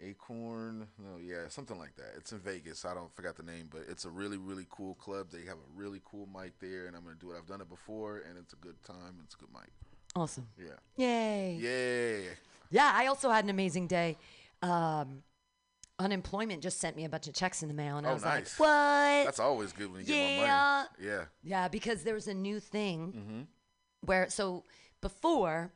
Acorn? 0.01 0.87
No, 0.97 1.17
yeah, 1.21 1.47
something 1.49 1.77
like 1.77 1.95
that. 1.97 2.13
It's 2.17 2.31
in 2.31 2.39
Vegas. 2.39 2.85
I 2.85 2.93
don't 2.93 3.13
forgot 3.13 3.35
the 3.35 3.43
name, 3.43 3.67
but 3.69 3.81
it's 3.89 4.05
a 4.05 4.09
really, 4.09 4.37
really 4.37 4.65
cool 4.69 4.95
club. 4.95 5.27
They 5.31 5.45
have 5.45 5.57
a 5.57 5.75
really 5.75 6.01
cool 6.05 6.27
mic 6.33 6.59
there, 6.59 6.87
and 6.87 6.95
I'm 6.95 7.03
gonna 7.03 7.15
do 7.19 7.31
it. 7.31 7.37
I've 7.37 7.47
done 7.47 7.61
it 7.61 7.69
before, 7.69 8.23
and 8.27 8.37
it's 8.37 8.53
a 8.53 8.57
good 8.57 8.81
time. 8.83 9.19
It's 9.25 9.35
a 9.35 9.39
good 9.39 9.53
mic. 9.53 9.71
Awesome. 10.15 10.47
Yeah. 10.57 10.67
Yay. 10.97 11.55
Yeah. 11.59 12.29
Yeah, 12.71 12.91
I 12.93 13.07
also 13.07 13.29
had 13.29 13.43
an 13.43 13.49
amazing 13.49 13.87
day. 13.87 14.17
Um, 14.61 15.23
unemployment 15.97 16.61
just 16.61 16.79
sent 16.79 16.95
me 16.95 17.05
a 17.05 17.09
bunch 17.09 17.27
of 17.27 17.33
checks 17.33 17.61
in 17.61 17.67
the 17.67 17.73
mail, 17.73 17.97
and 17.97 18.07
I 18.07 18.11
Oh, 18.11 18.13
was 18.13 18.23
nice. 18.23 18.59
like, 18.59 18.67
"What?" 18.67 19.25
That's 19.25 19.39
always 19.39 19.71
good 19.73 19.91
when 19.91 20.01
you 20.01 20.07
get 20.07 20.35
more 20.37 20.45
yeah. 20.45 20.85
money. 20.99 21.07
Yeah. 21.09 21.25
Yeah, 21.43 21.67
because 21.67 22.03
there 22.03 22.13
was 22.13 22.27
a 22.27 22.33
new 22.33 22.59
thing 22.59 23.13
Mhm. 23.13 23.47
where 24.05 24.29
so 24.29 24.63
before 25.01 25.73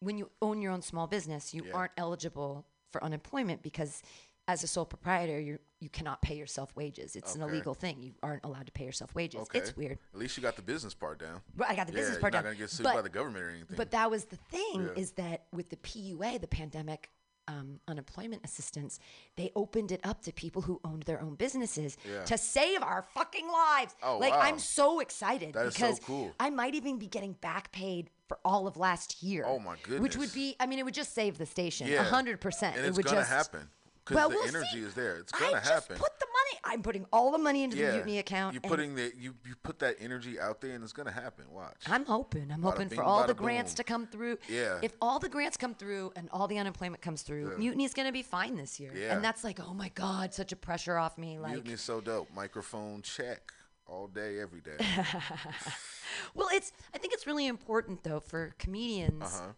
when 0.00 0.18
you 0.18 0.30
own 0.42 0.60
your 0.60 0.72
own 0.72 0.82
small 0.82 1.06
business, 1.06 1.54
you 1.54 1.64
Yeah. 1.64 1.72
aren't 1.72 1.92
eligible 1.96 2.66
for 2.92 3.02
unemployment 3.02 3.62
because 3.62 4.02
as 4.48 4.62
a 4.62 4.66
sole 4.66 4.84
proprietor, 4.84 5.40
you 5.40 5.58
you 5.78 5.90
cannot 5.90 6.22
pay 6.22 6.34
yourself 6.34 6.74
wages. 6.74 7.16
It's 7.16 7.34
an 7.34 7.42
Okay. 7.42 7.52
illegal 7.52 7.74
thing. 7.74 8.00
You 8.02 8.14
aren't 8.22 8.42
allowed 8.46 8.64
to 8.64 8.72
pay 8.72 8.84
yourself 8.86 9.14
wages. 9.14 9.42
Okay. 9.42 9.58
It's 9.58 9.76
weird. 9.76 9.98
At 10.14 10.18
least 10.18 10.34
you 10.38 10.42
got 10.42 10.56
the 10.56 10.62
business 10.62 10.94
part 10.94 11.18
down. 11.20 11.42
I 11.68 11.74
got 11.76 11.86
the 11.86 11.92
Yeah, 11.92 11.98
business 11.98 12.14
you're 12.14 12.20
part 12.22 12.32
not 12.32 12.38
down. 12.44 12.52
gonna 12.52 12.56
get 12.56 12.70
sued 12.70 12.84
but, 12.84 12.94
by 12.94 13.02
the 13.02 13.10
government 13.10 13.44
or 13.44 13.50
anything. 13.50 13.76
But 13.76 13.90
that 13.90 14.10
was 14.10 14.24
the 14.24 14.36
thing 14.36 14.84
Yeah. 14.86 15.00
is 15.02 15.12
that 15.12 15.44
with 15.52 15.68
the 15.68 15.76
PUA, 15.76 16.38
the 16.38 16.46
pandemic 16.48 17.10
um, 17.48 17.78
unemployment 17.86 18.44
assistance, 18.44 18.98
they 19.36 19.52
opened 19.54 19.92
it 19.92 20.00
up 20.02 20.20
to 20.22 20.32
people 20.32 20.62
who 20.62 20.80
owned 20.82 21.04
their 21.04 21.20
own 21.20 21.36
businesses 21.36 21.96
Yeah. 22.04 22.24
to 22.24 22.36
save 22.38 22.82
our 22.82 23.02
fucking 23.02 23.46
lives. 23.46 23.94
Oh, 24.02 24.18
like 24.18 24.32
wow. 24.32 24.40
I'm 24.40 24.58
so 24.58 24.98
excited 24.98 25.52
That 25.54 25.66
is 25.66 25.74
so 25.74 25.78
because 25.86 26.00
cool. 26.00 26.34
I 26.40 26.50
might 26.50 26.74
even 26.74 26.98
be 26.98 27.06
getting 27.06 27.34
back 27.34 27.70
paid 27.70 28.10
for 28.26 28.40
all 28.44 28.66
of 28.66 28.76
last 28.76 29.22
year. 29.22 29.44
Oh, 29.46 29.60
my 29.60 29.76
goodness. 29.76 30.00
Which 30.00 30.12
goodness. 30.14 30.30
would 30.30 30.34
be, 30.34 30.56
I 30.58 30.66
mean, 30.66 30.80
it 30.80 30.84
would 30.86 30.94
just 30.94 31.14
save 31.14 31.38
the 31.38 31.46
station. 31.46 31.86
Yeah. 31.86 32.00
A 32.00 32.04
hundred 32.04 32.40
percent. 32.40 32.76
And 32.76 32.84
it 32.84 32.88
it's 32.88 32.96
would 32.96 33.06
gonna 33.06 33.18
just 33.20 33.30
happen 33.30 33.70
because 34.06 34.14
Well, 34.16 34.28
the 34.30 34.36
we'll 34.36 34.46
energy 34.48 34.68
see. 34.72 34.78
is 34.80 34.94
there. 34.94 35.16
It's 35.16 35.32
gonna 35.32 35.50
just 35.52 35.68
happen. 35.70 35.96
put 35.96 36.18
the 36.20 36.26
money. 36.26 36.60
I'm 36.64 36.82
putting 36.82 37.04
all 37.12 37.32
the 37.32 37.38
money 37.38 37.64
into 37.64 37.76
yeah. 37.76 37.88
the 37.88 37.92
mutiny 37.94 38.18
account. 38.20 38.54
You're 38.54 38.60
putting 38.60 38.94
the 38.94 39.12
you, 39.18 39.34
you 39.44 39.54
put 39.62 39.80
that 39.80 39.96
energy 40.00 40.38
out 40.38 40.60
there, 40.60 40.74
and 40.76 40.84
it's 40.84 40.92
gonna 40.92 41.10
happen. 41.10 41.44
Watch. 41.52 41.82
I'm 41.88 42.04
hoping. 42.04 42.50
I'm 42.52 42.60
Bada 42.60 42.64
hoping 42.70 42.88
bing, 42.88 42.96
for 42.98 43.02
all 43.04 43.26
the 43.26 43.34
grants 43.34 43.72
boom. 43.72 43.76
to 43.76 43.84
come 43.84 44.06
through. 44.06 44.38
Yeah. 44.48 44.78
If 44.82 44.92
all 45.02 45.18
the 45.18 45.28
grants 45.28 45.56
come 45.56 45.74
through 45.74 46.12
and 46.16 46.28
all 46.32 46.46
the 46.46 46.58
unemployment 46.58 47.02
comes 47.02 47.22
through, 47.22 47.50
Yeah. 47.50 47.56
Mutiny's 47.58 47.94
going 47.94 48.06
to 48.06 48.12
be 48.12 48.22
fine 48.22 48.54
this 48.56 48.78
year. 48.78 48.92
Yeah. 48.96 49.14
And 49.14 49.24
that's 49.24 49.42
like, 49.42 49.58
oh 49.60 49.74
my 49.74 49.88
God, 49.90 50.32
such 50.32 50.52
a 50.52 50.56
pressure 50.56 50.96
off 50.96 51.18
me. 51.18 51.38
Like, 51.38 51.52
Mutiny 51.54 51.74
is 51.74 51.80
so 51.80 52.00
dope. 52.00 52.28
Microphone 52.34 53.02
check. 53.02 53.52
all 53.88 54.06
day, 54.08 54.40
every 54.40 54.60
day. 54.60 54.76
well, 56.34 56.48
it's 56.52 56.72
I 56.94 56.98
think 56.98 57.12
it's 57.14 57.26
really 57.26 57.46
important 57.46 58.02
though 58.02 58.20
for 58.20 58.54
comedians 58.58 59.22
Uh-huh. 59.24 59.52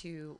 to 0.00 0.38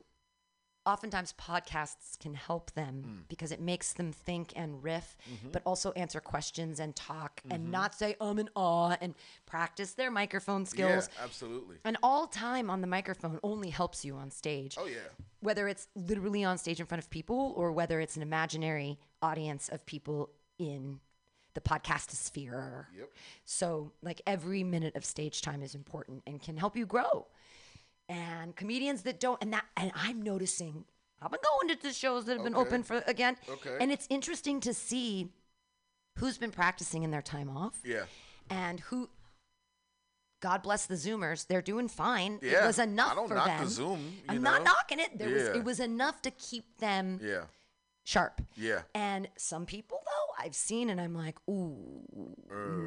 oftentimes 0.85 1.33
podcasts 1.33 2.17
can 2.19 2.33
help 2.33 2.71
them 2.71 3.03
Mm. 3.05 3.27
because 3.27 3.51
it 3.51 3.61
makes 3.61 3.93
them 3.93 4.11
think 4.11 4.51
and 4.55 4.83
riff, 4.83 5.15
Mhm. 5.29 5.51
but 5.51 5.61
also 5.65 5.91
answer 5.91 6.19
questions 6.19 6.79
and 6.79 6.95
talk 6.95 7.41
Mhm. 7.43 7.53
and 7.53 7.71
not 7.71 7.93
say 7.93 8.15
um 8.19 8.39
and 8.39 8.49
ah 8.55 8.97
and 8.99 9.13
practice 9.45 9.93
their 9.93 10.09
microphone 10.09 10.65
skills. 10.65 11.07
Yeah, 11.15 11.23
absolutely. 11.23 11.77
And 11.83 11.97
all 12.01 12.27
time 12.27 12.69
on 12.69 12.81
the 12.81 12.87
microphone 12.87 13.39
only 13.43 13.69
helps 13.69 14.03
you 14.03 14.15
on 14.15 14.31
stage. 14.31 14.75
Oh 14.77 14.85
yeah. 14.85 15.09
Whether 15.39 15.67
it's 15.67 15.87
literally 15.95 16.43
on 16.43 16.57
stage 16.57 16.79
in 16.79 16.85
front 16.87 17.03
of 17.03 17.09
people 17.09 17.53
or 17.55 17.71
whether 17.71 17.99
it's 17.99 18.15
an 18.15 18.21
imaginary 18.23 18.99
audience 19.21 19.69
of 19.69 19.85
people 19.85 20.31
in 20.57 20.99
the 21.53 21.61
podcast 21.61 22.11
sphere. 22.11 22.87
Yep. 22.95 23.11
So, 23.43 23.91
like 24.01 24.21
every 24.25 24.63
minute 24.63 24.95
of 24.95 25.03
stage 25.03 25.41
time 25.41 25.61
is 25.61 25.75
important 25.75 26.23
and 26.25 26.41
can 26.41 26.57
help 26.57 26.75
you 26.77 26.85
grow. 26.85 27.27
And 28.11 28.55
comedians 28.57 29.03
that 29.03 29.19
don't, 29.21 29.41
and 29.41 29.53
that, 29.53 29.63
and 29.77 29.89
I'm 29.95 30.21
noticing, 30.21 30.83
I've 31.21 31.31
been 31.31 31.39
going 31.43 31.69
to 31.69 31.81
the 31.81 31.93
shows 31.93 32.25
that 32.25 32.33
have 32.35 32.43
been 32.43 32.55
Okay. 32.55 32.61
open 32.67 32.83
for 32.83 32.97
again. 33.07 33.37
Okay. 33.47 33.77
And 33.79 33.89
it's 33.89 34.05
interesting 34.09 34.59
to 34.61 34.73
see 34.73 35.29
who's 36.19 36.37
been 36.37 36.51
practicing 36.51 37.03
in 37.03 37.11
their 37.11 37.21
time 37.21 37.49
off 37.49 37.79
Yeah. 37.85 38.03
and 38.49 38.81
who. 38.81 39.09
God 40.41 40.63
bless 40.63 40.87
the 40.87 40.95
Zoomers. 40.95 41.45
They're 41.47 41.61
doing 41.61 41.87
fine. 41.87 42.39
Yeah, 42.41 42.63
It 42.63 42.67
was 42.67 42.79
enough 42.79 43.11
I 43.11 43.15
don't 43.15 43.27
for 43.29 43.35
knock 43.35 43.45
them. 43.47 43.63
the 43.63 43.69
Zoom, 43.69 44.17
I'm 44.27 44.41
not 44.41 44.63
knocking 44.63 44.99
it. 44.99 45.17
There 45.17 45.29
was 45.29 45.43
Yeah. 45.43 45.55
it 45.57 45.63
was 45.63 45.79
enough 45.79 46.21
to 46.23 46.31
keep 46.31 46.65
them 46.79 47.19
Yeah. 47.21 47.45
sharp. 48.03 48.41
Yeah. 48.55 48.81
And 48.95 49.29
some 49.37 49.65
people 49.67 50.01
though 50.03 50.33
I've 50.43 50.55
seen 50.55 50.89
and 50.89 50.99
I'm 50.99 51.13
like, 51.15 51.37
ooh, 51.47 52.03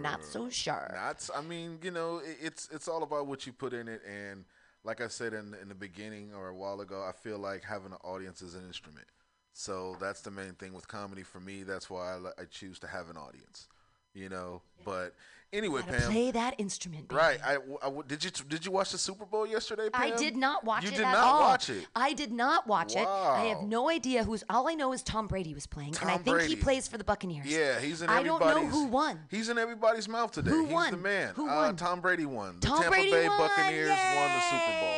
not 0.02 0.20
uh, 0.20 0.24
so 0.24 0.50
sharp. 0.50 0.92
Not. 0.92 1.30
I 1.34 1.40
mean, 1.42 1.78
you 1.82 1.92
know, 1.92 2.18
it, 2.18 2.36
it's 2.42 2.68
it's 2.70 2.88
all 2.88 3.04
about 3.04 3.26
what 3.28 3.46
you 3.46 3.52
put 3.52 3.72
in 3.72 3.86
it, 3.88 4.02
and 4.04 4.44
like 4.84 5.00
I 5.00 5.08
said 5.08 5.32
in 5.32 5.54
in 5.60 5.68
the 5.68 5.74
beginning 5.74 6.32
or 6.34 6.48
a 6.48 6.54
while 6.54 6.80
ago, 6.80 7.04
I 7.06 7.12
feel 7.12 7.38
like 7.38 7.64
having 7.64 7.92
an 7.92 7.98
audience 8.04 8.42
is 8.42 8.54
an 8.54 8.64
instrument. 8.66 9.06
So 9.52 9.96
that's 10.00 10.20
the 10.20 10.30
main 10.30 10.54
thing 10.54 10.72
with 10.72 10.88
comedy 10.88 11.22
for 11.22 11.40
me. 11.40 11.62
That's 11.62 11.88
why 11.88 12.14
I, 12.14 12.42
I 12.42 12.44
choose 12.50 12.78
to 12.80 12.86
have 12.86 13.08
an 13.08 13.16
audience. 13.16 13.68
You 14.12 14.28
know, 14.28 14.62
but 14.84 15.14
anyway, 15.54 15.80
Gotta 15.82 15.98
Pam. 15.98 16.10
play 16.12 16.30
that 16.32 16.54
instrument. 16.58 17.08
baby. 17.08 17.18
Right. 17.18 17.38
I, 17.44 17.56
I- 17.82 17.90
did 18.06 18.24
you 18.24 18.30
did 18.48 18.66
you 18.66 18.72
watch 18.72 18.92
the 18.92 18.98
Super 18.98 19.24
Bowl 19.24 19.46
yesterday? 19.46 19.88
Pam? 19.90 20.02
I 20.12 20.16
did 20.16 20.36
not 20.36 20.64
watch 20.64 20.82
it. 20.84 20.86
you 20.88 20.92
it 20.92 20.96
did 20.96 21.04
at 21.06 21.12
not 21.12 21.24
all. 21.24 21.40
watch 21.40 21.70
it. 21.70 21.86
I 21.96 22.12
did 22.12 22.32
not 22.32 22.66
watch 22.66 22.94
it. 22.96 23.06
I 23.06 23.46
have 23.46 23.58
Wow. 23.58 23.66
no 23.66 23.90
idea 23.90 24.24
who's. 24.24 24.44
All 24.50 24.68
I 24.68 24.74
know 24.74 24.92
is 24.92 25.02
Tom 25.02 25.26
Brady 25.26 25.54
was 25.54 25.66
playing, 25.66 25.94
and 26.00 26.10
I 26.10 26.14
Tom 26.16 26.22
think 26.24 26.40
he 26.40 26.46
Brady. 26.48 26.56
plays 26.56 26.88
for 26.88 26.98
the 26.98 27.04
Buccaneers. 27.04 27.46
Yeah, 27.46 27.78
he's 27.80 28.02
in 28.02 28.08
I 28.10 28.22
don't 28.22 28.42
everybody's. 28.42 28.72
know 28.72 28.78
who 28.80 28.86
won. 28.86 29.20
He's 29.30 29.48
in 29.48 29.56
everybody's 29.58 30.08
mouth 30.08 30.32
today. 30.32 30.50
Who 30.50 30.64
he's 30.64 30.72
won? 30.72 30.90
the 30.90 30.96
man. 30.96 31.32
Who 31.36 31.48
Uh, 31.48 31.54
won? 31.54 31.76
Tom 31.76 32.00
Brady 32.00 32.26
won. 32.26 32.58
The 32.60 32.66
Tom 32.66 32.78
Tampa 32.82 32.90
Brady 32.90 33.10
Bay 33.10 33.28
won. 33.28 33.38
Buccaneers 33.38 33.88
won 33.88 34.28
the 34.32 34.40
Super 34.50 34.80
Bowl. 34.80 34.90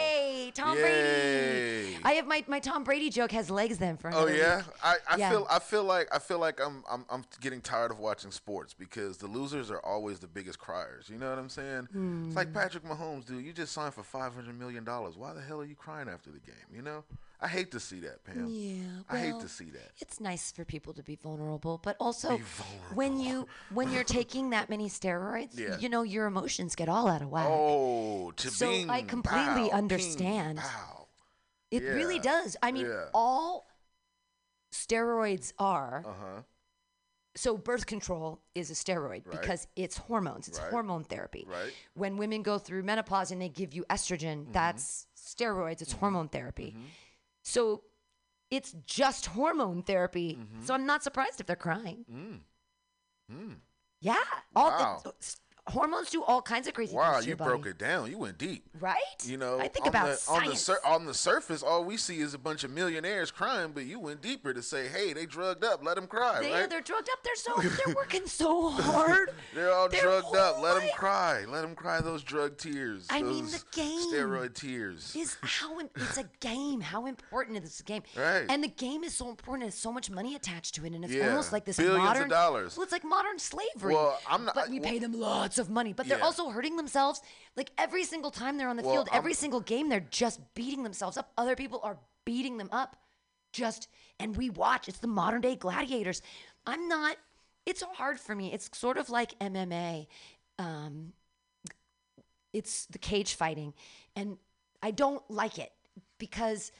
Tom 0.56 0.76
Yay. 0.76 0.82
Brady. 0.82 1.98
I 2.04 2.12
have 2.12 2.26
my, 2.26 2.44
my 2.48 2.58
Tom 2.60 2.84
Brady 2.84 3.10
joke 3.10 3.32
has 3.32 3.50
legs 3.50 3.78
then 3.78 3.96
for 3.96 4.08
him. 4.08 4.14
Oh 4.16 4.26
yeah, 4.26 4.58
week. 4.58 4.66
I, 4.82 4.96
I 5.08 5.16
Yeah. 5.16 5.30
feel 5.30 5.46
I 5.50 5.58
feel 5.58 5.84
like 5.84 6.08
I 6.14 6.18
feel 6.18 6.38
like 6.38 6.60
I'm 6.60 6.82
I'm 6.90 7.04
I'm 7.10 7.24
getting 7.40 7.60
tired 7.60 7.90
of 7.90 7.98
watching 7.98 8.30
sports 8.30 8.74
because 8.74 9.18
the 9.18 9.26
losers 9.26 9.70
are 9.70 9.80
always 9.80 10.18
the 10.18 10.26
biggest 10.26 10.58
criers. 10.58 11.08
You 11.08 11.18
know 11.18 11.28
what 11.30 11.38
I'm 11.38 11.48
saying? 11.48 11.88
It's 12.26 12.36
like 12.36 12.48
Hmm. 12.48 12.54
Patrick 12.54 12.84
Mahomes, 12.84 13.26
dude. 13.26 13.44
You 13.44 13.52
just 13.52 13.72
signed 13.72 13.94
for 13.94 14.02
five 14.02 14.34
hundred 14.34 14.58
million 14.58 14.84
dollars. 14.84 15.16
Why 15.16 15.32
the 15.32 15.40
hell 15.42 15.60
are 15.60 15.64
you 15.66 15.74
crying 15.76 16.08
after 16.08 16.30
the 16.30 16.40
game? 16.40 16.54
You 16.74 16.82
know? 16.82 17.04
I 17.40 17.48
hate 17.48 17.70
to 17.72 17.80
see 17.80 18.00
that, 18.00 18.24
Pam. 18.24 18.46
Yeah, 18.48 18.82
I 19.10 19.18
hate 19.18 19.32
well, 19.32 19.40
to 19.42 19.48
see 19.48 19.66
that. 19.70 19.90
It's 19.98 20.20
nice 20.20 20.50
for 20.52 20.64
people 20.64 20.94
to 20.94 21.02
be 21.02 21.16
vulnerable, 21.16 21.78
but 21.82 21.96
also 22.00 22.38
Be 22.38 22.44
when 22.94 23.18
you 23.20 23.46
when 23.70 23.90
you're 23.92 24.04
taking 24.20 24.50
that 24.50 24.70
many 24.70 24.88
steroids, 24.88 25.58
Yeah. 25.58 25.76
you 25.78 25.88
know 25.90 26.02
your 26.02 26.26
emotions 26.26 26.74
get 26.74 26.88
all 26.88 27.08
out 27.08 27.20
of 27.22 27.28
whack. 27.28 27.46
Oh, 27.48 28.32
to 28.36 28.50
so 28.50 28.70
bing, 28.70 28.88
I 28.90 29.02
completely 29.02 29.68
pow, 29.70 29.76
understand. 29.76 30.58
pow. 30.58 31.08
It 31.70 31.82
really 31.82 32.18
does. 32.20 32.56
I 32.62 32.72
mean, 32.72 32.86
yeah. 32.86 33.06
all 33.12 33.66
steroids 34.72 35.52
are. 35.58 36.04
Uh 36.06 36.12
huh. 36.12 36.42
So 37.34 37.58
birth 37.58 37.84
control 37.84 38.40
is 38.54 38.70
a 38.70 38.74
steroid 38.74 39.26
Right. 39.26 39.30
because 39.40 39.66
it's 39.76 39.98
hormones. 39.98 40.48
It's 40.48 40.58
Right. 40.58 40.70
hormone 40.70 41.04
therapy. 41.04 41.44
Right. 41.46 41.70
When 41.92 42.16
women 42.16 42.42
go 42.42 42.58
through 42.58 42.82
menopause 42.84 43.30
and 43.30 43.42
they 43.42 43.50
give 43.50 43.74
you 43.74 43.84
estrogen, 43.90 44.44
Mm-hmm. 44.44 44.52
that's 44.52 45.06
steroids. 45.14 45.82
It's 45.82 45.92
hormone 45.92 46.28
therapy. 46.30 46.74
So 47.48 47.84
it's 48.50 48.74
just 48.86 49.26
hormone 49.26 49.82
therapy. 49.84 50.36
Mm-hmm. 50.40 50.64
So 50.64 50.74
I'm 50.74 50.84
not 50.84 51.04
surprised 51.04 51.40
if 51.40 51.46
they're 51.46 51.54
crying. 51.54 52.04
Mm. 52.12 52.40
Mm. 53.32 53.54
Yeah. 54.00 54.16
All 54.56 54.70
Wow. 54.70 55.02
it's- 55.06 55.36
hormones 55.68 56.10
do 56.10 56.22
all 56.22 56.40
kinds 56.42 56.66
of 56.68 56.74
crazy 56.74 56.94
Wow, 56.94 57.12
things 57.14 57.24
to 57.24 57.30
you 57.30 57.36
broke 57.36 57.62
body. 57.62 57.70
it 57.70 57.78
down. 57.78 58.10
You 58.10 58.18
went 58.18 58.38
deep. 58.38 58.64
Right? 58.78 58.96
You 59.24 59.36
know, 59.36 59.58
I 59.58 59.68
think 59.68 59.86
about 59.86 60.06
the, 60.06 60.30
on 60.30 60.46
the 60.46 60.56
sur- 60.56 60.80
on 60.84 61.06
the 61.06 61.14
surface, 61.14 61.62
all 61.62 61.84
we 61.84 61.96
see 61.96 62.18
is 62.20 62.34
a 62.34 62.38
bunch 62.38 62.62
of 62.64 62.70
millionaires 62.70 63.30
crying, 63.30 63.72
but 63.74 63.84
you 63.86 63.98
went 63.98 64.22
deeper 64.22 64.52
to 64.54 64.62
say, 64.62 64.88
"Hey, 64.88 65.12
they 65.12 65.26
drugged 65.26 65.64
up. 65.64 65.84
Let 65.84 65.96
them 65.96 66.06
cry." 66.06 66.40
They, 66.40 66.52
right? 66.52 66.70
They're 66.70 66.80
drugged 66.80 67.08
up. 67.10 67.18
They're 67.24 67.36
so 67.36 67.52
they're 67.86 67.94
working 67.94 68.26
so 68.26 68.70
hard. 68.70 69.30
They're 69.54 69.72
all 69.72 69.88
Their 69.88 70.02
drugged 70.02 70.36
up. 70.36 70.60
Let 70.60 70.80
them 70.80 70.90
cry. 70.94 71.44
Let 71.46 71.62
them 71.62 71.74
cry 71.74 72.00
those 72.00 72.22
drug 72.22 72.58
tears. 72.58 73.06
I 73.10 73.22
those 73.22 73.34
mean, 73.34 73.46
the 73.46 73.62
game 73.72 74.12
steroid 74.12 74.54
tears. 74.54 75.14
is 75.16 75.36
how 75.42 75.78
it's 75.80 76.18
a 76.18 76.24
game. 76.40 76.80
How 76.80 77.06
important 77.06 77.56
is 77.56 77.62
this 77.64 77.82
game? 77.82 78.02
Right. 78.16 78.44
And 78.48 78.62
the 78.62 78.68
game 78.68 79.02
is 79.04 79.14
so 79.14 79.28
important. 79.30 79.62
There's 79.64 79.74
so 79.74 79.90
much 79.92 80.10
money 80.10 80.34
attached 80.34 80.74
to 80.76 80.84
it, 80.84 80.92
and 80.92 81.04
it's 81.04 81.12
Yeah, 81.14 81.30
almost 81.30 81.52
like 81.52 81.64
this 81.64 81.76
billions 81.78 81.98
of 81.98 82.04
modern 82.04 82.28
dollars. 82.28 82.76
Well, 82.76 82.84
it's 82.84 82.92
like 82.92 83.04
modern 83.04 83.38
slavery. 83.38 83.94
Well, 83.94 84.18
I'm 84.28 84.44
not- 84.44 84.54
But 84.54 84.68
we 84.68 84.78
pay 84.80 84.98
them 84.98 85.12
lots 85.12 85.55
of 85.58 85.70
money. 85.70 85.92
But 85.92 86.08
they're 86.08 86.18
Yeah. 86.18 86.24
also 86.24 86.50
hurting 86.50 86.76
themselves. 86.76 87.20
Like 87.56 87.70
every 87.78 88.04
single 88.04 88.30
time 88.30 88.56
they're 88.56 88.68
on 88.68 88.76
the 88.76 88.82
Well, 88.82 88.94
field, 88.94 89.08
every 89.12 89.32
I'm- 89.32 89.36
single 89.36 89.60
game, 89.60 89.88
they're 89.88 90.00
just 90.00 90.40
beating 90.54 90.82
themselves 90.82 91.16
up. 91.16 91.32
Other 91.36 91.56
people 91.56 91.80
are 91.82 91.98
beating 92.24 92.56
them 92.58 92.68
up. 92.72 92.96
Just 93.52 93.88
and 94.18 94.36
we 94.36 94.50
watch. 94.50 94.88
It's 94.88 94.98
the 94.98 95.06
modern 95.06 95.40
day 95.40 95.56
gladiators. 95.56 96.20
I'm 96.66 96.88
not. 96.88 97.16
It's 97.64 97.82
hard 97.82 98.20
for 98.20 98.34
me. 98.34 98.52
It's 98.52 98.68
sort 98.76 98.96
of 98.98 99.08
like 99.10 99.38
MMA. 99.40 100.06
Um, 100.58 101.12
it's 102.52 102.86
the 102.86 102.98
cage 102.98 103.34
fighting 103.34 103.74
and 104.14 104.38
i 104.82 104.90
don't 104.90 105.22
like 105.30 105.58
it 105.58 105.72
because 106.16 106.72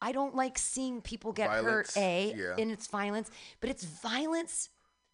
i 0.00 0.12
don't 0.12 0.36
like 0.36 0.56
seeing 0.58 1.00
people 1.00 1.32
get 1.32 1.48
Violence, 1.48 1.94
hurt 1.94 2.00
a 2.00 2.34
yeah. 2.36 2.54
and 2.56 2.70
it's 2.70 2.86
violence 2.86 3.30
but 3.60 3.68
it's 3.70 3.82
violence 3.84 4.68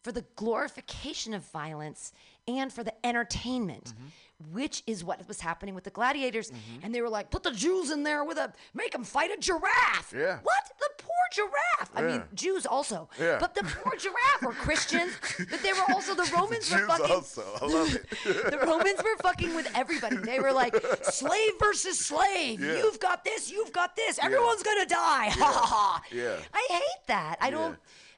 for 0.07 0.12
the 0.12 0.24
glorification 0.37 1.35
of 1.35 1.43
violence 1.51 2.12
and 2.47 2.73
for 2.73 2.85
the 2.85 2.95
entertainment 3.05 3.93
Mm-hmm. 3.93 4.55
which 4.59 4.83
is 4.87 5.03
what 5.03 5.27
was 5.27 5.41
happening 5.41 5.74
with 5.74 5.85
the 5.85 5.91
gladiators 5.91 6.53
and 6.83 6.95
they 6.95 7.01
were 7.01 7.09
like 7.09 7.31
put 7.31 7.43
the 7.43 7.51
jews 7.51 7.91
in 7.91 8.03
there 8.05 8.23
with 8.23 8.37
a 8.39 8.53
make 8.74 8.93
them 8.93 9.03
fight 9.03 9.31
a 9.37 9.39
giraffe 9.41 10.12
Yeah. 10.15 10.39
what 10.51 10.65
the 10.78 10.91
poor 10.99 11.24
giraffe 11.39 11.91
i 11.97 12.03
mean 12.03 12.23
jews 12.35 12.66
also 12.66 13.09
Yeah. 13.19 13.39
but 13.41 13.55
the 13.55 13.62
poor 13.65 13.95
giraffe 14.05 14.43
were 14.43 14.53
christians 14.53 15.12
but 15.51 15.61
they 15.62 15.73
were 15.73 15.89
also 15.95 16.15
the 16.15 16.28
romans 16.39 16.70
were 16.70 16.78
Jews 16.78 16.87
fucking 16.87 17.11
also. 17.16 17.45
I 17.62 17.66
love 17.66 17.95
it. 17.99 18.05
the 18.53 18.59
Romans 18.73 18.99
were 19.03 19.16
fucking 19.28 19.53
with 19.57 19.69
everybody. 19.74 20.16
They 20.19 20.39
were 20.45 20.53
like, 20.53 20.74
slave 21.03 21.53
versus 21.59 21.99
slave. 21.99 22.61
Yeah. 22.61 22.77
You've 22.81 23.01
got 23.01 23.24
this. 23.24 23.51
You've 23.51 23.73
got 23.81 23.97
this. 23.97 24.19
Everyone's 24.27 24.62
gonna 24.62 24.87
die. 24.87 25.28
Ha 25.43 25.51
ha 25.59 25.66
ha. 25.74 26.03
Yeah. 26.12 26.37
I 26.55 26.65
hate 26.78 27.03
that. 27.15 27.37
I 27.41 27.49
don't. 27.51 27.77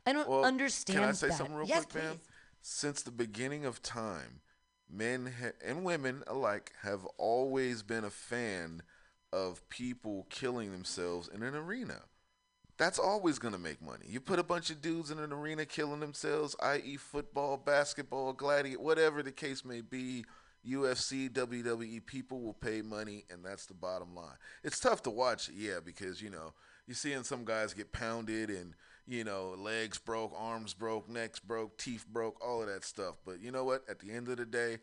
I 0.08 0.12
don't 0.12 0.28
Well, 0.28 0.44
understand. 0.44 0.98
Can 1.00 1.08
I 1.08 1.12
say 1.12 1.28
that. 1.28 1.36
something 1.36 1.54
real 1.56 1.66
yes, 1.68 1.84
quick, 1.84 2.02
Pam? 2.02 2.12
please. 2.16 2.28
Since 2.62 3.02
the 3.02 3.10
beginning 3.10 3.64
of 3.64 3.82
time, 3.82 4.40
men 4.90 5.34
ha- 5.40 5.52
and 5.64 5.84
women 5.84 6.22
alike 6.26 6.72
have 6.82 7.04
always 7.18 7.82
been 7.82 8.04
a 8.04 8.10
fan 8.10 8.82
of 9.32 9.68
people 9.68 10.26
killing 10.30 10.72
themselves 10.72 11.28
in 11.28 11.42
an 11.42 11.54
arena. 11.54 12.02
That's 12.78 12.98
always 12.98 13.38
going 13.38 13.54
to 13.54 13.60
make 13.60 13.82
money. 13.82 14.06
You 14.08 14.20
put 14.20 14.38
a 14.38 14.44
bunch 14.44 14.70
of 14.70 14.80
dudes 14.80 15.10
in 15.10 15.18
an 15.18 15.32
arena 15.32 15.66
killing 15.66 16.00
themselves, 16.00 16.54
i.e., 16.62 16.96
football, 16.96 17.56
basketball, 17.56 18.32
gladiator, 18.32 18.80
whatever 18.80 19.22
the 19.22 19.32
case 19.32 19.64
may 19.64 19.80
be, 19.80 20.24
UFC, 20.66 21.28
WWE, 21.28 22.04
people 22.06 22.40
will 22.40 22.54
pay 22.54 22.80
money, 22.82 23.24
and 23.30 23.44
that's 23.44 23.66
the 23.66 23.74
bottom 23.74 24.14
line. 24.14 24.36
It's 24.62 24.80
tough 24.80 25.02
to 25.04 25.10
watch, 25.10 25.48
yeah, 25.48 25.78
because, 25.84 26.22
you 26.22 26.30
know, 26.30 26.52
you're 26.86 26.94
seeing 26.94 27.24
some 27.24 27.44
guys 27.44 27.74
get 27.74 27.92
pounded 27.92 28.48
and, 28.48 28.74
you 29.08 29.24
know, 29.24 29.54
legs 29.58 29.98
broke, 29.98 30.32
arms 30.36 30.74
broke, 30.74 31.08
necks 31.08 31.38
broke, 31.40 31.78
teeth 31.78 32.06
broke, 32.12 32.36
all 32.44 32.60
of 32.62 32.68
that 32.68 32.84
stuff. 32.84 33.14
But 33.24 33.40
you 33.40 33.50
know 33.50 33.64
what? 33.64 33.82
At 33.88 33.98
the 34.00 34.10
end 34.12 34.28
of 34.28 34.36
the 34.36 34.44
day, 34.44 34.78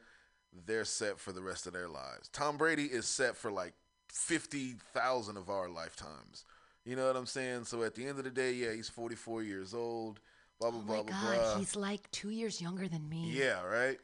they're 0.65 0.84
set 0.85 1.19
for 1.19 1.31
the 1.31 1.41
rest 1.41 1.68
of 1.68 1.73
their 1.73 1.88
lives. 1.88 2.27
Tom 2.34 2.57
Brady 2.57 2.85
is 2.85 3.06
set 3.06 3.38
for 3.38 3.52
like 3.52 3.73
50,000 4.11 5.38
of 5.38 5.49
our 5.49 5.69
lifetimes. 5.69 6.45
You 6.85 6.95
know 6.95 7.07
what 7.07 7.15
I'm 7.15 7.26
saying? 7.26 7.65
So 7.65 7.84
at 7.84 7.95
the 7.95 8.06
end 8.07 8.18
of 8.18 8.23
the 8.23 8.30
day, 8.31 8.53
yeah, 8.53 8.73
he's 8.73 8.89
44 8.89 9.43
years 9.43 9.73
old, 9.73 10.19
blah, 10.60 10.72
blah, 10.72 10.80
Oh 10.80 10.84
blah, 10.84 10.95
my 10.97 11.03
blah, 11.03 11.22
God, 11.22 11.35
blah. 11.35 11.57
he's 11.60 11.76
like 11.76 12.10
two 12.11 12.30
years 12.30 12.61
younger 12.61 12.88
than 12.88 13.07
me. 13.10 13.30
Yeah, 13.31 13.64
right? 13.64 13.97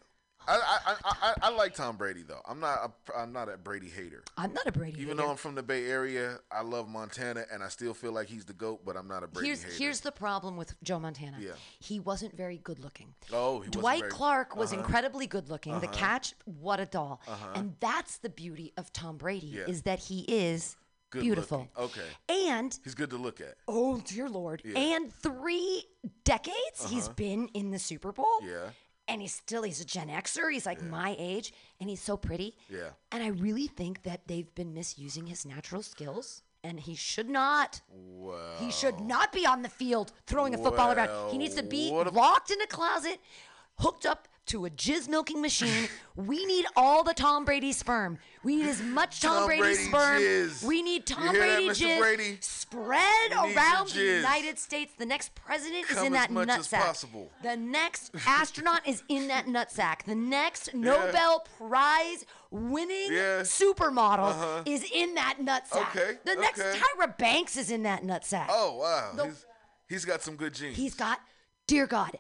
I, 0.48 0.56
I, 0.86 0.96
I, 1.04 1.34
I, 1.44 1.50
like 1.52 1.76
Tom 1.76 1.98
Brady 1.98 2.24
though. 2.24 2.42
I'm 2.48 2.60
not 2.60 2.80
a, 3.08 3.18
I'm 3.18 3.32
not 3.32 3.48
a 3.48 3.58
Brady 3.58 3.88
hater. 3.90 4.24
I'm 4.38 4.54
not 4.54 4.66
a 4.68 4.72
Brady 4.72 4.94
Even 5.02 5.10
hater. 5.16 5.22
though 5.26 5.30
I'm 5.32 5.38
from 5.38 5.56
the 5.56 5.64
Bay 5.64 5.86
Area, 5.86 6.40
I 6.52 6.62
love 6.62 6.90
Montana, 6.90 7.46
and 7.52 7.64
I 7.64 7.70
still 7.70 7.94
feel 7.94 8.12
like 8.12 8.28
he's 8.28 8.46
the 8.46 8.54
goat. 8.54 8.82
But 8.86 8.98
I'm 8.98 9.08
not 9.08 9.24
a 9.24 9.28
Brady 9.28 9.48
here's 9.50 9.64
hater. 9.64 9.76
here's 9.78 10.00
the 10.02 10.12
problem 10.12 10.58
with 10.58 10.74
Joe 10.84 11.00
Montana. 11.00 11.38
Yeah. 11.40 11.52
He 11.80 12.00
wasn't 12.00 12.36
very 12.36 12.58
good 12.58 12.80
looking. 12.80 13.14
Oh, 13.32 13.54
he 13.54 13.58
wasn't 13.60 13.74
Dwight 13.74 14.00
very- 14.00 14.12
Clark 14.12 14.56
was 14.56 14.72
Uh-huh. 14.74 14.82
incredibly 14.82 15.28
good 15.28 15.50
looking. 15.50 15.80
The 15.80 15.88
Uh-huh. 15.88 15.96
catch, 15.98 16.34
what 16.46 16.80
a 16.80 16.86
doll. 16.86 17.22
Uh-huh. 17.28 17.48
And 17.56 17.76
that's 17.80 18.18
the 18.18 18.30
beauty 18.30 18.74
of 18.78 18.92
Tom 18.94 19.18
Brady 19.18 19.48
Yeah. 19.48 19.66
is 19.68 19.84
that 19.84 20.00
he 20.00 20.22
is 20.28 20.76
Good 21.12 21.22
beautiful. 21.22 21.68
looking. 21.78 22.02
Okay. 22.02 22.48
And 22.50 22.78
He's 22.84 22.96
good 22.96 23.10
to 23.12 23.18
look 23.18 23.40
at. 23.42 23.56
oh 23.68 24.02
dear 24.02 24.28
lord. 24.30 24.62
Yeah. 24.66 24.78
And 24.80 25.14
3 25.14 25.84
decades 26.24 26.90
he's 26.90 27.06
Uh-huh. 27.06 27.14
been 27.16 27.48
in 27.54 27.72
the 27.72 27.80
Super 27.80 28.12
Bowl. 28.12 28.40
Yeah. 28.44 28.72
And 29.12 29.22
he's 29.22 29.36
still 29.36 29.64
he's 29.64 29.82
a 29.82 29.86
Gen 29.86 30.08
Xer. 30.08 30.52
He's 30.52 30.66
like 30.66 30.82
my 30.82 31.16
age 31.20 31.54
and 31.80 31.90
he's 31.90 32.02
so 32.02 32.16
pretty. 32.16 32.56
Yeah. 32.70 32.92
And 33.12 33.22
I 33.22 33.28
really 33.28 33.68
think 33.68 34.04
that 34.04 34.22
they've 34.28 34.54
been 34.56 34.74
misusing 34.74 35.28
his 35.28 35.46
natural 35.46 35.84
skills 35.84 36.44
and 36.64 36.80
he 36.80 36.96
should 36.96 37.30
not. 37.30 37.82
Well. 37.90 38.58
He 38.60 38.72
should 38.72 39.02
not 39.02 39.34
be 39.34 39.46
on 39.46 39.64
the 39.64 39.70
field 39.70 40.14
throwing 40.28 40.56
a 40.56 40.58
football 40.58 40.94
around. 40.94 41.32
He 41.32 41.38
needs 41.38 41.56
to 41.56 41.64
be 41.64 41.92
locked 41.92 42.52
in 42.52 42.62
a 42.62 42.68
closet, 42.68 43.20
hooked 43.80 44.06
up 44.06 44.28
to 44.48 44.66
a 44.66 44.70
jizz 44.70 45.08
milking 45.08 45.42
machine. 45.42 45.88
we 46.16 46.46
need 46.46 46.66
all 46.76 47.04
the 47.04 47.14
Tom 47.14 47.46
Brady 47.46 47.72
sperm. 47.72 48.18
We 48.44 48.58
need 48.58 48.68
as 48.68 48.82
much 48.82 49.22
Tom, 49.22 49.38
Tom 49.38 49.46
Brady, 49.46 49.62
Brady 49.62 49.78
sperm. 49.84 50.22
jizz. 50.22 50.64
We 50.64 50.82
need 50.82 51.06
Tom 51.06 51.26
that, 51.28 51.36
Brady 51.36 51.70
Mr. 51.70 51.86
jizz 51.88 52.00
Brady? 52.00 52.38
spread 52.42 53.32
We 53.32 53.36
need 53.48 53.54
your 53.54 53.56
around 53.64 53.90
the. 53.90 54.02
United 54.02 54.58
States. 54.60 54.94
The 54.98 55.06
next 55.06 55.36
president 55.36 55.90
is 55.90 56.02
in 56.02 56.14
that 56.14 56.32
nutsack. 56.32 57.06
The 57.44 57.56
next 57.56 58.12
astronaut 58.28 58.88
is 58.88 59.04
in 59.10 59.28
that 59.28 59.46
nutsack. 59.46 60.04
The 60.06 60.16
next 60.16 60.74
Nobel 60.74 61.46
Prize 61.58 62.26
winning 62.50 63.12
Yeah. 63.12 63.42
supermodel 63.42 64.20
Uh-huh. 64.32 64.64
is 64.66 64.84
in 64.92 65.14
that 65.16 65.38
nutsack. 65.40 65.96
Okay, 65.96 66.18
The 66.26 66.36
next 66.36 66.60
okay. 66.60 66.80
Tyra 66.80 67.18
Banks 67.18 67.56
is 67.58 67.70
in 67.72 67.84
that 67.84 68.04
nutsack. 68.04 68.48
Oh 68.50 68.76
wow. 68.78 69.12
The- 69.16 69.26
he's, 69.26 69.46
he's 69.88 70.06
got 70.06 70.22
some 70.22 70.36
good 70.36 70.54
genes. 70.54 70.76
He's 70.78 70.96
got, 70.96 71.20
dear 71.68 71.86
God, 71.88 72.18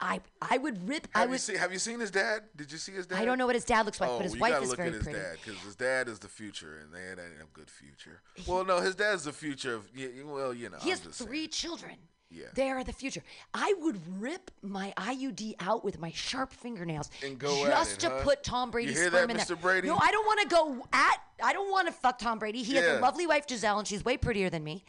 I 0.00 0.20
I 0.40 0.58
would 0.58 0.88
rip. 0.88 1.08
I 1.14 1.20
Have 1.20 1.32
you 1.32 1.38
seen 1.38 1.56
Have 1.56 1.72
you 1.72 1.78
seen 1.78 2.00
his 2.00 2.10
dad? 2.10 2.42
Did 2.56 2.70
you 2.70 2.78
see 2.78 2.92
his 2.92 3.06
dad? 3.06 3.18
I 3.18 3.24
don't 3.24 3.38
know 3.38 3.46
what 3.46 3.54
his 3.54 3.64
dad 3.64 3.84
looks 3.86 4.00
like, 4.00 4.10
oh, 4.10 4.18
but 4.18 4.24
his 4.24 4.34
you 4.34 4.40
wife 4.40 4.52
gotta 4.52 4.62
is 4.64 4.68
look 4.70 4.76
very 4.76 4.88
at 4.90 4.94
his 4.94 5.02
pretty. 5.04 5.18
dad 5.18 5.36
because 5.44 5.60
his 5.60 5.76
dad 5.76 6.08
is 6.08 6.18
the 6.18 6.28
future, 6.28 6.78
and 6.82 6.92
they 6.92 7.10
ain't 7.10 7.18
a 7.18 7.46
good 7.52 7.70
future. 7.70 8.22
Well, 8.46 8.64
no, 8.64 8.80
his 8.80 8.94
dad's 8.94 9.24
the 9.24 9.32
future 9.32 9.74
of. 9.74 9.88
Well, 10.24 10.54
you 10.54 10.70
know. 10.70 10.78
He 10.80 10.90
has 10.90 11.00
just 11.00 11.18
saying. 11.18 11.28
three 11.28 11.48
children. 11.48 11.96
Yeah. 12.30 12.46
They 12.54 12.68
are 12.68 12.84
the 12.84 12.92
future. 12.92 13.22
I 13.54 13.74
would 13.78 14.00
rip 14.20 14.50
my 14.62 14.92
IUD 14.98 15.54
out 15.60 15.82
with 15.82 15.98
my 15.98 16.10
sharp 16.10 16.52
fingernails 16.52 17.10
And 17.24 17.38
go 17.38 17.66
just 17.66 17.94
it, 17.94 18.00
to 18.00 18.10
huh? 18.10 18.20
put 18.22 18.44
Tom 18.44 18.70
Brady's 18.70 18.98
sperm 18.98 19.28
that, 19.28 19.30
in 19.30 19.36
there. 19.38 19.56
Brady? 19.56 19.88
No, 19.88 19.96
I 19.98 20.10
don't 20.10 20.26
want 20.26 20.40
to 20.42 20.48
go 20.48 20.86
at. 20.92 21.20
I 21.42 21.54
don't 21.54 21.70
want 21.70 21.86
to 21.86 21.92
fuck 21.92 22.18
Tom 22.18 22.38
Brady. 22.38 22.62
He 22.62 22.74
has 22.74 22.98
a 22.98 23.00
lovely 23.00 23.26
wife 23.26 23.46
Gisele, 23.46 23.78
and 23.78 23.88
she's 23.88 24.04
way 24.04 24.18
prettier 24.18 24.50
than 24.50 24.62
me. 24.62 24.84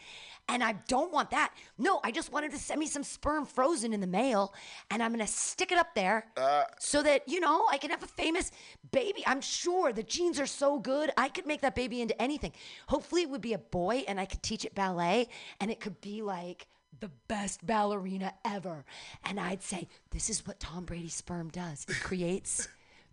And 0.50 0.64
I 0.64 0.74
don't 0.88 1.14
want 1.14 1.30
that. 1.30 1.54
No, 1.78 2.02
I 2.04 2.12
just 2.12 2.32
wanted 2.34 2.52
to 2.52 2.58
send 2.58 2.80
me 2.80 2.88
some 2.88 3.04
sperm 3.04 3.46
frozen 3.46 3.94
in 3.94 4.02
the 4.02 4.08
mail, 4.08 4.54
and 4.90 5.02
I'm 5.02 5.12
gonna 5.12 5.28
stick 5.28 5.72
it 5.72 5.78
up 5.78 5.94
there 5.96 6.26
Uh, 6.36 6.64
so 6.80 7.02
that 7.04 7.30
you 7.30 7.40
know 7.40 7.66
I 7.72 7.78
can 7.78 7.92
have 7.92 8.04
a 8.04 8.08
famous 8.08 8.52
baby. 8.92 9.24
I'm 9.26 9.42
sure 9.42 9.94
the 9.94 10.04
genes 10.04 10.40
are 10.40 10.48
so 10.48 10.80
good. 10.80 11.12
I 11.16 11.30
could 11.30 11.46
make 11.46 11.62
that 11.62 11.76
baby 11.76 12.02
into 12.02 12.20
anything. 12.22 12.52
Hopefully, 12.88 13.22
it 13.22 13.30
would 13.30 13.42
be 13.42 13.54
a 13.54 13.60
boy, 13.60 14.04
and 14.08 14.20
I 14.20 14.26
could 14.26 14.42
teach 14.44 14.66
it 14.66 14.74
ballet, 14.76 15.30
and 15.62 15.70
it 15.72 15.80
could 15.80 16.02
be 16.02 16.22
like 16.22 16.68
the 17.00 17.12
best 17.28 17.66
ballerina 17.66 18.34
ever. 18.44 18.84
And 19.24 19.40
I'd 19.40 19.64
say, 19.64 19.88
this 20.12 20.30
is 20.30 20.46
what 20.46 20.60
Tom 20.60 20.84
Brady's 20.84 21.14
sperm 21.14 21.50
does. 21.50 21.86
It 21.88 22.00
creates 22.02 22.68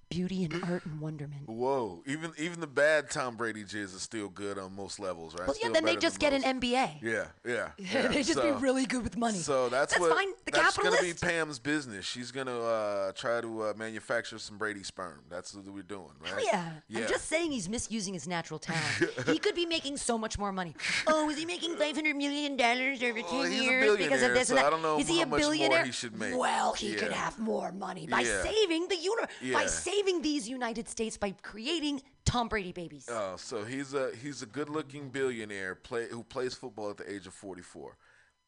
beauty 0.09 0.45
and 0.45 0.63
art 0.65 0.85
and 0.87 1.01
wonderment. 1.01 1.49
Whoa! 1.49 2.03
Even 2.07 2.33
even 2.39 2.61
the 2.61 2.67
bad 2.67 3.11
Tom 3.11 3.37
Brady 3.37 3.65
jizz 3.65 3.95
is 3.95 4.03
still 4.03 4.29
good 4.29 4.59
on 4.59 4.75
most 4.75 4.99
levels, 4.99 5.35
right? 5.35 5.47
Well, 5.47 5.57
yeah, 5.57 5.69
Still 5.69 5.73
then 5.75 5.85
they 5.85 5.97
just 5.97 6.19
get 6.19 6.33
an. 6.33 6.43
MBA. 6.43 7.03
Yeah, 7.03 7.27
yeah. 7.45 7.71
They 8.09 8.23
just 8.23 8.35
so, 8.35 8.55
be 8.55 8.61
really 8.63 8.87
good 8.87 9.03
with 9.03 9.17
money. 9.17 9.39
So 9.39 9.69
that's, 9.69 9.93
That's 9.93 10.01
what 10.01 10.17
fine. 10.17 10.29
The 10.45 10.53
that's 10.53 10.77
gonna 10.77 11.01
be. 11.03 11.13
Pam's 11.13 11.59
business. 11.59 12.05
She's 12.05 12.31
gonna 12.31 12.59
uh, 12.59 13.13
try 13.13 13.41
to 13.41 13.63
uh, 13.65 13.73
manufacture 13.77 14.39
some 14.39 14.59
Brady 14.59 14.83
sperm. 14.83 15.21
That's 15.29 15.55
what 15.55 15.67
we're 15.67 15.83
doing, 15.83 16.11
right? 16.21 16.31
Hell 16.31 16.45
yeah. 16.45 16.73
Yeah. 16.89 17.01
I'm 17.01 17.09
just 17.09 17.27
saying 17.27 17.51
he's 17.51 17.69
misusing 17.69 18.15
his 18.15 18.29
natural 18.29 18.59
talent. 18.61 19.11
he 19.27 19.39
could 19.39 19.55
be 19.55 19.67
making 19.67 19.97
so 19.97 20.17
much 20.17 20.39
more 20.39 20.53
money. 20.53 20.75
Oh, 21.07 21.29
is 21.31 21.39
he 21.39 21.45
making 21.47 21.75
$500 21.75 22.15
million 22.17 22.53
over 22.53 23.21
10 23.21 23.25
Well, 23.25 23.49
years 23.49 23.97
because 23.97 24.23
of 24.23 24.31
this 24.33 24.39
and 24.39 24.47
so 24.49 24.55
that? 24.57 24.67
I 24.67 24.71
don't 24.71 24.83
know 24.83 24.99
is 24.99 25.09
he 25.09 25.17
how 25.19 25.23
a 25.25 25.27
much 25.27 25.41
more 25.43 25.51
billionaire? 25.51 25.85
he 25.85 25.93
should 25.93 26.19
make. 26.19 26.37
Well, 26.37 26.75
he 26.75 26.95
could 26.95 27.13
have 27.13 27.39
more 27.39 27.73
money 27.73 28.07
by 28.07 28.21
Yeah. 28.21 28.43
saving 28.43 28.89
the 28.89 28.97
universe, 28.97 29.29
by 29.53 29.63
Yeah. 29.63 29.67
Saving 29.97 30.23
these 30.23 30.49
United 30.49 30.89
States 30.89 31.17
by 31.17 31.35
creating 31.43 32.03
Tom 32.25 32.49
Brady 32.49 32.73
babies. 32.73 33.09
Oh, 33.11 33.35
so 33.37 33.65
he's 33.65 33.95
a 33.95 34.11
he's 34.23 34.43
a 34.43 34.47
good-looking 34.47 35.11
billionaire 35.11 35.75
play 35.75 36.09
who 36.11 36.23
plays 36.23 36.55
football 36.55 36.91
at 36.91 36.97
the 36.97 37.11
age 37.11 37.27
of 37.27 37.35
44. 37.35 37.97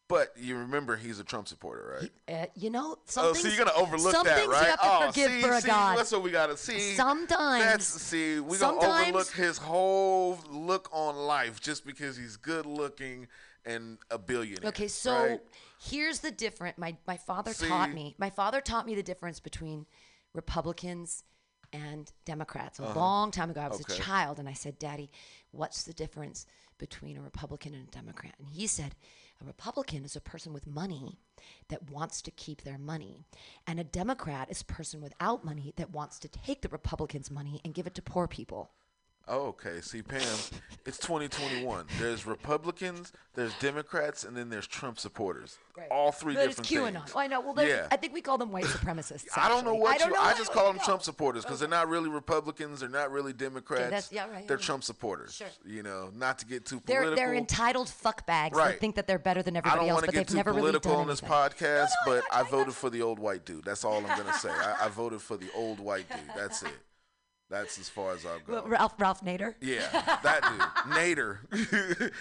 But 0.08 0.32
you 0.38 0.56
remember 0.56 0.96
he's 0.96 1.20
a 1.20 1.24
Trump 1.24 1.48
supporter, 1.48 2.00
right? 2.00 2.10
Uh, 2.42 2.46
you 2.54 2.70
know, 2.70 2.96
some 3.04 3.26
oh, 3.26 3.32
things, 3.34 3.42
so 3.42 3.48
you're 3.48 3.66
gonna 3.66 3.78
overlook 3.78 4.12
some 4.12 4.24
that, 4.24 4.38
things 4.38 4.48
right? 4.48 4.62
you 4.62 4.70
have 4.70 4.80
to 4.80 4.86
oh, 4.86 5.06
forgive 5.08 5.30
see, 5.30 5.40
for 5.42 5.52
a 5.52 5.60
see, 5.60 5.66
God. 5.66 5.98
That's 5.98 6.12
what 6.12 6.22
we 6.22 6.30
gotta 6.30 6.56
see. 6.56 6.94
Sometimes- 6.94 7.64
that's 7.64 7.84
see, 7.84 8.40
we 8.40 8.56
gonna 8.56 8.78
overlook 8.78 9.30
his 9.32 9.58
whole 9.58 10.38
look 10.50 10.88
on 10.92 11.14
life 11.16 11.60
just 11.60 11.86
because 11.86 12.16
he's 12.16 12.36
good 12.36 12.64
looking 12.64 13.28
and 13.66 13.98
a 14.10 14.18
billionaire. 14.18 14.70
Okay, 14.70 14.88
so 14.88 15.12
right? 15.12 15.40
here's 15.78 16.20
the 16.20 16.30
difference. 16.30 16.78
My 16.78 16.96
my 17.06 17.18
father 17.18 17.52
See? 17.52 17.68
taught 17.68 17.92
me. 17.92 18.14
My 18.16 18.30
father 18.30 18.62
taught 18.62 18.86
me 18.86 18.94
the 18.94 19.02
difference 19.02 19.40
between 19.40 19.84
Republicans 20.32 21.22
and 21.72 22.12
Democrats 22.24 22.78
a 22.78 22.82
Uh-huh. 22.82 22.98
long 22.98 23.30
time 23.30 23.50
ago. 23.50 23.60
I 23.60 23.68
was 23.68 23.80
Okay. 23.80 23.94
a 23.94 24.02
child, 24.02 24.38
and 24.38 24.48
I 24.48 24.52
said, 24.52 24.78
"Daddy, 24.78 25.10
what's 25.50 25.82
the 25.82 25.92
difference 25.92 26.46
between 26.78 27.16
a 27.16 27.22
Republican 27.22 27.74
and 27.74 27.88
a 27.88 27.90
Democrat?" 27.90 28.34
And 28.38 28.48
he 28.48 28.66
said, 28.66 28.94
"A 29.40 29.44
Republican 29.44 30.04
is 30.04 30.16
a 30.16 30.20
person 30.20 30.52
with 30.52 30.66
money 30.66 31.18
that 31.68 31.90
wants 31.90 32.22
to 32.22 32.30
keep 32.30 32.62
their 32.62 32.78
money, 32.78 33.24
and 33.66 33.78
a 33.78 33.84
Democrat 33.84 34.50
is 34.50 34.62
a 34.62 34.66
person 34.66 35.00
without 35.00 35.44
money 35.44 35.72
that 35.76 35.90
wants 35.90 36.18
to 36.20 36.28
take 36.28 36.62
the 36.62 36.68
Republicans' 36.68 37.30
money 37.30 37.60
and 37.64 37.74
give 37.74 37.86
it 37.86 37.94
to 37.94 38.02
poor 38.02 38.26
people." 38.26 38.70
Oh, 39.30 39.48
okay. 39.48 39.80
See, 39.82 40.00
Pam, 40.02 40.22
it's 40.86 40.96
2021. 40.98 41.84
There's 41.98 42.24
Republicans, 42.26 43.12
there's 43.34 43.52
Democrats, 43.58 44.24
and 44.24 44.34
then 44.36 44.48
there's 44.48 44.66
Trump 44.66 44.98
supporters. 44.98 45.58
All 45.90 46.10
three 46.12 46.34
But 46.34 46.46
it's 46.46 46.56
different 46.56 46.96
QAnon. 46.96 47.00
things. 47.00 47.12
Oh, 47.14 47.18
I 47.20 47.26
know. 47.26 47.40
Well, 47.40 47.52
they're- 47.52 47.68
yeah. 47.68 47.86
I 47.90 47.96
think 47.96 48.14
we 48.14 48.20
call 48.22 48.38
them 48.38 48.50
white 48.50 48.64
supremacists. 48.64 49.26
I 49.36 49.48
don't 49.48 49.64
know 49.64 49.74
what 49.74 49.94
I 49.94 49.98
don't 49.98 50.08
you. 50.08 50.14
know 50.14 50.20
I 50.22 50.32
just 50.34 50.50
call 50.50 50.72
them 50.72 50.80
Trump 50.82 51.02
supporters 51.02 51.44
because 51.44 51.60
they're 51.60 51.68
not 51.68 51.88
really 51.88 52.08
Republicans. 52.08 52.80
They're 52.80 52.88
not 52.88 53.10
really 53.12 53.32
Democrats. 53.32 53.82
that's- 53.82 54.12
yeah, 54.12 54.28
right, 54.30 54.48
they're 54.48 54.56
yeah, 54.58 54.64
Trump 54.64 54.82
supporters. 54.82 55.34
Sure. 55.34 55.46
You 55.64 55.82
know, 55.82 56.10
not 56.14 56.38
to 56.40 56.46
get 56.46 56.64
too 56.66 56.80
They're 56.86 57.02
political. 57.02 57.16
they're 57.16 57.34
entitled 57.34 57.88
fuckbags 57.88 58.54
Right. 58.56 58.70
that 58.72 58.80
think 58.80 58.96
that 58.96 59.06
they're 59.06 59.18
better 59.18 59.42
than 59.42 59.56
I 59.56 59.58
everybody 59.58 59.80
don't 59.82 59.88
else, 59.90 59.94
want 59.96 60.04
to 60.04 60.06
but 60.06 60.12
get 60.14 60.18
they've 60.20 60.26
too 60.28 60.36
never 60.36 60.50
really 60.52 60.60
political 60.62 60.92
done 60.92 61.00
on 61.02 61.06
this 61.06 61.22
anything. 61.22 61.38
podcast, 61.38 61.90
but 62.06 62.24
I 62.32 62.42
voted 62.44 62.74
for 62.74 62.90
the 62.90 63.02
old 63.02 63.18
white 63.18 63.44
dude. 63.44 63.64
That's 63.64 63.84
all 63.84 63.98
I'm 63.98 64.16
gonna 64.16 64.32
say. 64.34 64.50
I, 64.50 64.86
I 64.86 64.88
voted 64.88 65.20
for 65.20 65.36
the 65.36 65.48
old 65.54 65.78
white 65.80 66.08
dude. 66.08 66.18
That's 66.34 66.62
it. 66.62 66.72
That's 67.50 67.78
as 67.78 67.88
far 67.88 68.12
as 68.12 68.26
I'll 68.26 68.40
go. 68.40 68.52
Well, 68.54 68.66
Ralph 68.66 68.94
Ralph 68.98 69.22
Nader. 69.24 69.54
Yeah, 69.60 69.88
that 70.22 70.42
dude, 70.42 70.60
Nader. 70.94 71.38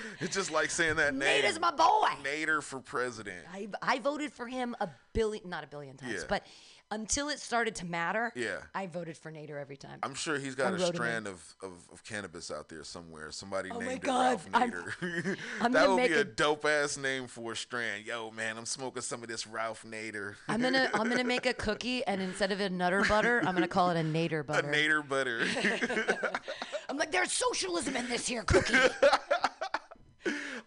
it's 0.21 0.33
just 0.33 0.51
like 0.51 0.69
saying 0.69 0.95
that 0.97 1.13
name. 1.13 1.43
Nader's 1.43 1.59
my 1.59 1.71
boy. 1.71 2.07
Nader 2.23 2.63
for 2.63 2.79
president. 2.79 3.45
I 3.53 3.67
I 3.81 3.99
voted 3.99 4.31
for 4.31 4.47
him 4.47 4.75
a 4.79 4.87
billion, 5.13 5.49
not 5.49 5.63
a 5.63 5.67
billion 5.67 5.97
times, 5.97 6.13
Yeah. 6.13 6.19
but 6.29 6.45
until 6.89 7.27
it 7.29 7.39
started 7.39 7.75
to 7.75 7.85
matter, 7.85 8.31
Yeah. 8.35 8.57
I 8.73 8.87
voted 8.87 9.17
for 9.17 9.31
Nader 9.31 9.59
every 9.59 9.75
time. 9.77 9.99
I'm 10.03 10.13
sure 10.15 10.37
he's 10.39 10.55
got 10.55 10.73
a 10.73 10.79
strand 10.87 11.27
of, 11.27 11.43
of, 11.61 11.71
of 11.91 12.03
cannabis 12.03 12.49
out 12.49 12.69
there 12.69 12.83
somewhere. 12.83 13.31
Somebody 13.31 13.69
Oh 13.71 13.79
my 13.79 13.85
named 13.87 14.03
it 14.03 14.05
God, 14.05 14.23
Ralph 14.29 14.47
I'm- 14.53 14.71
Nader. 14.71 15.37
I'm 15.61 15.71
that 15.73 15.89
would 15.89 16.07
be 16.07 16.13
a 16.13 16.21
a- 16.21 16.23
dope 16.23 16.65
ass 16.65 16.97
name 16.97 17.27
for 17.27 17.51
a 17.51 17.55
strand. 17.55 18.05
Yo, 18.05 18.31
man, 18.31 18.57
I'm 18.57 18.65
smoking 18.65 19.01
some 19.01 19.21
of 19.21 19.27
this 19.29 19.45
Ralph 19.45 19.83
Nader. 19.83 20.35
I'm 20.47 20.61
gonna 20.61 20.89
I'm 20.93 21.09
gonna 21.09 21.23
make 21.23 21.45
a 21.45 21.53
cookie, 21.67 22.05
and 22.05 22.21
instead 22.21 22.51
of 22.51 22.59
a 22.61 22.69
Nutter 22.69 23.03
butter, 23.07 23.39
I'm 23.45 23.53
gonna 23.53 23.67
call 23.67 23.89
it 23.89 23.99
a 23.99 24.03
Nader 24.03 24.45
Butter. 24.45 24.69
a. 24.69 24.73
Nader 24.73 25.07
butter. 25.07 25.45
I'm 26.89 26.97
like, 26.97 27.11
there's 27.11 27.31
socialism 27.33 27.95
in 27.97 28.07
this 28.07 28.25
here 28.27 28.43
cookie. 28.43 28.73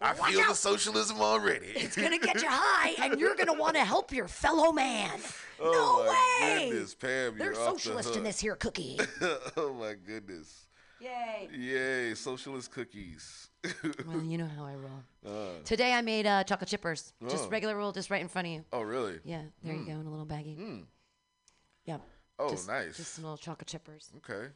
I 0.00 0.14
Watch 0.14 0.32
feel 0.32 0.48
the 0.48 0.54
socialism 0.54 1.20
already. 1.20 1.66
It's 1.68 1.96
gonna 1.96 2.18
get 2.18 2.42
you 2.42 2.48
high, 2.48 2.94
and 3.04 3.18
you're 3.20 3.34
gonna 3.34 3.52
want 3.54 3.76
to 3.76 3.84
help 3.84 4.12
your 4.12 4.28
fellow 4.28 4.72
man. 4.72 5.18
oh 5.60 5.72
no 5.72 6.04
my 6.04 6.48
way. 6.56 6.68
goodness, 6.70 6.94
Pam, 6.94 7.36
There's 7.38 7.56
you're 7.58 7.66
off 7.68 7.74
the 7.74 7.80
socialist 7.80 8.16
in 8.16 8.22
this 8.24 8.40
here 8.40 8.56
cookie. 8.64 8.98
oh 9.56 9.74
my 9.74 9.94
goodness. 9.94 10.66
Yay. 11.00 11.48
Yay, 11.56 12.14
socialist 12.14 12.70
cookies. 12.70 13.48
Well, 14.06 14.22
you 14.22 14.38
know 14.38 14.48
how 14.56 14.64
I 14.64 14.74
roll. 14.74 15.02
Uh, 15.26 15.50
Today 15.64 15.92
I 15.92 16.00
made 16.02 16.26
uh, 16.26 16.44
chocolate 16.44 16.70
chippers. 16.70 17.12
Just 17.28 17.44
Oh. 17.46 17.48
regular 17.50 17.76
roll, 17.76 17.92
just 17.92 18.10
right 18.10 18.20
in 18.22 18.28
front 18.28 18.48
of 18.48 18.52
you. 18.54 18.64
oh, 18.72 18.80
really? 18.82 19.18
Yeah, 19.24 19.42
there 19.62 19.74
you 19.74 19.80
Mm. 19.82 19.86
go 19.86 19.92
in 20.00 20.06
a 20.06 20.10
little 20.10 20.24
baggie. 20.26 20.58
Mm. 20.58 20.84
Yeah. 21.84 21.98
Oh, 22.38 22.48
just, 22.50 22.68
nice. 22.68 22.96
Just 22.96 23.14
some 23.14 23.24
little 23.24 23.36
chocolate 23.36 23.68
chippers. 23.68 24.08
Okay. 24.16 24.48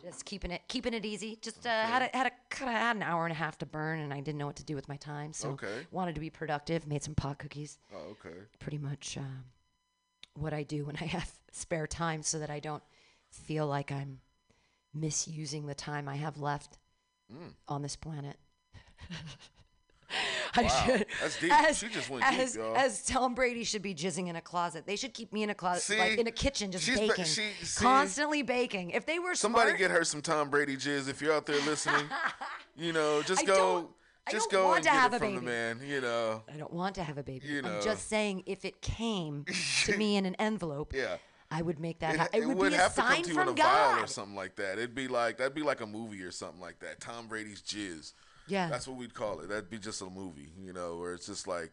Just 0.00 0.24
keeping 0.24 0.50
it 0.50 0.62
keeping 0.68 0.94
it 0.94 1.04
easy. 1.04 1.38
Just 1.40 1.66
uh, 1.66 1.70
had 1.86 2.02
a, 2.02 2.16
had 2.16 2.26
a 2.26 2.30
kind 2.50 2.70
of 2.70 2.76
had 2.76 2.96
an 2.96 3.02
hour 3.02 3.24
and 3.24 3.32
a 3.32 3.36
half 3.36 3.58
to 3.58 3.66
burn, 3.66 4.00
and 4.00 4.12
I 4.12 4.20
didn't 4.20 4.38
know 4.38 4.46
what 4.46 4.56
to 4.56 4.64
do 4.64 4.74
with 4.74 4.88
my 4.88 4.96
time, 4.96 5.32
so 5.32 5.50
Okay. 5.50 5.86
wanted 5.90 6.14
to 6.14 6.20
be 6.20 6.30
productive. 6.30 6.86
Made 6.86 7.02
some 7.02 7.14
pot 7.14 7.38
cookies. 7.38 7.78
Oh, 7.94 8.10
okay. 8.12 8.36
Pretty 8.58 8.78
much 8.78 9.16
uh, 9.16 9.42
what 10.34 10.52
I 10.52 10.62
do 10.64 10.84
when 10.86 10.96
I 11.00 11.04
have 11.04 11.30
spare 11.52 11.86
time 11.86 12.22
so 12.22 12.38
that 12.40 12.50
I 12.50 12.58
don't 12.58 12.82
feel 13.30 13.66
like 13.66 13.92
I'm 13.92 14.20
misusing 14.94 15.66
the 15.66 15.74
time 15.74 16.08
I 16.08 16.16
have 16.16 16.38
left 16.38 16.78
Mm. 17.32 17.52
on 17.68 17.80
this 17.82 17.96
planet. 17.96 18.36
I 20.54 20.62
Wow, 20.62 20.68
should, 20.68 21.06
that's 21.20 21.40
deep. 21.40 21.52
As, 21.52 21.78
She 21.78 21.88
just 21.88 22.10
went 22.10 22.24
deep, 22.24 22.40
as, 22.40 22.56
y'all. 22.56 22.76
as 22.76 23.04
Tom 23.04 23.34
Brady 23.34 23.64
should 23.64 23.82
be 23.82 23.94
jizzing 23.94 24.28
in 24.28 24.36
a 24.36 24.40
closet. 24.40 24.86
They 24.86 24.96
should 24.96 25.14
keep 25.14 25.32
me 25.32 25.42
in 25.42 25.50
a 25.50 25.54
closet, 25.54 25.98
like 25.98 26.18
in 26.18 26.26
a 26.26 26.30
kitchen, 26.32 26.70
just 26.72 26.86
baking, 26.86 27.24
she- 27.24 27.50
see? 27.62 27.84
constantly 27.84 28.42
baking. 28.42 28.90
If 28.90 29.06
they 29.06 29.18
were 29.18 29.34
Somebody 29.34 29.70
smart, 29.70 29.78
get 29.78 29.90
her 29.90 30.04
some 30.04 30.22
Tom 30.22 30.50
Brady 30.50 30.76
jizz 30.76 31.08
if 31.08 31.20
you're 31.22 31.32
out 31.32 31.46
there 31.46 31.60
listening. 31.66 32.06
you 32.76 32.92
know, 32.92 33.22
just 33.22 33.42
I 33.42 33.44
go, 33.44 33.90
just 34.30 34.50
go 34.50 34.64
want 34.66 34.76
and 34.76 34.84
to 34.84 34.90
get 34.90 35.00
have 35.00 35.12
it 35.14 35.16
a 35.16 35.18
from 35.20 35.34
the 35.36 35.42
man. 35.42 35.80
You 35.86 36.00
know, 36.00 36.42
I 36.52 36.56
don't 36.56 36.72
want 36.72 36.94
to 36.96 37.02
have 37.02 37.18
a 37.18 37.22
baby. 37.22 37.46
You 37.48 37.62
know. 37.62 37.76
I'm 37.76 37.82
just 37.82 38.08
saying, 38.08 38.42
if 38.46 38.64
it 38.64 38.80
came 38.82 39.44
to 39.84 39.96
me 39.96 40.16
in 40.16 40.26
an 40.26 40.34
envelope, 40.38 40.92
yeah. 40.96 41.16
I 41.50 41.60
would 41.60 41.78
make 41.78 41.98
that. 41.98 42.14
It, 42.14 42.20
ha- 42.20 42.28
it, 42.32 42.46
would, 42.46 42.56
would 42.56 42.70
be 42.70 42.76
a 42.76 42.78
have 42.78 42.94
to 42.94 43.02
come 43.02 43.10
sign 43.12 43.22
to 43.24 43.28
you 43.30 43.38
in 43.40 43.44
from 43.46 43.54
a 43.54 43.56
vial 43.56 43.96
God. 43.96 44.04
or 44.04 44.06
something 44.06 44.34
like 44.34 44.56
that. 44.56 44.78
It'd 44.78 44.94
be 44.94 45.06
like 45.06 45.36
that'd 45.36 45.54
be 45.54 45.62
like 45.62 45.82
a 45.82 45.86
movie 45.86 46.22
or 46.22 46.30
something 46.30 46.60
like 46.62 46.78
that. 46.80 47.00
Tom 47.00 47.26
Brady's 47.26 47.60
jizz. 47.60 48.14
Yeah. 48.46 48.68
That's 48.68 48.88
what 48.88 48.96
we'd 48.96 49.14
call 49.14 49.40
it. 49.40 49.48
That'd 49.48 49.70
be 49.70 49.78
just 49.78 50.02
a 50.02 50.06
movie, 50.06 50.52
you 50.60 50.72
know, 50.72 50.96
where 50.98 51.14
it's 51.14 51.26
just 51.26 51.46
like 51.46 51.72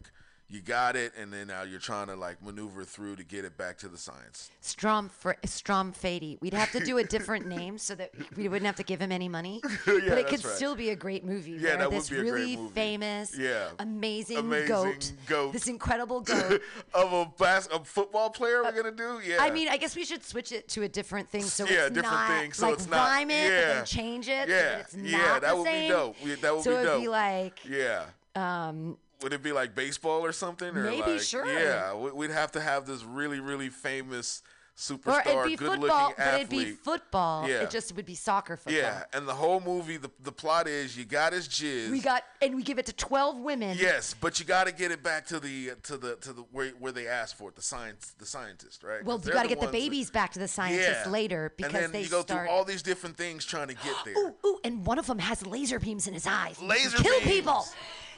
you 0.50 0.60
got 0.60 0.96
it, 0.96 1.12
and 1.16 1.32
then 1.32 1.46
now 1.46 1.62
you're 1.62 1.78
trying 1.78 2.08
to 2.08 2.16
like 2.16 2.42
maneuver 2.44 2.82
through 2.84 3.14
to 3.16 3.22
get 3.22 3.44
it 3.44 3.56
back 3.56 3.78
to 3.78 3.88
the 3.88 3.96
science. 3.96 4.50
Strom 4.60 5.08
Fr- 5.08 5.32
Strom 5.44 5.92
Fady. 5.92 6.38
We'd 6.40 6.54
have 6.54 6.72
to 6.72 6.80
do 6.84 6.98
a 6.98 7.04
different 7.16 7.46
name 7.46 7.78
so 7.78 7.94
that 7.94 8.10
we 8.36 8.48
wouldn't 8.48 8.66
have 8.66 8.74
to 8.76 8.82
give 8.82 9.00
him 9.00 9.12
any 9.12 9.28
money. 9.28 9.60
Yeah, 9.86 10.08
but 10.10 10.18
it 10.18 10.26
could 10.28 10.44
right. 10.44 10.54
still 10.54 10.74
be 10.74 10.90
a 10.90 10.96
great 10.96 11.24
movie. 11.24 11.52
Yeah, 11.52 11.76
that 11.76 11.90
would 11.90 12.00
this 12.00 12.10
be 12.10 12.16
a 12.16 12.20
great 12.22 12.32
really 12.32 12.56
movie. 12.56 12.74
famous, 12.74 13.36
Yeah. 13.36 13.68
amazing, 13.78 14.38
Amazing 14.38 14.68
goat, 14.68 15.12
goat. 15.26 15.52
this 15.52 15.68
incredible 15.68 16.20
goat. 16.32 16.60
of 16.94 17.12
a 17.12 17.26
bas- 17.38 17.68
a 17.72 17.84
football 17.84 18.30
player, 18.30 18.62
we're 18.62 18.72
gonna 18.72 18.90
do. 18.90 19.20
Yeah. 19.24 19.38
I 19.40 19.50
mean, 19.50 19.68
I 19.68 19.76
guess 19.76 19.94
we 19.96 20.04
should 20.04 20.24
switch 20.24 20.52
it 20.52 20.68
to 20.70 20.82
a 20.82 20.88
different 20.88 21.28
thing 21.28 21.42
so 21.42 21.64
Yeah, 21.66 21.86
it's 21.86 21.94
different 21.94 22.04
not 22.14 22.28
thing, 22.28 22.52
so 22.52 22.66
like 22.66 22.74
it's 22.74 22.86
not- 22.88 22.96
rhyme 23.08 23.30
it, 23.30 23.50
yeah. 23.50 23.74
then 23.74 23.84
change 23.84 24.28
it. 24.28 24.48
so 24.48 24.54
Yeah, 24.54 24.62
that 24.62 24.80
it's 24.80 24.96
yeah, 24.96 25.38
that 25.38 25.56
would 25.56 25.64
be 25.64 25.88
dope. 25.88 26.16
Yeah, 26.24 26.34
that 26.40 26.54
would 26.54 26.64
so 26.64 26.70
be 26.70 26.76
it'd 26.76 26.86
dope. 26.86 27.00
be 27.02 27.08
like, 27.08 27.58
yeah. 27.68 28.04
um, 28.34 28.96
Would 29.22 29.32
it 29.32 29.42
be 29.42 29.52
like 29.52 29.74
baseball 29.74 30.24
or 30.24 30.32
something? 30.32 30.68
Or 30.76 30.82
Maybe, 30.84 31.12
like, 31.12 31.20
sure. 31.20 31.46
Yeah, 31.46 31.94
we- 31.94 32.10
we'd 32.12 32.30
have 32.30 32.52
to 32.52 32.60
have 32.60 32.86
this 32.86 33.02
really, 33.04 33.40
really 33.40 33.68
famous 33.68 34.42
or 34.42 34.96
superstar, 34.96 35.26
it'd 35.26 35.44
be 35.44 35.56
good-looking 35.56 35.80
football, 35.82 36.14
athlete. 36.16 36.16
but 36.16 36.34
it'd 36.36 36.48
be 36.48 36.70
football. 36.70 37.46
Yeah. 37.46 37.56
It 37.64 37.70
just 37.70 37.94
would 37.96 38.06
be 38.06 38.14
soccer 38.14 38.56
football. 38.56 38.80
Yeah, 38.80 39.02
and 39.12 39.28
the 39.28 39.34
whole 39.34 39.60
movie, 39.60 39.98
the, 39.98 40.10
the 40.22 40.32
plot 40.32 40.66
is 40.66 40.96
you 40.96 41.04
got 41.04 41.34
his 41.34 41.48
jizz. 41.48 41.90
We 41.90 42.00
got 42.00 42.22
and 42.40 42.54
we 42.54 42.62
give 42.62 42.78
it 42.78 42.86
to 42.86 42.94
twelve 42.94 43.36
women. 43.36 43.76
Yes, 43.78 44.14
but 44.18 44.40
you 44.40 44.46
got 44.46 44.68
to 44.68 44.72
get 44.72 44.90
it 44.90 45.02
back 45.02 45.26
to 45.26 45.38
the 45.38 45.72
to 45.82 45.98
the 45.98 46.16
to 46.22 46.32
the 46.32 46.42
where, 46.52 46.70
where 46.78 46.92
they 46.92 47.06
asked 47.06 47.36
for 47.36 47.50
it, 47.50 47.56
the 47.56 47.62
science, 47.62 48.14
the 48.18 48.24
scientist, 48.24 48.82
right? 48.82 49.04
Well, 49.04 49.20
you 49.22 49.32
got 49.32 49.42
to 49.42 49.48
get 49.50 49.56
the 49.60 49.66
ones 49.66 49.72
that- 49.72 49.78
babies 49.78 50.10
back 50.10 50.32
to 50.32 50.38
the 50.38 50.48
scientists 50.48 51.04
Yeah. 51.04 51.10
later 51.12 51.52
because 51.58 51.74
and 51.74 51.82
then 51.84 51.92
they 51.92 52.02
you 52.04 52.08
go 52.08 52.22
start. 52.22 52.46
through 52.46 52.50
all 52.50 52.64
these 52.64 52.80
different 52.80 53.18
things 53.18 53.44
trying 53.44 53.68
to 53.68 53.74
get 53.74 53.94
there. 54.06 54.14
ooh, 54.16 54.34
ooh, 54.46 54.60
and 54.64 54.86
one 54.86 54.98
of 54.98 55.06
them 55.06 55.18
has 55.18 55.46
laser 55.46 55.78
beams 55.78 56.06
in 56.08 56.14
his 56.14 56.26
eyes. 56.26 56.58
Laser 56.62 56.96
kill 56.96 57.18
beams. 57.20 57.30
people. 57.30 57.66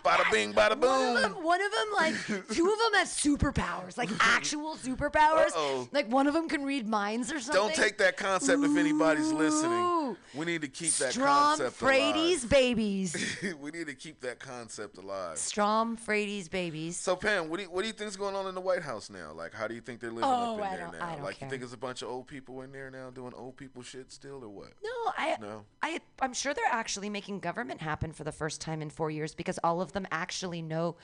Bada 0.05 0.31
bing, 0.33 0.53
bada 0.53 0.79
boom. 0.79 0.91
One 0.91 1.17
of 1.17 1.23
them, 1.23 1.45
one 1.45 1.61
of 1.63 1.71
them, 1.73 1.87
like 1.95 2.15
two 2.27 2.67
of 2.73 2.79
them 2.79 2.95
have 2.95 3.07
superpowers, 3.07 3.97
like 3.97 4.11
actual 4.21 4.75
superpowers. 4.77 5.49
Uh-oh. 5.51 5.89
Like 5.93 6.11
one 6.11 6.27
of 6.27 6.35
them 6.35 6.49
can 6.49 6.65
read 6.65 6.89
minds 6.89 7.31
or 7.33 7.39
something. 7.41 7.63
Don't 7.63 7.75
take 7.75 7.99
that 7.99 8.17
concept 8.17 8.63
if 8.65 8.77
anybody's 8.77 9.31
listening. 9.33 9.73
Ooh. 9.73 10.17
We 10.35 10.45
need 10.47 10.63
to 10.63 10.69
keep 10.69 10.93
that 10.95 11.13
Strom 11.13 11.27
concept 11.29 11.77
Frady's 11.77 12.45
babies. 12.45 13.15
alive. 13.43 13.57
we 13.61 13.71
need 13.71 13.87
to 13.87 13.95
keep 13.95 14.21
that 14.23 14.41
concept 14.41 14.99
alive. 14.99 15.39
Strom 15.39 15.97
Frady's 15.97 16.49
babies. 16.49 16.97
So 16.97 17.15
Pam, 17.15 17.49
what 17.49 17.59
do 17.59 17.65
you, 17.65 17.71
what 17.71 17.83
do 17.83 17.87
you 17.87 17.93
think's 17.93 18.17
going 18.17 18.35
on 18.35 18.47
in 18.49 18.55
the 18.55 18.61
White 18.61 18.83
House 18.83 19.09
now? 19.09 19.33
Like, 19.33 19.55
how 19.55 19.69
do 19.69 19.75
you 19.75 19.81
think 19.81 20.01
they're 20.01 20.11
living 20.11 20.25
Oh, 20.25 20.55
up 20.55 20.59
in 20.59 20.61
oh, 20.61 20.67
I 20.67 20.77
there 20.77 20.85
don't- 20.87 20.99
now? 20.99 21.23
Like, 21.23 21.39
care. 21.39 21.47
you 21.47 21.51
think 21.51 21.63
it's 21.63 21.73
a 21.75 21.79
bunch 21.79 22.03
of 22.03 22.09
old 22.09 22.27
people 22.27 22.63
in 22.63 22.73
there 22.73 22.91
now 22.91 23.11
doing 23.11 23.33
old 23.37 23.57
people 23.57 23.83
shit 23.83 24.11
still, 24.11 24.43
or 24.43 24.49
what? 24.49 24.73
No, 24.83 25.13
I, 25.17 25.37
No. 25.41 25.63
I, 25.83 26.01
I'm 26.21 26.33
sure 26.35 26.53
they're 26.55 26.65
actually 26.71 27.09
making 27.11 27.39
government 27.41 27.81
happen 27.81 28.13
for 28.13 28.25
the 28.25 28.33
first 28.33 28.61
time 28.61 28.83
in 28.83 28.91
four 28.91 29.11
years 29.11 29.35
because 29.35 29.59
all 29.63 29.81
of 29.81 29.92
them 29.93 30.07
actually 30.11 30.63
know, 30.63 30.97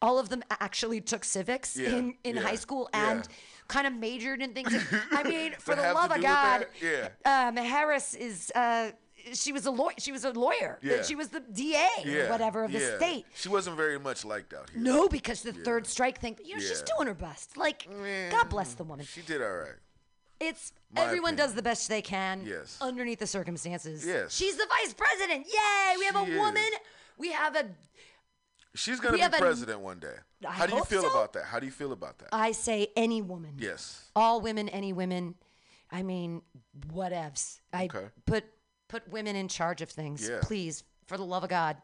all 0.00 0.18
of 0.18 0.28
them 0.28 0.42
actually 0.50 1.00
took 1.00 1.24
civics 1.24 1.76
Yeah, 1.76 1.90
in, 1.90 2.14
in 2.24 2.36
yeah, 2.36 2.42
high 2.42 2.56
school 2.56 2.88
yeah. 2.92 3.10
and 3.12 3.28
kind 3.68 3.86
of 3.86 3.94
majored 3.94 4.42
in 4.42 4.52
things. 4.52 4.72
I 5.12 5.22
mean, 5.22 5.52
for 5.58 5.74
the 5.74 5.82
love 5.94 6.10
of 6.10 6.20
God. 6.20 6.66
Yeah. 6.82 7.08
um, 7.24 7.56
Harris 7.56 8.14
is. 8.14 8.50
Uh, 8.54 8.90
she 9.32 9.52
was 9.52 9.66
a 9.66 9.70
lawyer. 9.70 9.92
She 9.98 10.10
was 10.10 10.24
a 10.24 10.30
lawyer. 10.32 10.80
Yeah. 10.82 11.02
She 11.02 11.14
was 11.14 11.28
the 11.28 11.38
DA 11.38 11.86
Yeah, 12.04 12.14
or 12.26 12.28
whatever 12.30 12.64
of 12.64 12.72
the 12.72 12.80
yeah. 12.80 12.96
state. 12.96 13.24
She 13.36 13.48
wasn't 13.48 13.76
very 13.76 13.96
much 13.96 14.24
liked 14.24 14.52
out 14.52 14.68
here. 14.70 14.80
No, 14.82 15.08
because 15.08 15.42
the 15.42 15.52
third 15.52 15.86
strike 15.86 16.20
thing. 16.20 16.36
You 16.44 16.56
know, 16.56 16.60
she's 16.60 16.82
doing 16.82 17.06
her 17.06 17.14
best. 17.14 17.56
Like, 17.56 17.86
God 18.32 18.48
bless 18.48 18.74
the 18.74 18.82
woman. 18.82 19.06
She 19.06 19.20
did 19.22 19.40
all 19.40 19.48
right. 19.52 19.76
It's 20.40 20.72
My 20.92 21.02
everyone 21.02 21.34
opinion. 21.34 21.46
does 21.46 21.54
the 21.54 21.62
best 21.62 21.88
they 21.88 22.02
can. 22.02 22.42
Yes. 22.44 22.76
Underneath 22.80 23.20
the 23.20 23.28
circumstances. 23.28 24.04
Yes. 24.04 24.34
She's 24.34 24.56
the 24.56 24.66
vice 24.68 24.92
president. 24.92 25.46
Yay! 25.46 25.94
We 26.00 26.04
have 26.06 26.16
She 26.16 26.32
a 26.32 26.34
is. 26.34 26.38
woman. 26.40 26.70
We 27.16 27.30
have 27.30 27.54
a. 27.54 27.66
She's 28.74 29.00
gonna 29.00 29.14
be 29.16 29.20
have 29.20 29.34
a- 29.34 29.38
president 29.38 29.80
one 29.80 29.98
day. 29.98 30.16
I 30.46 30.52
How 30.52 30.66
do 30.66 30.74
you 30.76 30.84
feel 30.84 31.02
so. 31.02 31.10
about 31.10 31.32
that? 31.34 31.44
How 31.44 31.60
do 31.60 31.66
you 31.66 31.72
feel 31.72 31.92
about 31.92 32.18
that? 32.18 32.28
I 32.32 32.52
say 32.52 32.88
any 32.96 33.20
woman. 33.22 33.56
yes. 33.58 34.10
All 34.16 34.40
women, 34.40 34.68
any 34.70 34.92
women. 34.92 35.34
I 35.90 36.02
mean, 36.02 36.42
whatevs. 36.88 37.60
I 37.72 37.84
Okay. 37.84 38.08
put 38.26 38.44
put 38.88 39.06
women 39.08 39.36
in 39.36 39.48
charge 39.48 39.80
of 39.80 39.90
things, 39.90 40.28
Yeah. 40.28 40.40
please, 40.42 40.84
for 41.06 41.16
the 41.16 41.24
love 41.24 41.44
of 41.44 41.50
God. 41.50 41.80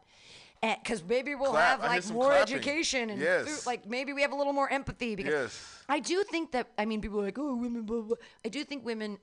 Eh, 0.61 0.75
because 0.83 1.01
maybe 1.03 1.33
we'll 1.35 1.51
Clap. 1.51 1.81
have 1.81 1.89
like 1.91 2.05
more 2.13 2.25
clapping. 2.31 2.53
education 2.55 3.09
and 3.09 3.19
Yes. 3.21 3.47
food- 3.47 3.65
like 3.65 3.85
maybe 3.87 4.11
we 4.13 4.21
have 4.21 4.31
a 4.31 4.35
little 4.35 4.51
more 4.53 4.69
empathy. 4.69 5.15
Because 5.15 5.33
Yes. 5.53 5.83
I 5.87 5.99
do 5.99 6.23
think 6.23 6.51
that 6.51 6.71
I 6.77 6.85
mean 6.85 7.01
people 7.01 7.19
are 7.21 7.25
like 7.25 7.37
oh 7.39 7.55
women 7.55 7.83
blah, 7.83 8.01
blah. 8.01 8.17
I 8.45 8.49
do 8.49 8.63
think 8.63 8.83
women 8.85 9.19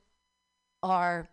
are 0.82 1.28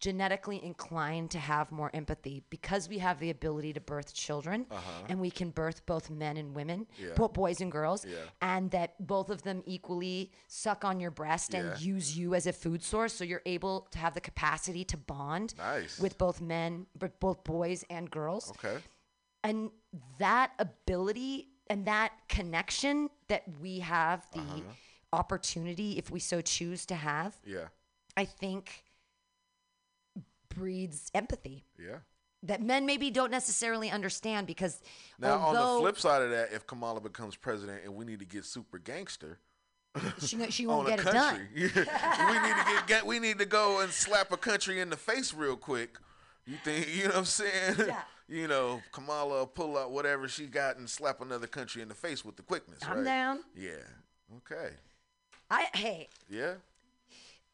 genetically 0.00 0.62
inclined 0.64 1.30
to 1.32 1.38
have 1.38 1.72
more 1.72 1.90
empathy 1.92 2.42
because 2.50 2.88
we 2.88 2.98
have 2.98 3.18
the 3.18 3.30
ability 3.30 3.72
to 3.72 3.80
birth 3.80 4.14
children 4.14 4.64
Uh-huh. 4.70 5.06
and 5.08 5.20
we 5.20 5.30
can 5.30 5.50
birth 5.50 5.84
both 5.86 6.08
men 6.08 6.36
and 6.36 6.54
women 6.54 6.86
Yeah. 6.98 7.14
both 7.16 7.32
boys 7.32 7.60
and 7.60 7.70
girls 7.72 8.04
Yeah. 8.04 8.16
and 8.40 8.70
that 8.70 8.94
both 9.04 9.28
of 9.30 9.42
them 9.42 9.62
equally 9.66 10.30
suck 10.46 10.84
on 10.84 11.00
your 11.00 11.10
breast 11.10 11.52
Yeah. 11.52 11.60
and 11.72 11.80
use 11.80 12.16
you 12.16 12.34
as 12.34 12.46
a 12.46 12.52
food 12.52 12.82
source 12.82 13.12
so 13.12 13.24
you're 13.24 13.42
able 13.44 13.82
to 13.90 13.98
have 13.98 14.14
the 14.14 14.20
capacity 14.20 14.84
to 14.84 14.96
bond 14.96 15.56
Nice. 15.58 15.98
with 15.98 16.16
both 16.16 16.40
men 16.40 16.86
but 16.96 17.18
both 17.18 17.42
boys 17.42 17.84
and 17.90 18.08
girls 18.10 18.50
Okay. 18.50 18.78
and 19.42 19.70
that 20.18 20.52
ability 20.58 21.48
and 21.70 21.86
that 21.86 22.12
connection 22.28 23.10
that 23.26 23.42
we 23.60 23.80
have 23.80 24.30
the 24.32 24.40
Uh-huh. 24.40 24.60
opportunity 25.12 25.98
if 25.98 26.10
we 26.10 26.20
so 26.20 26.40
choose 26.40 26.86
to 26.86 26.94
have 26.94 27.36
Yeah. 27.44 27.68
i 28.16 28.24
think 28.24 28.84
breeds 30.58 31.10
empathy 31.14 31.64
Yeah. 31.78 31.98
that 32.42 32.60
men 32.62 32.86
maybe 32.86 33.10
don't 33.10 33.30
necessarily 33.30 33.90
understand 33.90 34.46
because 34.46 34.80
Now, 35.18 35.38
although 35.38 35.62
on 35.62 35.74
the 35.76 35.80
flip 35.80 35.98
side 35.98 36.22
of 36.22 36.30
that, 36.30 36.52
if 36.52 36.66
Kamala 36.66 37.00
becomes 37.00 37.36
president 37.36 37.84
and 37.84 37.94
we 37.94 38.04
need 38.04 38.18
to 38.18 38.24
get 38.26 38.44
super 38.44 38.78
gangster, 38.78 39.38
she, 40.24 40.50
she 40.50 40.66
won't 40.68 40.86
get 40.88 41.00
it 41.00 41.04
done 41.06 41.48
we 41.54 41.62
need 41.62 41.72
to 41.72 42.64
get, 42.66 42.86
get 42.86 43.06
we 43.06 43.18
need 43.18 43.38
to 43.38 43.46
go 43.46 43.80
and 43.80 43.90
slap 43.90 44.32
a 44.32 44.36
country 44.36 44.80
in 44.80 44.90
the 44.90 44.96
face 44.96 45.32
real 45.34 45.56
quick. 45.56 45.96
You 46.46 46.56
think 46.64 46.88
you 46.94 47.04
know 47.04 47.08
what 47.10 47.16
I'm 47.18 47.24
saying? 47.24 47.74
Yeah. 47.78 48.02
you 48.28 48.48
know, 48.48 48.80
Kamala 48.92 49.46
pull 49.46 49.76
out 49.76 49.90
whatever 49.90 50.28
she 50.28 50.46
got 50.46 50.76
and 50.76 50.88
slap 50.88 51.20
another 51.20 51.46
country 51.46 51.82
in 51.82 51.88
the 51.88 51.94
face 51.94 52.24
with 52.24 52.36
the 52.36 52.42
quickness. 52.42 52.78
I'm 52.86 52.98
right? 52.98 53.04
down. 53.04 53.40
Yeah. 53.56 53.72
Okay. 54.38 54.74
i 55.50 55.66
hey 55.74 56.08
Yeah. 56.28 56.54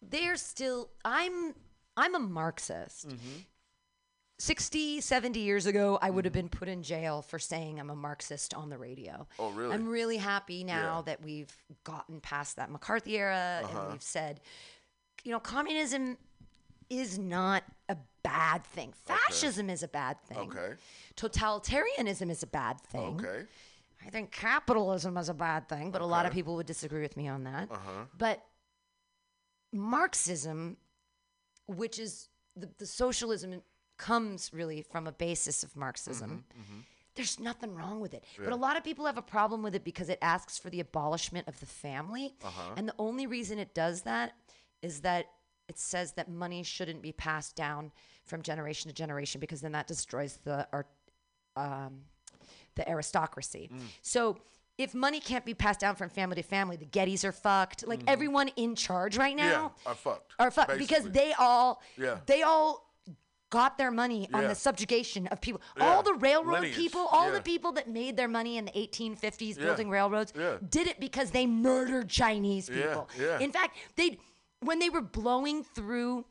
they're 0.02 0.36
still 0.36 0.90
i'm 1.04 1.54
i'm 1.96 2.14
a 2.14 2.18
marxist 2.18 3.08
Mm-hmm. 3.08 3.40
60 4.40 5.00
70 5.00 5.38
years 5.40 5.66
ago 5.66 5.96
i 6.02 6.10
would 6.10 6.24
have 6.24 6.34
been 6.34 6.48
put 6.48 6.68
in 6.68 6.82
jail 6.82 7.22
for 7.22 7.38
saying 7.38 7.78
i'm 7.78 7.88
a 7.90 7.94
marxist 7.96 8.52
on 8.52 8.68
the 8.68 8.76
radio 8.76 9.26
Oh, 9.38 9.50
really? 9.50 9.72
i'm 9.72 9.86
really 9.88 10.16
happy 10.16 10.64
now 10.64 10.96
Yeah. 10.98 11.02
that 11.06 11.22
we've 11.22 11.52
gotten 11.84 12.20
past 12.20 12.56
that 12.56 12.70
mccarthy 12.70 13.16
era 13.16 13.60
Uh-huh. 13.62 13.78
and 13.80 13.92
we've 13.92 14.02
said 14.02 14.40
you 15.22 15.30
know 15.30 15.38
communism 15.40 16.18
is 16.90 17.18
not 17.18 17.62
a 17.88 17.96
bad 18.24 18.64
thing 18.64 18.92
fascism 19.06 19.70
is 19.70 19.82
a 19.84 19.88
bad 19.88 20.20
thing 20.22 20.36
Okay. 20.38 20.74
totalitarianism 21.16 22.28
is 22.28 22.42
a 22.42 22.46
bad 22.48 22.80
thing 22.80 23.20
Okay. 23.24 23.44
I 24.06 24.10
think 24.10 24.32
capitalism 24.32 25.16
is 25.16 25.30
a 25.30 25.34
bad 25.34 25.66
thing, 25.66 25.90
but 25.90 26.02
a 26.02 26.04
lot 26.04 26.26
of 26.26 26.32
people 26.32 26.56
would 26.56 26.66
disagree 26.66 27.00
with 27.00 27.16
me 27.16 27.26
on 27.26 27.44
that. 27.44 27.70
Uh-huh. 27.70 28.04
But 28.18 28.44
Marxism, 29.72 30.76
which 31.66 31.98
is 31.98 32.28
the, 32.56 32.68
the 32.78 32.86
socialism 32.86 33.62
comes 33.96 34.50
really 34.52 34.82
from 34.82 35.06
a 35.06 35.12
basis 35.12 35.62
of 35.62 35.76
Marxism. 35.76 36.44
There's 37.14 37.38
nothing 37.38 37.74
wrong 37.74 38.00
with 38.00 38.12
it. 38.12 38.24
But 38.36 38.44
Mm-hmm, 38.44 38.52
a 38.52 38.56
lot 38.56 38.76
of 38.76 38.82
people 38.82 39.06
have 39.06 39.18
a 39.18 39.22
problem 39.22 39.62
with 39.62 39.76
it 39.76 39.84
because 39.84 40.08
it 40.08 40.18
asks 40.20 40.58
for 40.58 40.68
the 40.68 40.80
abolishment 40.80 41.46
of 41.46 41.58
the 41.60 41.66
family. 41.66 42.34
Uh-huh. 42.44 42.72
And 42.76 42.88
the 42.88 42.94
only 42.98 43.28
reason 43.28 43.58
it 43.60 43.72
does 43.72 44.02
that 44.02 44.32
is 44.82 45.00
that 45.02 45.26
it 45.68 45.78
says 45.78 46.12
that 46.12 46.28
money 46.28 46.62
shouldn't 46.62 47.02
be 47.02 47.12
passed 47.12 47.54
down 47.54 47.92
from 48.24 48.42
generation 48.42 48.88
to 48.88 48.94
generation 48.94 49.40
because 49.40 49.60
then 49.60 49.72
that 49.72 49.86
destroys 49.86 50.38
the 50.44 50.66
art, 50.72 50.88
um, 51.56 52.00
the 52.74 52.88
aristocracy. 52.90 53.70
Mm. 53.72 53.80
So 54.02 54.38
if 54.78 54.94
money 54.94 55.20
can't 55.20 55.44
be 55.44 55.54
passed 55.54 55.80
down 55.80 55.94
from 55.96 56.08
family 56.08 56.36
to 56.36 56.42
family, 56.42 56.76
the 56.76 56.86
Gettys 56.86 57.24
are 57.24 57.32
fucked. 57.32 57.86
Like 57.86 58.00
everyone 58.06 58.48
in 58.56 58.74
charge 58.74 59.16
right 59.16 59.36
Mm-hmm. 59.36 59.46
Yeah, 59.46 59.52
now 59.52 59.74
are 59.86 59.94
fucked. 59.94 60.32
are 60.38 60.50
fucked 60.50 60.78
because 60.78 61.04
they 61.10 61.32
all 61.38 61.80
Yeah. 61.96 62.18
they 62.26 62.42
all 62.42 62.82
got 63.50 63.78
their 63.78 63.92
money 63.92 64.28
on 64.34 64.42
Yeah. 64.42 64.48
the 64.48 64.54
subjugation 64.56 65.28
of 65.28 65.40
people. 65.40 65.60
All 65.80 66.02
the 66.02 66.14
railroad 66.14 66.54
Lineage. 66.62 66.74
people, 66.74 67.02
all 67.12 67.30
the 67.30 67.40
people 67.40 67.70
that 67.72 67.88
made 67.88 68.16
their 68.16 68.26
money 68.26 68.56
in 68.56 68.64
the 68.64 68.76
1850s 68.76 69.56
Yeah. 69.56 69.64
building 69.64 69.90
railroads 69.90 70.32
did 70.68 70.88
it 70.88 70.98
because 70.98 71.30
they 71.30 71.46
murdered 71.46 72.08
Chinese 72.08 72.68
people. 72.68 73.08
In 73.40 73.52
fact, 73.52 73.76
they 73.96 74.18
when 74.60 74.78
they 74.78 74.88
were 74.90 75.02
blowing 75.02 75.62
through 75.62 76.24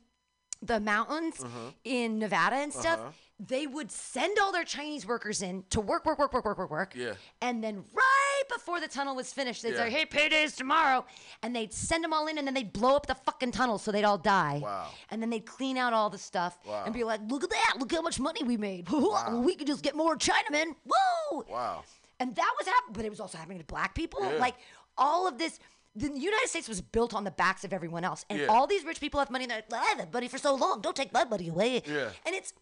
the 0.61 0.80
mountains 0.80 1.41
Uh-huh. 1.44 1.72
in 1.84 2.20
Nevada 2.20 2.56
and 2.57 2.74
stuff, 2.74 2.99
Uh-huh. 2.99 3.11
They 3.39 3.68
would 3.68 3.91
send 3.91 4.38
all 4.39 4.51
their 4.51 4.64
Chinese 4.64 5.05
workers 5.05 5.41
in 5.41 5.64
to 5.72 5.81
work, 5.81 6.05
work, 6.05 6.19
work, 6.19 6.34
work, 6.34 6.45
work, 6.45 6.57
work, 6.57 6.69
work. 6.72 6.93
Yeah. 6.95 7.14
And 7.41 7.64
then 7.64 7.77
right 7.93 8.43
before 8.53 8.80
the 8.80 8.88
tunnel 8.88 9.15
was 9.15 9.34
finished, 9.34 9.64
they'd 9.64 9.76
say, 9.76 9.89
Yeah. 9.89 9.97
"Hey, 9.97 10.05
payday's 10.05 10.55
tomorrow," 10.55 11.05
and 11.41 11.55
they'd 11.55 11.73
send 11.73 12.03
them 12.03 12.14
all 12.14 12.27
in, 12.27 12.38
and 12.38 12.45
then 12.47 12.53
they'd 12.53 12.72
blow 12.72 12.95
up 12.95 13.07
the 13.07 13.15
fucking 13.15 13.51
tunnel 13.51 13.77
so 13.80 13.91
they'd 13.91 14.03
all 14.03 14.18
die. 14.18 14.60
Wow. 14.61 14.89
And 15.10 15.22
then 15.22 15.30
they'd 15.30 15.45
clean 15.45 15.77
out 15.77 15.93
all 15.93 16.10
the 16.10 16.18
stuff 16.18 16.57
Wow. 16.65 16.84
and 16.85 16.93
be 16.93 17.03
like, 17.03 17.22
"Look 17.27 17.43
at 17.43 17.49
that! 17.49 17.76
Look 17.80 17.91
how 17.91 18.01
much 18.01 18.19
money 18.19 18.43
we 18.43 18.55
made! 18.57 18.88
Wow. 18.91 19.41
we 19.41 19.55
could 19.55 19.68
just 19.68 19.81
get 19.84 19.95
more 19.95 20.15
Chinamen! 20.15 20.76
Woo!" 20.85 21.43
Wow. 21.49 21.84
And 22.19 22.35
that 22.35 22.53
was 22.57 22.68
happening, 22.68 22.93
but 22.93 23.05
it 23.05 23.10
was 23.10 23.19
also 23.19 23.38
happening 23.38 23.60
to 23.60 23.65
black 23.65 23.95
people. 23.95 24.22
Yeah. 24.22 24.38
Like 24.39 24.55
all 24.97 25.27
of 25.27 25.38
this, 25.38 25.60
the 25.95 26.07
United 26.07 26.47
States 26.47 26.68
was 26.69 26.81
built 26.81 27.14
on 27.14 27.23
the 27.23 27.31
backs 27.31 27.64
of 27.64 27.73
everyone 27.73 28.03
else, 28.03 28.26
and 28.30 28.39
Yeah. 28.39 28.45
all 28.47 28.68
these 28.68 28.84
rich 28.85 28.99
people 28.99 29.19
have 29.19 29.31
money. 29.31 29.45
And 29.45 29.51
they're 29.51 29.64
like, 29.69 29.81
ah, 29.81 29.93
"I 29.95 29.99
had 30.01 30.14
money 30.14 30.27
for 30.27 30.38
so 30.38 30.53
long. 30.53 30.81
Don't 30.81 30.95
take 30.95 31.11
my 31.11 31.23
money 31.26 31.49
away." 31.49 31.81
Yeah. 31.85 32.11
And 32.26 32.35
it's 32.35 32.53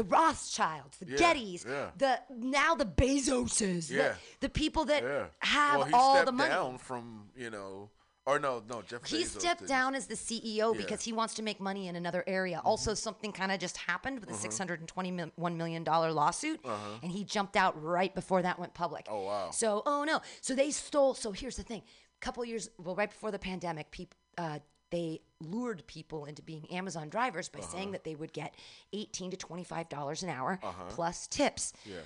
the 0.00 0.04
Rothschilds, 0.16 0.98
the 0.98 1.06
Yeah, 1.06 1.16
Gettys, 1.18 1.66
yeah. 1.66 1.90
the 1.96 2.20
now 2.30 2.74
the 2.74 2.86
Bezoses, 2.86 3.90
Yeah. 3.90 4.14
the, 4.40 4.46
the 4.46 4.48
people 4.48 4.84
that 4.86 5.02
have 5.40 5.78
well, 5.80 5.94
all 5.94 6.24
the 6.24 6.32
money. 6.32 6.50
down 6.50 6.78
from 6.78 7.28
you 7.36 7.50
know, 7.50 7.90
or 8.26 8.38
no, 8.38 8.62
no, 8.68 8.82
Jeff. 8.82 9.04
He 9.06 9.22
Bezos 9.24 9.40
stepped 9.40 9.60
didn't. 9.60 9.68
down 9.68 9.94
as 9.94 10.06
the 10.06 10.14
CEO 10.14 10.76
because 10.76 11.02
he 11.02 11.12
wants 11.12 11.34
to 11.34 11.42
make 11.42 11.58
money 11.60 11.88
in 11.88 11.96
another 11.96 12.22
area. 12.26 12.60
Also, 12.64 12.94
something 12.94 13.32
kind 13.32 13.50
of 13.50 13.58
just 13.58 13.76
happened 13.76 14.20
with 14.20 14.30
a 14.30 14.34
$621 14.48 15.56
million 15.56 15.84
lawsuit, 15.84 16.60
Uh-huh. 16.64 16.98
and 17.02 17.10
he 17.12 17.24
jumped 17.24 17.56
out 17.56 17.80
right 17.82 18.14
before 18.14 18.42
that 18.42 18.58
went 18.58 18.72
public. 18.74 19.06
Oh, 19.10 19.22
wow. 19.24 19.50
So, 19.50 19.82
oh 19.86 20.04
no. 20.04 20.20
So 20.40 20.54
they 20.54 20.70
stole. 20.70 21.14
So 21.14 21.32
here's 21.32 21.56
the 21.56 21.62
thing: 21.62 21.82
a 21.82 22.20
couple 22.24 22.44
years, 22.44 22.70
well, 22.78 22.94
right 22.94 23.10
before 23.10 23.30
the 23.30 23.38
pandemic, 23.38 23.90
people. 23.90 24.16
Uh, 24.38 24.58
they 24.90 25.20
lured 25.40 25.86
people 25.86 26.24
into 26.26 26.42
being 26.42 26.70
Amazon 26.70 27.08
drivers 27.08 27.48
by 27.48 27.60
Uh-huh. 27.60 27.68
saying 27.70 27.92
that 27.92 28.04
they 28.04 28.14
would 28.14 28.32
get 28.32 28.54
18 28.92 29.30
to 29.30 29.36
25 29.36 29.88
dollars 29.88 30.22
an 30.22 30.28
hour 30.28 30.58
plus 30.90 31.26
tips. 31.26 31.72
Yeah. 31.84 32.00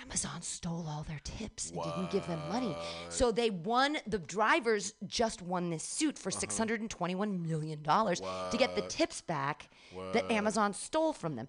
Amazon 0.00 0.42
stole 0.42 0.86
all 0.88 1.04
their 1.08 1.20
tips 1.24 1.70
and 1.70 1.82
didn't 1.82 2.10
give 2.10 2.26
them 2.26 2.40
money. 2.50 2.76
So 3.08 3.32
they 3.32 3.50
won, 3.50 3.98
the 4.06 4.18
drivers 4.18 4.94
just 5.06 5.42
won 5.42 5.70
this 5.70 5.82
suit 5.82 6.18
for 6.18 6.30
uh-huh. 6.30 6.46
$621 6.46 7.46
million 7.46 7.82
to 7.82 8.56
get 8.58 8.74
the 8.74 8.82
tips 8.82 9.20
back 9.20 9.68
that 10.12 10.30
Amazon 10.30 10.72
stole 10.72 11.12
from 11.12 11.36
them. 11.36 11.46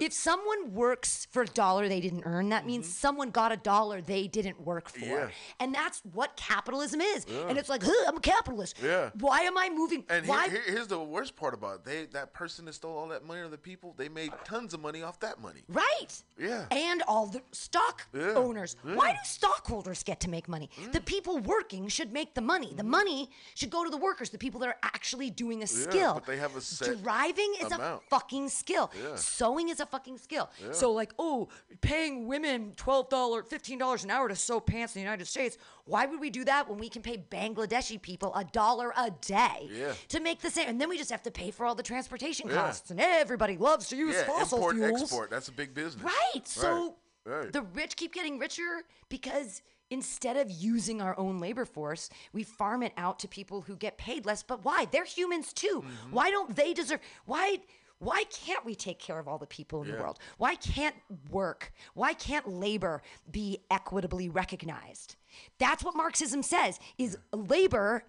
If 0.00 0.12
someone 0.12 0.72
works 0.74 1.26
for 1.30 1.42
a 1.42 1.46
dollar 1.46 1.88
they 1.88 2.00
didn't 2.00 2.22
earn, 2.24 2.48
that 2.50 2.66
means 2.66 2.86
mm-hmm. 2.86 2.92
someone 2.92 3.30
got 3.30 3.52
a 3.52 3.56
dollar 3.56 4.00
they 4.00 4.26
didn't 4.26 4.60
work 4.60 4.88
for. 4.88 5.04
Yeah. 5.04 5.28
And 5.60 5.74
that's 5.74 6.02
what 6.12 6.36
capitalism 6.36 7.00
is. 7.00 7.26
And 7.48 7.58
it's 7.58 7.68
like, 7.68 7.82
huh, 7.84 8.04
I'm 8.08 8.16
a 8.16 8.20
capitalist. 8.20 8.76
Yeah. 8.82 9.10
Why 9.14 9.40
am 9.40 9.56
I 9.56 9.70
moving? 9.70 10.04
And 10.08 10.26
why? 10.26 10.48
here, 10.48 10.62
here- 10.62 10.74
here's 10.78 10.88
the 10.88 10.98
worst 10.98 11.36
part 11.36 11.54
about 11.54 11.76
it. 11.76 11.84
They 11.84 12.06
that 12.12 12.32
person 12.32 12.64
that 12.66 12.74
stole 12.74 12.96
all 12.96 13.08
that 13.08 13.24
money 13.24 13.40
or 13.40 13.48
the 13.48 13.58
people, 13.58 13.94
they 13.96 14.08
made 14.08 14.32
tons 14.44 14.74
of 14.74 14.80
money 14.80 15.02
off 15.02 15.20
that 15.20 15.40
money. 15.40 15.62
Right. 15.68 16.22
Yeah. 16.38 16.66
And 16.70 17.02
all 17.06 17.26
the 17.26 17.42
stock 17.68 18.06
Yeah. 18.14 18.32
owners. 18.34 18.76
Why 18.82 19.12
do 19.12 19.18
stockholders 19.24 20.02
get 20.02 20.20
to 20.20 20.30
make 20.30 20.48
money? 20.48 20.70
The 20.92 21.00
people 21.00 21.38
working 21.38 21.88
should 21.88 22.12
make 22.12 22.34
the 22.34 22.40
money. 22.40 22.72
The 22.74 22.82
money 22.82 23.30
should 23.54 23.68
go 23.70 23.84
to 23.84 23.90
the 23.90 23.96
workers, 23.98 24.30
the 24.30 24.38
people 24.38 24.58
that 24.60 24.68
are 24.70 24.78
actually 24.82 25.28
doing 25.30 25.58
a 25.58 25.66
Yeah, 25.66 25.82
skill. 25.90 26.14
but 26.14 26.24
they 26.26 26.38
have 26.38 26.56
a 26.56 26.60
set 26.62 27.02
Driving 27.02 27.54
is 27.60 27.70
amount. 27.70 28.02
a 28.06 28.08
fucking 28.08 28.48
skill. 28.48 28.90
Yeah. 29.02 29.16
Sewing 29.16 29.68
is 29.68 29.80
a 29.80 29.86
fucking 29.86 30.16
skill. 30.18 30.48
Yeah. 30.64 30.72
So 30.72 30.92
like, 30.92 31.12
oh, 31.18 31.48
paying 31.82 32.26
women 32.26 32.72
$12, 32.76 33.42
$15 33.48 34.04
an 34.04 34.10
hour 34.10 34.28
to 34.28 34.36
sew 34.36 34.60
pants 34.60 34.94
in 34.96 35.00
the 35.00 35.04
United 35.04 35.26
States. 35.26 35.58
Why 35.84 36.06
would 36.06 36.20
we 36.20 36.30
do 36.30 36.44
that 36.46 36.68
when 36.68 36.78
we 36.78 36.88
can 36.88 37.02
pay 37.02 37.18
Bangladeshi 37.18 38.00
people 38.00 38.34
a 38.34 38.44
dollar 38.44 38.92
a 38.96 39.10
day 39.10 39.68
Yeah. 39.70 39.92
to 40.08 40.20
make 40.20 40.40
the 40.40 40.50
same? 40.50 40.68
And 40.68 40.80
then 40.80 40.88
we 40.88 40.96
just 40.96 41.10
have 41.10 41.22
to 41.24 41.30
pay 41.30 41.50
for 41.50 41.66
all 41.66 41.74
the 41.74 41.82
transportation 41.82 42.48
Yeah. 42.48 42.54
costs. 42.56 42.90
And 42.90 42.98
everybody 43.00 43.56
loves 43.58 43.88
to 43.88 43.96
use 43.96 44.14
yeah, 44.14 44.24
fossil 44.24 44.58
import 44.58 44.76
fuels. 44.76 45.02
export. 45.02 45.30
That's 45.30 45.48
a 45.48 45.52
big 45.52 45.74
business. 45.74 46.02
Right. 46.04 46.46
So 46.48 46.96
Right. 47.28 47.52
the 47.52 47.62
rich 47.62 47.96
keep 47.96 48.14
getting 48.14 48.38
richer 48.38 48.82
because 49.08 49.62
instead 49.90 50.36
of 50.36 50.50
using 50.50 51.00
our 51.00 51.18
own 51.18 51.38
labor 51.38 51.64
force, 51.64 52.10
we 52.32 52.42
farm 52.42 52.82
it 52.82 52.92
out 52.96 53.18
to 53.20 53.28
people 53.28 53.62
who 53.62 53.76
get 53.76 53.98
paid 53.98 54.26
less. 54.26 54.42
But 54.42 54.64
why? 54.64 54.86
They're 54.90 55.04
humans 55.04 55.52
too. 55.52 55.84
Mm-hmm. 55.84 56.12
Why 56.12 56.30
don't 56.30 56.54
they 56.54 56.74
deserve? 56.74 57.00
Why? 57.24 57.58
Why 58.00 58.24
can't 58.30 58.64
we 58.64 58.76
take 58.76 59.00
care 59.00 59.18
of 59.18 59.26
all 59.26 59.38
the 59.38 59.46
people 59.46 59.82
in 59.82 59.90
the 59.90 59.96
world? 59.96 60.20
Why 60.36 60.54
can't 60.54 60.94
work? 61.30 61.72
Why 61.94 62.14
can't 62.14 62.48
labor 62.48 63.02
be 63.28 63.58
equitably 63.72 64.28
recognized? 64.28 65.16
That's 65.58 65.82
what 65.82 65.96
Marxism 65.96 66.44
says 66.44 66.78
is 66.96 67.18
labor 67.32 68.04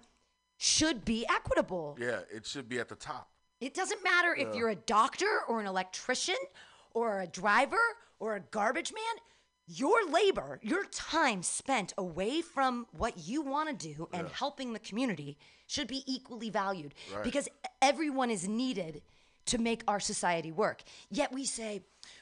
should 0.58 1.06
be 1.06 1.26
equitable. 1.28 1.98
Yeah, 2.00 2.20
it 2.32 2.46
should 2.46 2.70
be 2.70 2.78
at 2.78 2.88
the 2.88 2.96
top. 2.96 3.32
It 3.62 3.74
doesn't 3.74 4.04
matter 4.04 4.36
if 4.36 4.54
you're 4.56 4.70
a 4.70 4.76
doctor 4.76 5.42
or 5.48 5.60
an 5.60 5.66
electrician 5.66 6.36
or 6.94 7.22
a 7.22 7.28
driver 7.28 7.78
or 8.20 8.36
a 8.36 8.40
garbage 8.40 8.92
man. 8.94 9.24
Your 9.72 10.04
labor, 10.10 10.60
your 10.64 10.86
time 10.86 11.44
spent 11.44 11.94
away 11.98 12.42
from 12.42 12.88
what 12.92 13.28
you 13.28 13.44
want 13.44 13.70
to 13.70 13.94
do 13.94 14.10
and 14.12 14.28
helping 14.30 14.74
the 14.74 14.80
community 14.80 15.38
should 15.68 15.88
be 15.88 16.04
equally 16.08 16.50
valued 16.50 16.96
Right. 17.14 17.24
because 17.24 17.48
everyone 17.82 18.32
is 18.32 18.48
needed 18.48 19.04
to 19.46 19.58
make 19.60 19.84
our 19.88 20.00
society 20.00 20.52
work. 20.52 20.82
Yet 21.12 21.32
we 21.32 21.46
say, 21.46 21.82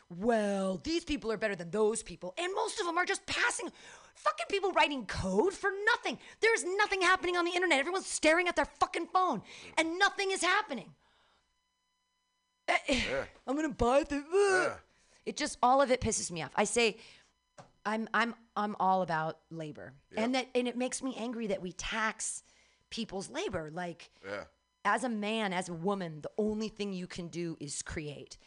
well, 0.10 0.80
these 0.84 1.04
people 1.06 1.32
are 1.32 1.38
better 1.38 1.56
than 1.56 1.72
those 1.72 2.04
people. 2.04 2.34
And 2.38 2.54
most 2.54 2.80
of 2.80 2.86
them 2.86 2.98
are 2.98 3.06
just 3.06 3.26
passing 3.26 3.72
fucking 4.16 4.46
people 4.50 4.72
writing 4.74 5.06
code 5.06 5.54
for 5.54 5.70
nothing. 5.86 6.20
There's 6.42 6.66
nothing 6.78 7.02
happening 7.02 7.38
on 7.38 7.46
the 7.46 7.52
internet. 7.52 7.80
Everyone's 7.80 8.08
staring 8.08 8.48
at 8.48 8.56
their 8.56 8.66
fucking 8.66 9.08
phone 9.08 9.42
and 9.78 9.98
nothing 10.00 10.32
is 10.32 10.42
happening. 10.42 10.94
Eh, 12.68 13.02
I'm 13.46 13.56
gonna 13.56 13.70
buy 13.70 14.04
the. 14.04 14.24
Yeah. 14.34 14.74
It 15.26 15.38
just 15.38 15.58
all 15.62 15.82
of 15.82 15.92
it 15.92 16.02
pisses 16.02 16.32
me 16.32 16.42
off. 16.42 16.52
I 16.56 16.64
say, 16.64 16.98
I'm 17.86 18.08
I'm 18.14 18.36
I'm 18.56 18.76
all 18.80 19.02
about 19.02 19.40
labor, 19.50 19.94
and 20.16 20.36
that 20.36 20.48
and 20.56 20.68
it 20.68 20.78
makes 20.78 21.02
me 21.02 21.16
angry 21.18 21.48
that 21.48 21.62
we 21.62 21.72
tax 21.74 22.44
people's 22.90 23.30
labor. 23.30 23.70
Like 23.74 24.10
Yeah. 24.26 24.44
as 24.86 25.04
a 25.04 25.10
man, 25.10 25.54
as 25.54 25.70
a 25.70 25.74
woman, 25.74 26.22
the 26.22 26.32
only 26.38 26.70
thing 26.70 26.94
you 26.94 27.08
can 27.08 27.28
do 27.28 27.58
is 27.60 27.82
create, 27.82 28.38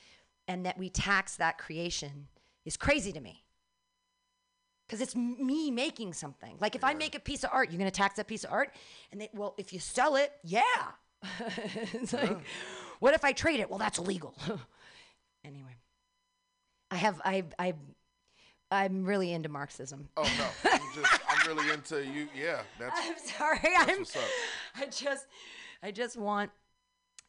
and 0.48 0.64
that 0.66 0.78
we 0.78 0.88
tax 0.90 1.36
that 1.36 1.58
creation 1.58 2.28
is 2.64 2.76
crazy 2.76 3.12
to 3.12 3.20
me. 3.20 3.44
Because 4.86 5.00
it's 5.00 5.14
me 5.14 5.70
making 5.70 6.14
something. 6.14 6.56
Like 6.60 6.74
if 6.74 6.82
I 6.82 6.94
make 6.94 7.14
a 7.14 7.20
piece 7.20 7.44
of 7.44 7.50
art, 7.52 7.70
you're 7.70 7.78
gonna 7.78 7.90
tax 7.92 8.16
that 8.16 8.26
piece 8.26 8.44
of 8.44 8.52
art, 8.52 8.74
and 9.12 9.20
they, 9.20 9.28
well, 9.32 9.54
if 9.56 9.72
you 9.72 9.78
sell 9.78 10.16
it, 10.16 10.32
yeah. 10.42 10.62
it's 11.92 12.12
like, 12.12 12.38
what 12.98 13.14
if 13.14 13.24
I 13.24 13.32
trade 13.32 13.60
it? 13.60 13.68
Well, 13.68 13.78
that's 13.78 13.98
illegal. 13.98 14.34
anyway, 15.44 15.76
I 16.90 16.96
have 16.96 17.20
I 17.24 17.44
I 17.58 17.74
I'm 18.70 19.04
really 19.04 19.32
into 19.32 19.48
Marxism. 19.48 20.08
Oh 20.16 20.22
no, 20.22 20.70
I'm 20.72 20.80
just 20.94 21.20
I'm 21.28 21.48
really 21.48 21.70
into 21.72 22.04
you. 22.04 22.28
Yeah, 22.34 22.62
that's 22.78 23.00
I'm 23.02 23.18
sorry. 23.18 23.58
that's 23.62 23.90
I'm. 23.90 23.98
what's 23.98 24.16
up. 24.16 24.22
I 24.76 24.86
just, 24.86 25.26
I 25.82 25.90
just 25.90 26.16
want. 26.16 26.50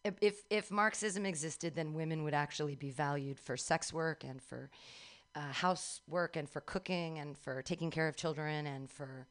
If, 0.04 0.16
if 0.22 0.42
if 0.50 0.72
Marxism 0.72 1.26
existed, 1.26 1.76
then 1.76 1.94
women 1.94 2.24
would 2.24 2.34
actually 2.34 2.76
be 2.76 2.90
valued 2.90 3.40
for 3.40 3.56
sex 3.56 3.94
work 3.94 4.24
and 4.24 4.42
for 4.42 4.70
uh, 5.36 5.52
housework 5.52 6.36
and 6.36 6.50
for 6.50 6.62
cooking 6.62 7.20
and 7.20 7.38
for 7.38 7.62
taking 7.62 7.92
care 7.92 8.08
of 8.08 8.16
children 8.16 8.66
and 8.68 8.90
for 8.90 9.28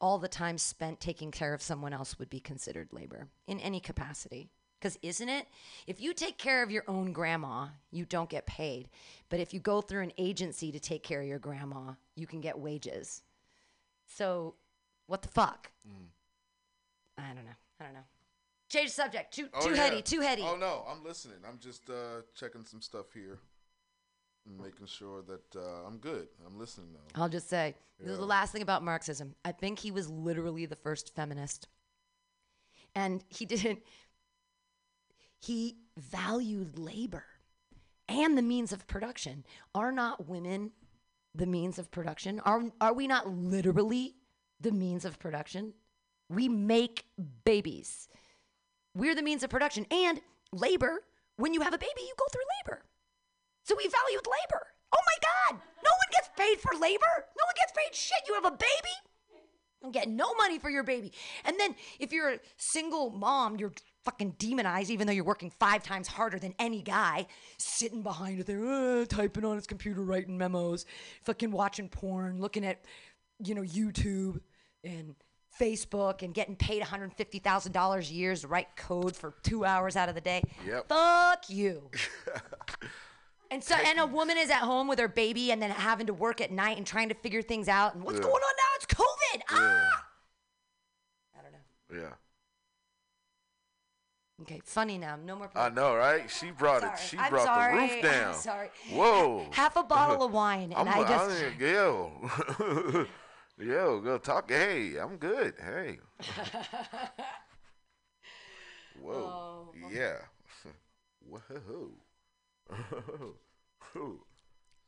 all 0.00 0.18
the 0.18 0.28
time 0.28 0.58
spent 0.58 1.00
taking 1.00 1.30
care 1.30 1.54
of 1.54 1.62
someone 1.62 1.92
else 1.92 2.18
would 2.18 2.30
be 2.30 2.40
considered 2.40 2.88
labor 2.92 3.28
in 3.46 3.58
any 3.60 3.80
capacity. 3.80 4.50
Because 4.78 4.98
isn't 5.02 5.28
it? 5.28 5.46
If 5.86 6.00
you 6.02 6.12
take 6.12 6.36
care 6.36 6.62
of 6.62 6.70
your 6.70 6.84
own 6.86 7.12
grandma, 7.12 7.68
you 7.90 8.04
don't 8.04 8.28
get 8.28 8.44
paid. 8.46 8.88
But 9.30 9.40
if 9.40 9.54
you 9.54 9.60
go 9.60 9.80
through 9.80 10.02
an 10.02 10.12
agency 10.18 10.70
to 10.70 10.78
take 10.78 11.02
care 11.02 11.22
of 11.22 11.26
your 11.26 11.38
grandma, 11.38 11.92
you 12.14 12.26
can 12.26 12.42
get 12.42 12.58
wages. 12.58 13.22
So, 14.06 14.54
what 15.06 15.22
the 15.22 15.28
fuck? 15.28 15.70
I 17.18 17.22
don't 17.28 17.44
know. 17.46 17.56
I 17.80 17.84
don't 17.84 17.94
know. 17.94 18.04
Change 18.68 18.88
the 18.90 18.94
subject. 18.94 19.34
Too 19.34 19.48
Oh, 19.54 19.62
too 19.66 19.70
yeah. 19.70 19.76
heady. 19.76 20.02
Too 20.02 20.20
heady. 20.20 20.42
Oh 20.42 20.56
no, 20.56 20.84
I'm 20.88 21.02
listening. 21.04 21.38
I'm 21.48 21.58
just 21.58 21.88
uh, 21.88 22.20
checking 22.34 22.64
some 22.64 22.82
stuff 22.82 23.06
here, 23.14 23.38
making 24.46 24.86
sure 24.86 25.22
that 25.22 25.56
uh, 25.56 25.86
I'm 25.86 25.98
good. 25.98 26.28
I'm 26.46 26.58
listening 26.58 26.88
though. 26.92 27.20
I'll 27.20 27.28
just 27.28 27.48
say 27.48 27.74
this 28.00 28.12
is 28.12 28.18
the 28.18 28.24
last 28.24 28.52
thing 28.52 28.62
about 28.62 28.82
Marxism. 28.82 29.34
I 29.44 29.52
think 29.52 29.78
he 29.78 29.90
was 29.90 30.08
literally 30.08 30.66
the 30.66 30.76
first 30.76 31.14
feminist, 31.14 31.68
and 32.94 33.24
he 33.28 33.44
didn't. 33.46 33.80
He 35.40 35.76
valued 35.96 36.78
labor 36.78 37.24
and 38.08 38.36
the 38.36 38.42
means 38.42 38.72
of 38.72 38.86
production. 38.86 39.44
Are 39.74 39.92
not 39.92 40.28
women 40.28 40.72
the 41.34 41.46
means 41.46 41.78
of 41.78 41.90
production? 41.90 42.40
Are 42.40 42.62
are 42.80 42.94
we 42.94 43.06
not 43.06 43.28
literally 43.28 44.16
the 44.60 44.72
means 44.72 45.04
of 45.04 45.18
production. 45.18 45.74
We 46.28 46.48
make 46.48 47.04
babies. 47.44 48.08
We're 48.94 49.14
the 49.14 49.22
means 49.22 49.42
of 49.42 49.50
production. 49.50 49.86
And 49.90 50.20
labor, 50.52 51.02
when 51.36 51.54
you 51.54 51.60
have 51.60 51.74
a 51.74 51.78
baby, 51.78 51.90
you 51.98 52.14
go 52.18 52.24
through 52.32 52.42
labor. 52.64 52.82
So 53.66 53.74
we 53.76 53.82
valued 53.82 54.24
labor. 54.24 54.66
Oh 54.92 55.02
my 55.04 55.18
God. 55.28 55.60
No 55.84 55.90
one 55.90 56.10
gets 56.12 56.30
paid 56.36 56.60
for 56.60 56.72
labor. 56.80 57.14
No 57.36 57.44
one 57.44 57.54
gets 57.56 57.72
paid 57.72 57.94
shit. 57.94 58.18
You 58.28 58.34
have 58.34 58.44
a 58.44 58.52
baby. 58.52 58.94
You 59.84 59.90
get 59.90 60.08
no 60.08 60.34
money 60.34 60.60
for 60.60 60.70
your 60.70 60.84
baby. 60.84 61.12
And 61.44 61.58
then 61.58 61.74
if 61.98 62.12
you're 62.12 62.34
a 62.34 62.38
single 62.56 63.10
mom, 63.10 63.56
you're 63.56 63.72
fucking 64.04 64.36
demonized, 64.38 64.90
even 64.90 65.08
though 65.08 65.12
you're 65.12 65.24
working 65.24 65.50
five 65.58 65.82
times 65.82 66.06
harder 66.06 66.38
than 66.38 66.54
any 66.60 66.80
guy, 66.80 67.26
sitting 67.58 68.02
behind 68.02 68.40
there, 68.42 68.64
uh, 68.64 69.04
typing 69.04 69.44
on 69.44 69.56
his 69.56 69.66
computer, 69.66 70.00
writing 70.00 70.38
memos, 70.38 70.86
fucking 71.24 71.50
watching 71.50 71.88
porn, 71.88 72.40
looking 72.40 72.64
at, 72.64 72.84
you 73.42 73.54
know, 73.54 73.62
YouTube 73.62 74.40
and 74.84 75.16
Facebook 75.60 76.22
and 76.22 76.32
getting 76.34 76.54
paid 76.54 76.82
$150,000 76.82 77.98
a 77.98 78.14
year 78.14 78.36
to 78.36 78.46
write 78.46 78.76
code 78.76 79.16
for 79.16 79.34
two 79.42 79.64
hours 79.64 79.96
out 79.96 80.08
of 80.08 80.14
the 80.14 80.20
day. 80.20 80.42
Yep. 80.64 80.88
Fuck 80.88 81.50
you. 81.50 81.90
And 83.50 83.62
so, 83.62 83.74
and 83.76 83.98
a 84.00 84.06
woman 84.06 84.36
is 84.38 84.50
at 84.50 84.58
home 84.62 84.88
with 84.88 84.98
her 84.98 85.08
baby, 85.08 85.50
and 85.52 85.62
then 85.62 85.70
having 85.70 86.06
to 86.08 86.14
work 86.14 86.40
at 86.40 86.50
night 86.50 86.76
and 86.78 86.86
trying 86.86 87.08
to 87.10 87.14
figure 87.14 87.42
things 87.42 87.68
out. 87.68 87.94
And 87.94 88.02
what's 88.04 88.18
Yeah. 88.18 88.22
going 88.24 88.34
on 88.34 88.40
now? 88.40 88.74
It's 88.76 88.86
COVID. 88.86 89.42
Ah. 89.50 90.06
I 91.38 91.42
don't 91.42 91.52
know. 91.52 91.58
Yeah. 92.02 92.14
Okay, 94.42 94.60
funny 94.64 94.98
now. 94.98 95.16
No 95.16 95.36
more. 95.36 95.50
I 95.54 95.70
know, 95.70 95.94
right? 95.96 96.30
She 96.30 96.50
brought 96.50 96.82
it. 96.82 96.98
She 96.98 97.16
I'm 97.16 97.30
brought 97.30 97.46
sorry. 97.46 97.74
the 97.74 97.82
I'm 97.82 97.90
roof 97.90 98.02
down. 98.02 98.34
sorry. 98.34 98.68
Whoa. 98.90 99.46
Half 99.52 99.76
a 99.76 99.82
bottle 99.82 100.22
of 100.26 100.32
wine, 100.32 100.74
and 100.76 100.88
I'm, 100.88 100.88
I 100.88 101.08
just. 101.08 101.30
I, 101.42 101.52
yo, 101.58 102.12
yo, 103.58 104.00
go 104.04 104.18
talk. 104.18 104.50
Hey, 104.50 104.96
I'm 104.98 105.16
good. 105.16 105.54
Hey. 105.58 105.98
Whoa. 109.00 109.72
Yeah. 109.92 110.16
Whoa. 111.26 111.90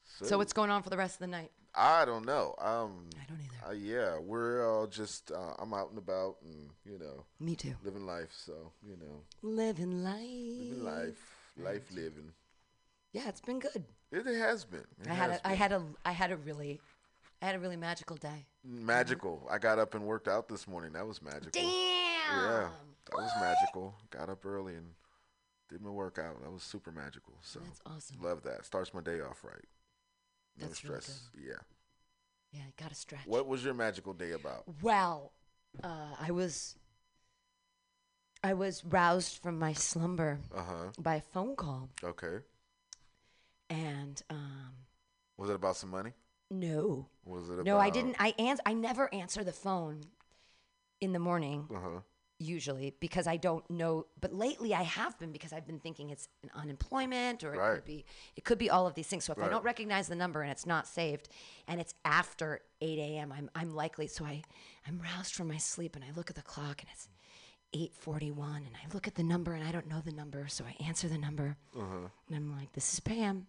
So 0.04 0.38
what's 0.38 0.52
going 0.52 0.70
on 0.70 0.82
for 0.82 0.90
the 0.90 0.96
rest 0.96 1.14
of 1.16 1.20
the 1.20 1.26
night? 1.26 1.50
I 1.74 2.04
don't 2.04 2.24
know. 2.26 2.54
Um, 2.58 3.08
I 3.14 3.24
don't 3.28 3.40
either. 3.40 3.68
Uh, 3.68 3.72
yeah, 3.72 4.18
we're 4.18 4.68
all 4.68 4.86
just. 4.86 5.30
Uh, 5.30 5.54
I'm 5.58 5.72
out 5.74 5.90
and 5.90 5.98
about, 5.98 6.36
and 6.42 6.70
you 6.84 6.98
know. 6.98 7.24
Me 7.38 7.54
too. 7.54 7.74
Living 7.84 8.06
life, 8.06 8.32
so 8.32 8.72
you 8.82 8.96
know. 8.96 9.22
Living 9.42 10.02
life. 10.02 10.20
Living 10.20 10.84
life, 10.84 11.50
life 11.56 11.90
living. 11.92 12.32
Yeah, 13.12 13.28
it's 13.28 13.40
been 13.40 13.58
good. 13.58 13.84
It 14.10 14.26
has 14.26 14.64
been. 14.64 14.84
It 15.00 15.08
I 15.08 15.14
had 15.14 15.30
a, 15.30 15.46
I 15.46 15.54
had 15.54 15.72
a 15.72 15.82
I 16.04 16.12
had 16.12 16.30
a 16.32 16.36
really 16.36 16.80
I 17.40 17.46
had 17.46 17.54
a 17.54 17.58
really 17.58 17.76
magical 17.76 18.16
day. 18.16 18.46
Magical. 18.64 19.46
I 19.50 19.58
got 19.58 19.78
up 19.78 19.94
and 19.94 20.04
worked 20.04 20.28
out 20.28 20.48
this 20.48 20.66
morning. 20.66 20.92
That 20.92 21.06
was 21.06 21.22
magical. 21.22 21.50
Damn. 21.52 21.64
Yeah, 21.64 22.68
that 23.10 23.16
was 23.16 23.30
magical. 23.40 23.94
Got 24.10 24.28
up 24.28 24.44
early 24.44 24.74
and 24.74 24.86
did 25.68 25.80
my 25.82 25.90
workout. 25.90 26.42
That 26.42 26.50
was 26.50 26.62
super 26.62 26.90
magical. 26.92 27.34
So 27.42 27.60
That's 27.60 27.80
awesome. 27.86 28.16
Love 28.22 28.42
that. 28.44 28.64
Starts 28.64 28.92
my 28.94 29.00
day 29.00 29.20
off 29.20 29.44
right. 29.44 29.64
No 30.58 30.66
That's 30.66 30.82
really 30.84 31.00
stress. 31.00 31.28
yeah. 31.36 31.52
Yeah, 32.52 32.62
I 32.66 32.82
gotta 32.82 32.94
stretch. 32.94 33.26
What 33.26 33.46
was 33.46 33.62
your 33.64 33.74
magical 33.74 34.14
day 34.14 34.32
about? 34.32 34.64
Well, 34.82 35.32
uh, 35.84 36.14
I 36.18 36.30
was 36.30 36.76
I 38.42 38.54
was 38.54 38.84
roused 38.84 39.38
from 39.42 39.58
my 39.58 39.72
slumber 39.74 40.38
Uh-huh. 40.54 40.92
by 40.98 41.16
a 41.16 41.20
phone 41.20 41.56
call, 41.56 41.90
Okay. 42.02 42.38
and 43.68 44.22
um, 44.30 44.72
Was 45.36 45.50
it 45.50 45.56
about 45.56 45.76
some 45.76 45.90
money? 45.90 46.12
no, 46.50 47.06
Was 47.24 47.48
it 47.50 47.54
about? 47.54 47.64
no, 47.66 47.78
I 47.78 47.90
didn't. 47.90 48.16
I 48.18 48.34
ans- 48.38 48.60
I 48.64 48.72
never 48.72 49.12
answer 49.12 49.44
the 49.44 49.52
phone 49.52 50.00
in 51.00 51.12
the 51.12 51.18
morning. 51.18 51.68
Uh 51.70 51.80
huh. 51.80 52.00
Usually 52.38 52.94
because 53.00 53.26
I 53.26 53.36
don't 53.36 53.68
know. 53.70 54.06
But 54.20 54.32
lately 54.32 54.74
I 54.74 54.82
have 54.82 55.18
been 55.18 55.32
because 55.32 55.52
I've 55.52 55.66
been 55.66 55.80
thinking 55.80 56.10
it's 56.10 56.28
an 56.42 56.50
unemployment 56.54 57.42
or 57.44 57.54
it 57.54 57.58
could 57.76 57.84
be 57.84 58.04
it 58.36 58.44
could 58.44 58.58
be 58.58 58.70
all 58.70 58.86
of 58.86 58.94
these 58.94 59.06
things. 59.08 59.24
So 59.24 59.32
if 59.32 59.38
I 59.38 59.48
don't 59.48 59.64
recognize 59.64 60.08
the 60.08 60.14
number 60.16 60.42
and 60.42 60.50
it's 60.50 60.66
not 60.66 60.86
saved 60.86 61.28
and 61.66 61.80
it's 61.80 61.94
after 62.04 62.60
8 62.80 62.98
a.m., 62.98 63.32
I'm 63.36 63.50
I'm 63.54 63.74
likely. 63.74 64.06
So 64.06 64.24
I 64.24 64.42
I'm 64.86 65.00
roused 65.00 65.34
from 65.34 65.48
my 65.48 65.58
sleep 65.58 65.96
and 65.96 66.04
I 66.04 66.08
look 66.16 66.30
at 66.30 66.36
the 66.36 66.42
clock 66.42 66.80
and 66.82 66.88
it's 66.92 67.08
8:41 67.74 68.56
and 68.58 68.76
I 68.82 68.92
look 68.94 69.06
at 69.06 69.14
the 69.16 69.22
number 69.22 69.52
and 69.54 69.62
I 69.66 69.72
don't 69.72 69.88
know 69.88 70.00
the 70.00 70.12
number, 70.12 70.46
so 70.48 70.64
I 70.64 70.82
answer 70.84 71.08
the 71.08 71.18
number 71.18 71.56
Uh-huh. 71.76 72.08
and 72.28 72.36
I'm 72.36 72.56
like, 72.56 72.72
"This 72.72 72.92
is 72.94 73.00
Pam," 73.00 73.46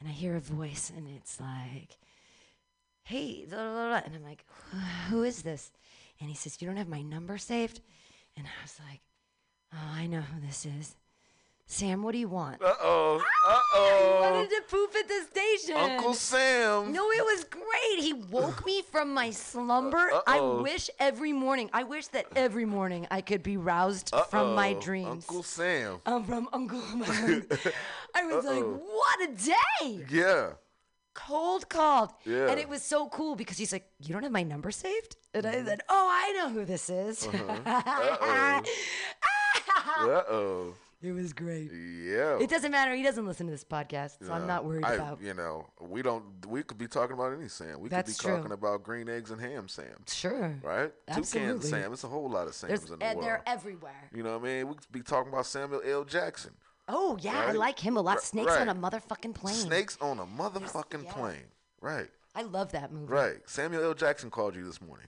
and 0.00 0.08
I 0.08 0.12
hear 0.12 0.34
a 0.36 0.40
voice 0.40 0.90
and 0.96 1.06
it's 1.08 1.40
like. 1.40 1.98
Hey, 3.04 3.46
blah, 3.48 3.56
blah, 3.56 3.88
blah," 3.88 4.02
and 4.04 4.16
I'm 4.16 4.24
like, 4.24 4.44
who 5.08 5.22
is 5.22 5.42
this? 5.42 5.70
And 6.18 6.28
he 6.28 6.34
says, 6.34 6.60
You 6.60 6.66
don't 6.66 6.76
have 6.76 6.88
my 6.88 7.02
number 7.02 7.38
saved? 7.38 7.80
And 8.36 8.46
I 8.46 8.62
was 8.62 8.78
like, 8.90 9.00
Oh, 9.72 9.92
I 9.94 10.06
know 10.06 10.20
who 10.20 10.40
this 10.46 10.64
is. 10.66 10.96
Sam, 11.68 12.04
what 12.04 12.12
do 12.12 12.18
you 12.18 12.28
want? 12.28 12.62
Uh 12.62 12.74
oh. 12.80 13.16
Uh 13.46 13.48
I 13.48 13.60
oh. 13.74 14.18
wanted 14.22 14.50
to 14.50 14.62
poop 14.68 14.90
at 14.98 15.06
the 15.06 15.26
station. 15.30 15.76
Uncle 15.76 16.14
Sam. 16.14 16.92
No, 16.92 17.10
it 17.10 17.24
was 17.24 17.44
great. 17.44 17.98
He 18.02 18.12
woke 18.12 18.64
me 18.66 18.82
from 18.82 19.12
my 19.14 19.30
slumber. 19.30 20.10
I 20.26 20.38
Uh-oh. 20.38 20.62
wish 20.62 20.88
every 20.98 21.32
morning, 21.32 21.70
I 21.72 21.82
wish 21.84 22.08
that 22.08 22.26
every 22.34 22.64
morning 22.64 23.06
I 23.10 23.20
could 23.20 23.42
be 23.42 23.56
roused 23.56 24.12
from 24.30 24.54
my 24.54 24.72
Uh-oh. 24.72 24.80
dreams. 24.80 25.26
Uncle 25.28 25.42
Sam. 25.44 26.00
Um, 26.06 26.24
from 26.24 26.48
Uncle. 26.52 26.80
Sam. 27.04 27.46
I 28.14 28.24
was 28.26 28.44
like, 28.44 28.62
Uh-oh. 28.62 28.80
what 28.98 29.28
a 29.28 29.32
day! 29.32 30.04
Yeah. 30.10 30.52
Cold 31.16 31.68
called. 31.68 32.10
Yeah. 32.24 32.48
And 32.50 32.60
it 32.60 32.68
was 32.68 32.82
so 32.82 33.08
cool 33.08 33.34
because 33.36 33.56
he's 33.58 33.72
like, 33.72 33.88
You 34.00 34.12
don't 34.12 34.22
have 34.22 34.32
my 34.32 34.42
number 34.42 34.70
saved? 34.70 35.16
And 35.34 35.46
I 35.46 35.64
said, 35.64 35.80
Oh, 35.88 36.08
I 36.12 36.32
know 36.36 36.48
who 36.50 36.64
this 36.64 36.90
is. 36.90 37.26
Uh 37.26 38.62
Uh 39.98 40.22
oh. 40.30 40.74
It 41.02 41.12
was 41.12 41.32
great. 41.32 41.70
Yeah. 41.72 42.38
It 42.40 42.48
doesn't 42.50 42.70
matter. 42.72 42.94
He 42.94 43.02
doesn't 43.02 43.26
listen 43.26 43.46
to 43.46 43.52
this 43.52 43.64
podcast, 43.64 44.24
so 44.26 44.32
I'm 44.32 44.46
not 44.46 44.64
worried 44.64 44.84
I- 44.84 44.94
about. 44.94 45.20
You 45.22 45.34
know, 45.34 45.66
we 45.80 46.02
don't. 46.02 46.24
We 46.48 46.62
could 46.62 46.78
be 46.78 46.88
talking 46.88 47.14
about 47.14 47.32
any 47.38 47.48
Sam. 47.48 47.80
We 47.80 47.88
That's 47.88 48.16
could 48.16 48.22
be 48.22 48.28
true. 48.28 48.36
talking 48.38 48.52
about 48.52 48.82
green 48.82 49.08
eggs 49.08 49.30
and 49.30 49.40
ham 49.40 49.68
Sam. 49.68 49.86
Sure. 50.08 50.54
Right. 50.62 50.92
Absolutely. 51.08 51.52
Toucan. 51.54 51.62
Sam. 51.82 51.92
It's 51.92 52.04
a 52.04 52.08
whole 52.08 52.28
lot 52.30 52.46
of 52.48 52.54
Sams 52.54 52.80
There's, 52.80 52.90
in 52.90 52.98
the 52.98 53.04
and 53.04 53.16
world. 53.18 53.26
they're 53.28 53.42
everywhere. 53.46 54.10
You 54.14 54.22
know 54.22 54.38
what 54.38 54.48
I 54.48 54.52
mean? 54.52 54.68
We 54.68 54.74
could 54.74 54.90
be 54.92 55.02
talking 55.02 55.32
about 55.32 55.46
Samuel 55.46 55.82
L. 55.84 56.04
Jackson. 56.04 56.52
Oh 56.88 57.18
yeah, 57.20 57.46
I 57.48 57.52
like 57.52 57.78
him 57.78 57.96
a 57.96 58.00
lot. 58.00 58.22
Snakes 58.22 58.56
on 58.56 58.68
a 58.68 58.74
motherfucking 58.74 59.34
plane. 59.34 59.56
Snakes 59.56 59.98
on 60.00 60.18
a 60.18 60.26
motherfucking 60.26 61.08
plane. 61.08 61.46
Right. 61.80 62.08
I 62.34 62.42
love 62.42 62.72
that 62.72 62.92
movie. 62.92 63.12
Right. 63.12 63.38
Samuel 63.46 63.82
L. 63.84 63.94
Jackson 63.94 64.30
called 64.30 64.54
you 64.54 64.64
this 64.64 64.80
morning. 64.80 65.06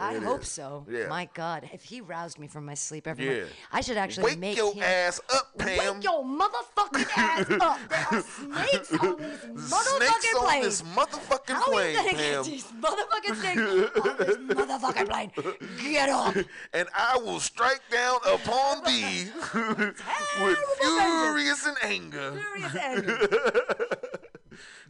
I 0.00 0.14
it 0.14 0.22
hope 0.22 0.42
is. 0.42 0.50
so. 0.50 0.86
Yeah. 0.88 1.08
My 1.08 1.28
God, 1.34 1.68
if 1.72 1.82
he 1.82 2.00
roused 2.00 2.38
me 2.38 2.46
from 2.46 2.64
my 2.66 2.74
sleep 2.74 3.06
every 3.06 3.24
Yeah. 3.24 3.30
morning, 3.32 3.48
I 3.72 3.80
should 3.80 3.96
actually 3.96 4.24
Wake 4.24 4.38
make 4.38 4.56
your 4.56 4.72
him. 4.72 4.82
ass 4.82 5.20
up, 5.34 5.58
Pam. 5.58 5.96
Wake 5.96 6.04
your 6.04 6.22
motherfucking 6.24 7.06
ass 7.16 7.50
up! 7.60 7.78
There 7.88 8.06
are 8.12 8.22
snakes 8.22 8.92
on 8.92 9.16
this 9.18 9.72
motherfucking 9.72 9.96
Snakes 9.98 10.34
on 10.36 10.44
plane. 10.44 10.62
this 10.62 10.82
motherfucking 10.82 11.54
How 11.54 11.64
plane, 11.64 11.96
are 11.96 12.02
you 12.02 12.10
gonna 12.10 12.10
Pam. 12.10 12.42
get 12.42 12.44
these 12.44 12.64
motherfucking 12.80 13.36
snakes 13.40 13.60
on 13.60 14.16
this 14.18 14.36
motherfucking 14.36 15.08
plane? 15.08 15.30
Get 15.82 16.08
up! 16.08 16.36
and 16.72 16.88
I 16.94 17.16
will 17.18 17.40
strike 17.40 17.80
down 17.90 18.18
upon 18.26 18.84
thee 18.86 19.26
with 19.54 20.58
furious 20.80 21.66
and 21.66 21.76
anger. 21.82 22.32
Furious 22.54 22.74
anger. 22.76 23.28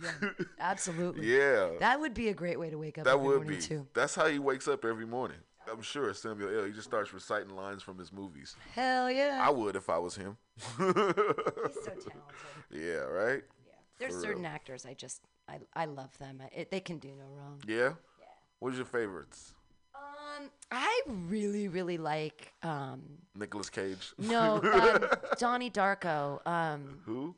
Absolutely. 0.61 1.27
Yeah. 1.37 1.71
That 1.81 2.01
would 2.01 2.15
be 2.15 2.29
a 2.29 2.35
great 2.35 2.59
way 2.59 2.71
to 2.71 2.77
wake 2.79 2.99
up 2.99 3.05
That 3.05 3.21
would 3.21 3.47
be. 3.47 3.59
too. 3.59 3.87
That's 3.95 4.15
how 4.15 4.27
he 4.27 4.39
wakes 4.39 4.69
up 4.69 4.85
every 4.85 5.07
morning. 5.07 5.39
I'm 5.71 5.83
sure 5.83 6.13
Samuel 6.15 6.61
L. 6.61 6.65
He 6.65 6.73
just 6.73 6.89
starts 6.89 7.13
reciting 7.13 7.55
lines 7.55 7.83
from 7.83 7.99
his 7.99 8.11
movies. 8.13 8.57
Hell 8.75 9.11
yeah. 9.11 9.39
I 9.43 9.51
would 9.51 9.77
if 9.77 9.91
I 9.91 9.99
was 9.99 10.17
him. 10.17 10.37
He's 10.57 10.77
so 10.77 10.93
talented. 10.95 12.13
Yeah, 12.71 13.05
right? 13.05 13.43
Yeah. 13.67 13.73
There's 13.99 14.15
For 14.15 14.21
certain 14.21 14.43
real. 14.43 14.51
actors 14.53 14.85
I 14.87 14.95
just 14.95 15.21
I 15.49 15.59
I 15.75 15.85
love 15.87 16.17
them. 16.19 16.43
I, 16.43 16.49
it, 16.61 16.71
they 16.71 16.81
can 16.81 16.99
do 16.99 17.09
no 17.09 17.25
wrong. 17.35 17.63
Yeah? 17.67 17.77
Yeah. 17.77 18.27
What's 18.61 18.77
your 18.77 18.85
favorites? 18.87 19.55
Um, 19.95 20.51
I 20.71 21.03
really 21.07 21.69
really 21.69 21.99
like 21.99 22.53
um 22.63 23.03
Nicolas 23.35 23.69
Cage. 23.71 24.13
no 24.19 24.55
um, 24.63 25.05
Donnie 25.39 25.71
Darko. 25.71 26.47
Um, 26.47 27.01
Who? 27.05 27.35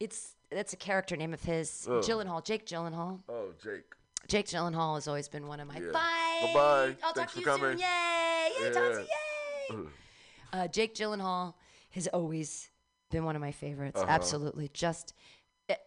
it's 0.00 0.34
that's 0.50 0.72
a 0.72 0.76
character 0.76 1.16
name 1.16 1.32
of 1.34 1.42
his. 1.42 1.86
Oh. 1.88 2.00
Gyllenhaal, 2.00 2.44
Jake 2.44 2.66
Gyllenhaal. 2.66 3.20
Oh, 3.28 3.48
Jake. 3.62 3.84
Jake 4.28 4.46
Gyllenhaal 4.46 4.94
has 4.96 5.08
always 5.08 5.28
been 5.28 5.46
one 5.46 5.60
of 5.60 5.68
my. 5.68 5.78
Yeah. 5.78 5.90
Bye. 5.92 6.40
Bye-bye. 6.42 6.96
I'll 7.02 7.12
Thanks 7.12 7.14
talk 7.14 7.26
to 7.28 7.32
for 7.32 7.38
you 7.40 7.44
coming. 7.46 7.70
soon. 7.72 7.78
Yay! 7.78 8.48
Yeah, 8.62 8.70
talk 8.70 8.92
to 8.92 9.06
you. 9.70 9.76
Yay! 9.78 9.86
Uh, 10.52 10.66
Jake 10.66 10.96
Gyllenhaal 10.96 11.54
has 11.90 12.08
always 12.08 12.70
been 13.12 13.24
one 13.24 13.36
of 13.36 13.40
my 13.40 13.52
favorites. 13.52 14.00
Uh-huh. 14.00 14.10
Absolutely, 14.10 14.68
just. 14.74 15.14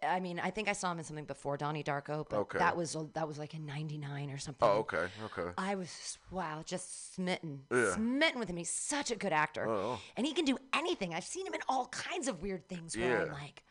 I- 0.02 0.22
mean, 0.22 0.40
I 0.40 0.50
think 0.52 0.70
I 0.70 0.72
saw 0.72 0.90
him 0.94 1.00
in 1.00 1.04
something 1.04 1.26
before 1.26 1.58
Donnie 1.58 1.84
Darko, 1.84 2.26
but 2.30 2.38
Okay. 2.40 2.60
that 2.60 2.78
was 2.78 2.96
that 3.14 3.28
was 3.28 3.38
like 3.38 3.54
in 3.54 3.66
'99 3.66 4.32
or 4.32 4.38
something. 4.38 4.66
Oh, 4.66 4.78
okay, 4.88 5.08
okay. 5.26 5.52
I 5.58 5.76
was 5.76 6.18
wow, 6.32 6.62
just 6.66 7.14
smitten, 7.14 7.64
Yeah. 7.70 7.94
smitten 7.96 8.40
with 8.40 8.50
him. 8.50 8.56
He's 8.56 8.70
such 8.70 9.12
a 9.12 9.18
good 9.18 9.34
actor, 9.34 9.68
Oh. 9.68 10.00
and 10.16 10.26
he 10.26 10.32
can 10.32 10.46
do 10.46 10.58
anything. 10.74 11.14
I've 11.14 11.26
seen 11.26 11.46
him 11.46 11.54
in 11.54 11.60
all 11.68 11.88
kinds 11.88 12.30
of 12.30 12.42
weird 12.42 12.70
things 12.70 12.96
where 12.96 13.24
I'm 13.24 13.34
like, 13.34 13.64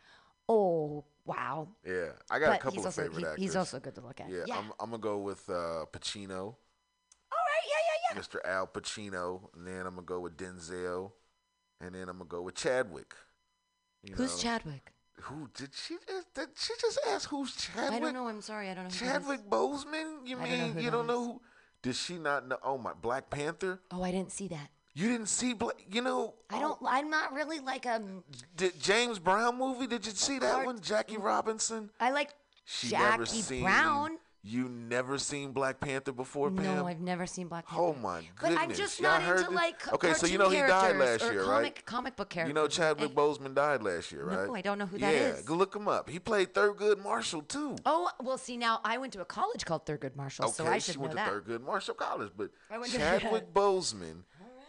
oh 0.49 1.05
wow. 1.25 1.67
Yeah, 1.85 2.09
I 2.29 2.39
got 2.39 2.55
a 2.55 2.59
couple 2.59 2.79
of 2.79 2.85
also- 2.85 3.01
favorite 3.03 3.19
he- 3.19 3.25
actors. 3.25 3.39
he's 3.43 3.55
also 3.55 3.79
good 3.79 3.95
to 3.95 4.01
look 4.01 4.19
at. 4.21 4.29
Yeah, 4.29 4.43
Yeah. 4.47 4.57
I'm, 4.57 4.71
I'm 4.79 4.89
gonna 4.91 4.97
go 5.01 5.17
with 5.19 5.49
uh, 5.49 5.85
Pacino. 5.91 6.55
All 7.31 7.39
right, 7.49 7.65
yeah, 7.67 7.81
yeah, 8.11 8.15
yeah. 8.15 8.21
Mr. 8.21 8.39
Al 8.49 8.67
Pacino, 8.67 9.49
and 9.55 9.65
then 9.67 9.85
I'm 9.85 9.95
gonna 9.95 10.01
go 10.05 10.19
with 10.19 10.37
Denzel, 10.37 11.11
and 11.81 11.95
then 11.95 12.09
I'm 12.09 12.17
gonna 12.17 12.25
go 12.29 12.41
with 12.41 12.55
Chadwick. 12.55 13.13
You 14.03 14.15
Who's 14.15 14.35
know. 14.35 14.41
Chadwick? 14.51 14.91
Who 15.21 15.47
did 15.53 15.69
she? 15.73 15.95
Just, 16.07 16.33
did 16.33 16.49
she 16.57 16.73
just 16.81 16.99
ask 17.07 17.29
who's 17.29 17.55
Chadwick? 17.55 17.93
I 17.93 17.99
don't 17.99 18.13
know. 18.13 18.27
I'm 18.27 18.41
sorry. 18.41 18.69
I 18.69 18.73
don't 18.73 18.85
know. 18.85 18.89
Who 18.89 19.05
that 19.05 19.21
is. 19.21 19.27
Chadwick 19.27 19.49
Boseman? 19.49 20.25
You 20.27 20.37
I 20.39 20.41
don't 20.41 20.49
mean 20.49 20.67
you 20.77 20.83
that 20.89 20.91
don't 20.91 21.07
know 21.07 21.23
who? 21.23 21.41
Did 21.81 21.95
she 21.95 22.17
not 22.17 22.47
know? 22.47 22.57
Oh 22.63 22.77
my, 22.77 22.93
Black 22.93 23.29
Panther. 23.29 23.79
Oh, 23.91 24.03
I 24.03 24.11
didn't 24.11 24.31
see 24.31 24.47
that. 24.49 24.69
You 24.95 25.09
didn't 25.09 25.27
see 25.27 25.53
Black? 25.53 25.75
You 25.91 26.01
know? 26.01 26.35
I 26.49 26.59
don't. 26.59 26.77
Oh. 26.81 26.87
I'm 26.87 27.09
not 27.09 27.33
really 27.33 27.59
like 27.59 27.85
a. 27.85 28.01
Did 28.55 28.79
James 28.79 29.19
Brown 29.19 29.57
movie? 29.57 29.87
Did 29.87 30.05
you 30.05 30.11
see 30.11 30.39
that 30.39 30.65
one? 30.65 30.79
Jackie 30.81 31.17
Robinson. 31.17 31.89
I 31.99 32.11
like 32.11 32.29
She 32.65 32.91
never 32.91 33.25
Jackie 33.25 33.41
seen, 33.41 33.63
Brown. 33.63 34.17
You 34.45 34.67
never 34.67 35.17
seen 35.17 35.53
Black 35.53 35.79
Panther 35.79 36.11
before, 36.11 36.51
Pam? 36.51 36.65
No, 36.65 36.85
I've 36.85 36.99
never 36.99 37.25
seen 37.25 37.47
Black 37.47 37.63
oh 37.71 37.75
Panther. 37.75 37.83
Oh 37.85 37.93
my 38.01 38.21
goodness! 38.35 38.59
But! 38.59 38.61
I'm 38.61 38.73
just 38.73 38.99
Y'all 38.99 39.21
not 39.21 39.29
into 39.29 39.43
this? 39.43 39.51
like 39.53 39.93
Okay, 39.93 40.13
so 40.13 40.27
you 40.27 40.37
know 40.37 40.49
he 40.49 40.57
died 40.57 40.97
last 40.97 41.23
year, 41.23 41.43
comic, 41.43 41.63
right? 41.63 41.85
Comic 41.85 42.15
book 42.17 42.29
characters. 42.29 42.49
You 42.49 42.53
know 42.53 42.67
Chadwick 42.67 43.15
Boseman 43.15 43.55
died 43.55 43.81
last 43.83 44.11
year, 44.11 44.25
right? 44.25 44.45
No, 44.45 44.53
I 44.53 44.59
don't 44.59 44.77
know 44.77 44.85
who 44.85 44.97
that 44.97 45.13
is. 45.13 45.21
yeah, 45.21 45.27
is. 45.39 45.45
go 45.45 45.55
look 45.55 45.73
him 45.73 45.87
up. 45.87 46.09
He 46.09 46.19
played 46.19 46.53
Thurgood 46.53 47.01
Marshall 47.01 47.43
too. 47.43 47.77
Oh 47.85 48.09
well, 48.21 48.37
see 48.37 48.57
now 48.57 48.81
I 48.83 48.97
went 48.97 49.13
to 49.13 49.21
a 49.21 49.25
college 49.25 49.63
called 49.63 49.85
Thurgood 49.85 50.17
Marshall, 50.17 50.47
Okay, 50.47 50.53
so 50.55 50.67
I 50.67 50.77
she 50.79 50.91
should 50.91 50.99
went 50.99 51.15
know 51.15 51.23
to. 51.23 51.31
Thurgood 51.31 51.61
Marshall 51.61 51.95
College, 51.95 52.31
but 52.35 52.49
I 52.69 52.77
went 52.79 52.91
to- 52.91 52.97
Chadwick 52.97 53.53
Boseman, 53.53 54.23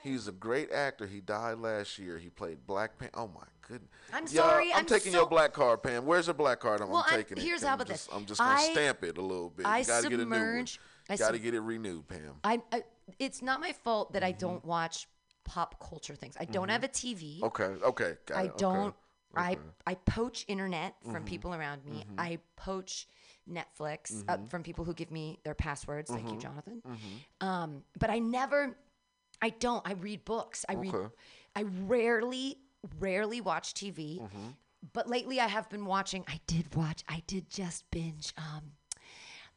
he's 0.04 0.28
a 0.28 0.32
great 0.32 0.70
actor. 0.70 1.06
He 1.06 1.20
died 1.20 1.58
last 1.58 1.98
year. 1.98 2.18
He 2.18 2.28
played 2.28 2.64
Black 2.66 2.96
Panther. 2.98 3.18
Oh 3.18 3.26
my 3.34 3.46
goodness! 3.66 3.90
I'm 4.12 4.24
Y'all, 4.24 4.48
sorry, 4.48 4.70
I'm, 4.72 4.80
I'm 4.80 4.86
taking 4.86 5.10
so- 5.12 5.18
your 5.18 5.26
black 5.28 5.52
card, 5.52 5.82
Pam. 5.82 6.06
Where's 6.06 6.26
your 6.28 6.34
black 6.34 6.60
card? 6.60 6.80
I'm, 6.80 6.90
Well, 6.90 7.04
I'm 7.08 7.14
I'm- 7.16 7.24
here's 7.36 7.62
it. 7.62 7.66
how 7.66 7.72
I'm 7.72 7.80
about 7.80 7.88
just, 7.88 8.06
this. 8.06 8.14
I'm 8.16 8.24
just 8.26 8.40
gonna 8.40 8.52
I- 8.60 8.72
stamp 8.72 9.02
it 9.02 9.18
a 9.18 9.22
little 9.22 9.50
bit. 9.50 9.66
I 9.66 9.80
you 9.80 9.84
gotta 9.86 10.08
get 10.08 10.20
a 10.20 10.24
new 10.24 10.30
one. 10.30 10.38
submerge- 10.38 10.80
I 11.10 11.16
Gotta 11.16 11.34
sub- 11.36 11.42
get 11.42 11.54
it 11.54 11.60
renewed, 11.60 12.06
Pam. 12.08 12.36
I, 12.44 12.62
I 12.72 12.82
it's 13.18 13.42
not 13.42 13.60
my 13.60 13.72
fault 13.72 14.12
that 14.14 14.22
I 14.22 14.30
Mm-hmm. 14.32 14.38
don't 14.40 14.64
watch 14.64 15.06
pop 15.44 15.78
culture 15.80 16.14
things. 16.14 16.36
I 16.40 16.44
don't 16.46 16.70
have 16.70 16.84
a 16.84 16.88
TV. 16.88 17.42
Okay, 17.42 17.64
okay, 17.64 18.14
got 18.26 18.38
I 18.38 18.42
it. 18.44 18.56
don't. 18.58 18.94
I 19.36 19.52
okay. 19.52 19.60
I 19.86 19.94
poach 19.96 20.44
internet 20.48 20.94
from 21.04 21.24
Mhm. 21.24 21.26
people 21.26 21.54
around 21.54 21.84
me. 21.84 22.04
Mhm. 22.08 22.14
I 22.18 22.38
poach 22.56 23.06
Netflix 23.50 24.24
uh, 24.28 24.38
Mhm. 24.38 24.48
from 24.48 24.62
people 24.62 24.84
who 24.84 24.94
give 24.94 25.10
me 25.10 25.38
their 25.44 25.54
passwords. 25.54 26.10
Thank 26.10 26.28
you, 26.30 26.36
Mhm. 26.36 26.40
Jonathan. 26.40 26.82
Um, 27.40 27.84
but 27.98 28.08
I 28.10 28.18
never. 28.18 28.76
I 29.42 29.50
don't. 29.50 29.86
I 29.86 29.92
read 29.92 30.24
books. 30.24 30.64
I 30.68 30.74
read. 30.74 30.94
I 31.56 31.64
rarely, 31.86 32.58
rarely 32.98 33.40
watch 33.40 33.74
TV. 33.74 34.20
Mm-hmm. 34.20 34.48
But 34.92 35.08
lately, 35.08 35.40
I 35.40 35.46
have 35.46 35.68
been 35.70 35.86
watching. 35.86 36.24
I 36.28 36.40
did 36.46 36.74
watch. 36.74 37.04
I 37.08 37.22
did 37.26 37.48
just 37.48 37.84
binge. 37.90 38.32
Um, 38.36 38.72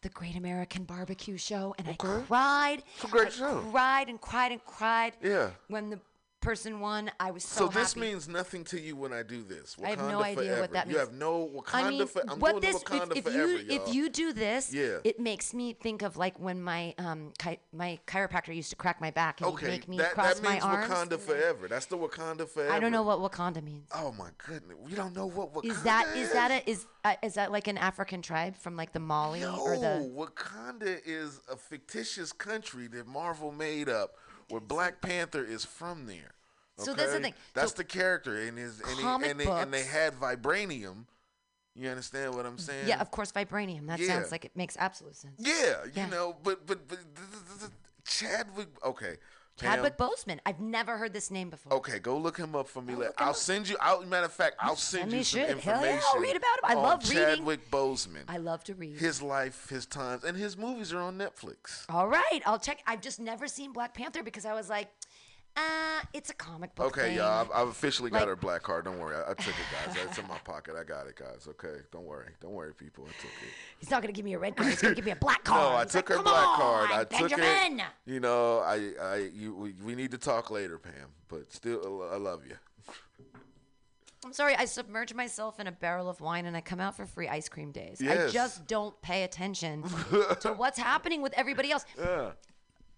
the 0.02 0.10
Great 0.10 0.36
American 0.36 0.84
Barbecue 0.84 1.38
Show, 1.38 1.74
and 1.78 1.88
I 1.88 1.94
cried. 1.94 2.84
It's 2.96 3.04
a 3.04 3.08
great 3.08 3.28
I 3.28 3.32
show. 3.32 3.60
Cried 3.72 4.10
and 4.10 4.22
cried 4.22 4.52
and 4.52 4.64
cried. 4.64 5.18
Yeah. 5.22 5.50
When 5.68 5.90
the 5.90 6.00
person 6.48 6.80
won, 6.80 7.12
I 7.20 7.32
was 7.32 7.44
So, 7.44 7.66
so, 7.66 7.68
this 7.80 7.94
happy. 7.94 8.08
means 8.08 8.28
nothing 8.30 8.64
to 8.66 8.80
you 8.80 8.96
when 8.96 9.12
I 9.12 9.22
do 9.22 9.44
this. 9.44 9.76
Wakanda 9.76 9.86
I 9.86 9.90
have 9.90 10.00
no 10.00 10.22
idea 10.24 10.44
forever. 10.44 10.62
what 10.62 10.72
that 10.72 10.88
means. 10.88 10.94
You 10.94 11.00
have 11.00 11.14
no 11.14 11.50
Wakanda 11.54 11.74
I 11.74 11.90
mean, 11.90 12.08
for, 12.08 12.22
I'm 12.28 12.40
what 12.40 12.62
this 12.62 12.84
Wakanda 12.84 13.12
if, 13.12 13.18
if 13.18 13.24
forever, 13.26 13.48
you 13.52 13.58
y'all. 13.58 13.88
if 13.88 13.94
you 13.94 14.10
do 14.10 14.32
this, 14.32 14.74
Yeah. 14.74 15.00
it 15.04 15.20
makes 15.20 15.54
me 15.54 15.74
think 15.74 16.04
of 16.04 16.16
like 16.16 16.40
when 16.40 16.62
my 16.62 16.96
um 16.98 17.34
chi- 17.38 17.60
my 17.74 18.00
chiropractor 18.08 18.56
used 18.56 18.70
to 18.70 18.78
crack 18.78 19.02
my 19.02 19.12
back 19.12 19.42
and 19.42 19.50
okay, 19.52 19.68
make 19.68 19.90
me 19.90 19.98
that, 19.98 20.14
cross 20.14 20.36
that 20.36 20.44
my 20.44 20.52
means 20.54 20.64
arms. 20.64 20.88
Wakanda 20.90 21.20
forever. 21.20 21.68
That's 21.68 21.86
the 21.88 21.98
Wakanda 21.98 22.48
forever. 22.48 22.72
I 22.72 22.80
don't 22.80 22.94
know 22.94 23.04
what 23.04 23.20
Wakanda 23.20 23.62
means. 23.62 23.90
Oh 23.94 24.14
my 24.14 24.30
goodness, 24.48 24.78
we 24.82 24.94
don't 24.94 25.14
know 25.16 25.28
what 25.28 25.54
Wakanda 25.54 25.66
Is 25.72 25.84
that 25.84 26.08
is 26.16 26.32
that 26.32 26.52
a 26.52 26.70
is 26.70 26.86
uh, 27.04 27.16
is 27.22 27.34
that 27.34 27.52
like 27.52 27.68
an 27.68 27.78
African 27.78 28.22
tribe 28.22 28.56
from 28.56 28.78
like 28.78 28.94
the 28.94 29.00
Mali 29.02 29.42
No, 29.42 29.60
or 29.60 29.78
the? 29.78 30.10
Wakanda 30.16 31.00
is 31.06 31.42
a 31.52 31.58
fictitious 31.58 32.32
country 32.32 32.88
that 32.88 33.06
Marvel 33.06 33.52
made 33.52 33.90
up, 33.90 34.16
where 34.50 34.62
Black 34.62 35.02
Panther 35.02 35.44
is 35.44 35.66
from 35.66 36.06
there. 36.08 36.32
So 36.78 36.94
that's 36.94 37.14
the 37.14 37.20
thing. 37.20 37.34
That's 37.54 37.72
So 37.72 37.78
the 37.78 37.84
character, 37.84 38.38
and 38.38 38.58
his 38.58 38.80
and, 38.82 39.00
he, 39.00 39.30
and, 39.30 39.40
they, 39.40 39.48
and 39.48 39.74
they 39.74 39.84
had 39.84 40.14
vibranium. 40.14 41.06
You 41.76 41.90
understand 41.90 42.36
what 42.36 42.46
I'm 42.46 42.58
mm, 42.58 42.62
saying? 42.62 42.88
Yeah, 42.88 43.00
of 43.00 43.12
course, 43.12 43.32
vibranium. 43.32 43.86
That 43.88 44.00
Yeah. 44.00 44.08
sounds 44.08 44.32
like 44.32 44.46
it 44.46 44.56
makes 44.56 44.76
absolute 44.78 45.16
sense. 45.16 45.36
Yeah, 45.38 45.84
you 45.86 45.92
Yeah. 45.96 46.10
know, 46.10 46.36
but 46.44 46.66
but 46.66 46.88
but 46.88 47.00
Chadwick. 48.06 48.70
Okay, 48.84 49.18
Pam, 49.60 49.76
Chadwick 49.76 49.98
Boseman. 49.98 50.40
I've 50.46 50.60
never 50.60 50.98
heard 50.98 51.14
this 51.14 51.30
name 51.30 51.50
before. 51.50 51.74
Okay, 51.74 52.00
go 52.00 52.18
look 52.18 52.38
him 52.38 52.56
up 52.56 52.68
for 52.68 52.82
me. 52.82 52.96
Let- 52.96 53.14
I'll 53.18 53.34
send 53.34 53.68
you. 53.68 53.78
I'll, 53.82 54.04
matter 54.06 54.26
of 54.26 54.34
fact, 54.34 54.56
I'll 54.60 54.76
send 54.76 55.12
you 55.12 55.24
some. 55.24 55.42
Hell 55.42 55.50
information. 55.52 55.84
yeah, 55.96 56.02
I'll 56.14 56.20
read 56.22 56.36
about 56.36 56.58
him. 56.58 56.64
I 56.64 56.74
love 56.76 57.04
reading. 57.10 57.24
Chadwick 57.24 57.70
Boseman. 57.72 58.24
I 58.28 58.38
love 58.38 58.64
to 58.66 58.76
read. 58.76 58.98
His 58.98 59.22
life, 59.22 59.70
his 59.70 59.86
times, 59.86 60.24
and 60.24 60.38
his 60.38 60.58
movies 60.58 60.94
are 60.94 61.02
on 61.02 61.18
Netflix. 61.18 61.86
All 61.90 62.08
right, 62.08 62.42
I'll 62.46 62.60
check. 62.60 62.80
I've 62.88 63.02
just 63.02 63.20
never 63.20 63.48
seen 63.48 63.72
Black 63.74 63.94
Panther 63.94 64.24
because 64.24 64.46
I 64.46 64.54
was 64.54 64.70
like, 64.70 64.90
uh, 65.58 66.02
it's 66.14 66.30
a 66.30 66.34
comic 66.34 66.74
book. 66.76 66.88
Okay, 66.88 67.08
thing. 67.10 67.18
y'all. 67.18 67.42
I've, 67.42 67.52
I've 67.52 67.68
officially 67.70 68.10
got 68.12 68.20
Like- 68.20 68.28
her 68.30 68.36
black 68.36 68.64
card. 68.64 68.86
Don't 68.86 69.00
worry. 69.00 69.16
I, 69.16 69.32
I 69.32 69.34
took 69.34 69.48
it, 69.50 69.66
guys. 69.94 69.96
It's 70.06 70.18
in 70.20 70.28
my 70.28 70.38
pocket. 70.40 70.76
I 70.80 70.84
got 70.84 71.08
it, 71.08 71.16
guys. 71.16 71.48
Okay. 71.50 71.82
Don't 71.92 72.06
worry. 72.06 72.30
Don't 72.40 72.54
worry, 72.54 72.74
people. 72.74 73.06
I 73.06 73.12
took 73.22 73.32
it. 73.32 73.50
He's 73.80 73.90
not 73.90 74.02
gonna 74.02 74.14
give 74.14 74.24
me 74.26 74.34
a 74.36 74.40
red 74.40 74.56
card. 74.56 74.70
He's 74.70 74.82
gonna 74.82 74.96
give 74.96 75.06
me 75.06 75.12
a 75.12 75.16
black 75.16 75.44
card. 75.44 75.62
No, 75.74 75.78
I 75.78 75.84
He's 75.84 75.92
took 75.92 76.10
like, 76.10 76.18
her 76.20 76.24
black 76.24 76.48
on, 76.48 76.56
card. 76.58 76.90
I 76.92 77.04
took 77.04 77.30
Benjamin. 77.32 77.80
it. 77.80 77.86
You 78.06 78.20
know, 78.20 78.60
I, 78.60 78.92
I, 79.02 79.16
you, 79.34 79.56
we, 79.56 79.74
we 79.84 79.96
need 79.96 80.12
to 80.12 80.18
talk 80.18 80.52
later, 80.52 80.78
Pam. 80.78 80.94
But 81.28 81.52
still, 81.52 82.08
I 82.12 82.18
love 82.18 82.46
you. 82.48 82.56
I'm 84.26 84.34
sorry, 84.34 84.56
I 84.56 84.66
submerge 84.66 85.14
myself 85.14 85.60
in 85.60 85.68
a 85.68 85.72
barrel 85.72 86.10
of 86.10 86.20
wine 86.22 86.48
and 86.48 86.58
I 86.58 86.62
come 86.62 86.80
out 86.80 86.98
for 86.98 87.06
free 87.06 87.28
ice 87.30 87.48
cream 87.48 87.72
days. 87.72 88.02
I 88.06 88.28
just 88.30 88.68
don't 88.68 89.00
pay 89.02 89.24
attention 89.24 89.84
to 90.42 90.54
what's 90.58 90.78
happening 90.80 91.22
with 91.22 91.34
everybody 91.34 91.72
else. 91.72 91.86
Yeah. 91.98 92.32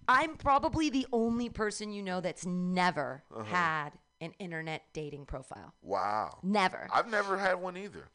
I'm 0.09 0.35
probably 0.35 0.89
the 0.89 1.05
only 1.13 1.49
person 1.49 1.91
you 1.91 2.01
know 2.01 2.19
that's 2.19 2.45
never 2.45 3.23
Uh-huh. 3.31 3.43
had 3.43 3.91
an 4.19 4.33
internet 4.39 4.83
dating 4.91 5.25
profile. 5.27 5.73
Wow. 5.81 6.39
Never. 6.43 6.89
I've 6.91 7.09
never 7.09 7.37
had 7.37 7.61
one 7.61 7.77
either. 7.77 8.09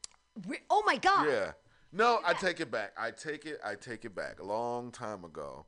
Re- 0.46 0.58
Oh 0.68 0.82
my 0.84 0.96
god. 0.96 1.26
Yeah. 1.28 1.52
No, 1.92 2.20
I 2.24 2.34
take 2.34 2.58
it 2.58 2.70
back. 2.72 2.92
I 2.98 3.12
take 3.12 3.46
it. 3.46 3.60
I 3.64 3.76
take 3.76 4.04
it 4.04 4.14
back. 4.14 4.40
A 4.40 4.44
long 4.44 4.90
time 4.90 5.24
ago, 5.24 5.66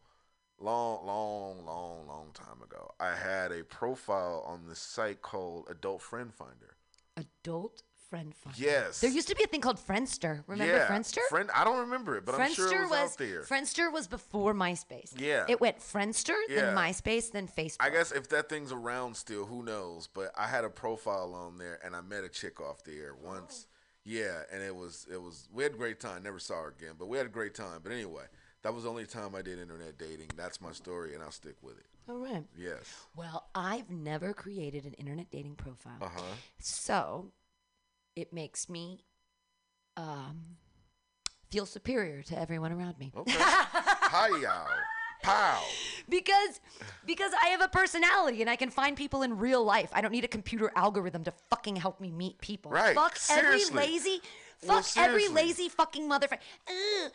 long, 0.59 1.07
long, 1.07 1.65
long, 1.65 2.09
long 2.09 2.31
time 2.35 2.61
ago, 2.63 2.91
I 2.99 3.15
had 3.15 3.53
a 3.53 3.63
profile 3.63 4.43
on 4.45 4.67
this 4.67 4.81
site 4.81 5.23
called 5.23 5.69
Adult 5.71 6.03
Friend 6.03 6.35
Finder. 6.35 6.77
Adult 7.17 7.83
friend 8.09 8.35
finder. 8.35 8.59
Yes. 8.61 9.01
There 9.01 9.11
used 9.11 9.29
to 9.29 9.35
be 9.37 9.45
a 9.45 9.47
thing 9.47 9.61
called 9.61 9.79
Friendster. 9.79 10.43
Remember 10.47 10.77
yeah. 10.77 10.87
Friendster? 10.87 11.21
Friend. 11.29 11.49
I 11.55 11.65
don't 11.65 11.81
remember 11.81 12.17
it, 12.17 12.25
but 12.25 12.35
I'm 12.35 12.53
sure 12.53 12.85
it 12.85 12.91
was, 12.91 13.13
out 13.13 13.19
there. 13.19 13.43
Friendster 13.43 13.93
was 13.93 14.07
before 14.07 14.55
MySpace. 14.55 15.13
Yeah. 15.19 15.45
It 15.49 15.61
went 15.61 15.79
Friendster, 15.79 16.35
Yeah. 16.49 16.67
then 16.67 16.77
MySpace, 16.77 17.31
then 17.31 17.49
Facebook. 17.49 17.77
I 17.81 17.91
guess 17.91 18.13
if 18.13 18.29
that 18.31 18.49
thing's 18.49 18.73
around 18.73 19.17
still, 19.17 19.47
who 19.47 19.63
knows? 19.63 20.09
But 20.13 20.33
I 20.37 20.47
had 20.47 20.65
a 20.65 20.71
profile 20.71 21.35
on 21.35 21.59
there, 21.59 21.79
and 21.85 21.95
I 21.95 22.01
met 22.01 22.25
a 22.25 22.29
chick 22.29 22.61
off 22.61 22.85
there 22.85 23.15
once. 23.15 23.67
Yeah, 24.05 24.43
and 24.53 24.63
it 24.63 24.75
was 24.75 25.07
it 25.13 25.21
was 25.21 25.49
we 25.53 25.65
had 25.65 25.73
a 25.75 25.77
great 25.77 25.99
time. 25.99 26.23
Never 26.23 26.39
saw 26.39 26.63
her 26.63 26.75
again, 26.79 26.95
but 26.97 27.09
we 27.09 27.19
had 27.19 27.27
a 27.27 27.31
great 27.31 27.55
time. 27.55 27.81
But 27.83 27.91
anyway, 27.91 28.23
that 28.63 28.73
was 28.73 28.85
the 28.85 28.91
only 28.91 29.05
time 29.05 29.35
I 29.35 29.43
did 29.43 29.59
internet 29.59 29.99
dating. 29.99 30.29
That's 30.37 30.61
my 30.61 30.71
story, 30.71 31.15
and 31.15 31.23
I'll 31.23 31.33
stick 31.33 31.57
with 31.61 31.77
it. 31.77 31.87
All 32.09 32.19
right. 32.19 32.45
Yes. 32.57 32.85
Well, 33.17 33.49
I've 33.55 33.91
never 33.91 34.33
created 34.33 34.85
an 34.85 34.93
internet 34.93 35.29
dating 35.33 35.57
profile. 35.57 35.99
Uh 36.01 36.09
huh. 36.15 36.23
So 36.61 37.33
it 38.17 38.33
makes 38.33 38.69
me 38.69 39.05
um, 39.97 40.57
feel 41.51 41.67
superior 41.67 42.23
to 42.23 42.39
everyone 42.39 42.73
around 42.73 42.99
me. 42.99 43.13
Okay. 43.17 43.33
Hi, 43.39 44.29
y'all. 44.41 44.67
Pow. 45.23 45.61
because 46.09 46.61
because 47.05 47.33
I 47.43 47.49
have 47.49 47.61
a 47.61 47.69
personality 47.69 48.43
and 48.43 48.51
I 48.51 48.55
can 48.55 48.71
find 48.71 48.97
people 48.97 49.23
in 49.23 49.39
real 49.39 49.65
life. 49.65 49.91
I 49.93 50.01
don't 50.01 50.13
need 50.13 50.25
a 50.25 50.29
computer 50.29 50.71
algorithm 50.77 51.25
to 51.25 51.33
fucking 51.51 51.77
help 51.77 52.01
me 52.01 52.11
meet 52.13 52.41
people. 52.41 52.71
Right, 52.71 52.95
Fuck 52.95 53.17
seriously. 53.17 53.79
every 53.81 53.93
lazy 53.93 54.21
Well, 54.65 54.83
fuck 54.83 55.03
every 55.05 55.29
lazy 55.29 55.69
fucking 55.69 56.09
motherfucker. 56.09 56.39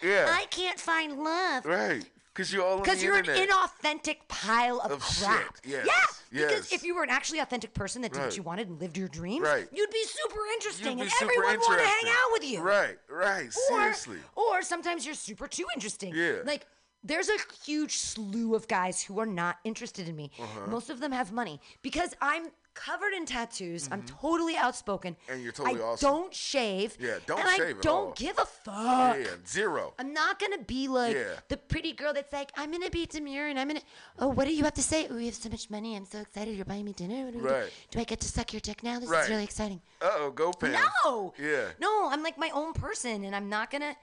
Yeah. 0.04 0.28
I 0.30 0.46
can't 0.50 0.80
find 0.80 1.20
love. 1.24 1.66
Right. 1.66 2.04
Because 2.34 2.54
you're 2.54 2.64
all 2.66 2.80
Because 2.80 3.04
you're 3.04 3.18
internet. 3.18 3.50
an 3.50 3.50
inauthentic 3.50 4.18
pile 4.30 4.80
of, 4.80 4.92
Of 4.92 5.02
crap. 5.02 5.58
yes, 5.66 5.86
Yeah. 6.32 6.48
Because 6.48 6.72
yes. 6.72 6.74
if 6.74 6.84
you 6.84 6.96
were 6.96 7.04
an 7.04 7.10
actually 7.10 7.40
authentic 7.40 7.74
person 7.74 8.02
that 8.04 8.14
did 8.14 8.20
Right. 8.20 8.26
what 8.28 8.38
you 8.38 8.44
wanted 8.44 8.70
and 8.70 8.80
lived 8.80 8.98
your 8.98 9.10
dreams, 9.10 9.44
Right. 9.46 9.68
you'd 9.72 9.90
be 9.92 10.04
super 10.06 10.40
interesting 10.54 10.96
be 10.98 11.02
and 11.04 11.12
super 11.12 11.26
everyone 11.32 11.60
would 11.60 11.68
want 11.68 11.80
to 11.82 11.86
hang 11.88 12.08
out 12.08 12.32
with 12.32 12.44
you. 12.46 12.62
Right, 12.62 12.98
right. 13.10 13.48
Or, 13.48 13.52
Seriously. 13.52 14.20
or 14.36 14.62
sometimes 14.62 15.06
you're 15.06 15.16
super 15.16 15.48
too 15.48 15.66
interesting. 15.76 16.16
Yeah. 16.16 16.38
Like 16.46 16.66
there's 17.04 17.28
a 17.30 17.38
huge 17.66 17.98
slew 17.98 18.56
of 18.56 18.68
guys 18.68 19.02
who 19.02 19.20
are 19.20 19.26
not 19.26 19.58
interested 19.66 20.08
in 20.08 20.16
me. 20.16 20.32
Uh-huh. 20.40 20.68
Most 20.68 20.90
of 20.90 21.00
them 21.02 21.12
have 21.12 21.32
money 21.34 21.60
because 21.82 22.16
I'm 22.22 22.48
covered 22.74 23.14
in 23.14 23.26
tattoos. 23.26 23.88
I'm 23.92 24.04
totally 24.04 24.56
outspoken. 24.56 25.14
Mm-hmm. 25.14 25.34
And 25.34 25.44
you're 25.44 25.52
totally 25.52 25.80
I 25.82 25.84
awesome. 25.84 26.10
don't 26.10 26.34
shave. 26.34 26.98
Yeah, 27.00 27.18
don't 27.26 27.40
and 27.40 27.50
shave 27.50 27.62
I 27.66 27.70
at 27.72 27.82
don't 27.82 28.08
all. 28.08 28.14
give 28.16 28.38
a 28.40 28.46
fuck. 28.46 29.18
Yeah, 29.18 29.26
zero. 29.48 29.94
I'm 30.00 30.14
not 30.14 30.40
gonna 30.40 30.60
be 30.64 30.88
like 30.88 31.16
Yeah. 31.16 31.34
the 31.50 31.58
pretty 31.58 31.94
girl 31.94 32.14
that's 32.14 32.32
like, 32.34 32.52
I'm 32.56 32.72
gonna 32.72 32.90
be 32.90 33.06
demure 33.06 33.48
and 33.48 33.60
I'm 33.60 33.68
gonna. 33.68 33.82
Oh, 34.20 34.28
what 34.30 34.46
do 34.48 34.54
you 34.54 34.64
have 34.64 34.74
to 34.76 34.84
say? 34.84 35.08
Oh, 35.10 35.16
we 35.16 35.26
have 35.28 35.36
so 35.36 35.50
much 35.50 35.70
money. 35.70 35.96
I'm 35.96 36.06
so 36.06 36.20
excited. 36.20 36.56
You're 36.56 36.66
buying 36.66 36.86
me 36.86 36.94
dinner. 36.94 37.32
Do, 37.32 37.38
we 37.38 37.44
do? 37.44 37.50
Right. 37.50 37.70
do 37.92 38.00
I 38.00 38.04
get 38.04 38.20
to 38.22 38.28
suck 38.28 38.54
your 38.54 38.60
dick 38.62 38.84
now? 38.84 39.00
This 39.00 39.10
Right. 39.10 39.24
is 39.24 39.30
really 39.30 39.44
exciting. 39.44 39.82
Uh 40.02 40.10
oh, 40.16 40.32
go 40.32 40.52
Pam. 40.52 40.74
No. 41.06 41.34
Yeah. 41.40 41.68
No, 41.80 42.10
I'm 42.10 42.24
like 42.24 42.38
my 42.38 42.50
own 42.54 42.74
person, 42.74 43.24
and 43.24 43.36
I'm 43.36 43.50
not 43.50 43.70
gonna. 43.72 43.96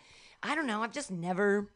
I 0.43 0.55
don't 0.55 0.67
know. 0.67 0.83
I've 0.83 0.93
just 0.93 1.11
never 1.11 1.69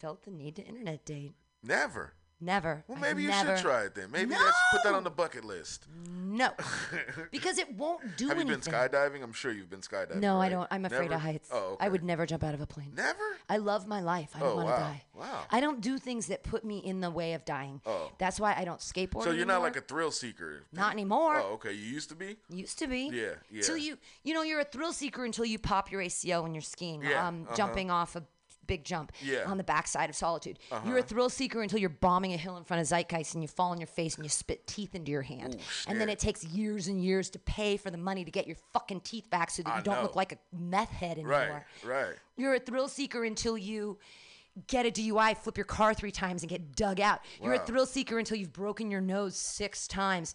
felt 0.00 0.24
the 0.24 0.30
need 0.30 0.56
to 0.56 0.62
internet 0.62 1.04
date. 1.04 1.34
Never. 1.62 2.14
Never. 2.42 2.84
Well, 2.88 2.96
I've 2.96 3.02
maybe 3.02 3.22
you 3.22 3.28
never, 3.28 3.54
should 3.56 3.62
try 3.62 3.82
it 3.84 3.94
then. 3.94 4.10
Maybe 4.10 4.30
that's 4.30 4.56
put 4.72 4.82
that 4.84 4.94
on 4.94 5.04
the 5.04 5.10
bucket 5.10 5.44
list. 5.44 5.86
No, 6.08 6.50
because 7.30 7.58
it 7.58 7.74
won't 7.76 8.16
do 8.16 8.30
anything. 8.30 8.48
Have 8.48 8.64
you 8.66 8.72
been 8.72 8.72
skydiving? 8.72 9.22
I'm 9.22 9.32
sure 9.32 9.52
you've 9.52 9.68
been 9.68 9.80
skydiving. 9.80 10.16
No, 10.20 10.40
I 10.40 10.48
don't. 10.48 10.66
I'm 10.70 10.84
afraid 10.86 11.02
Never? 11.10 11.14
of 11.14 11.20
heights. 11.20 11.48
Oh, 11.52 11.72
okay. 11.72 11.84
I 11.84 11.88
would 11.88 12.02
never 12.02 12.24
jump 12.24 12.42
out 12.42 12.54
of 12.54 12.60
a 12.60 12.66
plane. 12.66 12.92
Never? 12.96 13.18
I 13.48 13.58
love 13.58 13.86
my 13.86 14.00
life. 14.00 14.30
I 14.34 14.38
don't 14.38 14.48
Oh, 14.52 14.56
want 14.56 14.68
to 14.68 14.72
wow. 14.72 14.78
die. 14.78 15.02
Wow. 15.14 15.42
I 15.50 15.60
don't 15.60 15.80
do 15.82 15.98
things 15.98 16.28
that 16.28 16.42
put 16.42 16.64
me 16.64 16.78
in 16.78 17.00
the 17.02 17.10
way 17.10 17.34
of 17.34 17.44
dying. 17.44 17.82
Oh. 17.84 18.10
That's 18.18 18.40
why 18.40 18.54
I 18.56 18.64
don't 18.64 18.80
skateboard. 18.80 19.24
So 19.24 19.32
you're 19.32 19.44
not 19.44 19.60
like 19.60 19.76
a 19.76 19.82
thrill 19.82 20.10
seeker. 20.10 20.62
Not 20.72 20.92
anymore. 20.92 21.36
Oh, 21.40 21.54
okay. 21.54 21.72
You 21.72 21.82
used 21.84 22.08
to 22.08 22.14
be. 22.16 22.36
Used 22.48 22.78
to 22.78 22.86
be. 22.86 23.10
Yeah, 23.12 23.32
yeah. 23.50 23.62
Till 23.62 23.76
you, 23.76 23.98
you 24.24 24.32
know, 24.32 24.42
you're 24.42 24.60
a 24.60 24.64
thrill 24.64 24.92
seeker 24.94 25.24
until 25.26 25.44
you 25.44 25.58
pop 25.58 25.90
your 25.92 26.00
ACL 26.00 26.42
when 26.42 26.54
you're 26.54 26.62
skiing. 26.62 27.02
Yeah, 27.02 27.26
Um, 27.28 27.42
uh-huh. 27.46 27.56
jumping 27.56 27.90
off 27.90 28.16
a 28.16 28.22
big 28.70 28.84
jump. 28.84 29.12
Yeah. 29.20 29.44
On 29.46 29.56
the 29.58 29.64
backside 29.64 30.08
of 30.08 30.16
Solitude. 30.16 30.58
You're 30.70 30.78
a 30.96 31.00
Uh-huh. 31.00 31.02
thrill 31.02 31.28
seeker 31.28 31.60
until 31.60 31.78
you're 31.80 31.88
bombing 31.90 32.32
a 32.32 32.36
hill 32.36 32.56
in 32.56 32.64
front 32.64 32.80
of 32.80 32.86
Zeitgeist 32.86 33.34
and 33.34 33.42
you 33.42 33.48
fall 33.48 33.72
on 33.72 33.78
your 33.78 33.86
face 33.88 34.14
and 34.14 34.24
you 34.24 34.28
spit 34.30 34.66
teeth 34.66 34.94
into 34.94 35.10
your 35.10 35.22
hand. 35.22 35.56
Ooh, 35.56 35.90
and 35.90 36.00
then 36.00 36.08
it 36.08 36.18
takes 36.18 36.44
years 36.44 36.86
and 36.86 37.02
years 37.04 37.28
to 37.30 37.38
pay 37.40 37.76
for 37.76 37.90
the 37.90 37.98
money 37.98 38.24
to 38.24 38.30
get 38.30 38.46
your 38.46 38.56
fucking 38.72 39.00
teeth 39.00 39.28
back 39.28 39.50
so 39.50 39.62
that 39.64 39.72
I 39.74 39.78
you 39.78 39.82
don't 39.82 39.96
know. 39.96 40.02
look 40.02 40.16
like 40.16 40.32
a 40.32 40.38
meth 40.56 40.90
head 40.90 41.18
anymore. 41.18 41.64
Right. 41.84 42.06
Right. 42.06 42.16
You're 42.36 42.54
a 42.54 42.60
thrill 42.60 42.88
seeker 42.88 43.24
until 43.24 43.58
you 43.58 43.98
get 44.66 44.84
a 44.86 44.90
DUI, 44.90 45.36
flip 45.36 45.56
your 45.56 45.64
car 45.64 45.94
three 45.94 46.10
times, 46.10 46.42
and 46.42 46.50
get 46.50 46.74
dug 46.76 47.00
out. 47.00 47.20
You're 47.42 47.54
a 47.54 47.58
thrill 47.58 47.86
seeker 47.86 48.18
until 48.18 48.36
you've 48.36 48.52
broken 48.52 48.90
your 48.90 49.00
nose 49.00 49.36
six 49.36 49.86
times. 49.88 50.34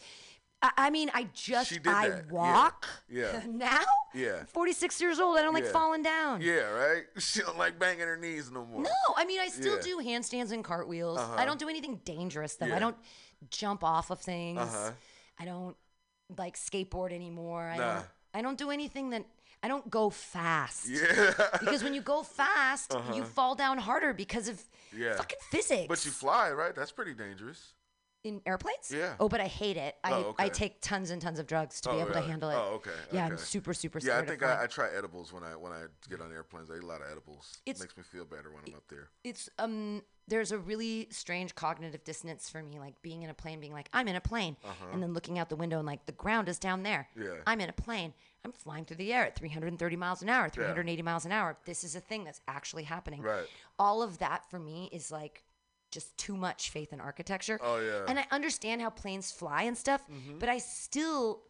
I, 0.78 0.88
I 0.88 0.90
mean, 0.90 1.10
I 1.14 1.28
just 1.34 1.70
She 1.70 1.76
did 1.80 1.88
I 1.88 2.10
that. 2.10 2.26
Yeah. 2.28 2.34
walk 2.34 2.86
Yeah. 3.10 3.42
now. 3.48 3.80
Yeah. 4.14 4.44
46 4.46 5.00
years 5.02 5.20
old. 5.20 5.38
I 5.38 5.42
don't 5.42 5.54
like 5.54 5.66
Yeah. 5.66 5.72
falling 5.72 6.04
down. 6.04 6.42
Yeah. 6.42 6.70
Right. 6.72 7.04
She 7.20 7.42
don't 7.42 7.58
like 7.58 7.78
banging 7.80 8.08
her 8.08 8.18
knees 8.18 8.50
no 8.52 8.66
more. 8.66 8.82
No, 8.82 8.90
I 9.16 9.26
mean, 9.26 9.40
I 9.40 9.48
still 9.50 9.76
Yeah. 9.76 9.82
do 9.82 9.98
handstands 10.00 10.52
and 10.52 10.64
cartwheels. 10.64 11.20
Uh-huh. 11.20 11.36
I 11.38 11.46
don't 11.46 11.60
do 11.60 11.70
anything 11.70 12.02
dangerous 12.06 12.56
though. 12.56 12.68
Yeah. 12.68 12.78
I 12.78 12.80
don't 12.80 12.98
jump 13.50 13.84
off 13.84 14.10
of 14.12 14.20
things. 14.22 14.60
Uh-huh. 14.60 14.92
I 15.40 15.46
don't 15.46 15.76
like 16.38 16.56
skateboard 16.58 17.12
anymore. 17.14 17.64
I 17.68 17.78
Nah. 17.78 17.94
don't. 17.96 18.06
I 18.34 18.42
don't 18.42 18.58
do 18.58 18.72
anything 18.72 19.12
that. 19.12 19.26
I 19.64 19.68
don't 19.68 19.90
go 19.90 20.10
fast. 20.10 20.88
Yeah. 20.88 21.34
because 21.60 21.84
when 21.84 21.94
you 21.96 22.02
go 22.02 22.22
fast, 22.24 22.92
you 22.94 23.00
Uh-huh. 23.00 23.24
fall 23.24 23.56
down 23.56 23.78
harder 23.80 24.14
because 24.14 24.48
of 24.48 24.62
Yeah. 24.96 25.16
fucking 25.18 25.40
physics. 25.50 25.88
But 25.88 26.06
you 26.06 26.12
fly, 26.12 26.52
right? 26.52 26.76
That's 26.76 26.92
pretty 26.92 27.14
dangerous. 27.16 27.74
In 28.26 28.42
airplanes? 28.46 28.92
Yeah. 28.92 29.14
Oh, 29.20 29.30
but 29.30 29.40
I 29.40 29.48
hate 29.48 29.78
it. 29.78 29.96
I 30.04 30.12
Oh, 30.12 30.16
okay. 30.30 30.46
I 30.46 30.50
take 30.50 30.82
tons 30.82 31.10
and 31.12 31.22
tons 31.22 31.40
of 31.40 31.48
drugs 31.48 31.80
to 31.82 31.90
be 31.90 31.96
Oh, 31.96 32.02
able 32.02 32.14
to 32.14 32.22
handle 32.22 32.50
it. 32.50 32.56
Oh, 32.56 32.76
okay. 32.76 32.92
Yeah, 33.12 33.26
I'm 33.26 33.34
okay. 33.34 33.42
super 33.42 33.74
super 33.74 34.00
Yeah, 34.00 34.18
I 34.20 34.26
think 34.26 34.44
I, 34.44 34.64
I 34.64 34.68
try 34.68 34.90
edibles 34.98 35.32
when 35.32 35.44
I 35.44 35.56
when 35.56 35.72
I 35.72 35.84
get 36.10 36.22
on 36.22 36.32
airplanes. 36.32 36.70
I 36.72 36.76
eat 36.78 36.84
a 36.84 36.86
lot 36.86 37.02
of 37.02 37.08
edibles. 37.12 37.60
It's- 37.66 37.80
makes 37.82 37.96
me 37.98 38.04
feel 38.04 38.26
better 38.26 38.52
when 38.52 38.64
I'm 38.68 38.74
up 38.76 38.84
there. 38.90 39.10
it's 39.24 39.50
um 39.60 40.02
there's 40.28 40.52
a 40.52 40.58
really 40.58 41.08
strange 41.12 41.54
cognitive 41.54 42.04
dissonance 42.04 42.50
for 42.50 42.64
me 42.64 42.80
like 42.80 43.00
being 43.04 43.22
in 43.22 43.30
a 43.30 43.34
plane 43.36 43.60
being 43.60 43.72
like 43.74 43.88
i'm 43.94 44.08
in 44.08 44.16
a 44.16 44.22
plane 44.22 44.58
Uh-huh. 44.66 44.86
and 44.92 45.04
then 45.04 45.14
looking 45.14 45.38
out 45.38 45.50
the 45.50 45.56
window 45.56 45.78
and 45.78 45.86
like 45.86 46.08
the 46.08 46.14
ground 46.14 46.50
is 46.50 46.58
down 46.58 46.82
there 46.82 47.08
Yeah. 47.16 47.36
i'm 47.46 47.62
in 47.62 47.70
a 47.70 47.74
plane 47.74 48.12
i'm 48.44 48.52
flying 48.52 48.86
through 48.86 48.96
the 48.98 49.14
air 49.14 49.24
at 49.28 49.36
330 49.36 49.96
miles 49.96 50.24
an 50.24 50.30
hour 50.30 50.50
380 50.50 51.04
miles 51.04 51.26
an 51.26 51.32
hour 51.32 51.58
this 51.66 51.84
is 51.84 51.96
a 51.96 52.00
thing 52.00 52.24
that's 52.24 52.42
actually 52.48 52.86
happening 52.86 53.22
Right. 53.22 53.46
all 53.78 54.02
of 54.02 54.18
that 54.18 54.50
for 54.50 54.58
me 54.58 54.90
is 54.92 55.12
like 55.12 55.44
just 56.00 56.16
too 56.26 56.36
much 56.48 56.70
faith 56.76 56.92
in 56.94 57.00
architecture 57.00 57.58
Oh, 57.64 57.80
yeah. 57.80 58.06
and 58.10 58.20
i 58.20 58.26
understand 58.38 58.82
how 58.82 58.90
planes 59.04 59.32
fly 59.32 59.62
and 59.70 59.76
stuff 59.86 60.02
Mhm. 60.12 60.40
but 60.42 60.50
i 60.50 60.58
still 60.60 61.42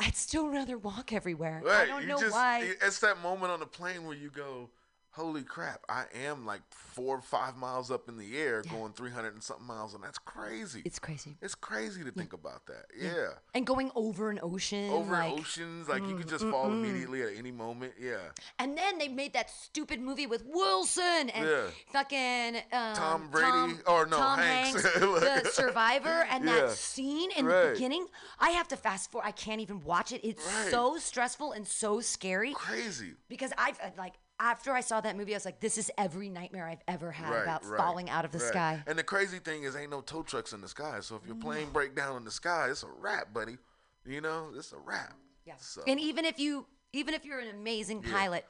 i'd 0.00 0.16
still 0.16 0.48
rather 0.58 0.76
walk 0.78 1.12
everywhere 1.12 1.58
i 1.64 1.68
Right. 1.68 1.88
don't 1.88 2.02
you 2.02 2.08
know 2.08 2.18
just, 2.26 2.32
why 2.32 2.54
It's 2.86 3.00
that 3.06 3.18
moment 3.28 3.50
on 3.52 3.60
the 3.60 3.66
plane 3.78 4.00
where 4.06 4.16
you 4.24 4.30
go, 4.30 4.70
"Holy 5.18 5.42
crap! 5.42 5.80
I 5.88 6.04
am 6.26 6.46
like 6.46 6.62
four 6.70 7.16
or 7.16 7.20
five 7.22 7.56
miles 7.56 7.90
up 7.90 8.08
in 8.08 8.16
the 8.16 8.38
air, 8.38 8.62
going 8.62 8.92
300 8.92 9.34
and 9.34 9.42
something 9.42 9.66
miles, 9.66 9.94
and 9.94 10.02
that's 10.02 10.18
crazy. 10.18 10.82
It's 10.84 10.98
crazy. 10.98 11.36
It's 11.42 11.54
crazy 11.54 12.04
to 12.04 12.10
think 12.12 12.32
about 12.32 12.66
that. 12.66 12.86
Yeah. 12.96 13.30
and 13.54 13.66
going 13.66 13.90
over 13.94 14.30
an 14.30 14.38
ocean 14.42 14.90
Over 14.90 15.12
like, 15.12 15.32
oceans, 15.32 15.88
like 15.88 16.02
you 16.06 16.16
could 16.16 16.26
mm, 16.26 16.30
just 16.30 16.44
mm, 16.44 16.50
fall 16.50 16.66
mm. 16.68 16.72
immediately 16.84 17.22
at 17.22 17.30
any 17.36 17.50
moment. 17.50 17.94
Yeah. 18.00 18.16
And 18.58 18.76
then 18.78 18.98
they 18.98 19.08
made 19.08 19.32
that 19.34 19.50
stupid 19.50 20.00
movie 20.00 20.26
with 20.26 20.44
Wilson 20.46 21.30
and 21.30 21.48
Yeah. 21.48 21.66
fucking 21.92 22.56
um, 22.72 22.94
Tom 22.94 23.28
Brady- 23.30 23.46
Tom, 23.48 23.80
or 23.86 24.06
no, 24.06 24.16
Tom 24.16 24.38
Hanks. 24.38 24.82
the 24.82 25.50
Survivor, 25.52 26.26
and 26.30 26.44
Yeah. 26.44 26.54
that 26.54 26.70
scene 26.72 27.30
in 27.32 27.46
Right. 27.46 27.66
the 27.66 27.72
beginning. 27.72 28.06
I 28.38 28.50
have 28.50 28.68
to 28.68 28.76
fast 28.76 29.10
forward. 29.10 29.26
I 29.26 29.32
can't 29.32 29.60
even 29.60 29.82
watch 29.82 30.12
it. 30.12 30.20
It's 30.24 30.44
Right. 30.46 30.70
so 30.70 30.98
stressful 30.98 31.52
and 31.52 31.66
so 31.66 32.00
scary. 32.00 32.54
Crazy. 32.54 33.14
Because 33.28 33.52
I've 33.58 33.78
uh, 33.80 33.90
like 33.96 34.14
after 34.40 34.72
I 34.72 34.80
saw 34.80 35.00
that 35.00 35.16
movie, 35.16 35.34
I 35.34 35.36
was 35.36 35.44
like, 35.44 35.60
this 35.60 35.78
is 35.78 35.90
every 35.98 36.28
nightmare 36.28 36.66
I've 36.66 36.82
ever 36.86 37.10
had 37.10 37.30
Right, 37.30 37.42
about 37.42 37.64
right, 37.64 37.78
falling 37.78 38.08
out 38.08 38.24
of 38.24 38.32
the 38.32 38.38
right. 38.38 38.48
sky. 38.48 38.82
And 38.86 38.98
the 38.98 39.02
crazy 39.02 39.38
thing 39.38 39.64
is, 39.64 39.74
ain't 39.74 39.90
no 39.90 40.00
tow 40.00 40.22
trucks 40.22 40.52
in 40.52 40.60
the 40.60 40.68
sky. 40.68 40.98
So 41.00 41.16
if 41.16 41.26
your 41.26 41.36
mm. 41.36 41.40
plane 41.40 41.70
break 41.72 41.94
down 41.94 42.16
in 42.16 42.24
the 42.24 42.30
sky, 42.30 42.68
it's 42.70 42.82
a 42.82 42.88
wrap, 43.00 43.32
buddy. 43.32 43.58
You 44.06 44.20
know, 44.20 44.50
it's 44.56 44.72
a 44.72 44.78
wrap. 44.78 45.14
Yeah. 45.44 45.54
So, 45.58 45.82
And 45.86 45.98
even 46.00 46.24
if 46.24 46.38
you 46.38 46.66
even 46.92 47.14
if 47.14 47.24
you're 47.24 47.40
an 47.40 47.48
amazing 47.48 48.02
Yeah. 48.02 48.12
pilot 48.12 48.46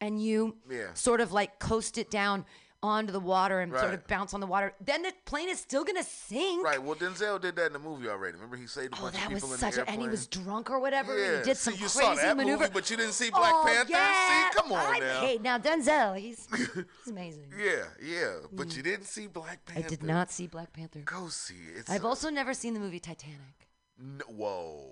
and 0.00 0.22
you 0.22 0.56
Yeah. 0.70 0.94
sort 0.94 1.20
of 1.20 1.32
like 1.32 1.58
coast 1.58 1.98
it 1.98 2.10
down 2.10 2.44
onto 2.82 3.12
the 3.12 3.20
water 3.20 3.60
and 3.60 3.72
sort 3.72 3.94
of 3.94 4.06
bounce 4.08 4.34
on 4.34 4.40
the 4.40 4.46
water, 4.46 4.74
then 4.84 5.02
the 5.02 5.12
plane 5.24 5.48
is 5.48 5.60
still 5.60 5.84
gonna 5.84 6.02
sink. 6.02 6.64
right. 6.64 6.82
Well, 6.82 6.96
Denzel 6.96 7.40
did 7.40 7.54
that 7.56 7.66
in 7.66 7.72
the 7.74 7.78
movie 7.78 8.08
already. 8.08 8.34
Remember, 8.34 8.56
he 8.56 8.66
saved 8.66 8.94
a 8.94 8.98
Oh, 8.98 9.02
bunch 9.02 9.14
that 9.14 9.26
of 9.26 9.32
was 9.32 9.42
people 9.42 9.52
in 9.54 9.58
such 9.60 9.74
the 9.76 9.82
a, 9.82 9.86
and 9.86 10.02
he 10.02 10.08
was 10.08 10.26
drunk 10.26 10.70
or 10.70 10.80
whatever. 10.80 11.16
Yeah. 11.16 11.38
he 11.38 11.44
did 11.44 11.56
See, 11.56 11.70
some 11.70 11.74
you 11.74 11.78
crazy 11.88 12.00
saw 12.00 12.14
that 12.14 12.36
maneuver. 12.36 12.58
movie, 12.62 12.72
but 12.74 12.90
you 12.90 12.96
didn't 12.96 13.12
see 13.12 13.30
Black 13.30 13.52
oh, 13.54 13.64
Panther? 13.66 13.86
See, 13.86 13.92
Yeah. 13.92 14.50
come 14.54 14.72
on 14.72 14.94
I, 14.94 14.98
now. 14.98 15.20
Hey, 15.20 15.38
now 15.38 15.58
Denzel, 15.58 16.18
he's 16.18 16.48
he's 16.56 17.08
amazing. 17.08 17.52
Yeah, 17.56 17.84
yeah. 18.02 18.32
But 18.52 18.68
mm. 18.68 18.76
you 18.76 18.82
didn't 18.82 19.04
see 19.06 19.26
Black 19.28 19.64
Panther. 19.64 19.84
I 19.86 19.88
did 19.88 20.02
not 20.02 20.30
see 20.32 20.46
Black 20.48 20.72
Panther. 20.72 21.00
Go 21.04 21.28
see 21.28 21.54
it. 21.76 21.88
I've 21.88 22.04
a- 22.04 22.08
also 22.08 22.30
never 22.30 22.52
seen 22.54 22.74
the 22.74 22.80
movie 22.80 23.00
Titanic. 23.00 23.68
No, 23.98 24.24
whoa. 24.26 24.90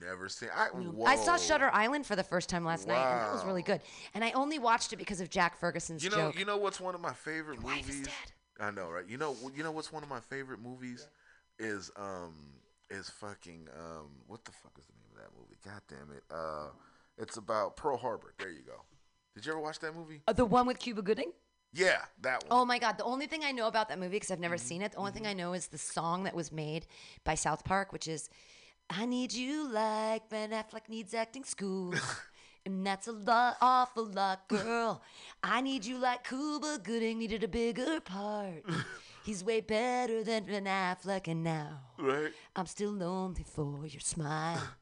Never 0.00 0.28
seen. 0.28 0.48
I, 0.54 0.66
whoa. 0.68 1.04
I 1.06 1.16
saw 1.16 1.36
Shutter 1.36 1.70
Island 1.72 2.06
for 2.06 2.16
the 2.16 2.22
first 2.22 2.48
time 2.48 2.64
last 2.64 2.86
night, 2.86 3.06
and 3.10 3.20
that 3.20 3.32
was 3.32 3.44
really 3.44 3.62
good. 3.62 3.80
And 4.14 4.24
I 4.24 4.30
only 4.32 4.58
watched 4.58 4.92
it 4.92 4.96
because 4.96 5.20
of 5.20 5.28
Jack 5.30 5.58
Ferguson's 5.58 6.02
You 6.02 6.10
know, 6.10 6.16
joke. 6.16 6.38
you 6.38 6.44
know 6.44 6.56
what's 6.56 6.80
one 6.80 6.94
of 6.94 7.00
my 7.00 7.12
favorite 7.12 7.62
wife 7.62 7.80
is 7.80 7.96
movies? 7.96 8.08
I 8.60 8.70
know, 8.70 8.90
right? 8.90 9.04
You 9.06 9.18
know, 9.18 9.36
you 9.54 9.62
know 9.62 9.72
what's 9.72 9.92
one 9.92 10.02
of 10.02 10.08
my 10.08 10.20
favorite 10.20 10.60
movies 10.60 11.06
is 11.58 11.90
um 11.96 12.34
is 12.88 13.10
fucking 13.10 13.68
um 13.78 14.08
what 14.26 14.44
the 14.44 14.52
fuck 14.52 14.72
is 14.78 14.86
the 14.86 14.92
name 14.94 15.04
of 15.12 15.16
that 15.18 15.30
movie? 15.38 15.56
God 15.64 15.82
damn 15.88 16.16
it! 16.16 16.22
Uh, 16.30 16.70
it's 17.18 17.36
about 17.36 17.76
Pearl 17.76 17.96
Harbor. 17.96 18.32
There 18.38 18.50
you 18.50 18.62
go. 18.62 18.82
Did 19.34 19.46
you 19.46 19.52
ever 19.52 19.60
watch 19.60 19.78
that 19.80 19.94
movie? 19.94 20.22
Uh, 20.26 20.32
the 20.32 20.44
one 20.44 20.66
with 20.66 20.78
Cuba 20.78 21.02
Gooding? 21.02 21.32
Yeah, 21.72 21.98
that 22.22 22.42
one. 22.42 22.48
Oh 22.50 22.64
my 22.64 22.78
God. 22.80 22.98
The 22.98 23.04
only 23.04 23.26
thing 23.26 23.42
I 23.44 23.52
know 23.52 23.68
about 23.68 23.88
that 23.90 23.98
movie, 23.98 24.16
because 24.16 24.30
I've 24.30 24.36
Mm-hmm. 24.36 24.42
never 24.42 24.58
seen 24.58 24.82
it, 24.82 24.92
the 24.92 24.98
only 24.98 25.12
thing 25.12 25.26
I 25.26 25.34
know 25.34 25.52
is 25.52 25.68
the 25.68 25.78
song 25.78 26.24
that 26.24 26.34
was 26.34 26.50
made 26.50 26.86
by 27.24 27.34
South 27.36 27.64
Park, 27.64 27.92
which 27.92 28.08
is 28.08 28.28
I 28.90 29.06
Need 29.06 29.32
You 29.32 29.70
Like 29.72 30.28
Ben 30.28 30.50
Affleck 30.50 30.88
Needs 30.88 31.14
Acting 31.14 31.44
School. 31.44 31.94
and 32.66 32.84
that's 32.84 33.06
a 33.06 33.12
lot, 33.12 33.56
awful 33.60 34.04
lot, 34.06 34.48
girl. 34.48 35.02
I 35.42 35.60
need 35.60 35.84
you 35.84 35.96
like 35.98 36.26
Cuba 36.26 36.80
Gooding 36.82 37.18
needed 37.18 37.44
a 37.44 37.48
bigger 37.48 38.00
part. 38.00 38.64
He's 39.24 39.44
way 39.44 39.60
better 39.60 40.24
than 40.24 40.44
Ben 40.44 40.64
Affleck, 40.64 41.28
and 41.28 41.44
now 41.44 41.80
Right. 41.98 42.32
I'm 42.56 42.66
still 42.66 42.90
lonely 42.90 43.44
for 43.44 43.86
your 43.86 44.00
smile. 44.00 44.60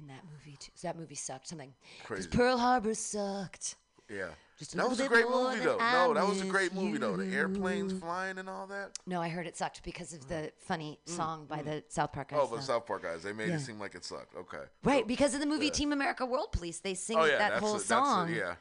And 0.00 0.10
that 0.10 0.24
movie, 0.24 0.56
too. 0.58 0.72
That 0.82 0.98
movie 0.98 1.14
sucked. 1.14 1.46
something. 1.46 1.72
Crazy. 2.04 2.28
Pearl 2.28 2.58
Harbor 2.58 2.94
sucked. 2.94 3.76
Yeah. 4.08 4.28
Just 4.58 4.74
a 4.74 4.76
that 4.76 4.88
was 4.88 5.00
a 5.00 5.08
great 5.08 5.28
movie 5.28 5.60
though. 5.60 5.78
I 5.80 5.92
No, 6.06 6.14
that 6.14 6.26
was 6.28 6.40
a 6.40 6.44
great 6.44 6.72
movie 6.72 6.98
though. 6.98 7.16
The 7.16 7.26
airplanes 7.34 7.92
flying 7.92 8.38
and 8.38 8.48
all 8.48 8.66
that. 8.68 8.90
No, 9.06 9.20
I 9.20 9.28
heard 9.28 9.46
it 9.46 9.56
sucked 9.56 9.82
because 9.82 10.12
of 10.12 10.28
the 10.28 10.52
funny 10.58 11.00
song 11.06 11.46
by 11.46 11.62
the 11.62 11.82
South 11.88 12.12
Park 12.12 12.28
guys. 12.28 12.38
Mm, 12.38 12.52
Oh, 12.52 12.56
the. 12.56 12.62
South 12.62 12.86
Park 12.86 13.02
guys, 13.02 13.22
they 13.24 13.32
made 13.32 13.48
Yeah. 13.48 13.56
it 13.56 13.60
seem 13.60 13.80
like 13.80 13.94
it 13.96 14.04
sucked. 14.04 14.36
Okay. 14.36 14.62
Right, 14.84 15.06
because 15.06 15.34
of 15.34 15.40
the 15.40 15.46
movie 15.46 15.70
Team 15.70 15.92
America 15.92 16.24
World 16.24 16.52
Police, 16.52 16.78
they 16.80 16.94
sing 16.94 17.18
oh 17.18 17.24
yeah, 17.24 17.38
that 17.38 17.54
whole 17.54 17.76
a, 17.76 17.80
song. 17.80 18.32
A, 18.32 18.36
yeah. 18.36 18.54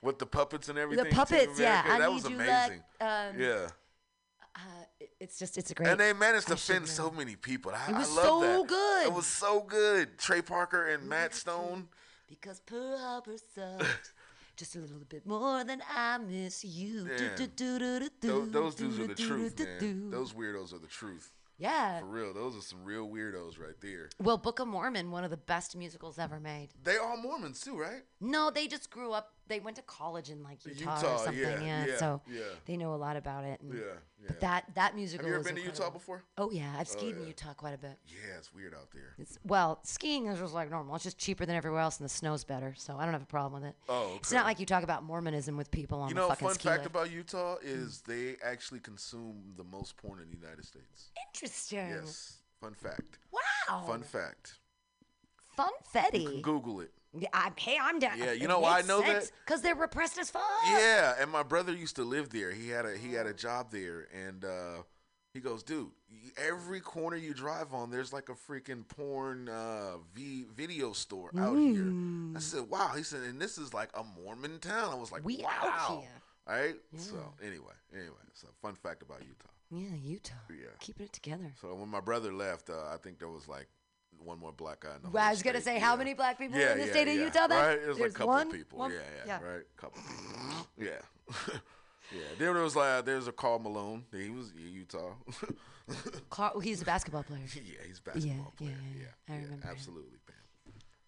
With 0.00 0.18
the 0.18 0.26
puppets 0.26 0.68
and 0.68 0.78
everything. 0.78 1.04
The 1.04 1.10
puppets, 1.10 1.58
yeah. 1.58 1.82
I 1.86 1.98
that 1.98 2.12
was 2.12 2.28
you 2.28 2.36
amazing. 2.36 2.82
like, 3.00 3.08
um, 3.10 3.38
yeah. 3.40 3.68
Uh, 4.54 4.60
it's 5.20 5.38
just, 5.38 5.58
it's 5.58 5.70
a 5.70 5.74
great. 5.74 5.88
And 5.90 6.00
they 6.00 6.12
managed 6.14 6.46
to 6.46 6.52
know. 6.54 6.84
so 6.86 7.10
many 7.10 7.36
people. 7.36 7.72
I, 7.74 7.90
It 7.90 7.94
was 7.96 8.08
so 8.08 8.40
that. 8.40 8.66
good. 8.66 9.06
It 9.08 9.12
was 9.12 9.26
so 9.26 9.60
good. 9.60 10.16
Trey 10.18 10.40
Parker 10.40 10.86
and 10.86 11.06
Matt 11.08 11.34
Stone. 11.34 11.88
Because 12.28 12.60
Pearl 12.60 12.98
Harbor 12.98 13.36
sucked. 13.54 14.12
Just 14.56 14.74
a 14.74 14.78
little 14.78 15.04
bit 15.08 15.26
more 15.26 15.64
than 15.64 15.82
I 15.94 16.16
miss 16.16 16.64
you. 16.64 17.04
Those, 18.22 18.50
those 18.50 18.74
dudes 18.74 18.98
are 18.98 19.06
the 19.06 19.14
truth, 19.14 19.58
man. 19.58 20.10
Those 20.10 20.32
weirdos 20.32 20.72
are 20.72 20.78
the 20.78 20.86
truth. 20.86 21.30
Yeah. 21.58 22.00
For 22.00 22.06
real, 22.06 22.34
those 22.34 22.56
are 22.56 22.62
some 22.62 22.84
real 22.84 23.08
weirdos 23.08 23.58
right 23.58 23.78
there. 23.80 24.10
Well, 24.18 24.38
Book 24.38 24.58
of 24.58 24.68
Mormon, 24.68 25.10
one 25.10 25.24
of 25.24 25.30
the 25.30 25.36
best 25.36 25.76
musicals 25.76 26.18
ever 26.18 26.38
made. 26.40 26.68
They 26.82 26.96
all 26.96 27.16
Mormons 27.16 27.60
too, 27.60 27.78
right? 27.78 28.02
No, 28.20 28.50
they 28.50 28.66
just 28.66 28.90
grew 28.90 29.12
up 29.12 29.32
they 29.48 29.60
went 29.60 29.76
to 29.76 29.82
college 29.82 30.30
in 30.30 30.42
like 30.42 30.58
Utah, 30.66 30.78
Utah, 30.96 31.14
or 31.14 31.18
something. 31.18 31.40
yeah, 31.40 31.60
Yeah, 31.62 31.86
yeah, 31.86 31.96
so 31.98 32.20
yeah. 32.28 32.40
they 32.64 32.76
know 32.76 32.94
a 32.94 32.96
lot 32.96 33.16
about 33.16 33.44
it. 33.44 33.60
and- 33.60 33.72
Yeah, 33.72 33.80
yeah. 34.20 34.26
But 34.28 34.40
that 34.40 34.64
that 34.74 34.94
musical. 34.96 35.24
Have 35.26 35.30
you 35.32 35.38
ever 35.40 35.44
been 35.44 35.54
to 35.56 35.62
Utah 35.62 35.88
before? 35.90 36.24
Oh 36.36 36.50
yeah, 36.50 36.74
I've 36.78 36.88
Oh, 36.88 36.98
skied 36.98 37.16
in. 37.16 37.26
Utah 37.26 37.54
quite 37.54 37.74
a 37.74 37.78
bit. 37.78 37.96
Yeah, 38.08 38.38
it's 38.38 38.52
weird 38.52 38.74
out 38.74 38.90
there. 38.92 39.14
It's, 39.18 39.38
well, 39.44 39.78
skiing 39.84 40.26
is 40.26 40.38
just 40.40 40.52
like 40.54 40.68
normal. 40.70 40.94
It's 40.96 41.04
just 41.04 41.18
cheaper 41.18 41.46
than 41.46 41.54
everywhere 41.54 41.80
else, 41.80 41.98
and 42.00 42.04
the 42.04 42.12
snow's 42.12 42.42
better, 42.42 42.74
so 42.76 42.96
I 42.98 43.04
don't 43.04 43.12
have 43.12 43.22
a 43.22 43.26
problem 43.26 43.62
with 43.62 43.70
it. 43.70 43.76
Oh, 43.88 44.02
okay. 44.04 44.16
It's 44.16 44.32
not 44.32 44.44
like 44.46 44.58
you 44.58 44.66
talk 44.66 44.82
about 44.82 45.04
Mormonism 45.04 45.56
with 45.56 45.70
people 45.70 46.00
on 46.00 46.08
You 46.08 46.14
the 46.14 46.20
know, 46.22 46.26
a 46.26 46.30
fucking 46.30 46.48
fun 46.48 46.54
ski 46.54 46.68
fact 46.68 46.78
lift. 46.82 46.90
about 46.90 47.10
Utah 47.12 47.56
is 47.62 48.00
they 48.00 48.36
actually 48.42 48.80
consume 48.80 49.54
the 49.56 49.64
most 49.64 49.96
porn 49.96 50.20
in 50.20 50.28
the 50.30 50.36
United 50.36 50.64
States. 50.64 51.10
Interesting. 51.32 51.88
Yes, 51.90 52.38
fun 52.60 52.74
fact. 52.74 53.18
Wow. 53.30 53.84
Fun 53.86 54.02
fact. 54.02 54.58
Funfetti. 55.56 56.42
Google 56.42 56.80
it. 56.80 56.92
Yeah, 57.18 57.28
I'm, 57.32 57.52
hey, 57.58 57.76
I'm 57.80 57.98
down. 57.98 58.18
Yeah, 58.18 58.32
you 58.32 58.48
know 58.48 58.60
why 58.60 58.78
I 58.78 58.82
know 58.82 59.00
that? 59.00 59.30
Because 59.44 59.62
they're 59.62 59.74
repressed 59.74 60.18
as 60.18 60.30
fuck. 60.30 60.42
Yeah, 60.66 61.14
and 61.20 61.30
my 61.30 61.42
brother 61.42 61.72
used 61.72 61.96
to 61.96 62.04
live 62.04 62.30
there. 62.30 62.52
He 62.52 62.68
had 62.68 62.84
a 62.86 62.96
he 62.96 63.12
had 63.12 63.26
a 63.26 63.34
job 63.34 63.70
there, 63.70 64.08
and 64.12 64.44
uh, 64.44 64.82
he 65.36 65.40
goes, 65.40 65.62
dude, 65.62 65.90
every 66.36 66.80
corner 66.80 67.16
you 67.16 67.34
drive 67.34 67.74
on, 67.74 67.90
there's 67.90 68.12
like 68.12 68.28
a 68.28 68.34
freaking 68.34 68.88
porn 68.88 69.48
uh, 69.48 69.98
v- 70.14 70.46
video 70.54 70.92
store 70.92 71.30
out 71.38 71.56
here. 71.56 71.92
I 72.34 72.38
said, 72.38 72.70
wow. 72.70 72.92
He 72.96 73.02
said, 73.02 73.20
and 73.22 73.40
this 73.40 73.58
is 73.58 73.74
like 73.74 73.90
a 73.94 74.02
Mormon 74.02 74.58
town. 74.60 74.92
I 74.92 74.96
was 74.96 75.12
like, 75.12 75.24
We 75.24 75.38
wow. 75.38 75.50
out 75.62 76.00
here. 76.00 76.22
All 76.48 76.54
right. 76.54 76.76
So 76.96 77.16
anyway, 77.42 77.74
anyway, 77.92 78.14
so 78.32 78.48
fun 78.62 78.74
fact 78.76 79.02
about 79.02 79.20
Utah. 79.20 79.50
Yeah, 79.70 79.96
Utah. 80.00 80.34
Yeah. 80.50 80.68
Keeping 80.80 81.06
it 81.06 81.12
together. 81.12 81.52
So 81.60 81.74
when 81.74 81.88
my 81.88 82.00
brother 82.00 82.32
left, 82.32 82.70
uh, 82.70 82.86
I 82.92 82.96
think 83.02 83.18
there 83.18 83.28
was 83.28 83.48
like 83.48 83.68
one 84.24 84.38
more 84.38 84.52
black 84.52 84.80
guy 84.80 84.94
in 84.96 85.02
the 85.02 85.10
Well, 85.10 85.24
I 85.24 85.30
was 85.30 85.42
gonna 85.42 85.60
say, 85.60 85.78
how 85.78 85.92
Yeah. 85.92 85.98
many 85.98 86.14
black 86.14 86.38
people 86.38 86.58
yeah, 86.58 86.72
in 86.72 86.78
the 86.78 86.86
yeah, 86.86 86.90
state 86.92 87.08
of. 87.08 87.14
Utah? 87.14 87.46
Then 87.46 87.50
Right, 87.66 87.76
there's, 87.84 87.98
There's 87.98 88.14
a 88.14 88.16
couple 88.16 88.34
one, 88.34 88.50
people. 88.50 88.78
one- 88.78 88.90
yeah, 88.92 88.98
yeah, 89.26 89.38
yeah. 89.40 89.48
right, 89.48 89.62
A 89.76 89.80
couple 89.80 90.02
people. 90.02 90.66
yeah, 90.78 90.88
yeah. 92.12 92.20
Then 92.38 92.54
there 92.54 92.62
was 92.62 92.76
like 92.76 93.04
there's 93.04 93.26
a 93.28 93.32
Karl 93.32 93.58
Malone. 93.58 94.04
He 94.12 94.30
was 94.30 94.50
in 94.52 94.72
Utah. 94.72 95.12
Carl, 96.30 96.58
he's 96.60 96.82
a 96.82 96.84
basketball 96.84 97.22
player. 97.22 97.42
yeah, 97.54 97.60
he's 97.86 97.98
a 97.98 98.02
basketball 98.02 98.52
yeah, 98.58 98.66
player. 98.66 98.76
yeah, 98.96 99.02
Yeah, 99.28 99.34
I 99.34 99.38
yeah, 99.38 99.44
remember 99.44 99.66
absolutely. 99.68 100.18
Pam. 100.26 100.36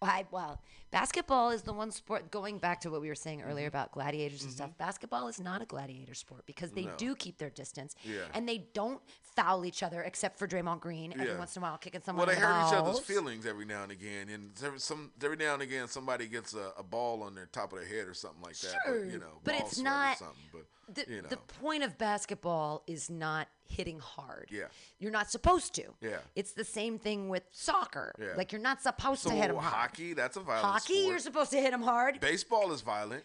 Well, 0.01 0.11
I, 0.11 0.25
well, 0.31 0.61
basketball 0.91 1.49
is 1.51 1.61
the 1.63 1.73
one 1.73 1.91
sport. 1.91 2.31
Going 2.31 2.57
back 2.57 2.81
to 2.81 2.89
what 2.89 3.01
we 3.01 3.07
were 3.09 3.15
saying 3.15 3.41
earlier 3.41 3.67
about 3.67 3.91
gladiators 3.91 4.43
and 4.43 4.51
stuff, 4.51 4.71
basketball 4.77 5.27
is 5.27 5.39
not 5.39 5.61
a 5.61 5.65
gladiator 5.65 6.13
sport 6.13 6.45
because 6.45 6.71
they 6.71 6.81
Mm-hmm. 6.81 6.89
No. 6.91 6.97
do 6.97 7.15
keep 7.15 7.37
their 7.37 7.49
distance 7.49 7.95
Yeah. 8.03 8.21
and 8.33 8.47
they 8.47 8.69
don't 8.73 9.01
foul 9.35 9.65
each 9.65 9.83
other 9.83 10.01
except 10.01 10.39
for 10.39 10.47
Draymond 10.47 10.79
Green 10.79 11.13
every 11.13 11.27
Yeah. 11.27 11.37
once 11.37 11.55
in 11.55 11.61
a 11.61 11.65
while 11.65 11.77
kicking 11.77 12.01
someone. 12.01 12.25
Well, 12.25 12.35
they 12.35 12.41
in 12.41 12.47
the 12.47 12.53
hurt 12.55 12.67
each 12.67 12.73
other's 12.73 12.93
balls. 12.95 13.05
feelings 13.05 13.45
every 13.45 13.65
now 13.65 13.83
and 13.83 13.91
again, 13.91 14.29
and 14.29 14.51
every, 14.63 14.79
some 14.79 15.11
every 15.23 15.37
now 15.37 15.53
and 15.53 15.61
again 15.61 15.87
somebody 15.87 16.27
gets 16.27 16.53
a, 16.53 16.71
a 16.77 16.83
ball 16.83 17.21
on 17.23 17.35
their 17.35 17.45
top 17.47 17.73
of 17.73 17.79
their 17.79 17.87
head 17.87 18.07
or 18.07 18.13
something 18.13 18.41
like 18.41 18.57
that. 18.59 18.75
Sure, 18.85 19.03
but, 19.03 19.11
you 19.13 19.19
know, 19.19 19.39
but 19.43 19.53
ball 19.57 19.61
it's 19.67 19.77
sweat 19.77 19.85
or 19.87 19.89
not- 19.89 20.17
something. 20.17 20.35
But 20.51 20.65
The, 21.05 21.13
you 21.15 21.21
know, 21.21 21.27
the 21.29 21.37
point 21.37 21.83
of 21.83 21.97
basketball 21.99 22.83
is 22.87 23.09
not 23.11 23.47
hitting 23.67 23.99
hard. 23.99 24.47
Yeah. 24.51 24.63
You're 24.97 25.11
not 25.11 25.29
supposed 25.29 25.75
to. 25.75 25.83
Yeah. 26.01 26.17
It's 26.35 26.53
the 26.53 26.63
same 26.63 26.97
thing 26.97 27.29
with 27.29 27.43
soccer. 27.51 28.15
Yeah. 28.19 28.29
Like 28.35 28.51
you're 28.51 28.59
not 28.61 28.81
supposed 28.81 29.21
so 29.21 29.29
to 29.29 29.35
hit 29.35 29.47
them 29.49 29.57
hard. 29.57 29.71
hockey, 29.73 30.13
that's 30.15 30.35
a 30.37 30.39
violent 30.39 30.63
Hockey, 30.81 30.93
sport. 30.99 31.09
you're 31.09 31.19
supposed 31.19 31.51
to 31.51 31.57
hit 31.59 31.71
them 31.71 31.81
hard. 31.81 32.19
Baseball 32.19 32.71
is 32.71 32.81
violent. 32.81 33.23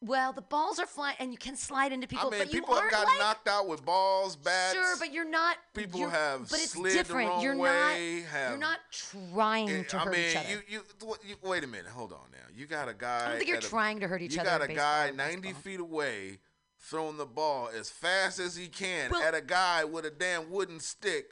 Well, 0.00 0.34
the 0.34 0.42
balls 0.42 0.78
are 0.78 0.86
flying, 0.86 1.16
and 1.18 1.32
you 1.32 1.38
can 1.38 1.56
slide 1.56 1.90
into 1.90 2.06
people. 2.06 2.28
I 2.28 2.30
mean, 2.30 2.40
but 2.40 2.52
you 2.52 2.60
people 2.60 2.74
have 2.74 2.90
gotten 2.90 3.06
like, 3.08 3.18
knocked 3.20 3.48
out 3.48 3.66
with 3.68 3.86
balls, 3.86 4.36
bats. 4.36 4.74
Sure, 4.74 4.96
but 4.98 5.12
you're 5.14 5.28
not. 5.28 5.56
People 5.74 6.00
you're- 6.00 6.12
have 6.12 6.40
but 6.50 6.58
it's 6.58 6.72
slid 6.72 6.92
the 6.92 6.96
different. 6.98 7.30
wrong 7.30 7.42
you're 7.42 7.56
way, 7.56 8.20
not. 8.20 8.28
have- 8.30 8.50
You're 8.50 8.58
not 8.58 8.80
trying 8.92 9.70
Eh, 9.70 9.82
to 9.84 9.96
I 9.96 10.00
hurt 10.00 10.12
mean, 10.12 10.28
each 10.30 10.36
other. 10.36 10.48
you, 10.50 10.60
you, 10.68 10.82
you 11.26 11.36
wait 11.42 11.64
a 11.64 11.66
minute. 11.66 11.86
Hold 11.86 12.12
on 12.12 12.18
now. 12.32 12.38
You 12.54 12.66
got 12.66 12.88
a 12.90 12.94
guy. 12.94 13.24
I 13.24 13.28
don't 13.30 13.36
think 13.38 13.48
you're 13.48 13.56
at 13.58 13.64
a- 13.64 13.68
trying 13.68 14.00
to 14.00 14.08
hurt 14.08 14.20
each 14.20 14.34
you 14.34 14.42
other 14.42 14.50
You 14.50 14.58
got 14.58 14.70
a 14.70 14.74
guy 14.74 15.10
90 15.14 15.52
feet 15.54 15.80
away 15.80 16.38
throwing 16.78 17.16
the 17.16 17.24
ball 17.24 17.70
as 17.74 17.88
fast 17.88 18.38
as 18.38 18.56
he 18.56 18.68
can 18.68 19.10
Well- 19.10 19.22
at 19.22 19.34
a 19.34 19.40
guy 19.40 19.84
with 19.84 20.04
a 20.04 20.10
damn 20.10 20.50
wooden 20.50 20.80
stick, 20.80 21.30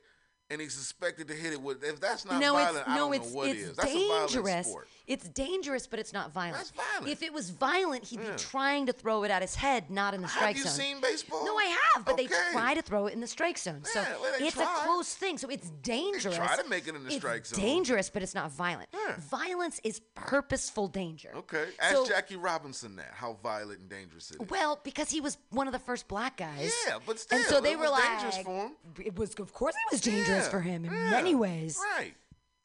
and 0.49 0.63
he's 0.63 0.73
suspected 0.73 1.29
to 1.29 1.35
hit 1.35 1.53
it 1.53 1.61
with. 1.61 1.85
If 1.85 2.01
that's 2.01 2.25
not 2.25 2.41
no, 2.41 2.55
violent, 2.55 2.79
it's 2.79 2.89
I 2.89 2.97
don't 2.97 3.15
it's 3.15 3.29
know 3.31 3.37
what 3.37 3.49
it's 3.49 3.61
is. 3.61 3.77
That's 3.77 3.91
a 3.91 4.09
violent 4.09 4.65
sport. 4.67 4.89
It's 5.13 5.29
dangerous, 5.29 5.87
but 5.87 5.99
it's 5.99 6.13
not 6.13 6.33
violent. 6.33 6.57
That's 6.57 6.71
violent. 6.71 7.09
If 7.13 7.23
it 7.23 7.33
was 7.35 7.51
violent, 7.51 8.05
he'd 8.05 8.21
Yeah. 8.21 8.31
be 8.33 8.37
trying 8.39 8.87
to 8.87 8.93
throw 8.95 9.25
it 9.25 9.31
at 9.31 9.43
his 9.43 9.55
head, 9.55 9.91
not 9.91 10.15
in 10.15 10.23
the 10.23 10.29
strike 10.29 10.57
zone. 10.57 10.65
Have 10.67 10.79
you 10.79 10.83
seen 10.85 11.01
baseball? 11.03 11.45
No, 11.45 11.59
I 11.59 11.77
have, 11.95 12.05
but 12.07 12.17
they 12.17 12.27
try 12.53 12.73
to 12.75 12.81
throw 12.83 13.07
it 13.09 13.13
in 13.13 13.21
the 13.21 13.27
strike 13.27 13.59
zone. 13.59 13.85
so 13.85 14.01
well, 14.03 14.33
it's 14.39 14.57
try. 14.57 14.63
a 14.65 14.85
close 14.87 15.15
thing. 15.15 15.37
So 15.39 15.49
it's 15.49 15.69
dangerous. 15.83 16.37
try 16.37 16.57
to 16.57 16.69
make 16.69 16.89
it 16.89 16.95
in 16.95 17.03
the 17.03 17.09
it's 17.09 17.17
strike 17.19 17.45
zone. 17.47 17.61
dangerous, 17.61 18.09
but 18.11 18.23
it's 18.23 18.35
not 18.35 18.51
violent. 18.53 18.89
Yeah. 18.95 19.17
Violence 19.19 19.81
is 19.85 20.01
purposeful 20.15 20.89
danger. 20.89 21.33
Okay, 21.37 21.69
ask 21.81 21.95
So- 21.95 22.07
Jackie 22.07 22.37
Robinson 22.37 22.97
that 22.97 23.11
how 23.13 23.35
violent 23.43 23.81
and 23.81 23.89
dangerous 23.91 24.31
it 24.31 24.41
is. 24.41 24.49
Well, 24.49 24.81
because 24.83 25.11
he 25.11 25.21
was 25.21 25.37
one 25.51 25.67
of 25.67 25.73
the 25.73 25.79
first 25.79 26.09
black 26.09 26.37
guys. 26.39 26.73
Yeah, 26.87 26.99
but 27.05 27.13
and 27.13 27.21
still, 27.21 27.43
so 27.45 27.61
they 27.61 27.73
it 27.73 27.77
were 27.79 27.83
was 27.85 27.93
like, 27.93 28.05
dangerous 28.05 28.39
for 28.39 28.67
him. 28.67 28.77
It 29.05 29.17
was, 29.17 29.35
of 29.35 29.53
course, 29.53 29.75
it 29.75 29.93
was 29.93 30.01
dangerous 30.01 30.45
Yeah, 30.47 30.51
for 30.51 30.61
him 30.61 30.85
in 30.87 30.93
yeah, 30.93 31.11
many 31.11 31.35
ways. 31.35 31.79
Right. 31.99 32.15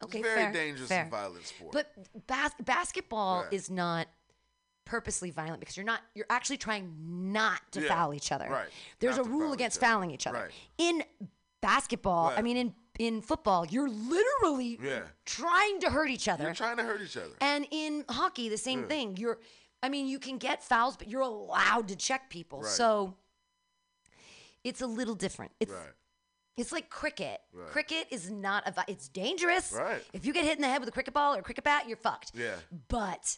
Okay, 0.03 0.21
very 0.21 0.35
fair, 0.43 0.51
dangerous 0.53 0.89
fair. 0.89 1.01
and 1.03 1.11
violent 1.11 1.45
sport. 1.45 1.71
But 1.71 1.91
bas- 2.27 2.51
basketball 2.63 3.43
Right. 3.43 3.53
is 3.53 3.69
not 3.69 4.07
purposely 4.85 5.31
violent 5.31 5.59
because 5.59 5.75
you're 5.75 5.85
not 5.85 6.01
you're 6.13 6.27
actually 6.29 6.57
trying 6.57 7.31
not 7.33 7.59
to 7.71 7.81
Yeah, 7.81 7.87
foul 7.89 8.13
each 8.13 8.31
other. 8.31 8.47
right. 8.49 8.69
There's 8.99 9.17
Not 9.17 9.25
a 9.25 9.29
rule 9.29 9.53
against 9.53 9.77
each 9.77 9.81
fouling 9.81 10.11
each 10.11 10.27
other. 10.27 10.39
Right. 10.43 10.51
In 10.77 11.03
basketball, 11.61 12.27
I 12.35 12.41
mean 12.41 12.57
in 12.57 12.75
in 12.99 13.21
football, 13.21 13.65
you're 13.67 13.89
literally 13.89 14.79
Yeah. 14.81 15.03
trying 15.25 15.79
to 15.81 15.89
hurt 15.91 16.09
each 16.09 16.27
other. 16.27 16.45
You're 16.45 16.53
trying 16.55 16.77
to 16.77 16.83
hurt 16.83 16.99
each 17.01 17.15
other. 17.15 17.35
And 17.41 17.67
in 17.69 18.05
hockey, 18.09 18.49
the 18.49 18.57
same 18.57 18.81
Yeah. 18.81 18.87
thing. 18.87 19.17
You're, 19.17 19.39
I 19.83 19.89
mean, 19.89 20.07
you 20.07 20.17
can 20.17 20.39
get 20.39 20.63
fouls, 20.63 20.97
but 20.97 21.07
you're 21.07 21.21
allowed 21.21 21.89
to 21.89 21.95
check 21.95 22.31
people. 22.31 22.61
Right. 22.61 22.71
So 22.71 23.15
it's 24.63 24.81
a 24.81 24.87
little 24.87 25.13
different. 25.13 25.51
It's 25.59 25.71
Right. 25.71 25.93
It's 26.57 26.71
like 26.71 26.89
cricket. 26.89 27.39
Right. 27.53 27.67
Cricket 27.67 28.07
is 28.11 28.29
not 28.29 28.67
a. 28.67 28.71
vi- 28.71 28.85
It's 28.87 29.07
dangerous. 29.07 29.71
Right. 29.71 30.03
If 30.13 30.25
you 30.25 30.33
get 30.33 30.43
hit 30.43 30.55
in 30.57 30.61
the 30.61 30.67
head 30.67 30.79
with 30.79 30.89
a 30.89 30.91
cricket 30.91 31.13
ball 31.13 31.35
or 31.35 31.39
a 31.39 31.43
cricket 31.43 31.63
bat, 31.63 31.87
you're 31.87 31.97
fucked. 31.97 32.31
Yeah. 32.35 32.55
But 32.89 33.37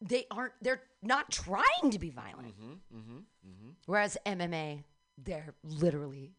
they 0.00 0.26
aren't. 0.30 0.52
They're 0.60 0.82
not 1.02 1.30
trying 1.30 1.90
to 1.90 1.98
be 1.98 2.10
violent. 2.10 2.48
Mm-hmm. 2.60 2.72
Mm-hmm. 2.98 3.16
Mm-hmm. 3.16 3.68
Whereas 3.86 4.16
MMA, 4.26 4.84
they're 5.18 5.54
literally 5.64 6.32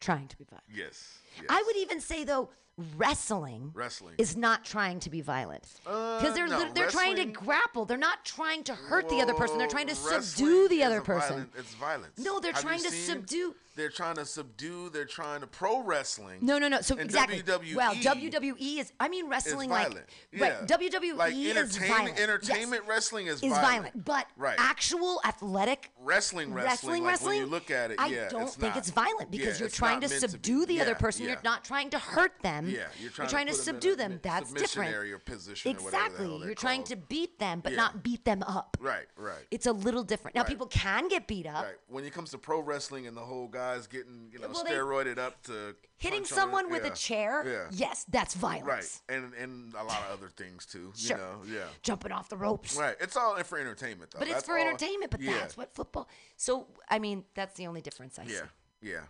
trying 0.00 0.28
to 0.28 0.36
be 0.38 0.44
violent. 0.44 0.64
Yes. 0.72 1.18
yes. 1.36 1.46
I 1.50 1.62
would 1.66 1.76
even 1.76 2.00
say 2.00 2.22
though, 2.24 2.50
wrestling 2.96 3.72
Wrestling. 3.74 4.14
is 4.18 4.36
not 4.36 4.64
trying 4.64 5.00
to 5.00 5.10
be 5.10 5.20
violent 5.20 5.64
Uh, 5.86 6.18
because 6.20 6.34
they're 6.36 6.46
no, 6.46 6.70
they're 6.72 6.88
trying 6.90 7.16
to 7.16 7.24
grapple. 7.24 7.84
They're 7.84 7.96
not 7.98 8.24
trying 8.24 8.62
to 8.64 8.74
hurt 8.74 9.08
the 9.08 9.20
other 9.20 9.34
person. 9.34 9.58
They're 9.58 9.66
trying 9.66 9.88
to 9.88 9.94
subdue 9.96 10.68
the 10.68 10.84
other 10.84 11.00
person. 11.00 11.30
violent- 11.30 11.52
it's 11.56 11.74
violence. 11.74 12.18
No, 12.18 12.38
they're 12.40 12.52
Have 12.52 12.62
trying 12.62 12.82
to 12.82 12.90
seen- 12.90 13.06
subdue. 13.16 13.54
They're 13.78 13.90
trying 13.90 14.16
to 14.16 14.24
subdue. 14.24 14.90
They're 14.90 15.04
trying 15.04 15.40
to 15.40 15.46
pro 15.46 15.80
wrestling. 15.80 16.38
No, 16.42 16.58
no, 16.58 16.66
no. 16.66 16.80
So 16.80 16.96
exactly. 16.96 17.40
WWE 17.42 17.76
well, 17.76 17.94
WWE 17.94 18.80
is. 18.80 18.92
I 18.98 19.08
mean, 19.08 19.28
wrestling 19.28 19.70
like 19.70 19.86
violent. 19.88 20.06
right. 20.32 20.54
Yeah. 20.68 20.76
WWE 20.76 21.16
like 21.16 21.32
is 21.32 21.76
violent. 21.76 22.18
entertainment 22.18 22.82
Yes. 22.82 22.88
wrestling 22.88 23.28
is, 23.28 23.40
is 23.40 23.52
violent, 23.52 24.04
but 24.04 24.26
right. 24.36 24.56
actual 24.58 25.20
athletic 25.24 25.92
wrestling, 26.00 26.52
wrestling, 26.52 27.04
wrestling, 27.04 27.04
like 27.04 27.22
when 27.22 27.36
you 27.36 27.46
look 27.46 27.70
at 27.70 27.92
it, 27.92 28.00
I 28.00 28.08
yeah, 28.08 28.28
don't 28.28 28.42
it's 28.42 28.56
think 28.56 28.74
not. 28.74 28.78
it's 28.78 28.90
violent 28.90 29.30
because 29.30 29.60
Yeah, 29.60 29.64
you're 29.64 29.68
trying 29.68 30.00
to 30.00 30.08
to 30.08 30.18
subdue 30.18 30.66
be. 30.66 30.74
the 30.74 30.82
other 30.82 30.96
person. 30.96 31.24
You're 31.24 31.38
not 31.44 31.64
trying 31.64 31.90
to 31.90 32.00
hurt 32.00 32.32
them. 32.42 32.68
Yeah, 32.68 32.88
you're 33.00 33.10
trying, 33.10 33.28
trying 33.28 33.46
to, 33.46 33.52
to, 33.52 33.58
subdue 33.58 33.92
a 33.92 33.96
them. 33.96 34.20
That's 34.22 34.52
different. 34.52 34.92
or 34.94 35.18
position 35.18 35.76
or 35.76 35.84
whatever 35.84 35.92
the 35.92 35.98
hell 35.98 36.06
Exactly. 36.06 36.46
You're 36.46 36.54
trying 36.54 36.84
to 36.84 36.96
beat 36.96 37.38
them, 37.38 37.60
but 37.60 37.74
not 37.74 38.02
beat 38.02 38.24
them 38.24 38.42
up. 38.42 38.76
Right, 38.80 39.06
right. 39.16 39.46
It's 39.52 39.66
a 39.66 39.72
little 39.72 40.02
different. 40.02 40.34
Now 40.34 40.42
people 40.42 40.66
can 40.66 41.08
get 41.08 41.26
beat 41.28 41.46
up. 41.46 41.64
Right. 41.64 41.74
When 41.88 42.04
it 42.04 42.12
comes 42.12 42.30
to 42.30 42.38
pro 42.38 42.60
wrestling 42.60 43.06
and 43.06 43.16
the 43.16 43.20
whole 43.20 43.46
guys 43.74 43.86
getting, 43.86 44.28
you 44.32 44.38
know, 44.38 44.48
Well, 44.48 44.64
steroided 44.64 45.18
up 45.18 45.42
to 45.44 45.74
Hitting 45.96 46.24
someone 46.24 46.66
it, 46.66 46.70
with 46.70 46.84
a 46.84 46.90
chair, 46.90 47.44
Yeah. 47.46 47.68
yes, 47.72 48.04
that's 48.08 48.34
violence. 48.34 49.02
Right. 49.08 49.16
And 49.16 49.34
and 49.34 49.74
a 49.74 49.82
lot 49.84 50.00
of 50.02 50.18
other 50.18 50.28
things 50.28 50.64
too. 50.66 50.92
Sure. 50.96 51.16
You 51.16 51.22
know, 51.22 51.42
yeah. 51.60 51.64
Jumping 51.82 52.12
off 52.12 52.28
the 52.28 52.36
ropes. 52.36 52.76
Right. 52.76 52.96
It's 53.00 53.16
all 53.16 53.36
for 53.44 53.58
entertainment 53.58 54.10
though. 54.12 54.20
But 54.20 54.28
it's 54.28 54.44
for 54.44 54.56
all- 54.58 54.64
entertainment, 54.66 55.10
but 55.10 55.20
yeah. 55.20 55.38
that's 55.38 55.56
what 55.56 55.74
football. 55.74 56.08
So, 56.36 56.68
I 56.88 56.98
mean, 56.98 57.24
that's 57.34 57.56
the 57.56 57.66
only 57.66 57.80
difference 57.80 58.18
I 58.18 58.26
see. 58.26 58.34
Yeah. 58.34 58.46
Yeah. 58.80 59.00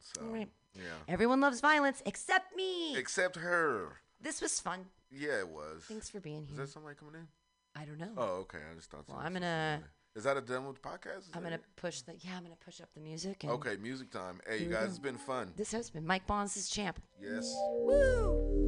So 0.00 0.22
All 0.22 0.28
right. 0.32 0.48
yeah. 0.74 0.82
Everyone 1.06 1.40
loves 1.40 1.60
violence 1.60 2.02
except 2.06 2.56
me. 2.56 2.96
Except 2.96 3.36
her. 3.36 4.00
this 4.20 4.40
was 4.40 4.58
fun. 4.60 4.86
Yeah, 5.10 5.38
it 5.40 5.48
was. 5.48 5.84
Thanks 5.84 6.08
for 6.10 6.20
being 6.20 6.42
here. 6.44 6.52
Is 6.52 6.56
there 6.58 6.66
somebody 6.66 6.94
coming 6.96 7.14
in? 7.14 7.28
I 7.74 7.84
don't 7.84 7.98
know. 7.98 8.12
Oh, 8.16 8.32
okay. 8.44 8.58
I 8.58 8.74
just 8.74 8.90
thought. 8.90 9.04
Well, 9.08 9.18
I'm 9.18 9.32
gonna- 9.34 9.80
in. 9.82 9.88
Is 10.18 10.24
that 10.24 10.36
a 10.36 10.40
done 10.40 10.66
with 10.66 10.82
the 10.82 10.88
podcast? 10.88 11.18
Is 11.18 11.30
I'm 11.32 11.44
gonna 11.44 11.60
push 11.76 12.00
the 12.00 12.12
yeah. 12.18 12.32
I'm 12.36 12.42
gonna 12.42 12.56
push 12.56 12.80
up 12.80 12.88
the 12.92 13.00
music. 13.00 13.44
And 13.44 13.52
Okay, 13.52 13.76
music 13.80 14.10
time. 14.10 14.40
Hey, 14.48 14.64
you 14.64 14.68
guys, 14.68 14.78
mm-hmm. 14.78 14.88
it's 14.88 14.98
been 14.98 15.16
fun. 15.16 15.52
This 15.54 15.70
has 15.70 15.90
been 15.90 16.04
Mike 16.04 16.26
Bonds' 16.26 16.68
champ. 16.68 17.00
Yes. 17.22 17.54
Woo! 17.54 18.67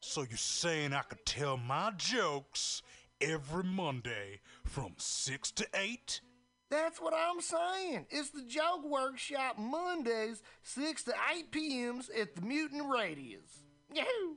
So 0.00 0.22
you're 0.22 0.38
saying 0.38 0.94
I 0.94 1.02
could 1.02 1.24
tell 1.26 1.58
my 1.58 1.92
jokes 1.96 2.82
every 3.20 3.64
Monday 3.64 4.40
from 4.64 4.94
6 4.96 5.50
to 5.52 5.66
8? 5.74 6.22
That's 6.70 7.00
what 7.00 7.12
I'm 7.14 7.40
saying. 7.42 8.06
It's 8.08 8.30
the 8.30 8.42
Joke 8.42 8.84
Workshop 8.88 9.58
Mondays, 9.58 10.42
6 10.62 11.04
to 11.04 11.12
8 11.36 11.50
p.m.s 11.50 12.10
at 12.18 12.34
the 12.34 12.40
Mutant 12.40 12.88
Radius. 12.88 13.64
Yahoo! 13.92 14.36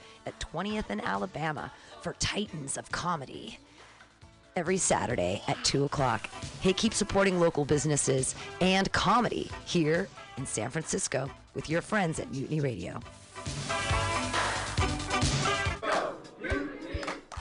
at 0.25 0.39
20th 0.39 0.85
and 0.89 1.01
Alabama 1.01 1.71
for 2.01 2.13
Titans 2.19 2.77
of 2.77 2.91
Comedy 2.91 3.59
every 4.55 4.77
Saturday 4.77 5.41
at 5.47 5.63
2 5.63 5.85
o'clock. 5.85 6.27
Hey, 6.61 6.73
keep 6.73 6.93
supporting 6.93 7.39
local 7.39 7.65
businesses 7.65 8.35
and 8.59 8.91
comedy 8.91 9.49
here 9.65 10.07
in 10.37 10.45
San 10.45 10.69
Francisco 10.69 11.29
with 11.53 11.69
your 11.69 11.81
friends 11.81 12.19
at 12.19 12.31
Mutiny 12.31 12.59
Radio. 12.59 12.99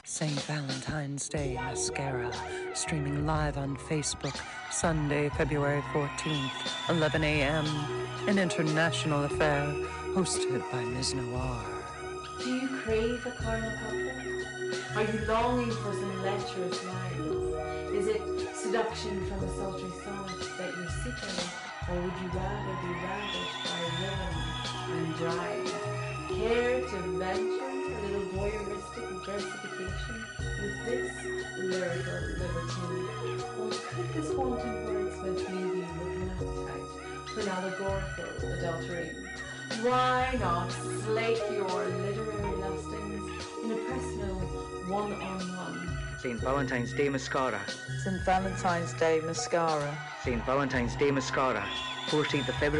St. 0.04 0.38
Valentine's 0.42 1.30
Day 1.30 1.54
Mascara, 1.54 2.30
streaming 2.74 3.24
live 3.24 3.56
on 3.56 3.74
Facebook, 3.76 4.38
Sunday, 4.70 5.30
February 5.30 5.80
14th, 5.94 6.90
11 6.90 7.24
a.m. 7.24 7.64
An 8.28 8.38
international 8.38 9.24
affair 9.24 9.64
hosted 10.12 10.62
by 10.70 10.84
Ms. 10.84 11.14
Noir. 11.14 11.79
Do 12.42 12.54
you 12.54 12.68
crave 12.68 13.26
a 13.26 13.30
carnal 13.32 13.70
couple? 13.76 14.96
Are 14.96 15.04
you 15.04 15.26
longing 15.28 15.70
for 15.72 15.92
some 15.92 16.22
lecherous 16.22 16.84
lines? 16.86 17.94
Is 17.94 18.06
it 18.06 18.56
seduction 18.56 19.26
from 19.26 19.44
a 19.44 19.56
sultry 19.56 19.90
song 20.02 20.26
that 20.56 20.74
you're 20.74 20.88
seeking? 21.04 21.44
Or 21.86 22.00
would 22.00 22.16
you 22.16 22.28
rather 22.32 22.76
be 22.80 22.92
ravished 22.96 23.60
by 23.68 23.76
a 23.76 23.92
rhythm 24.00 24.34
and 24.96 25.16
drive? 25.16 25.68
Care 26.30 26.80
to 26.80 26.98
venture 27.18 27.60
a 27.60 28.00
little 28.06 28.26
voyeuristic 28.32 29.26
versification 29.26 30.24
with 30.40 30.76
this 30.86 31.12
lyrical 31.58 32.20
libertine? 32.40 33.08
Or 33.60 33.68
could 33.68 34.08
this 34.14 34.30
wanton 34.32 34.74
wordsmith 34.86 35.44
leave 35.50 35.76
you 35.76 35.86
with 35.98 36.16
an 36.16 36.30
appetite 36.30 36.88
for 37.28 37.40
an 37.40 37.48
allegorical 37.48 38.52
adultery? 38.54 39.29
Why 39.78 40.36
not 40.38 40.70
slake 40.70 41.42
your 41.50 41.66
literary 41.66 42.56
lustings 42.56 43.30
in 43.64 43.70
a 43.70 43.76
personal 43.76 44.34
one-on-one? 44.88 45.98
St. 46.18 46.38
Valentine's 46.40 46.92
Day 46.92 47.08
Mascara. 47.08 47.60
St. 48.04 48.20
Valentine's 48.22 48.92
Day 48.94 49.22
Mascara. 49.24 49.96
St. 50.22 50.44
Valentine's 50.44 50.96
Day 50.96 51.10
Mascara. 51.10 51.64
14th 52.08 52.48
of 52.48 52.54
February. 52.56 52.66